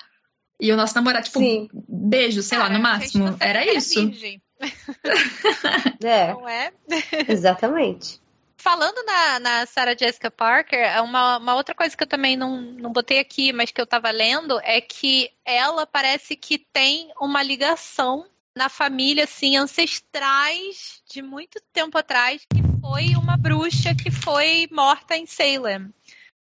E 0.59 0.71
o 0.71 0.77
nosso 0.77 0.95
namorado, 0.95 1.25
tipo, 1.25 1.39
Sim. 1.39 1.67
beijo, 1.73 2.41
sei 2.41 2.57
lá, 2.57 2.67
Cara, 2.67 2.79
no 2.79 2.85
a 2.85 2.99
gente 2.99 3.17
máximo. 3.17 3.37
Era 3.39 3.65
isso. 3.75 3.99
É, 6.03 6.33
Não 6.33 6.47
é? 6.47 6.71
exatamente. 7.27 8.21
Falando 8.65 9.03
na, 9.03 9.39
na 9.39 9.65
Sarah 9.67 9.95
Jessica 9.95 10.31
Parker, 10.31 10.79
é 10.79 10.99
uma, 10.99 11.37
uma 11.37 11.53
outra 11.53 11.75
coisa 11.75 11.95
que 11.95 12.01
eu 12.01 12.07
também 12.07 12.35
não, 12.35 12.59
não 12.59 12.91
botei 12.91 13.19
aqui, 13.19 13.53
mas 13.53 13.69
que 13.69 13.79
eu 13.79 13.85
tava 13.85 14.09
lendo, 14.09 14.59
é 14.63 14.81
que 14.81 15.31
ela 15.45 15.85
parece 15.85 16.35
que 16.35 16.57
tem 16.57 17.11
uma 17.21 17.43
ligação 17.43 18.27
na 18.57 18.67
família, 18.67 19.25
assim, 19.25 19.55
ancestrais 19.55 21.03
de 21.07 21.21
muito 21.21 21.61
tempo 21.71 21.95
atrás, 21.95 22.41
que 22.51 22.59
foi 22.81 23.15
uma 23.15 23.37
bruxa 23.37 23.93
que 23.93 24.09
foi 24.09 24.67
morta 24.71 25.15
em 25.15 25.27
Salem. 25.27 25.93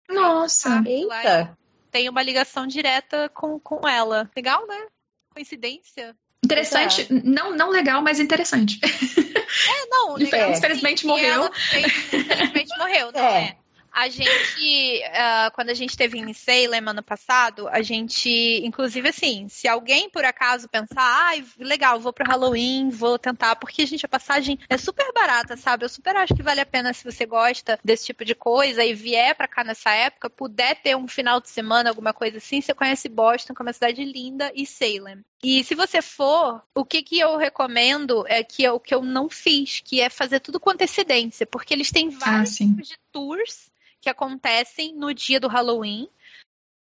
Nossa. 0.07 0.81
Eita. 0.87 1.57
Tem 1.91 2.07
uma 2.07 2.23
ligação 2.23 2.65
direta 2.65 3.27
com, 3.33 3.59
com 3.59 3.85
ela. 3.85 4.31
Legal, 4.33 4.65
né? 4.65 4.87
Coincidência? 5.29 6.15
Interessante. 6.43 7.07
Não, 7.09 7.55
não 7.55 7.69
legal, 7.69 8.01
mas 8.01 8.19
interessante. 8.19 8.79
É, 8.83 9.85
não, 9.87 10.15
legal. 10.17 10.51
infelizmente 10.51 11.01
sim, 11.01 11.07
morreu. 11.07 11.51
Fez- 11.53 12.13
infelizmente 12.13 12.77
morreu, 12.77 13.11
não 13.11 13.21
É. 13.21 13.43
é. 13.43 13.57
A 13.95 14.09
gente, 14.09 15.03
ah, 15.13 15.51
quando 15.53 15.69
a 15.69 15.73
gente 15.75 15.95
teve 15.95 16.17
em 16.17 16.33
Salem 16.33 16.81
ano 16.83 17.03
passado, 17.03 17.67
a 17.69 17.83
gente, 17.83 18.27
inclusive 18.65 19.07
assim, 19.07 19.47
se 19.47 19.67
alguém 19.67 20.09
por 20.09 20.25
acaso 20.25 20.67
pensar, 20.67 21.03
ai, 21.27 21.45
legal, 21.59 21.99
vou 21.99 22.11
pro 22.11 22.25
Halloween, 22.25 22.89
vou 22.89 23.19
tentar, 23.19 23.55
porque, 23.55 23.85
gente, 23.85 24.03
a 24.03 24.09
passagem 24.09 24.57
é 24.67 24.79
super 24.79 25.13
barata, 25.13 25.55
sabe? 25.55 25.85
Eu 25.85 25.89
super 25.89 26.15
acho 26.15 26.33
que 26.33 26.41
vale 26.41 26.59
a 26.59 26.65
pena 26.65 26.91
se 26.91 27.03
você 27.03 27.23
gosta 27.23 27.79
desse 27.85 28.07
tipo 28.07 28.25
de 28.25 28.33
coisa 28.33 28.83
e 28.83 28.95
vier 28.95 29.35
pra 29.35 29.47
cá 29.47 29.63
nessa 29.63 29.91
época, 29.91 30.27
puder 30.27 30.81
ter 30.81 30.97
um 30.97 31.07
final 31.07 31.39
de 31.39 31.49
semana, 31.49 31.91
alguma 31.91 32.13
coisa 32.13 32.37
assim, 32.39 32.61
você 32.61 32.73
conhece 32.73 33.07
Boston, 33.07 33.53
que 33.53 33.61
é 33.61 33.63
uma 33.65 33.73
cidade 33.73 34.03
linda, 34.03 34.51
e 34.55 34.65
Salem. 34.65 35.23
E 35.43 35.61
se 35.63 35.75
você 35.75 36.01
for, 36.01 36.63
o 36.73 36.85
que, 36.85 37.03
que 37.03 37.19
eu 37.19 37.35
recomendo 37.35 38.25
é 38.27 38.43
que 38.43 38.63
eu, 38.63 38.79
que 38.79 38.95
eu 38.95 39.03
não 39.03 39.29
fiz, 39.29 39.81
que 39.81 39.99
é 39.99 40.09
fazer 40.09 40.39
tudo 40.39 40.59
com 40.59 40.69
antecedência, 40.69 41.45
porque 41.45 41.73
eles 41.73 41.91
têm 41.91 42.07
Ah, 42.07 42.17
vários 42.17 42.51
sim. 42.51 42.69
tipos 42.69 42.87
de 42.87 42.97
tours 43.11 43.69
que 43.99 44.09
acontecem 44.09 44.93
no 44.93 45.13
dia 45.13 45.39
do 45.39 45.47
Halloween, 45.49 46.07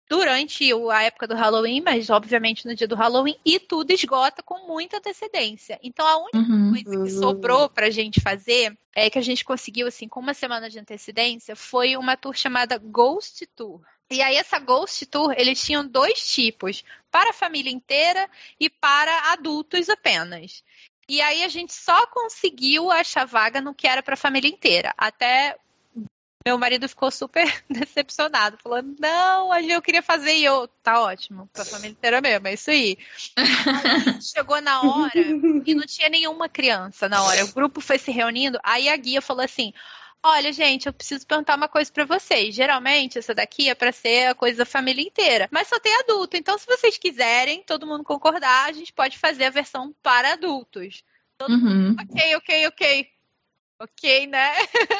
durante 0.09 0.73
o- 0.75 0.91
a 0.91 1.03
época 1.03 1.27
do 1.27 1.35
Halloween, 1.35 1.81
mas 1.81 2.11
obviamente 2.11 2.67
no 2.67 2.75
dia 2.75 2.87
do 2.87 2.95
Halloween, 2.95 3.37
e 3.45 3.59
tudo 3.59 3.91
esgota 3.93 4.43
com 4.43 4.67
muita 4.67 4.99
antecedência. 4.99 5.79
Então 5.83 6.07
a 6.07 6.19
única 6.19 6.39
Uhum. 6.39 6.71
coisa 6.71 7.03
que 7.03 7.11
sobrou 7.11 7.69
pra 7.69 7.91
gente 7.91 8.21
fazer, 8.21 8.77
é 8.95 9.09
que 9.09 9.19
a 9.19 9.23
gente 9.23 9.45
conseguiu, 9.45 9.87
assim, 9.87 10.07
com 10.07 10.21
uma 10.21 10.35
semana 10.35 10.69
de 10.69 10.79
antecedência, 10.79 11.57
foi 11.57 11.97
uma 11.97 12.17
tour 12.17 12.35
chamada 12.35 12.77
Ghost 12.79 13.47
Tour. 13.57 13.81
E 14.13 14.21
aí, 14.21 14.37
essa 14.37 14.59
Ghost 14.59 15.07
Tour, 15.07 15.35
eles 15.37 15.61
tinham 15.61 15.87
dois 15.87 16.31
tipos, 16.31 16.85
para 17.11 17.31
a 17.31 17.35
família 17.35 17.73
inteira 17.73 18.29
e 18.61 18.69
para 18.69 19.33
adultos 19.33 19.89
apenas. 19.89 20.63
E 21.09 21.21
aí, 21.21 21.43
a 21.43 21.49
gente 21.49 21.73
só 21.73 22.07
conseguiu 22.09 22.91
achar 22.91 23.25
vaga 23.25 23.61
no 23.61 23.75
que 23.75 23.89
era 23.89 24.03
para 24.03 24.15
a 24.15 24.17
família 24.17 24.49
inteira. 24.51 24.95
Até 24.99 25.57
meu 26.45 26.59
marido 26.59 26.89
ficou 26.89 27.11
super 27.11 27.45
decepcionado, 27.71 28.59
falando: 28.59 28.97
Não, 28.99 29.55
eu 29.59 29.81
queria 29.81 30.03
fazer 30.03 30.35
e 30.35 30.45
eu, 30.45 30.69
tá 30.83 31.01
ótimo, 31.01 31.49
pra 31.53 31.65
família 31.65 31.93
inteira 31.93 32.21
mesmo, 32.21 32.49
é 32.49 32.55
isso 32.55 32.71
aí. 32.71 32.99
Aí, 33.37 34.21
chegou 34.21 34.61
na 34.61 34.83
hora 34.83 35.13
e 35.65 35.75
não 35.75 35.87
tinha 35.87 36.09
nenhuma 36.09 36.49
criança 36.49 37.09
na 37.09 37.23
hora. 37.23 37.45
O 37.45 37.53
grupo 37.53 37.81
foi 37.81 37.99
se 37.99 38.11
reunindo, 38.11 38.59
aí 38.63 38.89
a 38.89 38.97
guia 38.97 39.23
falou 39.23 39.45
assim: 39.45 39.73
Olha, 40.25 40.53
gente, 40.53 40.87
eu 40.87 40.93
preciso 40.93 41.27
perguntar 41.27 41.57
uma 41.57 41.67
coisa 41.69 41.93
pra 41.93 42.05
vocês. 42.05 42.55
Geralmente, 42.55 43.19
essa 43.19 43.35
daqui 43.35 43.69
é 43.69 43.75
pra 43.75 43.91
ser 43.91 44.29
a 44.29 44.35
coisa 44.35 44.59
da 44.59 44.65
família 44.65 45.03
inteira, 45.03 45.49
mas 45.51 45.67
só 45.67 45.81
tem 45.81 45.95
adulto. 45.97 46.37
Então, 46.37 46.57
se 46.57 46.67
vocês 46.67 46.97
quiserem, 46.97 47.65
todo 47.65 47.87
mundo 47.87 48.05
concordar, 48.05 48.69
a 48.69 48.73
gente 48.73 48.93
pode 48.93 49.19
fazer 49.19 49.47
a 49.47 49.51
versão 49.51 49.93
para 50.01 50.35
adultos. 50.35 51.03
Uhum. 51.49 51.97
Ok, 51.99 52.37
ok, 52.37 52.67
ok. 52.69 53.09
Ok, 53.81 54.29
né? 54.29 54.53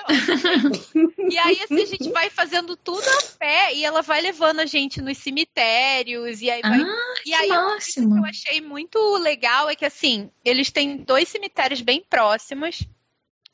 e 1.31 1.39
aí, 1.39 1.63
assim, 1.63 1.83
a 1.83 1.87
gente 1.87 2.11
vai 2.11 2.29
fazendo 2.29 2.77
tudo 2.77 3.07
a 3.09 3.23
pé 3.39 3.75
e 3.75 3.85
ela 3.85 4.03
vai 4.03 4.21
levando 4.21 4.59
a 4.59 4.67
gente 4.67 5.01
nos 5.01 5.19
cemitérios 5.19 6.43
e 6.43 6.51
aí 6.51 6.61
vai 6.63 6.81
Ah, 6.81 7.15
e 7.25 7.33
aí, 7.33 7.49
uma 7.49 7.67
coisa 7.69 7.93
que 7.93 8.01
eu 8.01 8.25
achei 8.25 8.61
muito 8.61 8.99
legal 9.19 9.71
é 9.71 9.77
que, 9.77 9.85
assim, 9.85 10.33
eles 10.45 10.73
têm 10.73 10.97
dois 10.97 11.29
cemitérios 11.29 11.81
bem 11.81 12.05
próximos. 12.11 12.85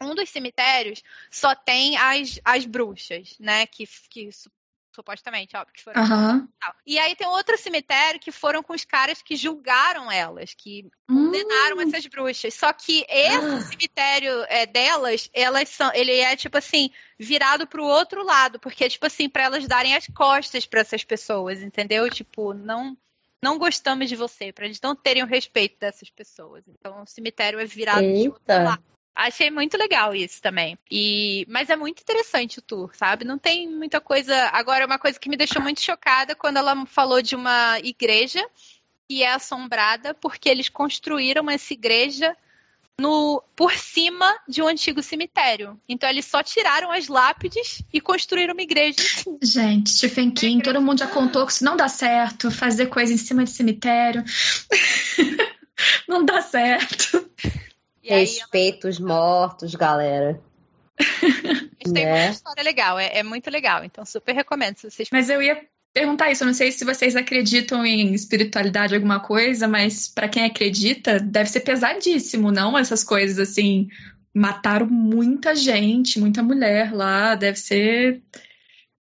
Um 0.00 0.14
dos 0.14 0.28
cemitérios 0.30 1.02
só 1.30 1.54
tem 1.54 1.96
as, 1.96 2.40
as 2.44 2.64
bruxas, 2.64 3.36
né? 3.38 3.66
Que, 3.66 3.86
que 4.08 4.30
su- 4.32 4.50
supostamente, 4.94 5.56
óbvio, 5.56 5.74
que 5.74 5.82
foram. 5.82 6.02
Tal. 6.60 6.74
E 6.84 6.98
aí 6.98 7.14
tem 7.14 7.26
outro 7.28 7.56
cemitério 7.56 8.18
que 8.18 8.32
foram 8.32 8.62
com 8.62 8.72
os 8.72 8.84
caras 8.84 9.22
que 9.22 9.36
julgaram 9.36 10.10
elas, 10.10 10.54
que 10.54 10.90
condenaram 11.06 11.80
essas 11.80 12.06
bruxas. 12.06 12.54
Só 12.54 12.72
que 12.72 13.04
esse 13.08 13.68
cemitério 13.68 14.44
é, 14.48 14.66
delas, 14.66 15.30
elas 15.32 15.68
são, 15.68 15.92
ele 15.94 16.12
é 16.12 16.34
tipo 16.34 16.58
assim, 16.58 16.90
virado 17.18 17.66
pro 17.66 17.84
outro 17.84 18.24
lado, 18.24 18.58
porque 18.58 18.84
é 18.84 18.88
tipo 18.88 19.06
assim, 19.06 19.28
para 19.28 19.44
elas 19.44 19.66
darem 19.68 19.94
as 19.94 20.06
costas 20.08 20.66
para 20.66 20.80
essas 20.80 21.04
pessoas, 21.04 21.62
entendeu? 21.62 22.08
Tipo, 22.10 22.52
não 22.52 22.96
não 23.40 23.56
gostamos 23.56 24.08
de 24.08 24.16
você, 24.16 24.52
para 24.52 24.64
eles 24.64 24.80
não 24.80 24.96
terem 24.96 25.22
o 25.22 25.26
respeito 25.26 25.78
dessas 25.78 26.10
pessoas. 26.10 26.64
Então 26.66 27.02
o 27.02 27.06
cemitério 27.06 27.60
é 27.60 27.64
virado 27.64 28.00
de 28.22 28.28
outro 28.28 28.42
lado. 28.64 28.82
Achei 29.18 29.50
muito 29.50 29.76
legal 29.76 30.14
isso 30.14 30.40
também. 30.40 30.78
E 30.88 31.44
mas 31.48 31.68
é 31.68 31.74
muito 31.74 32.00
interessante 32.00 32.60
o 32.60 32.62
tour, 32.62 32.94
sabe? 32.94 33.24
Não 33.24 33.36
tem 33.36 33.68
muita 33.68 34.00
coisa. 34.00 34.32
Agora 34.52 34.86
uma 34.86 34.96
coisa 34.96 35.18
que 35.18 35.28
me 35.28 35.36
deixou 35.36 35.60
muito 35.60 35.80
chocada 35.80 36.36
quando 36.36 36.58
ela 36.58 36.86
falou 36.86 37.20
de 37.20 37.34
uma 37.34 37.80
igreja 37.80 38.48
que 39.08 39.24
é 39.24 39.32
assombrada 39.32 40.14
porque 40.14 40.48
eles 40.48 40.68
construíram 40.68 41.50
essa 41.50 41.72
igreja 41.72 42.36
no 42.96 43.42
por 43.56 43.72
cima 43.72 44.32
de 44.46 44.62
um 44.62 44.68
antigo 44.68 45.02
cemitério. 45.02 45.76
Então 45.88 46.08
eles 46.08 46.24
só 46.24 46.40
tiraram 46.40 46.92
as 46.92 47.08
lápides 47.08 47.82
e 47.92 48.00
construíram 48.00 48.54
uma 48.54 48.62
igreja. 48.62 48.98
Gente, 49.42 49.90
Stephen 49.90 50.30
King, 50.30 50.62
todo 50.62 50.80
mundo 50.80 51.00
já 51.00 51.08
contou 51.08 51.44
que 51.44 51.50
isso 51.50 51.64
não 51.64 51.76
dá 51.76 51.88
certo, 51.88 52.52
fazer 52.52 52.86
coisa 52.86 53.12
em 53.12 53.18
cima 53.18 53.42
de 53.42 53.50
cemitério. 53.50 54.22
não 56.06 56.24
dá 56.24 56.40
certo. 56.40 57.28
E 58.08 58.14
aí 58.14 58.20
Respeito 58.20 58.88
os 58.88 58.98
mortos, 58.98 59.74
galera. 59.74 60.40
Mas 61.84 61.92
tem 61.92 62.04
Né? 62.04 62.24
uma 62.24 62.30
história 62.30 62.62
legal, 62.62 62.98
é, 62.98 63.18
é 63.18 63.22
muito 63.22 63.50
legal. 63.50 63.84
Então 63.84 64.04
super 64.04 64.34
recomendo 64.34 64.76
se 64.78 64.90
vocês 64.90 65.08
Mas 65.12 65.28
eu 65.28 65.42
ia 65.42 65.60
perguntar 65.92 66.30
isso, 66.30 66.42
eu 66.42 66.46
não 66.46 66.54
sei 66.54 66.72
se 66.72 66.84
vocês 66.84 67.16
acreditam 67.16 67.84
em 67.84 68.14
espiritualidade 68.14 68.94
alguma 68.94 69.20
coisa, 69.20 69.66
mas 69.68 70.08
pra 70.08 70.28
quem 70.28 70.44
acredita, 70.44 71.18
deve 71.20 71.50
ser 71.50 71.60
pesadíssimo, 71.60 72.50
não? 72.50 72.78
Essas 72.78 73.02
coisas 73.04 73.38
assim, 73.38 73.88
mataram 74.34 74.86
muita 74.86 75.54
gente, 75.54 76.18
muita 76.20 76.42
mulher 76.42 76.92
lá, 76.92 77.34
deve 77.34 77.58
ser 77.58 78.22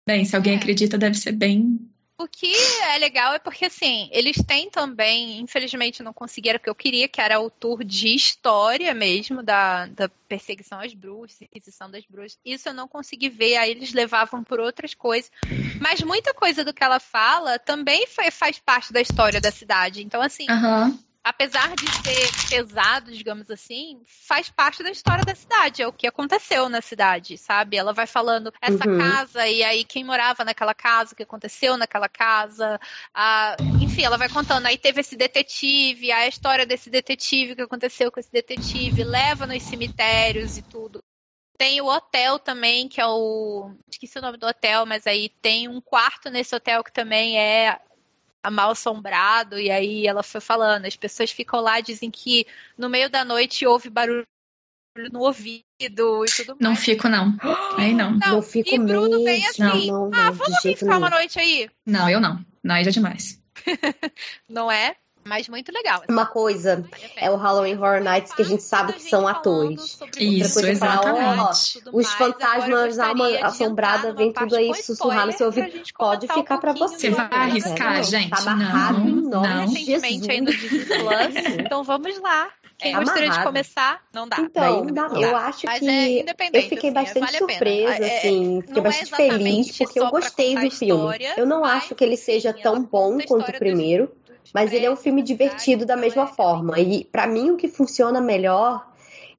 Bem, 0.08 0.24
se 0.24 0.36
alguém 0.38 0.54
É. 0.54 0.56
acredita, 0.56 0.98
deve 0.98 1.18
ser 1.18 1.34
bem 1.34 1.80
O 2.20 2.28
que 2.28 2.52
é 2.82 2.98
legal 2.98 3.34
é 3.34 3.40
porque, 3.40 3.66
assim, 3.66 4.10
eles 4.12 4.38
têm 4.38 4.72
também, 4.72 5.40
infelizmente 5.40 6.02
não 6.02 6.12
conseguiram 6.12 6.58
o 6.58 6.60
que 6.60 6.70
eu 6.70 6.74
queria, 6.74 7.08
que 7.08 7.22
era 7.22 7.40
o 7.40 7.48
tour 7.50 7.84
de 7.84 8.08
história 8.16 8.92
mesmo, 8.94 9.44
da, 9.44 9.86
da 9.86 10.10
perseguição 10.28 10.80
às 10.80 10.96
bruxas, 10.96 11.44
inquisição 11.44 11.92
das 11.92 12.04
bruxas. 12.10 12.40
Isso 12.44 12.70
eu 12.70 12.74
não 12.74 12.88
consegui 12.88 13.30
ver, 13.30 13.58
aí 13.58 13.70
eles 13.70 13.94
levavam 13.94 14.44
por 14.44 14.60
outras 14.60 14.96
coisas. 14.96 15.32
Mas 15.80 16.02
muita 16.02 16.34
coisa 16.34 16.66
do 16.66 16.74
que 16.74 16.84
ela 16.84 17.00
fala 17.00 17.60
também 17.60 18.08
foi- 18.08 18.32
faz 18.32 18.58
parte 18.58 18.92
da 18.92 19.00
história 19.00 19.40
da 19.40 19.52
cidade. 19.52 20.04
Então, 20.04 20.20
assim, 20.20 20.50
Aham. 20.50 20.98
Apesar 21.30 21.76
de 21.78 21.92
ser 21.92 22.34
pesado, 22.50 23.12
digamos 23.12 23.50
assim, 23.52 24.02
faz 24.06 24.50
parte 24.50 24.84
da 24.84 24.90
história 24.92 25.24
da 25.24 25.36
cidade. 25.36 25.82
É 25.82 25.88
o 25.88 25.94
que 25.94 26.08
aconteceu 26.08 26.70
na 26.70 26.82
cidade, 26.82 27.38
sabe? 27.38 27.78
Ela 27.78 27.94
vai 27.94 28.08
falando 28.08 28.52
essa 28.62 28.86
Uhum. 28.86 28.88
casa 28.88 29.48
e 29.48 29.64
aí 29.64 29.84
quem 29.86 30.04
morava 30.04 30.44
naquela 30.46 30.74
casa, 30.74 31.14
o 31.14 31.16
que 31.16 31.24
aconteceu 31.24 31.78
naquela 31.78 32.10
casa. 32.10 32.80
a- 33.14 33.58
Enfim, 33.78 34.04
ela 34.04 34.18
vai 34.18 34.30
contando. 34.30 34.66
Aí 34.68 34.78
teve 34.78 35.02
esse 35.02 35.16
detetive, 35.16 36.12
a 36.12 36.28
história 36.28 36.66
desse 36.66 36.90
detetive, 36.90 37.54
o 37.54 37.56
que 37.56 37.62
aconteceu 37.62 38.12
com 38.12 38.20
esse 38.20 38.32
detetive, 38.32 39.04
leva 39.04 39.46
nos 39.48 39.64
cemitérios 39.64 40.58
e 40.58 40.62
tudo. 40.64 41.04
Tem 41.58 41.82
o 41.82 41.88
hotel 41.88 42.38
também, 42.40 42.88
que 42.88 43.02
é 43.02 43.08
o. 43.08 43.72
Esqueci 43.92 44.20
o 44.20 44.22
nome 44.22 44.38
do 44.38 44.46
hotel, 44.48 44.86
mas 44.86 45.08
aí 45.08 45.30
tem 45.30 45.68
um 45.68 45.82
quarto 45.82 46.30
nesse 46.30 46.56
hotel 46.56 46.84
que 46.84 46.92
também 46.94 47.40
é 47.40 47.80
mal 48.52 48.72
assombrado, 48.72 49.60
e 49.60 49.70
aí 49.70 50.08
ela 50.08 50.24
foi 50.24 50.42
falando, 50.42 50.86
as 50.86 50.96
pessoas 50.96 51.32
ficam 51.32 51.60
lá, 51.60 51.80
dizem 51.80 52.10
que 52.12 52.46
no 52.78 52.90
meio 52.90 53.10
da 53.10 53.24
noite 53.26 53.66
houve 53.66 53.90
barulho 53.90 54.26
no 55.12 55.20
ouvido 55.22 55.64
e 55.80 55.90
tudo 55.90 56.58
Não 56.60 56.72
mais. 56.72 56.84
fico, 56.84 57.08
não. 57.08 57.36
Aí 57.78 57.94
não. 57.94 58.12
Não, 58.12 58.32
Não 58.36 58.42
fico 58.42 58.74
e 58.74 58.80
Bruno 58.80 59.10
mesmo. 59.10 59.24
vem 59.26 59.46
assim, 59.48 59.62
não, 59.92 60.10
não, 60.10 60.20
ah, 60.20 60.32
vamos 60.32 60.60
ficar 60.62 60.98
uma 60.98 61.10
noite 61.10 61.40
aí? 61.40 61.70
Não, 61.86 62.10
eu 62.10 62.20
não. 62.20 62.44
Não, 62.64 62.74
aí 62.76 62.84
já 62.84 62.90
é 62.90 62.94
demais. 62.94 63.40
Não 64.50 64.72
é? 64.72 64.96
Mas 65.28 65.50
muito 65.50 65.72
legal. 65.74 66.02
Uma 66.08 66.26
coisa 66.26 66.84
é 67.18 67.30
o 67.30 67.36
Halloween 67.36 67.76
Horror 67.76 68.00
Nights 68.02 68.34
que 68.34 68.42
a 68.42 68.46
gente 68.46 68.64
sabe 68.64 68.94
que 68.94 69.04
são 69.04 69.28
atores. 69.28 70.00
Isso, 70.18 70.54
coisa 70.54 70.72
é 70.72 70.76
falar, 70.76 71.02
ó, 71.02 71.52
exatamente. 71.52 71.84
Os 71.92 72.14
fantasmas 72.14 72.96
da 72.98 73.08
alma 73.08 73.30
assombrada 73.44 74.14
vêm 74.14 74.32
tudo 74.32 74.56
aí 74.56 74.74
sussurrar 74.76 75.26
no 75.26 75.34
seu 75.34 75.48
ouvido. 75.48 75.70
Pode 75.98 76.28
ficar 76.28 76.58
pra 76.60 76.72
você. 76.74 76.98
Você 76.98 77.10
vai 77.10 77.28
arriscar, 77.32 77.98
Não, 77.98 78.04
gente? 78.04 78.30
Tá 78.30 78.38
amarrado 78.52 79.00
Não, 79.00 79.08
em 79.08 79.22
nome 79.30 79.86
não. 79.86 79.86
recentemente. 79.86 80.58
Disney 80.58 80.86
Plus. 80.86 81.58
Então 81.68 81.84
vamos 81.84 82.18
lá. 82.22 82.50
Quem 82.78 82.94
É 82.94 83.00
gostaria 83.00 83.30
de 83.30 83.44
começar? 83.44 84.02
Não 84.14 84.28
dá. 84.28 84.38
Então, 84.40 84.86
Não 84.86 84.94
dá. 84.94 85.08
eu 85.20 85.36
acho 85.36 85.66
Mas 85.66 85.80
que 85.80 85.90
é 85.90 86.22
eu 86.54 86.62
fiquei 86.62 86.78
assim, 86.78 86.94
bastante 86.94 87.20
vale 87.26 87.36
a 87.36 87.40
surpresa, 87.40 88.06
É- 88.06 88.18
assim, 88.20 88.62
fiquei 88.62 88.74
não 88.76 88.80
é 88.82 88.84
bastante 88.84 89.16
feliz 89.16 89.78
porque 89.78 90.00
eu 90.00 90.10
gostei 90.10 90.56
do 90.56 90.70
filme. 90.72 90.94
a 90.94 90.96
história, 91.18 91.34
Eu 91.38 91.46
não 91.48 91.66
acho 91.66 91.96
que 91.96 92.04
ele 92.04 92.16
seja 92.16 92.54
tão 92.54 92.84
bom 92.84 93.18
a 93.20 93.24
quanto 93.26 93.50
o 93.50 93.54
primeiro, 93.58 94.06
dos 94.06 94.27
mas 94.54 94.74
ele 94.74 94.86
é 94.86 94.92
um 94.92 94.96
filme 94.96 95.22
da 95.22 95.28
divertido 95.28 95.86
da 95.86 95.96
mesma 95.96 96.28
forma. 96.28 96.80
E 96.80 97.06
pra 97.06 97.28
mim 97.28 97.52
o 97.52 97.58
que 97.58 97.68
funciona 97.68 98.22
melhor 98.22 98.86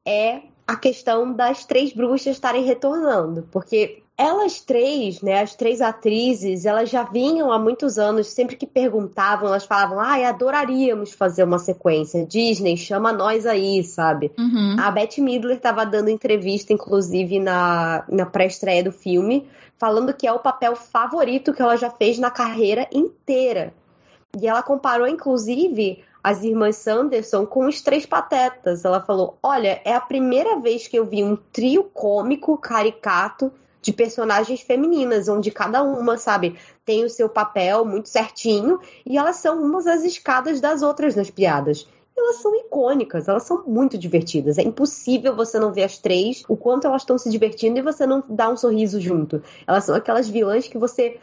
é 0.07 0.41
a 0.67 0.77
questão 0.77 1.33
das 1.33 1.65
três 1.65 1.93
bruxas 1.93 2.37
estarem 2.37 2.63
retornando, 2.63 3.49
porque 3.51 4.03
elas 4.19 4.61
três, 4.61 5.23
né, 5.23 5.41
as 5.41 5.55
três 5.55 5.81
atrizes, 5.81 6.67
elas 6.67 6.91
já 6.91 7.05
vinham 7.05 7.53
há 7.53 7.59
muitos 7.59 7.99
anos, 7.99 8.27
sempre 8.27 8.57
que 8.57 8.67
perguntavam, 8.67 9.47
elas 9.47 9.65
falavam: 9.65 10.01
"Ai, 10.01 10.25
adoraríamos 10.25 11.13
fazer 11.13 11.45
uma 11.45 11.59
sequência. 11.61 12.27
Disney, 12.27 12.77
chama 12.77 13.13
nós 13.13 13.47
aí", 13.47 13.83
sabe? 13.85 14.33
Uhum. 14.37 14.77
A 14.79 14.91
Beth 14.91 15.19
Midler 15.19 15.57
estava 15.57 15.87
dando 15.87 16.11
entrevista, 16.11 16.73
inclusive, 16.73 17.39
na, 17.39 18.05
na 18.09 18.27
pré-estreia 18.27 18.83
do 18.83 18.91
filme, 18.91 19.49
falando 19.79 20.13
que 20.13 20.27
é 20.27 20.33
o 20.33 20.41
papel 20.41 20.75
favorito 20.75 21.55
que 21.55 21.63
ela 21.63 21.77
já 21.77 21.89
fez 21.89 22.19
na 22.19 22.31
carreira 22.31 22.89
inteira. 22.93 23.73
E 24.37 24.47
ela 24.47 24.62
comparou, 24.62 25.07
inclusive, 25.07 26.03
as 26.22 26.43
irmãs 26.43 26.76
Sanderson 26.76 27.47
com 27.47 27.66
os 27.66 27.81
Três 27.81 28.05
Patetas. 28.05 28.85
Ela 28.85 29.01
falou: 29.01 29.39
Olha, 29.43 29.81
é 29.85 29.95
a 29.95 30.01
primeira 30.01 30.59
vez 30.59 30.87
que 30.87 30.99
eu 30.99 31.07
vi 31.07 31.22
um 31.24 31.37
trio 31.37 31.85
cômico, 31.85 32.59
caricato, 32.59 33.53
de 33.81 33.93
personagens 33.93 34.61
femininas, 34.61 35.29
onde 35.29 35.51
cada 35.51 35.83
uma, 35.83 36.18
sabe, 36.18 36.59
tem 36.85 37.05
o 37.05 37.11
seu 37.11 37.29
papel 37.29 37.85
muito 37.85 38.09
certinho 38.09 38.81
e 39.07 39.16
elas 39.16 39.37
são 39.37 39.62
umas 39.62 39.87
as 39.87 40.03
escadas 40.05 40.61
das 40.61 40.83
outras 40.83 41.14
nas 41.14 41.31
piadas 41.31 41.87
elas 42.18 42.37
são 42.37 42.55
icônicas, 42.57 43.29
elas 43.29 43.45
são 43.45 43.64
muito 43.66 43.97
divertidas. 43.97 44.59
É 44.59 44.62
impossível 44.62 45.35
você 45.35 45.59
não 45.59 45.72
ver 45.72 45.85
as 45.85 45.99
três, 45.99 46.43
o 46.49 46.57
quanto 46.57 46.87
elas 46.87 47.03
estão 47.03 47.16
se 47.16 47.31
divertindo 47.31 47.79
e 47.79 47.83
você 47.83 48.07
não 48.07 48.22
dar 48.29 48.51
um 48.51 48.57
sorriso 48.57 49.01
junto. 49.01 49.43
Elas 49.66 49.85
são 49.85 49.95
aquelas 49.95 50.29
vilãs 50.29 50.66
que 50.66 50.79
você. 50.79 51.18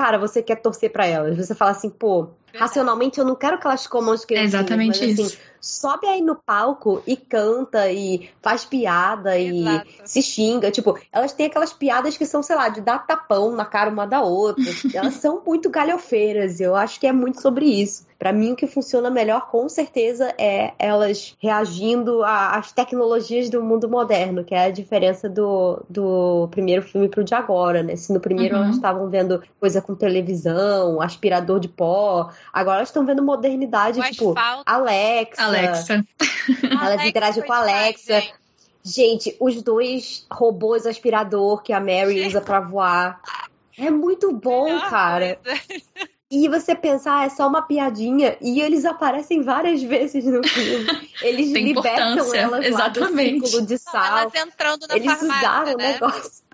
Cara, 0.00 0.16
você 0.16 0.42
quer 0.42 0.56
torcer 0.56 0.90
pra 0.90 1.04
elas. 1.04 1.36
Você 1.36 1.54
fala 1.54 1.72
assim, 1.72 1.90
pô, 1.90 2.28
racionalmente 2.54 3.18
eu 3.20 3.24
não 3.26 3.36
quero 3.36 3.58
que 3.58 3.66
elas 3.66 3.86
comam 3.86 4.14
É 4.14 4.16
crianças. 4.24 4.54
exatamente 4.54 4.98
mas, 4.98 5.12
assim, 5.12 5.22
isso. 5.24 5.38
sobe 5.60 6.06
aí 6.06 6.22
no 6.22 6.36
palco 6.36 7.02
e 7.06 7.18
canta 7.18 7.90
e 7.90 8.30
faz 8.40 8.64
piada 8.64 9.38
e 9.38 9.62
se 10.06 10.22
xinga. 10.22 10.70
Tipo, 10.70 10.98
elas 11.12 11.34
têm 11.34 11.44
aquelas 11.44 11.74
piadas 11.74 12.16
que 12.16 12.24
são, 12.24 12.42
sei 12.42 12.56
lá, 12.56 12.70
de 12.70 12.80
dar 12.80 13.06
tapão 13.06 13.54
na 13.54 13.66
cara 13.66 13.90
uma 13.90 14.06
da 14.06 14.22
outra. 14.22 14.64
elas 14.94 15.16
são 15.16 15.42
muito 15.46 15.68
galhofeiras. 15.68 16.60
Eu 16.60 16.74
acho 16.74 16.98
que 16.98 17.06
é 17.06 17.12
muito 17.12 17.42
sobre 17.42 17.66
isso. 17.66 18.06
Pra 18.20 18.34
mim, 18.34 18.52
o 18.52 18.56
que 18.56 18.66
funciona 18.66 19.08
melhor, 19.10 19.48
com 19.50 19.66
certeza, 19.66 20.34
é 20.36 20.74
elas 20.78 21.34
reagindo 21.40 22.22
às 22.22 22.70
tecnologias 22.70 23.48
do 23.48 23.62
mundo 23.62 23.88
moderno, 23.88 24.44
que 24.44 24.54
é 24.54 24.66
a 24.66 24.70
diferença 24.70 25.26
do, 25.26 25.82
do 25.88 26.46
primeiro 26.50 26.82
filme 26.82 27.08
pro 27.08 27.24
de 27.24 27.34
agora, 27.34 27.82
né? 27.82 27.96
Se 27.96 28.12
no 28.12 28.20
primeiro 28.20 28.56
Uhum. 28.56 28.62
elas 28.64 28.76
estavam 28.76 29.08
vendo 29.08 29.42
coisa 29.58 29.80
com 29.80 29.94
televisão, 29.94 31.00
aspirador 31.00 31.58
de 31.58 31.68
pó, 31.68 32.30
agora 32.52 32.76
elas 32.80 32.90
estão 32.90 33.06
vendo 33.06 33.22
modernidade, 33.22 34.02
tipo, 34.10 34.38
asfalto. 34.38 34.64
Alexa. 34.66 35.42
Alexa. 35.42 36.04
Elas 36.62 37.06
interagem 37.06 37.42
com 37.42 37.52
a 37.54 37.60
demais, 37.60 37.84
Alexa. 38.06 38.20
gente. 38.20 38.34
Gente, 38.82 39.36
os 39.40 39.62
dois 39.62 40.26
robôs 40.30 40.86
aspirador 40.86 41.62
que 41.62 41.72
a 41.72 41.80
Mary 41.80 42.26
usa 42.26 42.42
pra 42.42 42.60
voar. 42.60 43.18
É 43.78 43.90
muito 43.90 44.30
bom, 44.32 44.64
Melhor 44.64 44.90
cara. 44.90 45.38
coisa. 45.42 46.09
E 46.30 46.48
você 46.48 46.76
pensar, 46.76 47.26
é 47.26 47.28
só 47.28 47.48
uma 47.48 47.62
piadinha. 47.62 48.36
E 48.40 48.60
eles 48.60 48.84
aparecem 48.84 49.42
várias 49.42 49.82
vezes 49.84 50.24
no 50.24 50.46
filme. 50.46 51.10
Eles 51.22 51.52
Tem 51.52 51.64
libertam 51.64 52.32
elas 52.34 52.66
exatamente. 52.66 52.70
lá 52.70 52.88
do 53.40 53.46
círculo 53.46 53.66
de 53.66 53.78
sal. 53.78 54.18
elas 54.18 54.34
entrando 54.34 54.86
na 54.86 54.96
Eles 54.96 55.12
farmácia, 55.12 55.38
usaram 55.38 55.74
o 55.74 55.76
né? 55.76 55.92
negócio. 55.94 56.49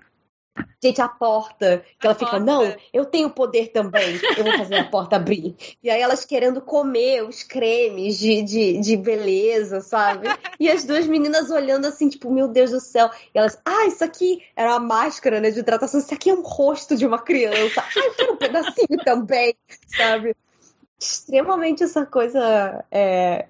Gente, 0.83 1.01
a 1.01 1.07
porta, 1.07 1.83
que 1.99 2.05
A 2.05 2.11
ela 2.11 2.13
fica, 2.13 2.31
porta. 2.31 2.45
não, 2.45 2.75
eu 2.93 3.05
tenho 3.05 3.29
poder 3.29 3.69
também, 3.69 4.19
eu 4.37 4.43
vou 4.43 4.57
fazer 4.57 4.75
a 4.75 4.83
porta 4.85 5.15
abrir. 5.15 5.55
E 5.81 5.89
aí 5.89 5.99
elas 5.99 6.23
querendo 6.23 6.61
comer 6.61 7.23
os 7.23 7.41
cremes 7.41 8.19
de, 8.19 8.41
de, 8.43 8.79
de 8.79 8.95
beleza, 8.95 9.81
sabe? 9.81 10.27
E 10.59 10.69
as 10.69 10.83
duas 10.83 11.07
meninas 11.07 11.49
olhando 11.49 11.85
assim, 11.87 12.09
tipo, 12.09 12.31
meu 12.31 12.47
Deus 12.47 12.71
do 12.71 12.79
céu. 12.79 13.09
E 13.33 13.37
elas, 13.37 13.59
ah, 13.65 13.85
isso 13.87 14.03
aqui 14.03 14.43
era 14.55 14.71
uma 14.71 14.79
máscara, 14.79 15.39
né, 15.39 15.49
de 15.49 15.59
hidratação, 15.59 15.99
isso 15.99 16.13
aqui 16.13 16.29
é 16.29 16.33
um 16.33 16.41
rosto 16.41 16.95
de 16.95 17.05
uma 17.05 17.19
criança. 17.19 17.81
Ah, 17.81 17.99
eu 17.99 18.13
quero 18.13 18.33
um 18.33 18.37
pedacinho 18.37 19.03
também, 19.03 19.55
sabe? 19.87 20.35
Extremamente 20.99 21.83
essa 21.83 22.05
coisa 22.05 22.83
é, 22.91 23.47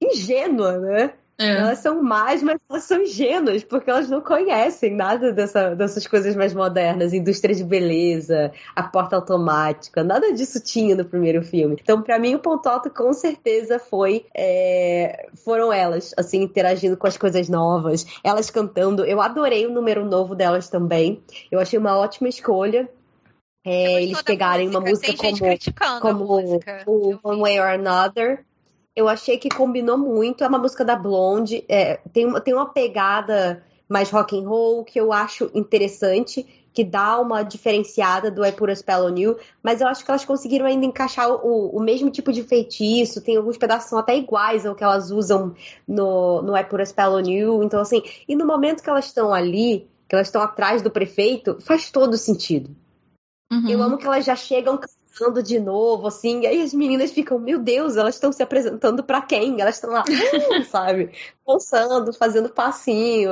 ingênua, 0.00 0.78
né? 0.78 1.14
É. 1.38 1.56
Elas 1.56 1.78
são 1.80 2.00
más, 2.02 2.42
mas 2.42 2.60
elas 2.70 2.84
são 2.84 3.02
ingênuas, 3.02 3.64
porque 3.64 3.90
elas 3.90 4.08
não 4.08 4.20
conhecem 4.20 4.94
nada 4.94 5.32
dessa, 5.32 5.74
dessas 5.74 6.06
coisas 6.06 6.36
mais 6.36 6.54
modernas, 6.54 7.12
indústria 7.12 7.54
de 7.54 7.64
beleza, 7.64 8.52
a 8.74 8.82
porta 8.84 9.16
automática, 9.16 10.04
nada 10.04 10.32
disso 10.32 10.60
tinha 10.60 10.94
no 10.94 11.04
primeiro 11.04 11.42
filme. 11.42 11.76
Então, 11.80 12.02
pra 12.02 12.18
mim, 12.18 12.36
o 12.36 12.38
ponto 12.38 12.68
alto 12.68 12.88
com 12.88 13.12
certeza 13.12 13.78
foi 13.80 14.26
é, 14.34 15.28
foram 15.44 15.72
elas, 15.72 16.14
assim, 16.16 16.42
interagindo 16.42 16.96
com 16.96 17.06
as 17.06 17.16
coisas 17.16 17.48
novas, 17.48 18.06
elas 18.22 18.48
cantando. 18.48 19.04
Eu 19.04 19.20
adorei 19.20 19.66
o 19.66 19.72
número 19.72 20.04
novo 20.04 20.34
delas 20.36 20.68
também. 20.68 21.22
Eu 21.50 21.58
achei 21.58 21.78
uma 21.78 21.98
ótima 21.98 22.28
escolha. 22.28 22.88
É, 23.66 24.02
eles 24.02 24.20
pegarem 24.20 24.68
uma 24.68 24.80
música 24.80 25.14
Tem 25.16 25.36
como 26.00 26.00
como 26.00 26.42
música. 26.42 26.84
o. 26.86 27.18
One 27.22 27.40
Way 27.40 27.60
or 27.60 27.68
Another. 27.68 28.44
Eu 28.94 29.08
achei 29.08 29.38
que 29.38 29.48
combinou 29.48 29.98
muito. 29.98 30.44
É 30.44 30.48
uma 30.48 30.58
música 30.58 30.84
da 30.84 30.96
Blonde. 30.96 31.64
É, 31.68 31.96
tem, 32.12 32.26
uma, 32.26 32.40
tem 32.40 32.54
uma 32.54 32.66
pegada 32.66 33.64
mais 33.88 34.10
rock 34.10 34.38
and 34.38 34.48
roll 34.48 34.84
que 34.84 34.98
eu 34.98 35.12
acho 35.12 35.50
interessante, 35.54 36.46
que 36.72 36.82
dá 36.82 37.20
uma 37.20 37.42
diferenciada 37.42 38.30
do 38.30 38.44
I 38.44 38.50
Put 38.50 38.72
a 38.72 38.74
Spell 38.74 39.04
on 39.04 39.16
You, 39.16 39.38
mas 39.62 39.80
eu 39.80 39.86
acho 39.86 40.04
que 40.04 40.10
elas 40.10 40.24
conseguiram 40.24 40.66
ainda 40.66 40.84
encaixar 40.84 41.30
o, 41.30 41.68
o 41.68 41.80
mesmo 41.80 42.10
tipo 42.10 42.32
de 42.32 42.42
feitiço, 42.42 43.20
tem 43.20 43.36
alguns 43.36 43.56
pedaços 43.56 43.84
que 43.84 43.90
são 43.90 43.98
até 43.98 44.16
iguais 44.16 44.66
ao 44.66 44.74
que 44.74 44.82
elas 44.82 45.10
usam 45.10 45.54
no, 45.86 46.42
no 46.42 46.56
I 46.56 46.64
Put 46.64 46.82
a 46.82 46.86
Spell 46.86 47.12
on 47.12 47.20
You, 47.20 47.62
então 47.62 47.80
assim, 47.80 48.02
e 48.26 48.34
no 48.34 48.44
momento 48.44 48.82
que 48.82 48.90
elas 48.90 49.06
estão 49.06 49.32
ali, 49.32 49.88
que 50.08 50.16
elas 50.16 50.26
estão 50.26 50.42
atrás 50.42 50.82
do 50.82 50.90
prefeito, 50.90 51.58
faz 51.60 51.90
todo 51.90 52.16
sentido. 52.16 52.74
Uhum. 53.52 53.68
Eu 53.68 53.82
amo 53.82 53.98
que 53.98 54.06
elas 54.06 54.24
já 54.24 54.34
chegam 54.34 54.76
cantando 55.14 55.42
de 55.42 55.58
novo, 55.60 56.06
assim, 56.06 56.40
e 56.40 56.46
aí 56.46 56.62
as 56.62 56.74
meninas 56.74 57.12
ficam, 57.12 57.38
meu 57.38 57.58
Deus, 57.58 57.96
elas 57.96 58.16
estão 58.16 58.32
se 58.32 58.42
apresentando 58.42 59.02
para 59.02 59.22
quem? 59.22 59.60
Elas 59.60 59.76
estão 59.76 59.90
lá, 59.90 60.02
uh, 60.02 60.64
sabe? 60.66 61.12
Dançando, 61.46 62.12
fazendo 62.12 62.48
passinho. 62.48 63.30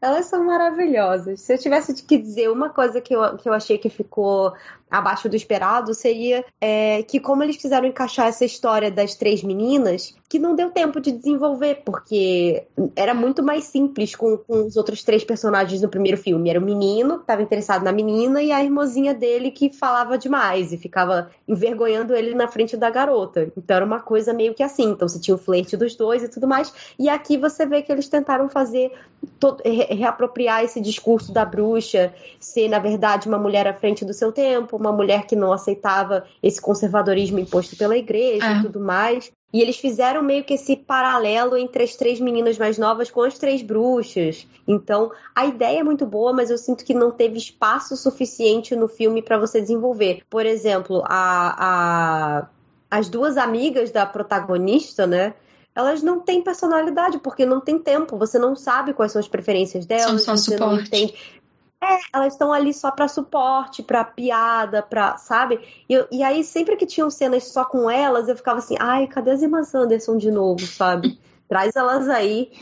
Elas 0.00 0.26
são 0.26 0.44
maravilhosas. 0.44 1.42
Se 1.42 1.52
eu 1.52 1.58
tivesse 1.58 2.02
que 2.02 2.16
dizer 2.16 2.50
uma 2.50 2.70
coisa 2.70 3.00
que 3.00 3.14
eu, 3.14 3.36
que 3.36 3.48
eu 3.48 3.52
achei 3.52 3.76
que 3.76 3.90
ficou 3.90 4.54
abaixo 4.90 5.28
do 5.28 5.36
esperado, 5.36 5.94
seria 5.94 6.44
é, 6.60 7.02
que 7.02 7.20
como 7.20 7.42
eles 7.42 7.56
quiseram 7.56 7.86
encaixar 7.86 8.26
essa 8.26 8.44
história 8.44 8.90
das 8.90 9.14
três 9.14 9.42
meninas, 9.42 10.14
que 10.30 10.38
não 10.38 10.54
deu 10.54 10.70
tempo 10.70 11.00
de 11.00 11.10
desenvolver, 11.10 11.82
porque 11.84 12.64
era 12.94 13.12
muito 13.12 13.42
mais 13.42 13.64
simples 13.64 14.14
com, 14.14 14.36
com 14.36 14.64
os 14.64 14.76
outros 14.76 15.02
três 15.02 15.24
personagens 15.24 15.82
no 15.82 15.88
primeiro 15.88 16.16
filme. 16.16 16.48
Era 16.48 16.60
o 16.60 16.62
menino 16.62 17.16
que 17.16 17.22
estava 17.22 17.42
interessado 17.42 17.82
na 17.82 17.90
menina 17.90 18.40
e 18.40 18.52
a 18.52 18.62
irmãzinha 18.62 19.12
dele 19.12 19.50
que 19.50 19.72
falava 19.72 20.16
demais 20.16 20.72
e 20.72 20.78
ficava 20.78 21.30
envergonhando 21.48 22.14
ele 22.14 22.32
na 22.32 22.46
frente 22.46 22.76
da 22.76 22.88
garota. 22.88 23.50
Então 23.56 23.76
era 23.76 23.84
uma 23.84 23.98
coisa 23.98 24.32
meio 24.32 24.54
que 24.54 24.62
assim. 24.62 24.90
Então 24.90 25.08
você 25.08 25.18
tinha 25.18 25.34
o 25.34 25.38
flerte 25.38 25.76
dos 25.76 25.96
dois 25.96 26.22
e 26.22 26.28
tudo 26.28 26.46
mais. 26.46 26.72
E 26.96 27.08
aqui 27.08 27.36
você 27.36 27.66
vê 27.66 27.82
que 27.82 27.90
eles 27.90 28.08
tentaram 28.08 28.48
fazer 28.48 28.92
todo, 29.40 29.60
re, 29.64 29.84
reapropriar 29.94 30.62
esse 30.62 30.80
discurso 30.80 31.32
da 31.32 31.44
bruxa, 31.44 32.14
ser 32.38 32.68
na 32.68 32.78
verdade 32.78 33.26
uma 33.26 33.38
mulher 33.38 33.66
à 33.66 33.74
frente 33.74 34.04
do 34.04 34.14
seu 34.14 34.30
tempo, 34.30 34.79
uma 34.80 34.92
mulher 34.92 35.26
que 35.26 35.36
não 35.36 35.52
aceitava 35.52 36.24
esse 36.42 36.60
conservadorismo 36.60 37.38
imposto 37.38 37.76
pela 37.76 37.96
igreja 37.96 38.46
é. 38.46 38.58
e 38.58 38.62
tudo 38.62 38.80
mais. 38.80 39.30
E 39.52 39.60
eles 39.60 39.76
fizeram 39.76 40.22
meio 40.22 40.44
que 40.44 40.54
esse 40.54 40.76
paralelo 40.76 41.56
entre 41.56 41.82
as 41.82 41.96
três 41.96 42.20
meninas 42.20 42.56
mais 42.56 42.78
novas 42.78 43.10
com 43.10 43.22
as 43.22 43.36
três 43.36 43.62
bruxas. 43.62 44.46
Então, 44.66 45.10
a 45.34 45.44
ideia 45.44 45.80
é 45.80 45.82
muito 45.82 46.06
boa, 46.06 46.32
mas 46.32 46.50
eu 46.50 46.58
sinto 46.58 46.84
que 46.84 46.94
não 46.94 47.10
teve 47.10 47.36
espaço 47.36 47.96
suficiente 47.96 48.76
no 48.76 48.86
filme 48.86 49.20
para 49.20 49.38
você 49.38 49.60
desenvolver. 49.60 50.22
Por 50.30 50.46
exemplo, 50.46 51.02
a, 51.04 51.56
a, 52.38 52.48
as 52.90 53.08
duas 53.08 53.36
amigas 53.36 53.90
da 53.90 54.06
protagonista, 54.06 55.06
né? 55.06 55.34
Elas 55.74 56.02
não 56.02 56.20
têm 56.20 56.42
personalidade, 56.42 57.18
porque 57.18 57.44
não 57.44 57.60
tem 57.60 57.78
tempo. 57.78 58.16
Você 58.18 58.38
não 58.38 58.54
sabe 58.54 58.92
quais 58.92 59.12
são 59.12 59.20
as 59.20 59.28
preferências 59.28 59.84
delas. 59.84 60.22
São 60.22 60.36
só 60.36 60.36
você 60.36 60.52
suporte. 60.52 60.74
não 60.74 60.80
entende. 60.80 61.14
É, 61.82 61.98
elas 62.12 62.34
estão 62.34 62.52
ali 62.52 62.74
só 62.74 62.90
para 62.90 63.08
suporte, 63.08 63.82
para 63.82 64.04
piada, 64.04 64.82
para, 64.82 65.16
sabe? 65.16 65.60
E, 65.88 66.06
e, 66.12 66.22
aí 66.22 66.44
sempre 66.44 66.76
que 66.76 66.84
tinham 66.84 67.10
cenas 67.10 67.44
só 67.44 67.64
com 67.64 67.90
elas, 67.90 68.28
eu 68.28 68.36
ficava 68.36 68.58
assim, 68.58 68.76
ai, 68.78 69.06
cadê 69.06 69.30
as 69.30 69.40
irmãs 69.40 69.74
Anderson 69.74 70.18
de 70.18 70.30
novo, 70.30 70.66
sabe? 70.66 71.18
Traz 71.48 71.74
elas 71.74 72.08
aí. 72.08 72.52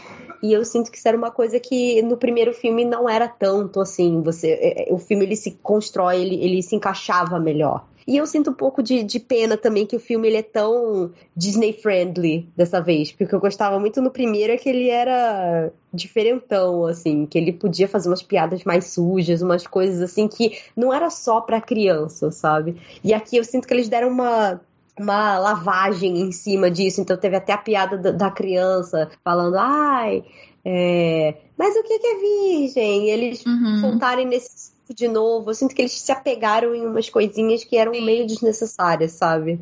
E 0.41 0.53
eu 0.53 0.65
sinto 0.65 0.91
que 0.91 0.97
isso 0.97 1.09
era 1.09 1.17
uma 1.17 1.33
coisa 1.33 1.59
que 1.59 2.01
no 2.03 2.17
primeiro 2.17 2.55
filme 2.55 2.85
não 2.85 3.09
era 3.09 3.27
tanto 3.27 3.81
assim. 3.81 4.23
Você, 4.23 4.51
é, 4.53 4.89
é, 4.89 4.95
o 4.95 4.99
filme 4.99 5.25
ele 5.25 5.37
se 5.37 5.59
constrói, 5.63 6.21
ele, 6.21 6.37
ele 6.37 6.63
se 6.63 6.77
encaixava 6.77 7.41
melhor. 7.41 7.85
E 8.09 8.17
eu 8.17 8.27
sinto 8.27 8.49
um 8.49 8.55
pouco 8.55 8.83
de, 8.83 9.03
de 9.03 9.21
pena 9.21 9.55
também 9.55 9.85
que 9.85 9.95
o 9.95 10.01
filme 10.01 10.29
ele 10.29 10.39
é 10.39 10.43
tão 10.43 11.13
Disney-friendly 11.37 12.49
dessa 12.57 12.81
vez. 12.81 13.11
Porque 13.11 13.25
o 13.25 13.29
que 13.29 13.35
eu 13.35 13.41
gostava 13.41 13.79
muito 13.79 14.01
no 14.01 14.11
primeiro 14.11 14.51
é 14.51 14.57
que 14.57 14.67
ele 14.67 14.89
era 14.89 15.71
diferentão, 15.93 16.87
assim, 16.87 17.27
que 17.27 17.37
ele 17.37 17.53
podia 17.53 17.87
fazer 17.87 18.09
umas 18.09 18.23
piadas 18.23 18.65
mais 18.65 18.87
sujas, 18.87 19.43
umas 19.43 19.67
coisas 19.67 20.01
assim 20.01 20.27
que 20.27 20.59
não 20.75 20.91
era 20.91 21.11
só 21.11 21.43
pra 21.43 21.61
criança, 21.61 22.31
sabe? 22.31 22.81
E 23.05 23.13
aqui 23.13 23.37
eu 23.37 23.45
sinto 23.45 23.69
que 23.69 23.75
eles 23.75 23.91
deram 23.91 24.09
uma 24.09 24.59
uma 24.99 25.39
lavagem 25.39 26.19
em 26.23 26.33
cima 26.33 26.69
disso, 26.69 27.01
então 27.01 27.17
teve 27.17 27.37
até 27.37 27.53
a 27.53 27.59
piada 27.59 28.13
da, 28.13 28.31
criança 28.33 29.09
falando, 29.23 29.55
ai, 29.57 30.25
é, 30.65 31.37
mas 31.57 31.77
o 31.77 31.85
que 31.85 31.93
é 31.93 32.59
virgem? 32.59 33.07
E 33.07 33.11
eles 33.11 33.47
uhum. 33.47 33.81
voltarem 33.81 34.27
nesse 34.27 34.73
de 34.95 35.09
novo. 35.09 35.51
Eu 35.51 35.55
sinto 35.55 35.75
que 35.75 35.83
eles 35.83 35.93
se 35.93 36.13
apegaram 36.13 36.75
em 36.75 36.87
umas 36.87 37.09
coisinhas 37.09 37.65
que 37.65 37.77
eram 37.77 37.95
Sim. 37.95 38.05
meio 38.05 38.27
desnecessárias, 38.27 39.13
sabe? 39.13 39.61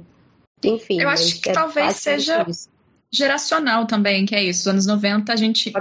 Enfim. 0.65 1.01
Eu 1.01 1.09
acho 1.09 1.41
que 1.41 1.51
é 1.51 1.53
talvez 1.53 1.97
seja 1.97 2.47
geracional 3.11 3.87
também, 3.87 4.27
que 4.27 4.35
é 4.35 4.43
isso. 4.43 4.73
Nos 4.73 4.87
anos 4.87 5.03
90 5.03 5.33
a 5.33 5.37
gente 5.37 5.73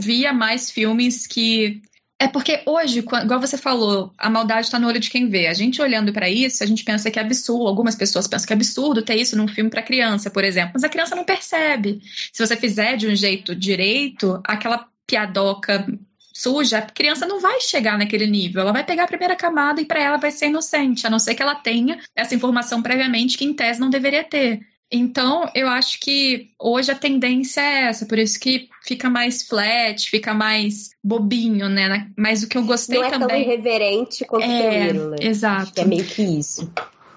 via 0.00 0.32
mais 0.32 0.70
filmes 0.70 1.26
que. 1.26 1.82
É 2.22 2.28
porque 2.28 2.62
hoje, 2.66 2.98
igual 2.98 3.40
você 3.40 3.56
falou, 3.56 4.12
a 4.18 4.28
maldade 4.28 4.66
está 4.66 4.78
no 4.78 4.86
olho 4.86 5.00
de 5.00 5.08
quem 5.08 5.30
vê. 5.30 5.46
A 5.46 5.54
gente 5.54 5.80
olhando 5.80 6.12
para 6.12 6.28
isso, 6.28 6.62
a 6.62 6.66
gente 6.66 6.84
pensa 6.84 7.10
que 7.10 7.18
é 7.18 7.22
absurdo. 7.22 7.66
Algumas 7.66 7.94
pessoas 7.94 8.28
pensam 8.28 8.46
que 8.46 8.52
é 8.52 8.56
absurdo 8.56 9.02
ter 9.02 9.14
isso 9.14 9.38
num 9.38 9.48
filme 9.48 9.70
para 9.70 9.82
criança, 9.82 10.28
por 10.28 10.44
exemplo. 10.44 10.72
Mas 10.74 10.84
a 10.84 10.88
criança 10.90 11.16
não 11.16 11.24
percebe. 11.24 12.02
Se 12.30 12.46
você 12.46 12.56
fizer 12.56 12.96
de 12.96 13.08
um 13.08 13.16
jeito 13.16 13.56
direito, 13.56 14.38
aquela 14.44 14.86
piadoca 15.06 15.86
suja, 16.32 16.78
a 16.78 16.82
criança 16.82 17.26
não 17.26 17.40
vai 17.40 17.60
chegar 17.60 17.98
naquele 17.98 18.26
nível. 18.26 18.62
Ela 18.62 18.72
vai 18.72 18.84
pegar 18.84 19.04
a 19.04 19.08
primeira 19.08 19.36
camada 19.36 19.80
e 19.80 19.84
para 19.84 20.00
ela 20.00 20.16
vai 20.16 20.30
ser 20.30 20.46
inocente, 20.46 21.06
a 21.06 21.10
não 21.10 21.18
ser 21.18 21.34
que 21.34 21.42
ela 21.42 21.54
tenha 21.54 21.98
essa 22.14 22.34
informação 22.34 22.82
previamente 22.82 23.36
que 23.36 23.44
em 23.44 23.54
tese 23.54 23.80
não 23.80 23.90
deveria 23.90 24.24
ter. 24.24 24.60
Então, 24.92 25.48
eu 25.54 25.68
acho 25.68 26.00
que 26.00 26.48
hoje 26.58 26.90
a 26.90 26.96
tendência 26.96 27.60
é 27.60 27.82
essa, 27.84 28.06
por 28.06 28.18
isso 28.18 28.40
que 28.40 28.68
fica 28.82 29.08
mais 29.08 29.42
flat, 29.42 30.10
fica 30.10 30.34
mais 30.34 30.90
bobinho, 31.02 31.68
né? 31.68 32.10
Mas 32.16 32.42
o 32.42 32.48
que 32.48 32.58
eu 32.58 32.64
gostei 32.64 32.98
não 32.98 33.06
é 33.06 33.10
também. 33.10 33.28
Não 33.28 33.34
é 33.36 33.44
tão 33.44 33.52
irreverente 33.52 34.24
quanto 34.24 34.42
é, 34.42 34.46
o 34.46 34.68
primeiro, 34.68 35.10
né? 35.10 35.16
Exato. 35.20 35.80
é 35.80 35.84
meio 35.84 36.04
que 36.04 36.22
isso. 36.22 36.72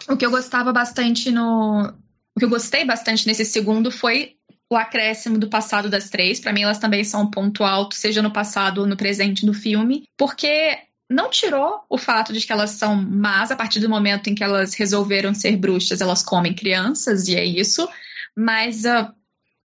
O 0.07 0.15
que 0.15 0.25
eu 0.25 0.29
gostava 0.29 0.71
bastante 0.71 1.31
no. 1.31 1.91
O 2.35 2.39
que 2.39 2.45
eu 2.45 2.49
gostei 2.49 2.85
bastante 2.85 3.25
nesse 3.25 3.45
segundo 3.45 3.89
foi 3.89 4.35
o 4.69 4.75
acréscimo 4.75 5.37
do 5.37 5.49
passado 5.49 5.89
das 5.89 6.09
três. 6.09 6.39
Para 6.39 6.53
mim, 6.53 6.63
elas 6.63 6.79
também 6.79 7.03
são 7.03 7.23
um 7.23 7.31
ponto 7.31 7.63
alto, 7.63 7.95
seja 7.95 8.21
no 8.21 8.31
passado 8.31 8.81
ou 8.81 8.87
no 8.87 8.97
presente 8.97 9.45
do 9.45 9.53
filme, 9.53 10.03
porque 10.17 10.79
não 11.09 11.29
tirou 11.29 11.81
o 11.89 11.97
fato 11.97 12.33
de 12.33 12.45
que 12.45 12.51
elas 12.51 12.71
são 12.71 12.95
más 12.95 13.51
a 13.51 13.55
partir 13.55 13.79
do 13.79 13.89
momento 13.89 14.29
em 14.29 14.35
que 14.35 14.43
elas 14.43 14.73
resolveram 14.73 15.33
ser 15.33 15.55
bruxas, 15.57 16.01
elas 16.01 16.23
comem 16.23 16.53
crianças, 16.53 17.27
e 17.27 17.35
é 17.35 17.45
isso, 17.45 17.87
mas 18.35 18.83
uh, 18.85 19.13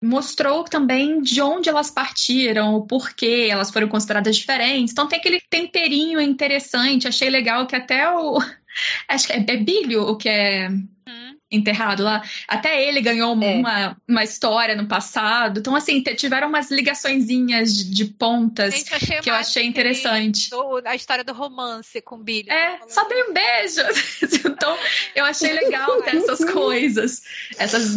mostrou 0.02 0.64
também 0.64 1.22
de 1.22 1.42
onde 1.42 1.68
elas 1.68 1.92
partiram, 1.92 2.76
o 2.76 2.86
porquê 2.86 3.48
elas 3.50 3.72
foram 3.72 3.88
consideradas 3.88 4.38
diferentes. 4.38 4.92
Então 4.92 5.08
tem 5.08 5.20
aquele 5.20 5.42
temperinho 5.50 6.22
interessante, 6.22 7.08
achei 7.08 7.30
legal 7.30 7.68
que 7.68 7.76
até 7.76 8.10
o. 8.12 8.40
Acho 9.08 9.28
que 9.28 9.34
é, 9.34 9.38
é 9.38 9.98
o 10.00 10.18
que 10.18 10.30
é. 10.30 10.70
Enterrado 11.52 12.04
lá. 12.04 12.24
Até 12.48 12.84
ele 12.88 13.00
ganhou 13.02 13.32
é. 13.42 13.56
uma, 13.56 13.98
uma 14.08 14.24
história 14.24 14.76
no 14.76 14.88
passado. 14.88 15.60
Então, 15.60 15.76
assim, 15.76 16.02
tiveram 16.02 16.50
umas 16.50 16.72
ligaçõezinhas 16.72 17.74
de, 17.74 17.92
de 17.92 18.06
pontas 18.06 18.74
Gente, 18.74 19.22
que 19.22 19.30
eu 19.30 19.36
achei 19.36 19.64
interessante. 19.66 20.50
Do, 20.50 20.82
a 20.84 20.96
história 20.96 21.24
do 21.24 21.34
romance 21.34 22.02
com 22.02 22.16
o 22.16 22.24
Billy. 22.24 22.50
É, 22.50 22.80
só 22.88 23.08
dei 23.08 23.24
um 23.24 23.34
beijo. 23.34 23.82
então, 24.50 24.78
eu 25.16 25.24
achei 25.24 25.54
legal 25.54 26.04
essas 26.04 26.44
coisas. 26.52 27.22
Essas, 27.58 27.96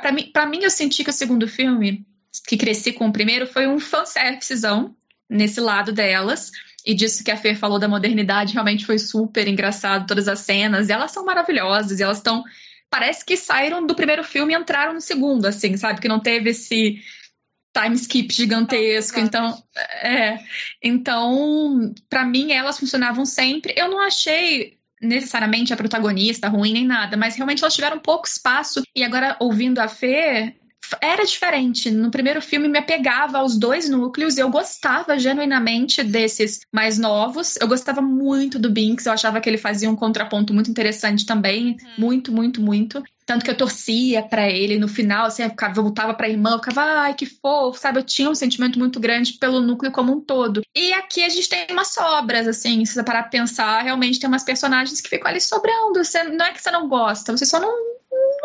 pra, 0.00 0.12
mim, 0.12 0.30
pra 0.32 0.46
mim, 0.46 0.62
eu 0.62 0.70
senti 0.70 1.04
que 1.04 1.10
o 1.10 1.12
segundo 1.12 1.46
filme, 1.46 2.04
que 2.46 2.56
cresci 2.56 2.92
com 2.92 3.08
o 3.08 3.12
primeiro, 3.12 3.46
foi 3.46 3.66
um 3.68 3.78
fanservicezão 3.78 4.96
nesse 5.30 5.60
lado 5.60 5.92
delas 5.92 6.50
e 6.88 6.94
disso 6.94 7.22
que 7.22 7.30
a 7.30 7.36
Fer 7.36 7.54
falou 7.54 7.78
da 7.78 7.86
modernidade, 7.86 8.54
realmente 8.54 8.86
foi 8.86 8.98
super 8.98 9.46
engraçado, 9.46 10.06
todas 10.06 10.26
as 10.26 10.40
cenas, 10.40 10.88
e 10.88 10.92
elas 10.92 11.10
são 11.10 11.22
maravilhosas, 11.22 12.00
e 12.00 12.02
elas 12.02 12.16
estão 12.16 12.42
parece 12.90 13.24
que 13.24 13.36
saíram 13.36 13.86
do 13.86 13.94
primeiro 13.94 14.24
filme 14.24 14.54
e 14.54 14.56
entraram 14.56 14.92
no 14.94 15.00
segundo, 15.00 15.46
assim, 15.46 15.76
sabe? 15.76 16.00
Que 16.00 16.08
não 16.08 16.20
teve 16.20 16.50
esse 16.50 17.00
time 17.76 17.94
skip 17.96 18.32
gigantesco. 18.32 19.20
Então, 19.20 19.62
é. 20.02 20.38
Então, 20.82 21.94
para 22.08 22.24
mim, 22.24 22.52
elas 22.52 22.78
funcionavam 22.78 23.24
sempre. 23.24 23.74
Eu 23.76 23.88
não 23.88 24.00
achei 24.00 24.78
necessariamente 25.00 25.72
a 25.72 25.76
protagonista 25.76 26.48
ruim 26.48 26.72
nem 26.72 26.84
nada, 26.84 27.16
mas 27.16 27.36
realmente 27.36 27.62
elas 27.62 27.74
tiveram 27.74 28.00
pouco 28.00 28.26
espaço. 28.26 28.82
E 28.94 29.04
agora, 29.04 29.36
ouvindo 29.38 29.78
a 29.78 29.88
Fê, 29.88 30.56
era 31.00 31.24
diferente. 31.24 31.90
No 31.90 32.10
primeiro 32.10 32.40
filme 32.40 32.68
me 32.68 32.78
apegava 32.78 33.38
aos 33.38 33.58
dois 33.58 33.88
núcleos 33.88 34.36
e 34.36 34.40
eu 34.40 34.50
gostava 34.50 35.18
genuinamente 35.18 36.02
desses 36.02 36.60
mais 36.72 36.98
novos. 36.98 37.56
Eu 37.60 37.68
gostava 37.68 38.00
muito 38.00 38.58
do 38.58 38.70
Binks, 38.70 39.06
eu 39.06 39.12
achava 39.12 39.40
que 39.40 39.48
ele 39.48 39.58
fazia 39.58 39.90
um 39.90 39.96
contraponto 39.96 40.54
muito 40.54 40.70
interessante 40.70 41.26
também, 41.26 41.70
uhum. 41.70 41.76
muito, 41.98 42.32
muito, 42.32 42.60
muito. 42.60 43.02
Tanto 43.28 43.44
que 43.44 43.50
eu 43.50 43.56
torcia 43.56 44.22
para 44.22 44.48
ele 44.48 44.78
no 44.78 44.88
final, 44.88 45.26
assim, 45.26 45.42
eu 45.42 45.74
voltava 45.74 46.14
pra 46.14 46.30
irmã, 46.30 46.52
eu 46.52 46.58
ficava, 46.58 46.80
ai, 46.80 47.12
que 47.12 47.26
fofo, 47.26 47.78
sabe? 47.78 47.98
Eu 47.98 48.02
tinha 48.02 48.30
um 48.30 48.34
sentimento 48.34 48.78
muito 48.78 48.98
grande 48.98 49.34
pelo 49.34 49.60
núcleo 49.60 49.92
como 49.92 50.14
um 50.14 50.20
todo. 50.20 50.62
E 50.74 50.94
aqui 50.94 51.22
a 51.22 51.28
gente 51.28 51.46
tem 51.46 51.66
umas 51.70 51.88
sobras, 51.88 52.48
assim, 52.48 52.82
se 52.86 52.94
você 52.94 53.04
parar 53.04 53.24
pra 53.24 53.30
pensar, 53.30 53.82
realmente 53.82 54.18
tem 54.18 54.28
umas 54.28 54.44
personagens 54.44 55.02
que 55.02 55.10
ficam 55.10 55.28
ali 55.30 55.42
sobrando. 55.42 56.02
Você, 56.02 56.24
não 56.24 56.46
é 56.46 56.52
que 56.52 56.62
você 56.62 56.70
não 56.70 56.88
gosta, 56.88 57.36
você 57.36 57.44
só 57.44 57.60
não 57.60 57.97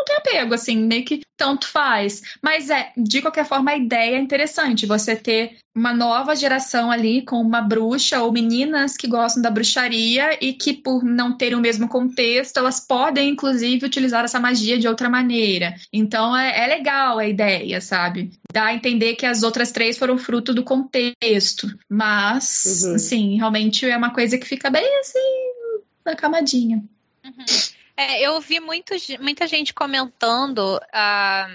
não 0.07 0.21
tenho 0.21 0.41
apego, 0.41 0.53
assim, 0.53 0.77
meio 0.77 1.05
que 1.05 1.21
tanto 1.37 1.67
faz. 1.67 2.21
Mas 2.41 2.69
é, 2.69 2.91
de 2.95 3.21
qualquer 3.21 3.45
forma, 3.45 3.71
a 3.71 3.77
ideia 3.77 4.15
é 4.15 4.19
interessante. 4.19 4.85
Você 4.85 5.15
ter 5.15 5.57
uma 5.75 5.91
nova 5.93 6.35
geração 6.35 6.91
ali 6.91 7.23
com 7.23 7.37
uma 7.41 7.59
bruxa 7.61 8.21
ou 8.21 8.31
meninas 8.31 8.95
que 8.95 9.07
gostam 9.07 9.41
da 9.41 9.49
bruxaria 9.49 10.37
e 10.39 10.53
que, 10.53 10.71
por 10.73 11.03
não 11.03 11.35
terem 11.35 11.57
o 11.57 11.61
mesmo 11.61 11.87
contexto, 11.87 12.57
elas 12.57 12.79
podem, 12.79 13.29
inclusive, 13.29 13.85
utilizar 13.85 14.23
essa 14.23 14.39
magia 14.39 14.77
de 14.77 14.87
outra 14.87 15.09
maneira. 15.09 15.73
Então 15.91 16.35
é, 16.37 16.63
é 16.63 16.67
legal 16.67 17.17
a 17.17 17.27
ideia, 17.27 17.81
sabe? 17.81 18.31
Dá 18.53 18.65
a 18.65 18.73
entender 18.75 19.15
que 19.15 19.25
as 19.25 19.41
outras 19.41 19.71
três 19.71 19.97
foram 19.97 20.17
fruto 20.17 20.53
do 20.53 20.63
contexto. 20.63 21.67
Mas, 21.89 22.83
Uhum. 22.85 22.95
assim, 22.95 23.37
realmente 23.37 23.89
é 23.89 23.97
uma 23.97 24.11
coisa 24.13 24.37
que 24.37 24.45
fica 24.47 24.69
bem 24.69 24.99
assim, 24.99 25.19
na 26.05 26.15
camadinha. 26.15 26.83
Uhum. 27.25 27.45
É, 27.95 28.21
eu 28.21 28.39
vi 28.41 28.59
muito, 28.59 28.93
muita 29.19 29.45
gente 29.47 29.73
comentando 29.73 30.79
ah, 30.91 31.47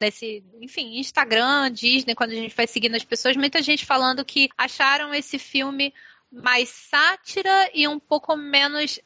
nesse, 0.00 0.44
enfim, 0.60 0.98
Instagram, 0.98 1.70
Disney, 1.72 2.14
quando 2.14 2.30
a 2.30 2.34
gente 2.34 2.54
vai 2.54 2.66
seguindo 2.66 2.94
as 2.94 3.04
pessoas, 3.04 3.36
muita 3.36 3.62
gente 3.62 3.84
falando 3.84 4.24
que 4.24 4.48
acharam 4.56 5.12
esse 5.12 5.38
filme 5.38 5.92
mais 6.30 6.68
sátira 6.68 7.70
e 7.74 7.88
um 7.88 7.98
pouco 7.98 8.36
menos, 8.36 9.00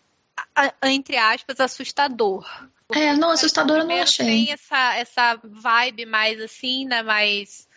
entre 0.82 1.16
aspas, 1.16 1.60
assustador. 1.60 2.46
É, 2.92 3.14
não, 3.14 3.30
assustador 3.30 3.78
eu 3.78 3.86
não 3.86 4.02
achei. 4.02 4.26
Tem 4.26 4.52
essa, 4.52 4.96
essa 4.96 5.40
vibe 5.42 6.06
mais 6.06 6.40
assim, 6.40 6.84
né? 6.84 7.02
Mais 7.02 7.68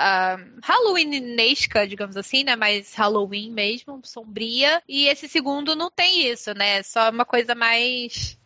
ah, 0.00 0.36
Halloweenesca, 0.62 1.84
digamos 1.86 2.16
assim, 2.16 2.44
né? 2.44 2.54
Mais 2.54 2.94
Halloween 2.94 3.50
mesmo, 3.50 4.00
sombria. 4.04 4.80
E 4.88 5.06
esse 5.06 5.28
segundo 5.28 5.74
não 5.74 5.90
tem 5.90 6.30
isso, 6.30 6.54
né? 6.54 6.78
É 6.78 6.82
só 6.84 7.10
uma 7.10 7.24
coisa 7.24 7.52
mais 7.52 8.38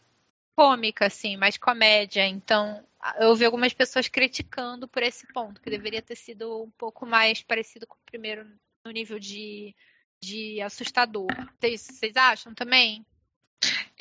cômica, 0.57 1.07
assim, 1.07 1.37
mais 1.37 1.59
comédia. 1.59 2.27
Então, 2.27 2.83
eu 3.21 3.29
ouvi 3.29 3.45
algumas 3.45 3.75
pessoas 3.75 4.09
criticando 4.09 4.89
por 4.89 5.03
esse 5.03 5.27
ponto, 5.31 5.61
que 5.61 5.69
deveria 5.69 6.01
ter 6.01 6.17
sido 6.17 6.63
um 6.63 6.71
pouco 6.71 7.05
mais 7.05 7.43
parecido 7.43 7.87
com 7.87 7.97
o 7.97 8.07
primeiro 8.07 8.47
no 8.83 8.91
nível 8.91 9.19
de, 9.19 9.77
de 10.23 10.59
assustador. 10.63 11.29
Vocês 11.61 12.17
acham 12.17 12.55
também? 12.55 13.05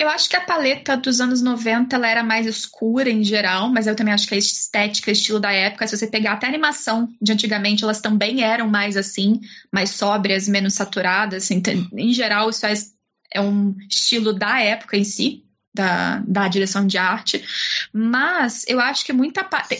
Eu 0.02 0.08
acho 0.08 0.28
que 0.28 0.34
a 0.34 0.40
paleta 0.40 0.96
dos 0.96 1.20
anos 1.20 1.40
90 1.40 1.94
ela 1.94 2.08
era 2.08 2.24
mais 2.24 2.44
escura 2.44 3.08
em 3.08 3.22
geral, 3.22 3.70
mas 3.70 3.86
eu 3.86 3.94
também 3.94 4.12
acho 4.12 4.26
que 4.26 4.34
a 4.34 4.36
estética, 4.36 5.10
o 5.10 5.12
estilo 5.12 5.38
da 5.38 5.52
época, 5.52 5.86
se 5.86 5.96
você 5.96 6.08
pegar 6.08 6.32
até 6.32 6.46
a 6.46 6.48
animação 6.48 7.08
de 7.22 7.30
antigamente, 7.30 7.84
elas 7.84 8.00
também 8.00 8.42
eram 8.42 8.68
mais 8.68 8.96
assim, 8.96 9.40
mais 9.70 9.90
sóbrias, 9.90 10.48
menos 10.48 10.74
saturadas. 10.74 11.44
Assim, 11.44 11.62
em 11.92 12.12
geral, 12.12 12.50
isso 12.50 12.66
é, 12.66 12.74
é 13.30 13.40
um 13.40 13.76
estilo 13.88 14.32
da 14.32 14.60
época 14.60 14.96
em 14.96 15.04
si, 15.04 15.44
da, 15.72 16.20
da 16.26 16.48
direção 16.48 16.84
de 16.84 16.98
arte. 16.98 17.40
Mas 17.92 18.64
eu 18.66 18.80
acho 18.80 19.04
que 19.04 19.12
muita 19.12 19.44
parte. 19.44 19.78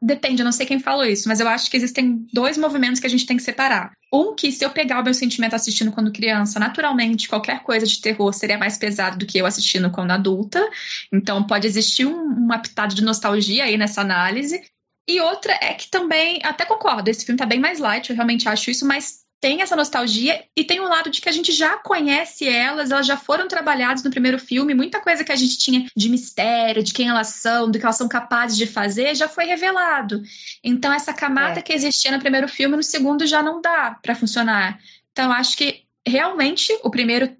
Depende, 0.00 0.42
eu 0.42 0.44
não 0.44 0.52
sei 0.52 0.66
quem 0.66 0.78
falou 0.78 1.04
isso, 1.04 1.26
mas 1.26 1.40
eu 1.40 1.48
acho 1.48 1.70
que 1.70 1.76
existem 1.76 2.26
dois 2.32 2.58
movimentos 2.58 3.00
que 3.00 3.06
a 3.06 3.10
gente 3.10 3.24
tem 3.24 3.36
que 3.36 3.42
separar. 3.42 3.92
Um, 4.12 4.34
que 4.34 4.52
se 4.52 4.64
eu 4.64 4.70
pegar 4.70 5.00
o 5.00 5.04
meu 5.04 5.14
sentimento 5.14 5.54
assistindo 5.54 5.90
quando 5.90 6.12
criança, 6.12 6.60
naturalmente, 6.60 7.28
qualquer 7.28 7.62
coisa 7.62 7.86
de 7.86 8.00
terror 8.00 8.32
seria 8.32 8.58
mais 8.58 8.76
pesado 8.76 9.18
do 9.18 9.26
que 9.26 9.38
eu 9.38 9.46
assistindo 9.46 9.90
quando 9.90 10.10
adulta. 10.10 10.68
Então, 11.12 11.42
pode 11.44 11.66
existir 11.66 12.06
um, 12.06 12.14
uma 12.14 12.58
pitada 12.58 12.94
de 12.94 13.02
nostalgia 13.02 13.64
aí 13.64 13.76
nessa 13.76 14.02
análise. 14.02 14.62
E 15.08 15.20
outra 15.20 15.52
é 15.62 15.72
que 15.72 15.88
também, 15.88 16.40
até 16.44 16.64
concordo, 16.66 17.08
esse 17.08 17.24
filme 17.24 17.38
tá 17.38 17.46
bem 17.46 17.60
mais 17.60 17.78
light, 17.78 18.10
eu 18.10 18.16
realmente 18.16 18.48
acho 18.48 18.70
isso, 18.70 18.86
mas 18.86 19.25
tem 19.40 19.60
essa 19.62 19.76
nostalgia 19.76 20.44
e 20.56 20.64
tem 20.64 20.80
o 20.80 20.88
lado 20.88 21.10
de 21.10 21.20
que 21.20 21.28
a 21.28 21.32
gente 21.32 21.52
já 21.52 21.76
conhece 21.78 22.48
elas, 22.48 22.90
elas 22.90 23.06
já 23.06 23.16
foram 23.16 23.46
trabalhadas 23.46 24.02
no 24.02 24.10
primeiro 24.10 24.38
filme, 24.38 24.74
muita 24.74 25.00
coisa 25.00 25.22
que 25.22 25.32
a 25.32 25.36
gente 25.36 25.58
tinha 25.58 25.86
de 25.94 26.08
mistério, 26.08 26.82
de 26.82 26.92
quem 26.92 27.08
elas 27.08 27.28
são, 27.28 27.70
do 27.70 27.78
que 27.78 27.84
elas 27.84 27.96
são 27.96 28.08
capazes 28.08 28.56
de 28.56 28.66
fazer, 28.66 29.14
já 29.14 29.28
foi 29.28 29.44
revelado. 29.44 30.22
Então 30.64 30.92
essa 30.92 31.12
camada 31.12 31.60
É. 31.60 31.62
que 31.62 31.72
existia 31.72 32.10
no 32.10 32.18
primeiro 32.18 32.48
filme, 32.48 32.76
no 32.76 32.82
segundo 32.82 33.26
já 33.26 33.42
não 33.42 33.60
dá 33.60 33.98
pra 34.02 34.14
funcionar. 34.14 34.78
Então 35.12 35.30
acho 35.32 35.56
que 35.56 35.82
realmente 36.06 36.72
o 36.82 36.90
primeiro 36.90 37.36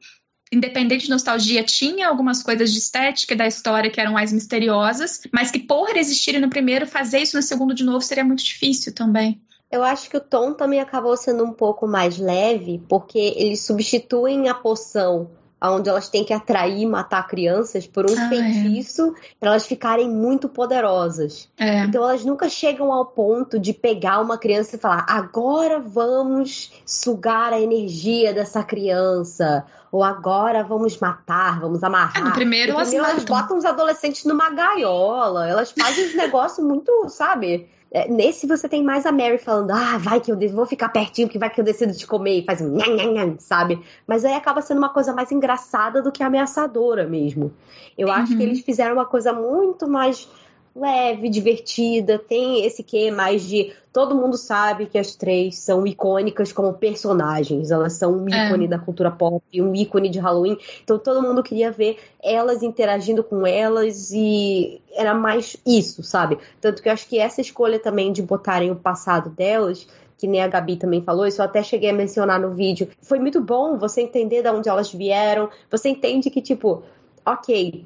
independente 0.53 1.05
de 1.05 1.11
nostalgia, 1.11 1.65
tinha 1.65 2.07
algumas 2.09 2.43
coisas 2.43 2.73
de 2.73 2.79
estética 2.79 3.35
e 3.35 3.37
da 3.37 3.47
história 3.49 3.91
que 3.91 4.01
eram 4.01 4.13
mais 4.13 4.33
misteriosas, 4.33 5.21
mas 5.33 5.51
que 5.51 5.59
por 5.59 5.97
existirem 5.97 6.41
no 6.41 6.49
primeiro, 6.49 6.87
fazer 6.87 7.19
isso 7.21 7.37
no 7.37 7.43
segundo 7.43 7.75
de 7.75 7.83
novo 7.85 8.01
seria 8.01 8.25
muito 8.25 8.45
difícil 8.45 8.95
também. 8.95 9.43
Eu 9.71 9.83
acho 9.83 10.09
que 10.09 10.17
o 10.17 10.21
tom 10.21 10.53
também 10.53 10.81
acabou 10.81 11.17
sendo 11.17 11.45
um 11.45 11.53
pouco 11.53 11.87
mais 11.87 12.19
leve, 12.19 12.81
porque 12.89 13.19
eles 13.37 13.65
substituem 13.65 14.49
a 14.49 14.55
poção 14.55 15.29
onde 15.61 15.89
elas 15.89 16.09
têm 16.09 16.23
que 16.23 16.33
atrair 16.33 16.83
e 16.83 16.87
matar 16.87 17.27
crianças 17.27 17.87
por 17.87 18.09
um 18.09 18.15
Ah, 18.17 18.27
é. 18.27 18.29
feitiço 18.29 19.13
para 19.41 19.51
elas 19.51 19.67
ficarem 19.67 20.09
muito 20.09 20.49
poderosas. 20.49 21.49
É. 21.59 21.81
Então 21.81 22.05
elas 22.05 22.25
nunca 22.25 22.49
chegam 22.49 22.93
ao 22.93 23.07
ponto 23.07 23.59
de 23.59 23.73
pegar 23.73 24.21
uma 24.21 24.39
criança 24.39 24.77
e 24.77 24.79
falar: 24.79 25.05
agora 25.09 25.81
vamos 25.81 26.71
sugar 26.85 27.53
a 27.53 27.61
energia 27.61 28.33
dessa 28.33 28.63
criança. 28.63 29.65
Ou 29.91 30.05
agora 30.05 30.63
vamos 30.63 30.99
matar, 30.99 31.59
vamos 31.59 31.83
amarrar. 31.83 32.19
É, 32.19 32.25
no 32.25 32.33
primeiro 32.33 32.73
No 32.73 32.79
elas 32.79 32.89
primeiro 32.91 33.11
elas 33.13 33.25
matam. 33.25 33.37
botam 33.43 33.59
os 33.59 33.65
adolescentes 33.65 34.25
numa 34.25 34.51
gaiola. 34.51 35.49
Elas 35.49 35.73
fazem 35.73 36.07
uns 36.07 36.15
negócios 36.15 36.65
muito, 36.65 37.09
sabe? 37.09 37.69
É, 37.91 38.09
Nesse 38.09 38.47
você 38.47 38.69
tem 38.69 38.83
mais 38.83 39.07
a 39.07 39.13
Mary 39.13 39.39
falando, 39.39 39.71
ah, 39.71 39.97
vai 39.99 40.21
que 40.21 40.31
eu 40.31 40.39
vou 40.53 40.67
ficar 40.67 40.89
pertinho, 40.89 41.29
que 41.29 41.39
vai 41.39 41.49
que 41.49 41.61
eu 41.61 41.65
decido 41.65 41.93
te 41.95 42.07
comer, 42.07 42.41
e 42.41 42.45
faz 42.45 42.61
um 42.61 42.69
nhan, 42.69 43.13
nhan, 43.13 43.37
sabe? 43.39 43.81
Mas 44.07 44.25
aí 44.25 44.35
acaba 44.35 44.61
sendo 44.61 44.79
uma 44.79 44.89
coisa 44.89 45.13
mais 45.13 45.31
engraçada 45.31 46.03
do 46.03 46.11
que 46.13 46.23
ameaçadora 46.23 47.07
mesmo. 47.07 47.53
Eu 47.97 48.11
acho 48.11 48.33
Uhum. 48.33 48.39
que 48.39 48.43
eles 48.45 48.61
fizeram 48.61 48.95
uma 48.95 49.07
coisa 49.07 49.33
muito 49.33 49.89
mais 49.89 50.29
leve, 50.77 51.29
divertida, 51.31 52.19
tem 52.19 52.65
esse 52.65 52.83
quê 52.83 53.11
mais 53.11 53.43
de 53.43 53.73
todo 53.93 54.15
mundo 54.15 54.37
sabe 54.37 54.87
que 54.87 54.99
as 54.99 55.17
três 55.17 55.57
são 55.59 55.87
icônicas 55.87 56.53
como 56.53 56.75
personagens, 56.75 57.71
elas 57.71 57.95
são 57.95 58.13
um 58.13 58.29
É. 58.29 58.47
ícone 58.47 58.69
da 58.69 58.79
cultura 58.79 59.11
pop, 59.11 59.43
um 59.63 59.75
ícone 59.75 60.11
de 60.11 60.19
Halloween, 60.19 60.59
então 60.85 60.99
todo 60.99 61.23
mundo 61.23 61.43
queria 61.43 61.71
ver 61.71 61.99
elas 62.23 62.63
interagindo 62.63 63.25
com 63.25 63.47
elas 63.47 64.11
e 64.13 64.83
era 64.93 65.15
mais 65.15 65.57
isso, 65.67 66.03
sabe? 66.03 66.37
Tanto 66.61 66.83
que 66.83 66.89
eu 66.89 66.93
acho 66.93 67.09
que 67.09 67.19
essa 67.19 67.41
escolha 67.41 67.79
também 67.79 68.13
de 68.13 68.21
botarem 68.21 68.71
o 68.71 68.77
passado 68.77 69.31
delas 69.31 69.89
que 70.19 70.27
nem 70.27 70.43
a 70.43 70.49
Gabi 70.49 70.77
também 70.77 71.03
falou, 71.03 71.27
isso 71.27 71.41
eu 71.41 71.45
até 71.45 71.63
cheguei 71.63 71.91
a 71.91 71.93
mencionar 71.93 72.41
no 72.41 72.51
vídeo. 72.51 72.89
Foi 73.03 73.19
muito 73.19 73.41
bom 73.41 73.77
você 73.79 74.01
entender 74.01 74.43
de 74.43 74.49
onde 74.49 74.69
elas 74.69 74.91
vieram. 74.91 75.51
Você 75.71 75.91
entende 75.91 76.31
que, 76.31 76.41
tipo, 76.41 76.83
ok, 77.25 77.85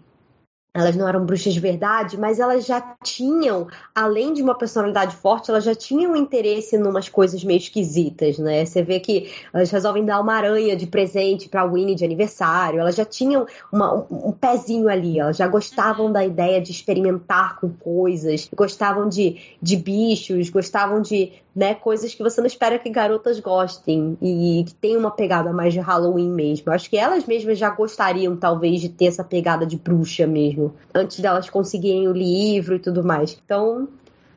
elas 0.72 0.94
não 0.96 1.08
eram 1.08 1.24
bruxas 1.26 1.52
de 1.52 1.60
verdade, 1.60 2.16
mas 2.18 2.38
elas 2.38 2.64
já 2.64 2.80
tinham, 3.02 3.66
além 3.94 4.32
de 4.32 4.40
uma 4.42 4.54
personalidade 4.54 5.16
forte, 5.16 5.50
elas 5.50 5.64
já 5.64 5.74
tinham 5.74 6.14
interesse 6.14 6.76
em 6.76 6.82
umas 6.82 7.08
coisas 7.08 7.42
meio 7.42 7.58
esquisitas, 7.58 8.38
né? 8.38 8.64
Você 8.64 8.82
vê 8.82 9.00
que 9.00 9.32
elas 9.52 9.70
resolvem 9.70 10.04
dar 10.04 10.20
uma 10.20 10.34
aranha 10.34 10.76
de 10.76 10.86
presente 10.86 11.48
pra 11.48 11.64
Winnie 11.66 11.94
de 11.96 12.04
aniversário, 12.04 12.78
elas 12.80 12.94
já 12.94 13.04
tinham 13.04 13.46
uma- 13.72 13.94
um, 13.94 14.28
um 14.28 14.32
pezinho 14.32 14.88
ali, 14.88 15.18
elas 15.18 15.36
já 15.36 15.48
gostavam 15.48 16.12
da 16.12 16.24
ideia 16.24 16.60
de 16.60 16.70
experimentar 16.70 17.58
com 17.60 17.68
coisas, 17.70 18.48
gostavam 18.54 19.08
de, 19.08 19.38
de 19.60 19.76
bichos, 19.76 20.50
gostavam 20.50 21.02
de 21.02 21.32
né, 21.54 21.74
coisas 21.74 22.14
que 22.14 22.22
você 22.22 22.40
não 22.40 22.46
espera 22.46 22.78
que 22.78 22.88
garotas 22.90 23.40
gostem 23.40 24.16
e 24.22 24.64
que 24.66 24.74
tem 24.74 24.96
uma 24.96 25.10
pegada 25.10 25.52
mais 25.52 25.72
de 25.72 25.80
Halloween 25.80 26.30
mesmo. 26.30 26.72
Acho 26.72 26.88
que 26.88 26.96
elas 26.96 27.26
mesmas 27.26 27.58
já 27.58 27.70
gostariam, 27.70 28.36
talvez, 28.36 28.80
de 28.80 28.88
ter 28.88 29.06
essa 29.06 29.24
pegada 29.24 29.66
de 29.66 29.76
bruxa 29.76 30.26
mesmo, 30.26 30.74
antes 30.94 31.18
delas 31.20 31.50
conseguirem 31.50 32.08
o 32.08 32.12
livro 32.12 32.76
e 32.76 32.78
tudo 32.78 33.02
mais. 33.02 33.36
Então, 33.44 33.88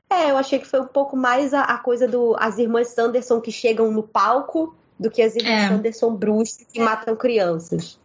é, 0.09 0.31
eu 0.31 0.37
achei 0.37 0.59
que 0.59 0.67
foi 0.67 0.81
um 0.81 0.87
pouco 0.87 1.15
mais 1.15 1.53
a, 1.53 1.61
a 1.61 1.77
coisa 1.77 2.07
do 2.07 2.35
as 2.39 2.57
irmãs 2.57 2.89
Sanderson 2.89 3.41
que 3.41 3.51
chegam 3.51 3.91
no 3.91 4.03
palco 4.03 4.75
do 4.99 5.09
que 5.09 5.21
as 5.21 5.35
irmãs 5.35 5.63
É. 5.63 5.67
Sanderson 5.69 6.15
bruxas 6.15 6.65
que 6.71 6.79
matam 6.79 7.15
crianças. 7.15 7.99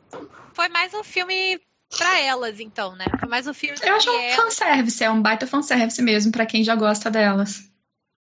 Foi 0.52 0.68
mais 0.68 0.92
um 0.94 1.04
filme 1.04 1.60
pra 1.96 2.20
elas, 2.20 2.60
então, 2.60 2.94
né? 2.96 3.06
Foi 3.18 3.28
mais 3.28 3.46
um 3.46 3.54
filme 3.54 3.76
Eu 3.82 3.94
acho 3.94 4.10
um 4.10 4.18
elas. 4.20 4.36
fanservice, 4.36 5.04
é 5.04 5.10
um 5.10 5.22
baita 5.22 5.46
fanservice 5.46 6.02
mesmo, 6.02 6.32
pra 6.32 6.46
quem 6.46 6.62
já 6.64 6.74
gosta 6.74 7.10
delas. 7.10 7.67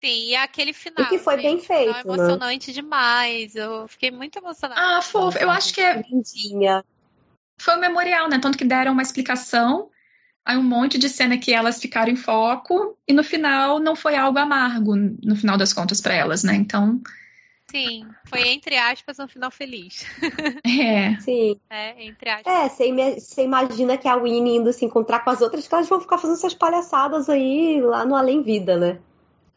Sim, 0.05 0.27
e 0.27 0.35
aquele 0.35 0.71
final. 0.71 1.03
E 1.03 1.09
que 1.09 1.17
foi 1.17 1.35
bem 1.35 1.57
gente, 1.57 1.65
final 1.65 1.93
feito, 1.93 2.07
né? 2.09 2.13
emocionante 2.13 2.71
demais. 2.71 3.55
Eu 3.55 3.87
fiquei 3.87 4.11
muito 4.11 4.37
emocionada. 4.37 4.79
Ah, 4.79 5.01
fofo. 5.01 5.35
Eu 5.39 5.49
acho 5.49 5.73
que 5.73 5.81
é- 5.81 6.03
Lindinha. 6.07 6.85
foi 7.59 7.75
um 7.75 7.79
memorial, 7.79 8.29
né? 8.29 8.37
Tanto 8.37 8.55
que 8.55 8.63
deram 8.63 8.93
uma 8.93 9.01
explicação, 9.01 9.89
aí 10.45 10.55
um 10.57 10.63
monte 10.63 10.99
de 10.99 11.09
cena 11.09 11.39
que 11.39 11.51
elas 11.51 11.81
ficaram 11.81 12.11
em 12.11 12.15
foco, 12.15 12.95
e 13.07 13.13
no 13.13 13.23
final 13.23 13.79
não 13.79 13.95
foi 13.95 14.15
algo 14.15 14.37
amargo, 14.37 14.95
no 14.95 15.35
final 15.35 15.57
das 15.57 15.73
contas, 15.73 15.99
pra 15.99 16.13
elas, 16.13 16.43
né? 16.43 16.53
Então, 16.53 17.01
Sim, 17.71 18.07
foi 18.25 18.47
entre 18.49 18.77
aspas 18.77 19.17
um 19.17 19.27
final 19.27 19.49
feliz. 19.49 20.05
é. 20.63 21.19
Sim. 21.19 21.59
É, 21.67 22.05
entre 22.05 22.29
aspas. 22.29 22.53
É, 22.53 22.69
você 23.19 23.43
imagina 23.43 23.97
que 23.97 24.07
a 24.07 24.15
Winnie 24.17 24.57
indo 24.57 24.71
se 24.71 24.85
encontrar 24.85 25.21
com 25.21 25.31
as 25.31 25.41
outras, 25.41 25.67
que 25.67 25.73
elas 25.73 25.89
vão 25.89 25.99
ficar 25.99 26.19
fazendo 26.19 26.37
essas 26.37 26.53
palhaçadas 26.53 27.27
aí 27.27 27.81
lá 27.81 28.05
no 28.05 28.13
Além 28.15 28.43
Vida, 28.43 28.77
né? 28.77 28.99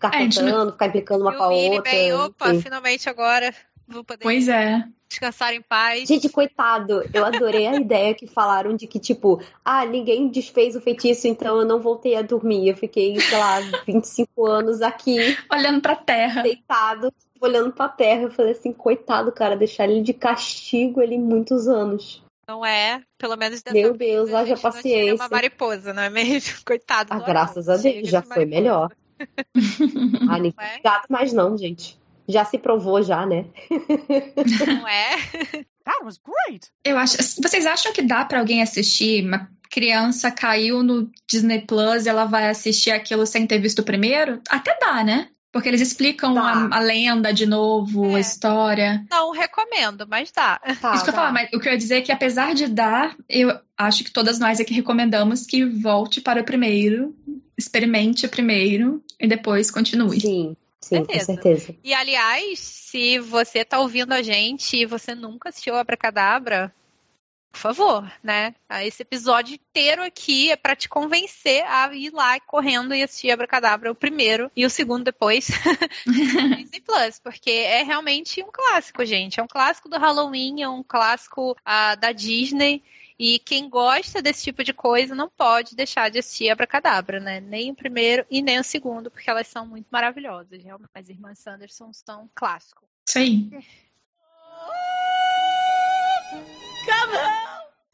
Ficar 0.01 0.15
É, 0.15 0.29
cantando, 0.29 0.73
ficar 0.73 0.87
implicando 0.87 1.23
uma 1.23 1.35
e 1.35 1.37
com 1.37 1.43
a 1.43 1.49
outra. 1.49 1.83
bem, 1.91 2.13
opa, 2.13 2.51
enfim. 2.51 2.61
finalmente 2.63 3.09
agora 3.09 3.53
vão 3.87 4.05
poder 4.05 4.23
Pois 4.23 4.47
é. 4.49 4.85
descansar 5.09 5.53
em 5.55 5.61
paz. 5.63 6.07
Gente, 6.09 6.29
coitado, 6.29 7.03
eu 7.13 7.25
adorei 7.25 7.67
a 7.67 7.75
ideia 7.75 8.15
que 8.15 8.27
falaram 8.27 8.77
de 8.77 8.87
que, 8.87 9.01
tipo, 9.01 9.43
ah, 9.65 9.85
ninguém 9.87 10.29
desfez 10.29 10.77
o 10.77 10.81
feitiço, 10.81 11.27
então 11.27 11.59
eu 11.59 11.65
não 11.67 11.81
voltei 11.81 12.15
a 12.15 12.23
dormir. 12.23 12.69
Eu 12.69 12.77
fiquei, 12.77 13.19
sei 13.19 13.39
lá, 13.39 13.59
25 13.87 14.47
anos 14.47 14.83
aqui, 14.83 15.37
Olhando 15.51 15.81
pra 15.81 15.97
terra. 15.97 16.43
deitado, 16.43 17.13
olhando 17.41 17.73
pra 17.73 17.89
terra. 17.89 18.23
Eu 18.23 18.31
falei 18.31 18.53
assim, 18.53 18.73
coitado, 18.73 19.33
cara, 19.33 19.57
deixar 19.57 19.89
ele 19.89 20.03
de 20.03 20.13
castigo 20.13 21.01
ali 21.01 21.19
muitos 21.19 21.67
anos. 21.67 22.23
Não 22.47 22.65
é? 22.65 23.03
Pelo 23.19 23.37
menos 23.37 23.63
dessa 23.63 23.75
Meu 23.77 23.95
Deus, 23.95 24.33
haja 24.33 24.55
gente 24.55 24.65
não 24.65 24.73
paciência. 24.73 25.15
uma 25.17 25.29
mariposa, 25.29 25.93
não 25.93 26.03
é 26.03 26.09
mesmo? 26.09 26.57
Coitado 26.65 27.13
Ah, 27.13 27.19
graças 27.19 27.69
a 27.69 27.77
Deus, 27.77 28.09
já 28.09 28.23
foi 28.23 28.45
mariposa. 28.47 28.47
melhor. 28.63 28.93
Ah, 30.31 30.37
ninguém 30.39 30.55
Ué? 30.59 30.81
gato 30.85 31.07
mais 31.11 31.33
não, 31.33 31.57
gente. 31.57 31.99
Já 32.29 32.45
se 32.45 32.59
provou 32.59 33.03
já, 33.03 33.25
né? 33.25 33.47
Não 34.67 34.87
é? 34.89 35.17
That 35.85 36.05
was 36.05 36.19
great. 36.19 36.69
Eu 36.85 36.99
acho. 36.99 37.17
Vocês 37.43 37.65
acham 37.65 37.93
que 37.93 38.03
dá 38.03 38.25
pra 38.25 38.41
alguém 38.41 38.61
assistir? 38.63 39.25
Uma 39.25 39.49
criança 39.71 40.31
caiu 40.31 40.83
no 40.83 41.11
Disney 41.31 41.63
Plus 41.63 42.05
e 42.05 42.09
ela 42.11 42.27
vai 42.27 42.49
assistir 42.51 42.91
aquilo 42.91 43.25
sem 43.27 43.47
ter 43.47 43.59
visto 43.59 43.79
o 43.79 43.85
primeiro? 43.85 44.41
Até 44.51 44.77
dá, 44.79 45.03
né? 45.03 45.29
Porque 45.51 45.67
eles 45.67 45.81
explicam 45.81 46.35
Dá. 46.35 46.43
a, 46.71 46.77
a 46.77 46.81
lenda 46.81 47.33
de 47.33 47.47
novo, 47.47 48.05
É. 48.11 48.17
a 48.17 48.21
história. 48.21 49.03
Não 49.11 49.31
recomendo, 49.33 50.07
mas 50.07 50.31
dá. 50.31 50.59
Tá, 50.79 50.95
Isso 50.95 51.05
que 51.05 51.11
eu 51.11 51.15
tá. 51.15 51.23
falo, 51.23 51.33
mas 51.33 51.49
o 51.55 51.59
que 51.59 51.67
eu 51.69 51.73
ia 51.73 51.79
dizer 51.79 51.97
é 51.97 52.01
que 52.03 52.13
apesar 52.13 52.55
de 52.55 52.69
dar, 52.69 53.17
eu 53.27 53.59
acho 53.77 54.05
que 54.05 54.11
todas 54.13 54.39
nós 54.39 54.61
aqui 54.61 54.75
recomendamos 54.75 55.47
que 55.47 55.65
volte 55.65 56.21
para 56.21 56.43
o 56.43 56.45
primeiro, 56.45 57.17
experimente 57.59 58.25
o 58.25 58.29
primeiro 58.29 59.03
e 59.19 59.27
depois 59.27 59.71
continue. 59.71 60.21
Sim, 60.21 60.57
sim, 60.81 60.97
com 60.99 61.05
Certeza. 61.07 61.25
certeza. 61.25 61.75
E 61.83 61.93
aliás, 61.93 62.61
se 62.61 63.19
você 63.19 63.65
tá 63.65 63.81
ouvindo 63.81 64.13
a 64.13 64.23
gente 64.23 64.77
e 64.77 64.87
você 64.87 65.15
nunca 65.15 65.49
assistiu 65.49 65.75
Abracadabra, 65.75 66.73
por 67.51 67.59
favor, 67.59 68.13
né? 68.23 68.55
Ah, 68.69 68.85
Esse 68.85 69.03
episódio 69.03 69.55
inteiro 69.55 70.03
aqui 70.03 70.51
é 70.51 70.57
pra 70.57 70.77
te 70.77 70.89
convencer 70.89 71.65
a 71.67 71.93
ir 71.93 72.13
lá 72.13 72.39
correndo 72.41 72.95
e 72.95 73.03
assistir 73.03 73.31
Abracadabra, 73.31 73.91
o 73.91 73.95
primeiro 73.95 74.51
e 74.55 74.65
o 74.65 74.71
segundo 74.71 75.05
depois. 75.05 75.49
Disney 76.07 76.81
Plus, 76.81 77.19
porque 77.19 77.51
é 77.51 77.83
realmente 77.83 78.43
um 78.43 78.51
clássico, 78.53 79.05
gente. 79.05 79.41
É 79.41 79.43
um 79.43 79.49
clássico 79.49 79.89
do 79.89 79.99
Halloween, 79.99 80.63
é 80.63 80.69
um 80.69 80.85
clássico 80.85 81.57
ah, 81.65 81.97
da 81.97 82.13
Disney. 82.13 82.83
E 83.19 83.41
quem 83.41 83.69
gosta 83.69 84.23
desse 84.23 84.45
tipo 84.45 84.63
de 84.63 84.73
coisa 84.73 85.15
não 85.15 85.29
pode 85.29 85.75
deixar 85.75 86.09
de 86.09 86.21
assistir 86.21 86.51
Abracadabra, 86.51 87.19
né? 87.19 87.41
Nem 87.41 87.73
o 87.73 87.75
primeiro 87.75 88.25
e 88.31 88.41
nem 88.41 88.61
o 88.61 88.65
segundo, 88.65 89.11
porque 89.11 89.29
elas 89.29 89.49
são 89.49 89.67
muito 89.67 89.89
maravilhosas. 89.91 90.63
Realmente, 90.63 90.91
as 90.95 91.09
irmãs 91.09 91.39
Sanderson 91.41 91.93
são 91.93 92.23
um 92.25 92.29
clássico. 92.33 92.85
Isso 93.09 93.19
aí. 93.19 93.51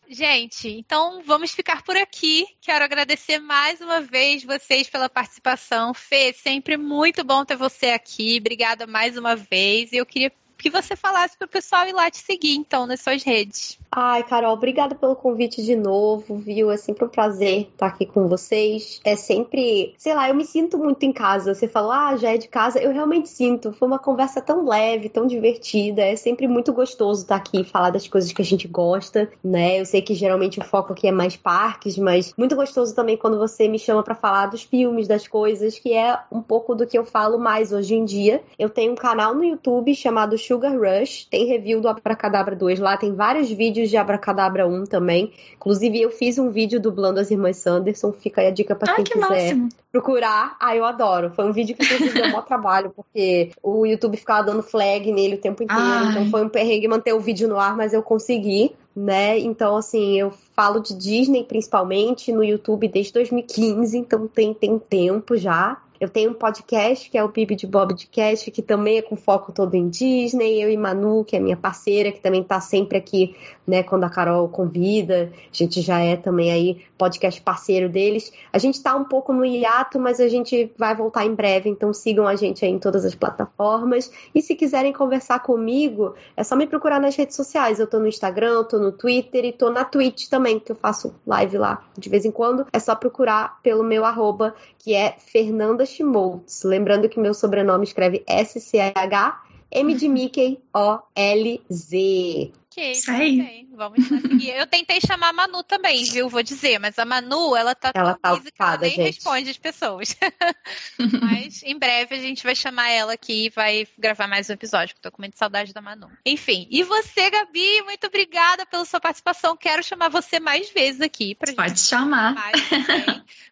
Gente, 0.07 0.69
então 0.69 1.23
vamos 1.25 1.53
ficar 1.53 1.83
por 1.83 1.97
aqui. 1.97 2.47
Quero 2.61 2.85
agradecer 2.85 3.39
mais 3.39 3.81
uma 3.81 4.03
vez 4.03 4.45
vocês 4.45 4.91
pela 4.91 5.09
participação. 5.09 5.95
Fê, 5.95 6.35
sempre 6.35 6.77
muito 6.77 7.25
bom 7.25 7.45
ter 7.45 7.57
você 7.57 7.87
aqui. 7.87 8.37
Obrigada 8.39 8.87
mais 8.87 9.17
uma 9.17 9.35
vez. 9.35 9.91
E 9.93 9.97
eu 9.97 10.05
queria 10.05 10.31
que 10.59 10.71
você 10.71 10.95
falasse 10.95 11.37
para 11.37 11.47
o 11.47 11.49
pessoal 11.49 11.87
ir 11.87 11.93
lá 11.93 12.11
te 12.11 12.19
seguir, 12.19 12.55
então, 12.55 12.87
nas 12.87 13.01
suas 13.01 13.23
redes. 13.23 13.79
Ai, 13.97 14.25
Carol, 14.25 14.55
obrigada 14.55 14.97
pelo 14.97 15.15
convite 15.15 15.63
de 15.63 15.77
novo, 15.77 16.35
viu? 16.37 16.69
É 16.69 16.77
sempre 16.77 17.05
um 17.05 17.09
prazer 17.09 17.69
estar 17.73 17.87
aqui 17.87 18.05
com 18.05 18.27
vocês. 18.27 19.01
É 19.05 19.15
sempre, 19.15 19.95
sei 19.97 20.13
lá, 20.13 20.29
eu 20.29 20.35
me 20.35 20.45
sinto 20.45 20.77
muito 20.77 21.05
em 21.05 21.13
casa. 21.13 21.55
Você 21.55 21.69
falou, 21.69 21.93
ah, 21.93 22.17
já 22.17 22.35
é 22.35 22.37
de 22.37 22.49
casa. 22.49 22.81
Eu 22.81 22.93
realmente 22.93 23.29
sinto. 23.29 23.73
Foi 23.73 23.87
uma 23.87 24.01
conversa 24.01 24.43
tão 24.43 24.67
leve, 24.67 25.09
tão 25.09 25.29
divertida. 25.29 26.03
É 26.03 26.17
sempre 26.17 26.49
muito 26.49 26.73
gostoso 26.73 27.23
estar 27.23 27.37
aqui 27.37 27.61
e 27.61 27.65
falar 27.65 27.91
das 27.91 28.09
coisas 28.09 28.33
que 28.33 28.43
a 28.43 28.45
gente 28.45 28.67
gosta, 28.67 29.31
né? 29.45 29.79
Eu 29.81 29.87
sei 29.87 30.03
que 30.03 30.13
geralmente 30.13 30.59
o 30.59 30.65
foco 30.65 30.93
aqui 30.93 31.07
é 31.07 31.13
mais 31.13 31.37
parques, 31.37 31.97
mas 31.97 32.35
muito 32.37 32.57
gostoso 32.57 32.93
também 32.97 33.17
quando 33.17 33.39
você 33.39 33.69
me 33.69 33.79
chama 33.79 34.03
pra 34.03 34.17
falar 34.17 34.47
dos 34.47 34.65
filmes, 34.65 35.07
das 35.07 35.29
coisas, 35.29 35.79
que 35.79 35.93
é 35.93 36.19
um 36.33 36.43
pouco 36.43 36.75
do 36.75 36.85
que 36.85 36.99
eu 36.99 37.05
falo 37.05 37.39
mais 37.39 37.73
hoje 37.73 37.95
em 37.95 38.05
dia. 38.05 38.43
Eu 38.59 38.71
tenho 38.71 38.91
um 38.91 38.97
canal 38.97 39.37
no 39.37 39.45
YouTube 39.45 39.95
chamado 39.95 40.37
Sugar 40.37 40.77
Rush. 40.77 41.27
Tem 41.31 41.47
review 41.47 41.81
do 41.81 41.87
Abracadabra 41.87 42.57
2 42.57 42.81
lá, 42.81 42.97
tem 42.97 43.15
vários 43.15 43.49
vídeos 43.53 43.84
de 43.89 43.97
Abracadabra 43.97 44.67
1 44.67 44.85
também. 44.85 45.33
Inclusive, 45.57 46.01
eu 46.01 46.11
fiz 46.11 46.39
um 46.39 46.51
vídeo 46.51 46.81
dublando 46.81 47.21
as 47.21 47.31
irmãs 47.31 47.57
Sanderson. 47.57 48.13
Fica 48.13 48.41
aí 48.41 48.49
a 48.49 48.51
dica 48.51 48.75
pra 48.75 48.91
Ai, 48.91 48.97
quem 48.97 49.05
que 49.05 49.13
quiser 49.13 49.29
máximo. 49.29 49.69
procurar. 49.93 50.57
Ah, 50.61 50.75
eu 50.77 50.85
adoro. 50.85 51.31
Foi 51.31 51.45
um 51.45 51.53
vídeo 51.53 51.77
que 51.77 51.85
inclusive 51.85 52.13
deu 52.13 52.29
maior 52.31 52.45
trabalho, 52.47 52.91
porque 52.95 53.51
o 53.63 53.87
YouTube 53.87 54.17
ficava 54.17 54.45
dando 54.45 54.63
flag 54.63 55.11
nele 55.13 55.37
o 55.37 55.41
tempo 55.41 55.63
inteiro. 55.63 55.83
Ai. 55.83 56.11
Então 56.11 56.31
foi 56.31 56.45
um 56.45 56.49
perrengue 56.49 56.89
manter 56.89 57.13
o 57.13 57.21
vídeo 57.21 57.49
no 57.49 57.59
ar, 57.59 57.77
mas 57.77 57.93
eu 57.93 58.03
consegui, 58.03 58.73
né? 58.95 59.39
Então, 59.39 59.77
assim, 59.77 60.19
eu 60.19 60.33
falo 60.55 60.81
de 60.81 60.95
Disney 60.95 61.45
principalmente 61.45 62.33
no 62.33 62.45
YouTube 62.45 62.89
desde 62.89 63.13
2015, 63.13 63.99
então 63.99 64.27
tem, 64.29 64.55
tem 64.55 64.79
tempo 64.79 65.37
já. 65.37 65.79
Eu 66.05 66.11
tenho 66.11 66.33
um 66.33 66.35
podcast 66.35 67.09
que 67.09 67.17
é 67.17 67.25
o 67.25 67.29
Bibi 67.29 67.57
de 67.57 67.67
Bob 67.67 67.95
de 67.95 68.07
Cast, 68.07 68.51
que 68.51 68.61
também 68.61 68.99
é 68.99 69.03
com 69.03 69.17
foco 69.17 69.51
todo 69.53 69.75
em 69.75 69.89
Disney. 69.89 70.63
Eu 70.63 70.71
e 70.71 70.77
Manu, 70.77 71.25
que 71.25 71.35
é 71.35 71.41
minha 71.41 71.57
parceira, 71.57 72.13
que 72.13 72.21
também 72.21 72.43
tá 72.43 72.61
sempre 72.61 72.99
aqui, 72.99 73.35
né, 73.67 73.83
quando 73.83 74.05
a 74.05 74.11
Carol 74.11 74.47
convida. 74.51 75.33
A 75.33 75.57
gente 75.57 75.81
já 75.81 76.01
é 76.01 76.15
também 76.15 76.53
aí 76.53 76.85
podcast 76.99 77.41
parceiro 77.41 77.89
deles. 77.89 78.31
A 78.53 78.59
gente 78.59 78.83
tá 78.83 78.95
um 78.95 79.05
pouco 79.05 79.33
no 79.33 79.47
hiato, 79.47 79.99
mas 79.99 80.21
a 80.21 80.29
gente 80.29 80.71
vai 80.77 80.95
voltar 80.95 81.25
em 81.25 81.35
breve, 81.35 81.71
então 81.71 81.93
sigam 81.95 82.27
a 82.27 82.37
gente 82.37 82.67
aí 82.67 82.71
em 82.71 82.79
todas 82.79 83.07
as 83.07 83.15
plataformas. 83.15 84.13
E 84.35 84.43
se 84.43 84.55
quiserem 84.55 84.93
conversar 84.93 85.39
comigo, 85.41 86.15
é 86.37 86.45
só 86.45 86.55
me 86.55 86.67
procurar 86.67 87.01
nas 87.01 87.17
redes 87.17 87.35
sociais. 87.35 87.81
Eu 87.81 87.87
tô 87.87 87.99
no 87.99 88.07
Instagram, 88.07 88.65
tô 88.65 88.79
no 88.79 88.93
Twitter 88.93 89.47
e 89.47 89.53
tô 89.53 89.71
na 89.71 89.87
Twitch 89.87 90.29
também, 90.29 90.61
que 90.61 90.71
eu 90.71 90.77
faço 90.77 91.15
live 91.27 91.57
lá 91.57 91.83
de 91.97 92.11
vez 92.11 92.27
em 92.27 92.31
quando. 92.31 92.67
É 92.71 92.79
só 92.79 92.95
procurar 92.95 93.59
pelo 93.63 93.83
meu 93.83 94.05
arroba, 94.05 94.55
que 94.85 94.95
é 94.95 95.17
Fernanda 95.19 95.87
Schmoltz. 95.87 96.63
Lembrando 96.63 97.09
que 97.09 97.19
meu 97.19 97.33
sobrenome 97.33 97.85
escreve 97.85 98.23
S-C-H. 98.27 99.43
M 99.71 99.95
de 99.95 100.07
Mickey, 100.11 100.63
O-L-Z. 100.75 101.97
Ok, 101.97 102.53
Isso 102.53 102.64
aí. 102.81 103.33
muito 103.33 103.49
bem. 103.49 103.69
Vamos 103.73 104.07
seguir. 104.07 104.51
Eu 104.51 104.67
tentei 104.67 105.01
chamar 105.01 105.29
a 105.29 105.33
Manu 105.33 105.63
também, 105.63 106.05
viu? 106.05 106.29
Vou 106.29 106.43
dizer, 106.43 106.79
mas 106.79 106.99
a 106.99 107.05
Manu, 107.05 107.57
ela 107.57 107.75
tá 107.75 107.93
Ela 107.95 108.13
tão 108.13 108.21
tá 108.21 108.31
busy 108.31 108.43
que 108.53 108.63
ela 108.63 108.71
ocupada, 108.71 108.87
nem 108.87 108.97
gente. 108.97 109.07
responde 109.07 109.51
as 109.51 109.59
pessoas. 109.59 110.17
mas 111.21 111.63
em 111.63 111.79
breve 111.79 112.15
a 112.15 112.19
gente 112.19 112.43
vai 112.43 112.55
chamar 112.55 112.89
ela 112.91 113.13
aqui 113.15 113.47
e 113.47 113.51
vai 113.51 113.87
gravar 113.99 114.27
mais 114.27 114.49
um 114.49 114.53
episódio, 114.53 114.95
que 114.95 114.99
eu 114.99 115.11
tô 115.11 115.17
com 115.17 115.23
muita 115.23 115.37
saudade 115.37 115.73
da 115.73 115.81
Manu. 115.81 116.11
Enfim, 116.25 116.67
e 116.71 116.83
você, 116.83 117.31
Gabi, 117.31 117.83
muito 117.83 118.07
obrigada 118.07 118.67
pela 118.67 118.85
sua 118.85 119.01
participação. 119.01 119.57
Quero 119.57 119.83
chamar 119.83 120.09
você 120.09 120.41
mais 120.41 120.71
vezes 120.71 121.01
aqui 121.01 121.35
pra 121.35 121.51
gente 121.51 121.57
Pode 121.57 121.81
chamar. 121.81 122.35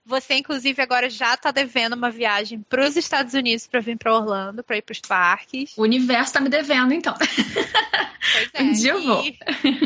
Você, 0.04 0.34
inclusive, 0.34 0.82
agora 0.82 1.08
já 1.08 1.36
tá 1.36 1.50
devendo 1.52 1.92
uma 1.94 2.10
viagem 2.10 2.60
para 2.60 2.84
os 2.84 2.96
Estados 2.96 3.34
Unidos 3.34 3.66
para 3.66 3.80
vir 3.80 3.96
para 3.96 4.14
Orlando, 4.14 4.62
para 4.64 4.76
ir 4.76 4.82
para 4.82 4.92
os 4.92 5.00
parques. 5.00 5.72
O 5.76 5.82
universo 5.82 6.32
tá 6.32 6.40
me 6.40 6.48
devendo, 6.48 6.92
então. 6.92 7.14
Pois 8.32 8.50
é. 8.54 8.62
Um 8.62 8.72
dia 8.72 8.92
eu 8.92 9.02
vou. 9.02 9.24
E, 9.24 9.38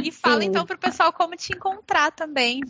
e 0.09 0.13
fala 0.13 0.43
Sim. 0.43 0.49
então 0.49 0.65
pro 0.65 0.79
pessoal 0.79 1.13
como 1.13 1.35
te 1.37 1.53
encontrar 1.53 2.11
também. 2.13 2.61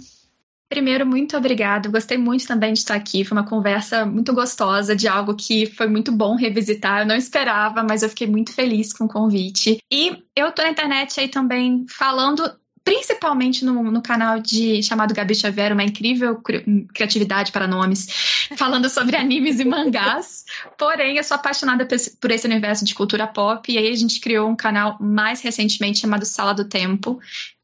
Primeiro, 0.68 1.06
muito 1.06 1.36
obrigada. 1.36 1.88
Gostei 1.88 2.18
muito 2.18 2.46
também 2.46 2.72
de 2.72 2.80
estar 2.80 2.96
aqui. 2.96 3.24
Foi 3.24 3.38
uma 3.38 3.46
conversa 3.46 4.04
muito 4.04 4.32
gostosa, 4.32 4.96
de 4.96 5.06
algo 5.06 5.36
que 5.36 5.66
foi 5.66 5.86
muito 5.86 6.10
bom 6.10 6.34
revisitar. 6.34 7.02
Eu 7.02 7.06
não 7.06 7.14
esperava, 7.14 7.84
mas 7.84 8.02
eu 8.02 8.08
fiquei 8.08 8.26
muito 8.26 8.52
feliz 8.52 8.92
com 8.92 9.04
o 9.04 9.08
convite. 9.08 9.78
E 9.92 10.24
eu 10.34 10.50
tô 10.50 10.62
na 10.62 10.70
internet 10.70 11.20
aí 11.20 11.28
também 11.28 11.86
falando. 11.88 12.42
Principalmente 12.86 13.64
no, 13.64 13.90
no 13.90 14.00
canal 14.00 14.38
de 14.38 14.80
chamado 14.80 15.12
Gabi 15.12 15.34
Xavier, 15.34 15.72
uma 15.72 15.82
incrível 15.82 16.36
cri- 16.36 16.86
criatividade 16.94 17.50
para 17.50 17.66
nomes, 17.66 18.06
falando 18.56 18.88
sobre 18.88 19.16
animes 19.16 19.58
e 19.58 19.64
mangás. 19.64 20.44
Porém, 20.78 21.16
eu 21.16 21.24
sou 21.24 21.34
apaixonada 21.34 21.84
por 22.20 22.30
esse, 22.30 22.46
universo 22.46 22.84
de 22.84 22.94
cultura 22.94 23.26
pop, 23.26 23.72
e 23.72 23.76
aí 23.76 23.88
a 23.88 23.96
gente 23.96 24.20
criou 24.20 24.48
um 24.48 24.54
canal 24.54 24.96
mais 25.00 25.40
recentemente 25.40 25.98
chamado 25.98 26.24
Sala 26.24 26.54
do 26.54 26.64
Tempo, 26.64 27.18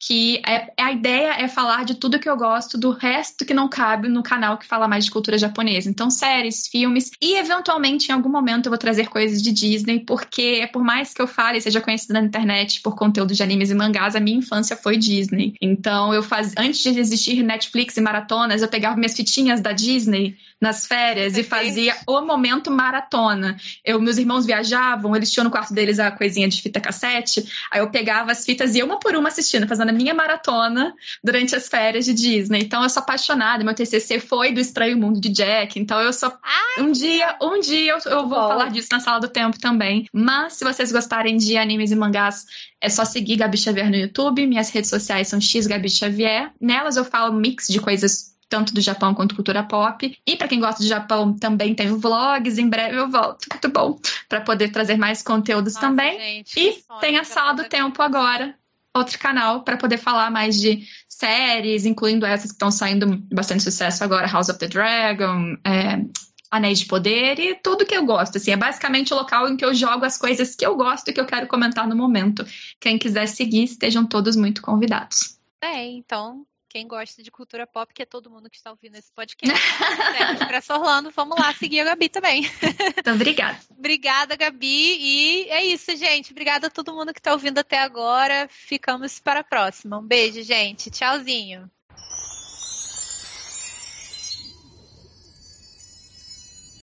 que 0.05 0.43
é, 0.44 0.73
a 0.77 0.90
ideia 0.90 1.35
é 1.39 1.47
falar 1.47 1.85
de 1.85 1.94
tudo 1.94 2.19
que 2.19 2.28
eu 2.28 2.36
gosto, 2.36 2.77
do 2.77 2.90
resto 2.90 3.44
que 3.44 3.55
não 3.55 3.69
cabe 3.69 4.09
no 4.09 4.24
canal 4.24 4.59
que 4.59 4.66
fala 4.66 4.89
mais 4.89 5.05
de 5.05 5.12
cultura 5.12 5.39
japonesa. 5.39 5.89
Então, 5.89 6.11
séries, 6.11 6.66
filmes 6.66 7.12
e, 7.23 7.36
eventualmente, 7.36 8.09
em 8.09 8.12
algum 8.12 8.28
momento, 8.28 8.66
eu 8.66 8.70
vou 8.70 8.78
trazer 8.78 9.09
coisas 9.09 9.40
de 9.40 9.53
Disney, 9.53 10.01
porque 10.01 10.69
por 10.73 10.82
mais 10.82 11.15
que 11.15 11.23
eu 11.23 11.28
fale, 11.28 11.61
seja 11.61 11.81
conhecida 11.81 12.15
na 12.15 12.27
internet 12.27 12.81
por 12.81 12.97
conteúdo 12.97 13.32
de 13.32 13.43
animes 13.44 13.70
e 13.70 13.74
mangás, 13.77 14.16
a 14.16 14.20
minha 14.20 14.39
infância 14.39 14.77
foi 14.77 14.97
Disney. 14.97 15.11
Então, 15.60 16.12
eu 16.12 16.22
faz... 16.22 16.55
antes 16.56 16.82
de 16.82 16.98
existir 16.98 17.43
Netflix 17.43 17.97
e 17.97 18.01
maratonas, 18.01 18.62
eu 18.62 18.68
pegava 18.68 18.97
minhas 18.97 19.14
fitinhas 19.14 19.60
da 19.60 19.72
Disney 19.72 20.36
nas 20.62 20.86
férias 20.86 21.36
e 21.36 21.43
fazia 21.43 21.97
o 22.06 22.20
momento 22.20 22.70
maratona. 22.70 23.56
Eu, 23.84 24.01
meus 24.01 24.16
irmãos 24.16 24.47
viajavam, 24.47 25.16
eles 25.16 25.32
tinham 25.32 25.43
no 25.43 25.51
quarto 25.51 25.74
deles 25.74 25.98
a 25.98 26.12
coisinha 26.12 26.48
de 26.48 26.62
fita 26.62 26.80
cassete, 26.80 27.44
aí 27.68 27.80
eu 27.80 27.90
pegava 27.90 28.30
as 28.30 28.44
fitas 28.44 28.76
e 28.76 28.78
ia 28.78 28.84
uma 28.84 29.01
por 29.01 29.16
uma 29.16 29.28
assistindo, 29.28 29.66
fazendo 29.66 29.89
a 29.89 29.93
minha 29.93 30.14
maratona 30.14 30.94
durante 31.22 31.56
as 31.56 31.66
férias 31.66 32.05
de 32.05 32.14
Disney. 32.14 32.60
Então 32.60 32.80
eu 32.84 32.89
sou 32.89 33.02
apaixonada, 33.02 33.64
meu 33.64 33.74
TCC 33.74 34.20
foi 34.20 34.52
do 34.52 34.60
Estranho 34.60 34.97
Mundo 34.97 35.20
de 35.20 35.30
Jack, 35.30 35.80
então 35.80 36.01
eu 36.01 36.12
sou 36.12 36.32
Ai, 36.40 36.84
um 36.84 36.93
dia, 36.93 37.36
um 37.43 37.59
dia 37.59 37.94
eu, 37.94 38.12
eu 38.12 38.28
vou 38.28 38.39
Bom. 38.39 38.48
falar 38.48 38.70
disso 38.70 38.89
na 38.93 39.01
sala 39.01 39.18
do 39.18 39.28
tempo 39.28 39.59
também. 39.59 40.06
Mas 40.12 40.52
se 40.52 40.64
vocês 40.64 40.93
gostarem 40.93 41.36
de 41.36 41.56
animes 41.56 41.90
e 41.90 41.97
mangás, 41.97 42.47
é 42.80 42.89
só 42.89 43.05
seguir 43.05 43.36
Gabi 43.36 43.59
Xavier 43.59 43.90
no 43.90 43.97
YouTube. 43.97 44.47
Minhas 44.47 44.70
redes 44.70 44.90
sociais 44.90 45.26
são 45.26 45.40
X 45.40 45.66
Gabi 45.66 45.90
Xavier. 45.90 46.52
Nelas 46.60 46.97
eu 46.97 47.05
falo 47.05 47.32
mix 47.32 47.66
de 47.66 47.80
coisas 47.80 48.31
tanto 48.53 48.74
do 48.74 48.83
Japão 48.83 49.15
quanto 49.15 49.35
cultura 49.35 49.62
pop. 49.62 50.15
E 50.27 50.37
para 50.37 50.47
quem 50.47 50.61
gosta 50.61 50.83
de 50.83 50.89
Japão, 50.89 51.33
também 51.33 51.74
tenho 51.74 51.99
vlogs. 51.99 52.59
Em 52.59 52.69
breve 52.69 52.99
eu 52.99 53.09
volto. 53.09 53.47
Muito 53.51 53.69
bom. 53.70 53.99
Para 54.29 54.43
poder 54.43 54.69
trazer 54.69 54.99
mais 54.99 55.23
conteúdos 55.23 55.73
Nossa, 55.73 55.87
também. 55.87 56.19
gente, 56.19 56.61
E 56.61 56.85
tem 57.01 57.16
a 57.16 57.24
Sala 57.24 57.55
do 57.55 57.65
Tempo 57.65 58.03
agora, 58.03 58.55
outro 58.95 59.19
canal, 59.19 59.62
para 59.62 59.79
poder 59.79 59.97
falar 59.97 60.31
mais 60.31 60.61
de 60.61 60.87
séries, 61.09 61.87
incluindo 61.87 62.27
essas 62.27 62.51
que 62.51 62.57
estão 62.57 62.70
saindo 62.70 63.24
bastante 63.33 63.62
sucesso 63.62 64.05
agora, 64.05 64.27
House 64.27 64.51
of 64.51 64.59
the 64.59 64.69
Dragon, 64.69 65.57
é, 65.65 66.05
Anéis 66.51 66.81
de 66.81 66.85
Poder 66.85 67.41
e 67.41 67.55
tudo 67.55 67.87
que 67.87 67.97
eu 67.97 68.05
gosto. 68.05 68.37
Assim, 68.37 68.51
é 68.51 68.57
basicamente 68.57 69.15
o 69.15 69.16
local 69.16 69.49
em 69.49 69.57
que 69.57 69.65
eu 69.65 69.73
jogo 69.73 70.05
as 70.05 70.19
coisas 70.19 70.55
que 70.55 70.66
eu 70.66 70.77
gosto 70.77 71.09
e 71.09 71.12
que 71.15 71.20
eu 71.20 71.27
quero 71.27 71.47
comentar 71.47 71.89
no 71.89 71.97
momento. 71.97 72.45
Quem 72.79 72.99
quiser 72.99 73.27
seguir, 73.29 73.65
estejam 73.65 74.05
todos 74.05 74.37
muito 74.37 74.61
convidados. 74.61 75.39
É, 75.62 75.87
então, 75.87 76.45
quem 76.73 76.89
gosta 76.89 77.23
de 77.23 77.31
cultura 77.31 77.66
pop, 77.66 77.93
que 77.93 78.01
é 78.01 78.07
todo 78.07 78.31
mundo 78.31 78.49
que 78.49 78.57
está 78.57 78.70
ouvindo 78.70 78.97
esse 78.97 79.12
podcast, 79.12 79.55
né, 79.55 80.32
Expresso 80.32 80.73
Orlando, 80.73 81.11
vamos 81.11 81.39
lá 81.39 81.53
seguir 81.53 81.81
a 81.81 81.85
Gabi 81.85 82.09
também. 82.09 82.51
Então, 82.97 83.15
obrigada. 83.15 83.61
Obrigada, 83.82 84.36
Gabi. 84.36 84.97
E 84.99 85.51
é 85.51 85.65
isso, 85.65 85.94
gente. 85.97 86.31
Obrigada 86.31 86.69
a 86.69 86.70
todo 86.70 86.94
mundo 86.94 87.12
que 87.12 87.19
está 87.19 87.32
ouvindo 87.32 87.59
até 87.59 87.78
agora. 87.78 88.49
Ficamos 88.49 89.20
para 89.20 89.40
a 89.40 89.44
próxima. 89.44 89.99
Um 89.99 90.07
beijo, 90.07 90.43
gente. 90.43 90.90
Tchauzinho. 90.90 91.70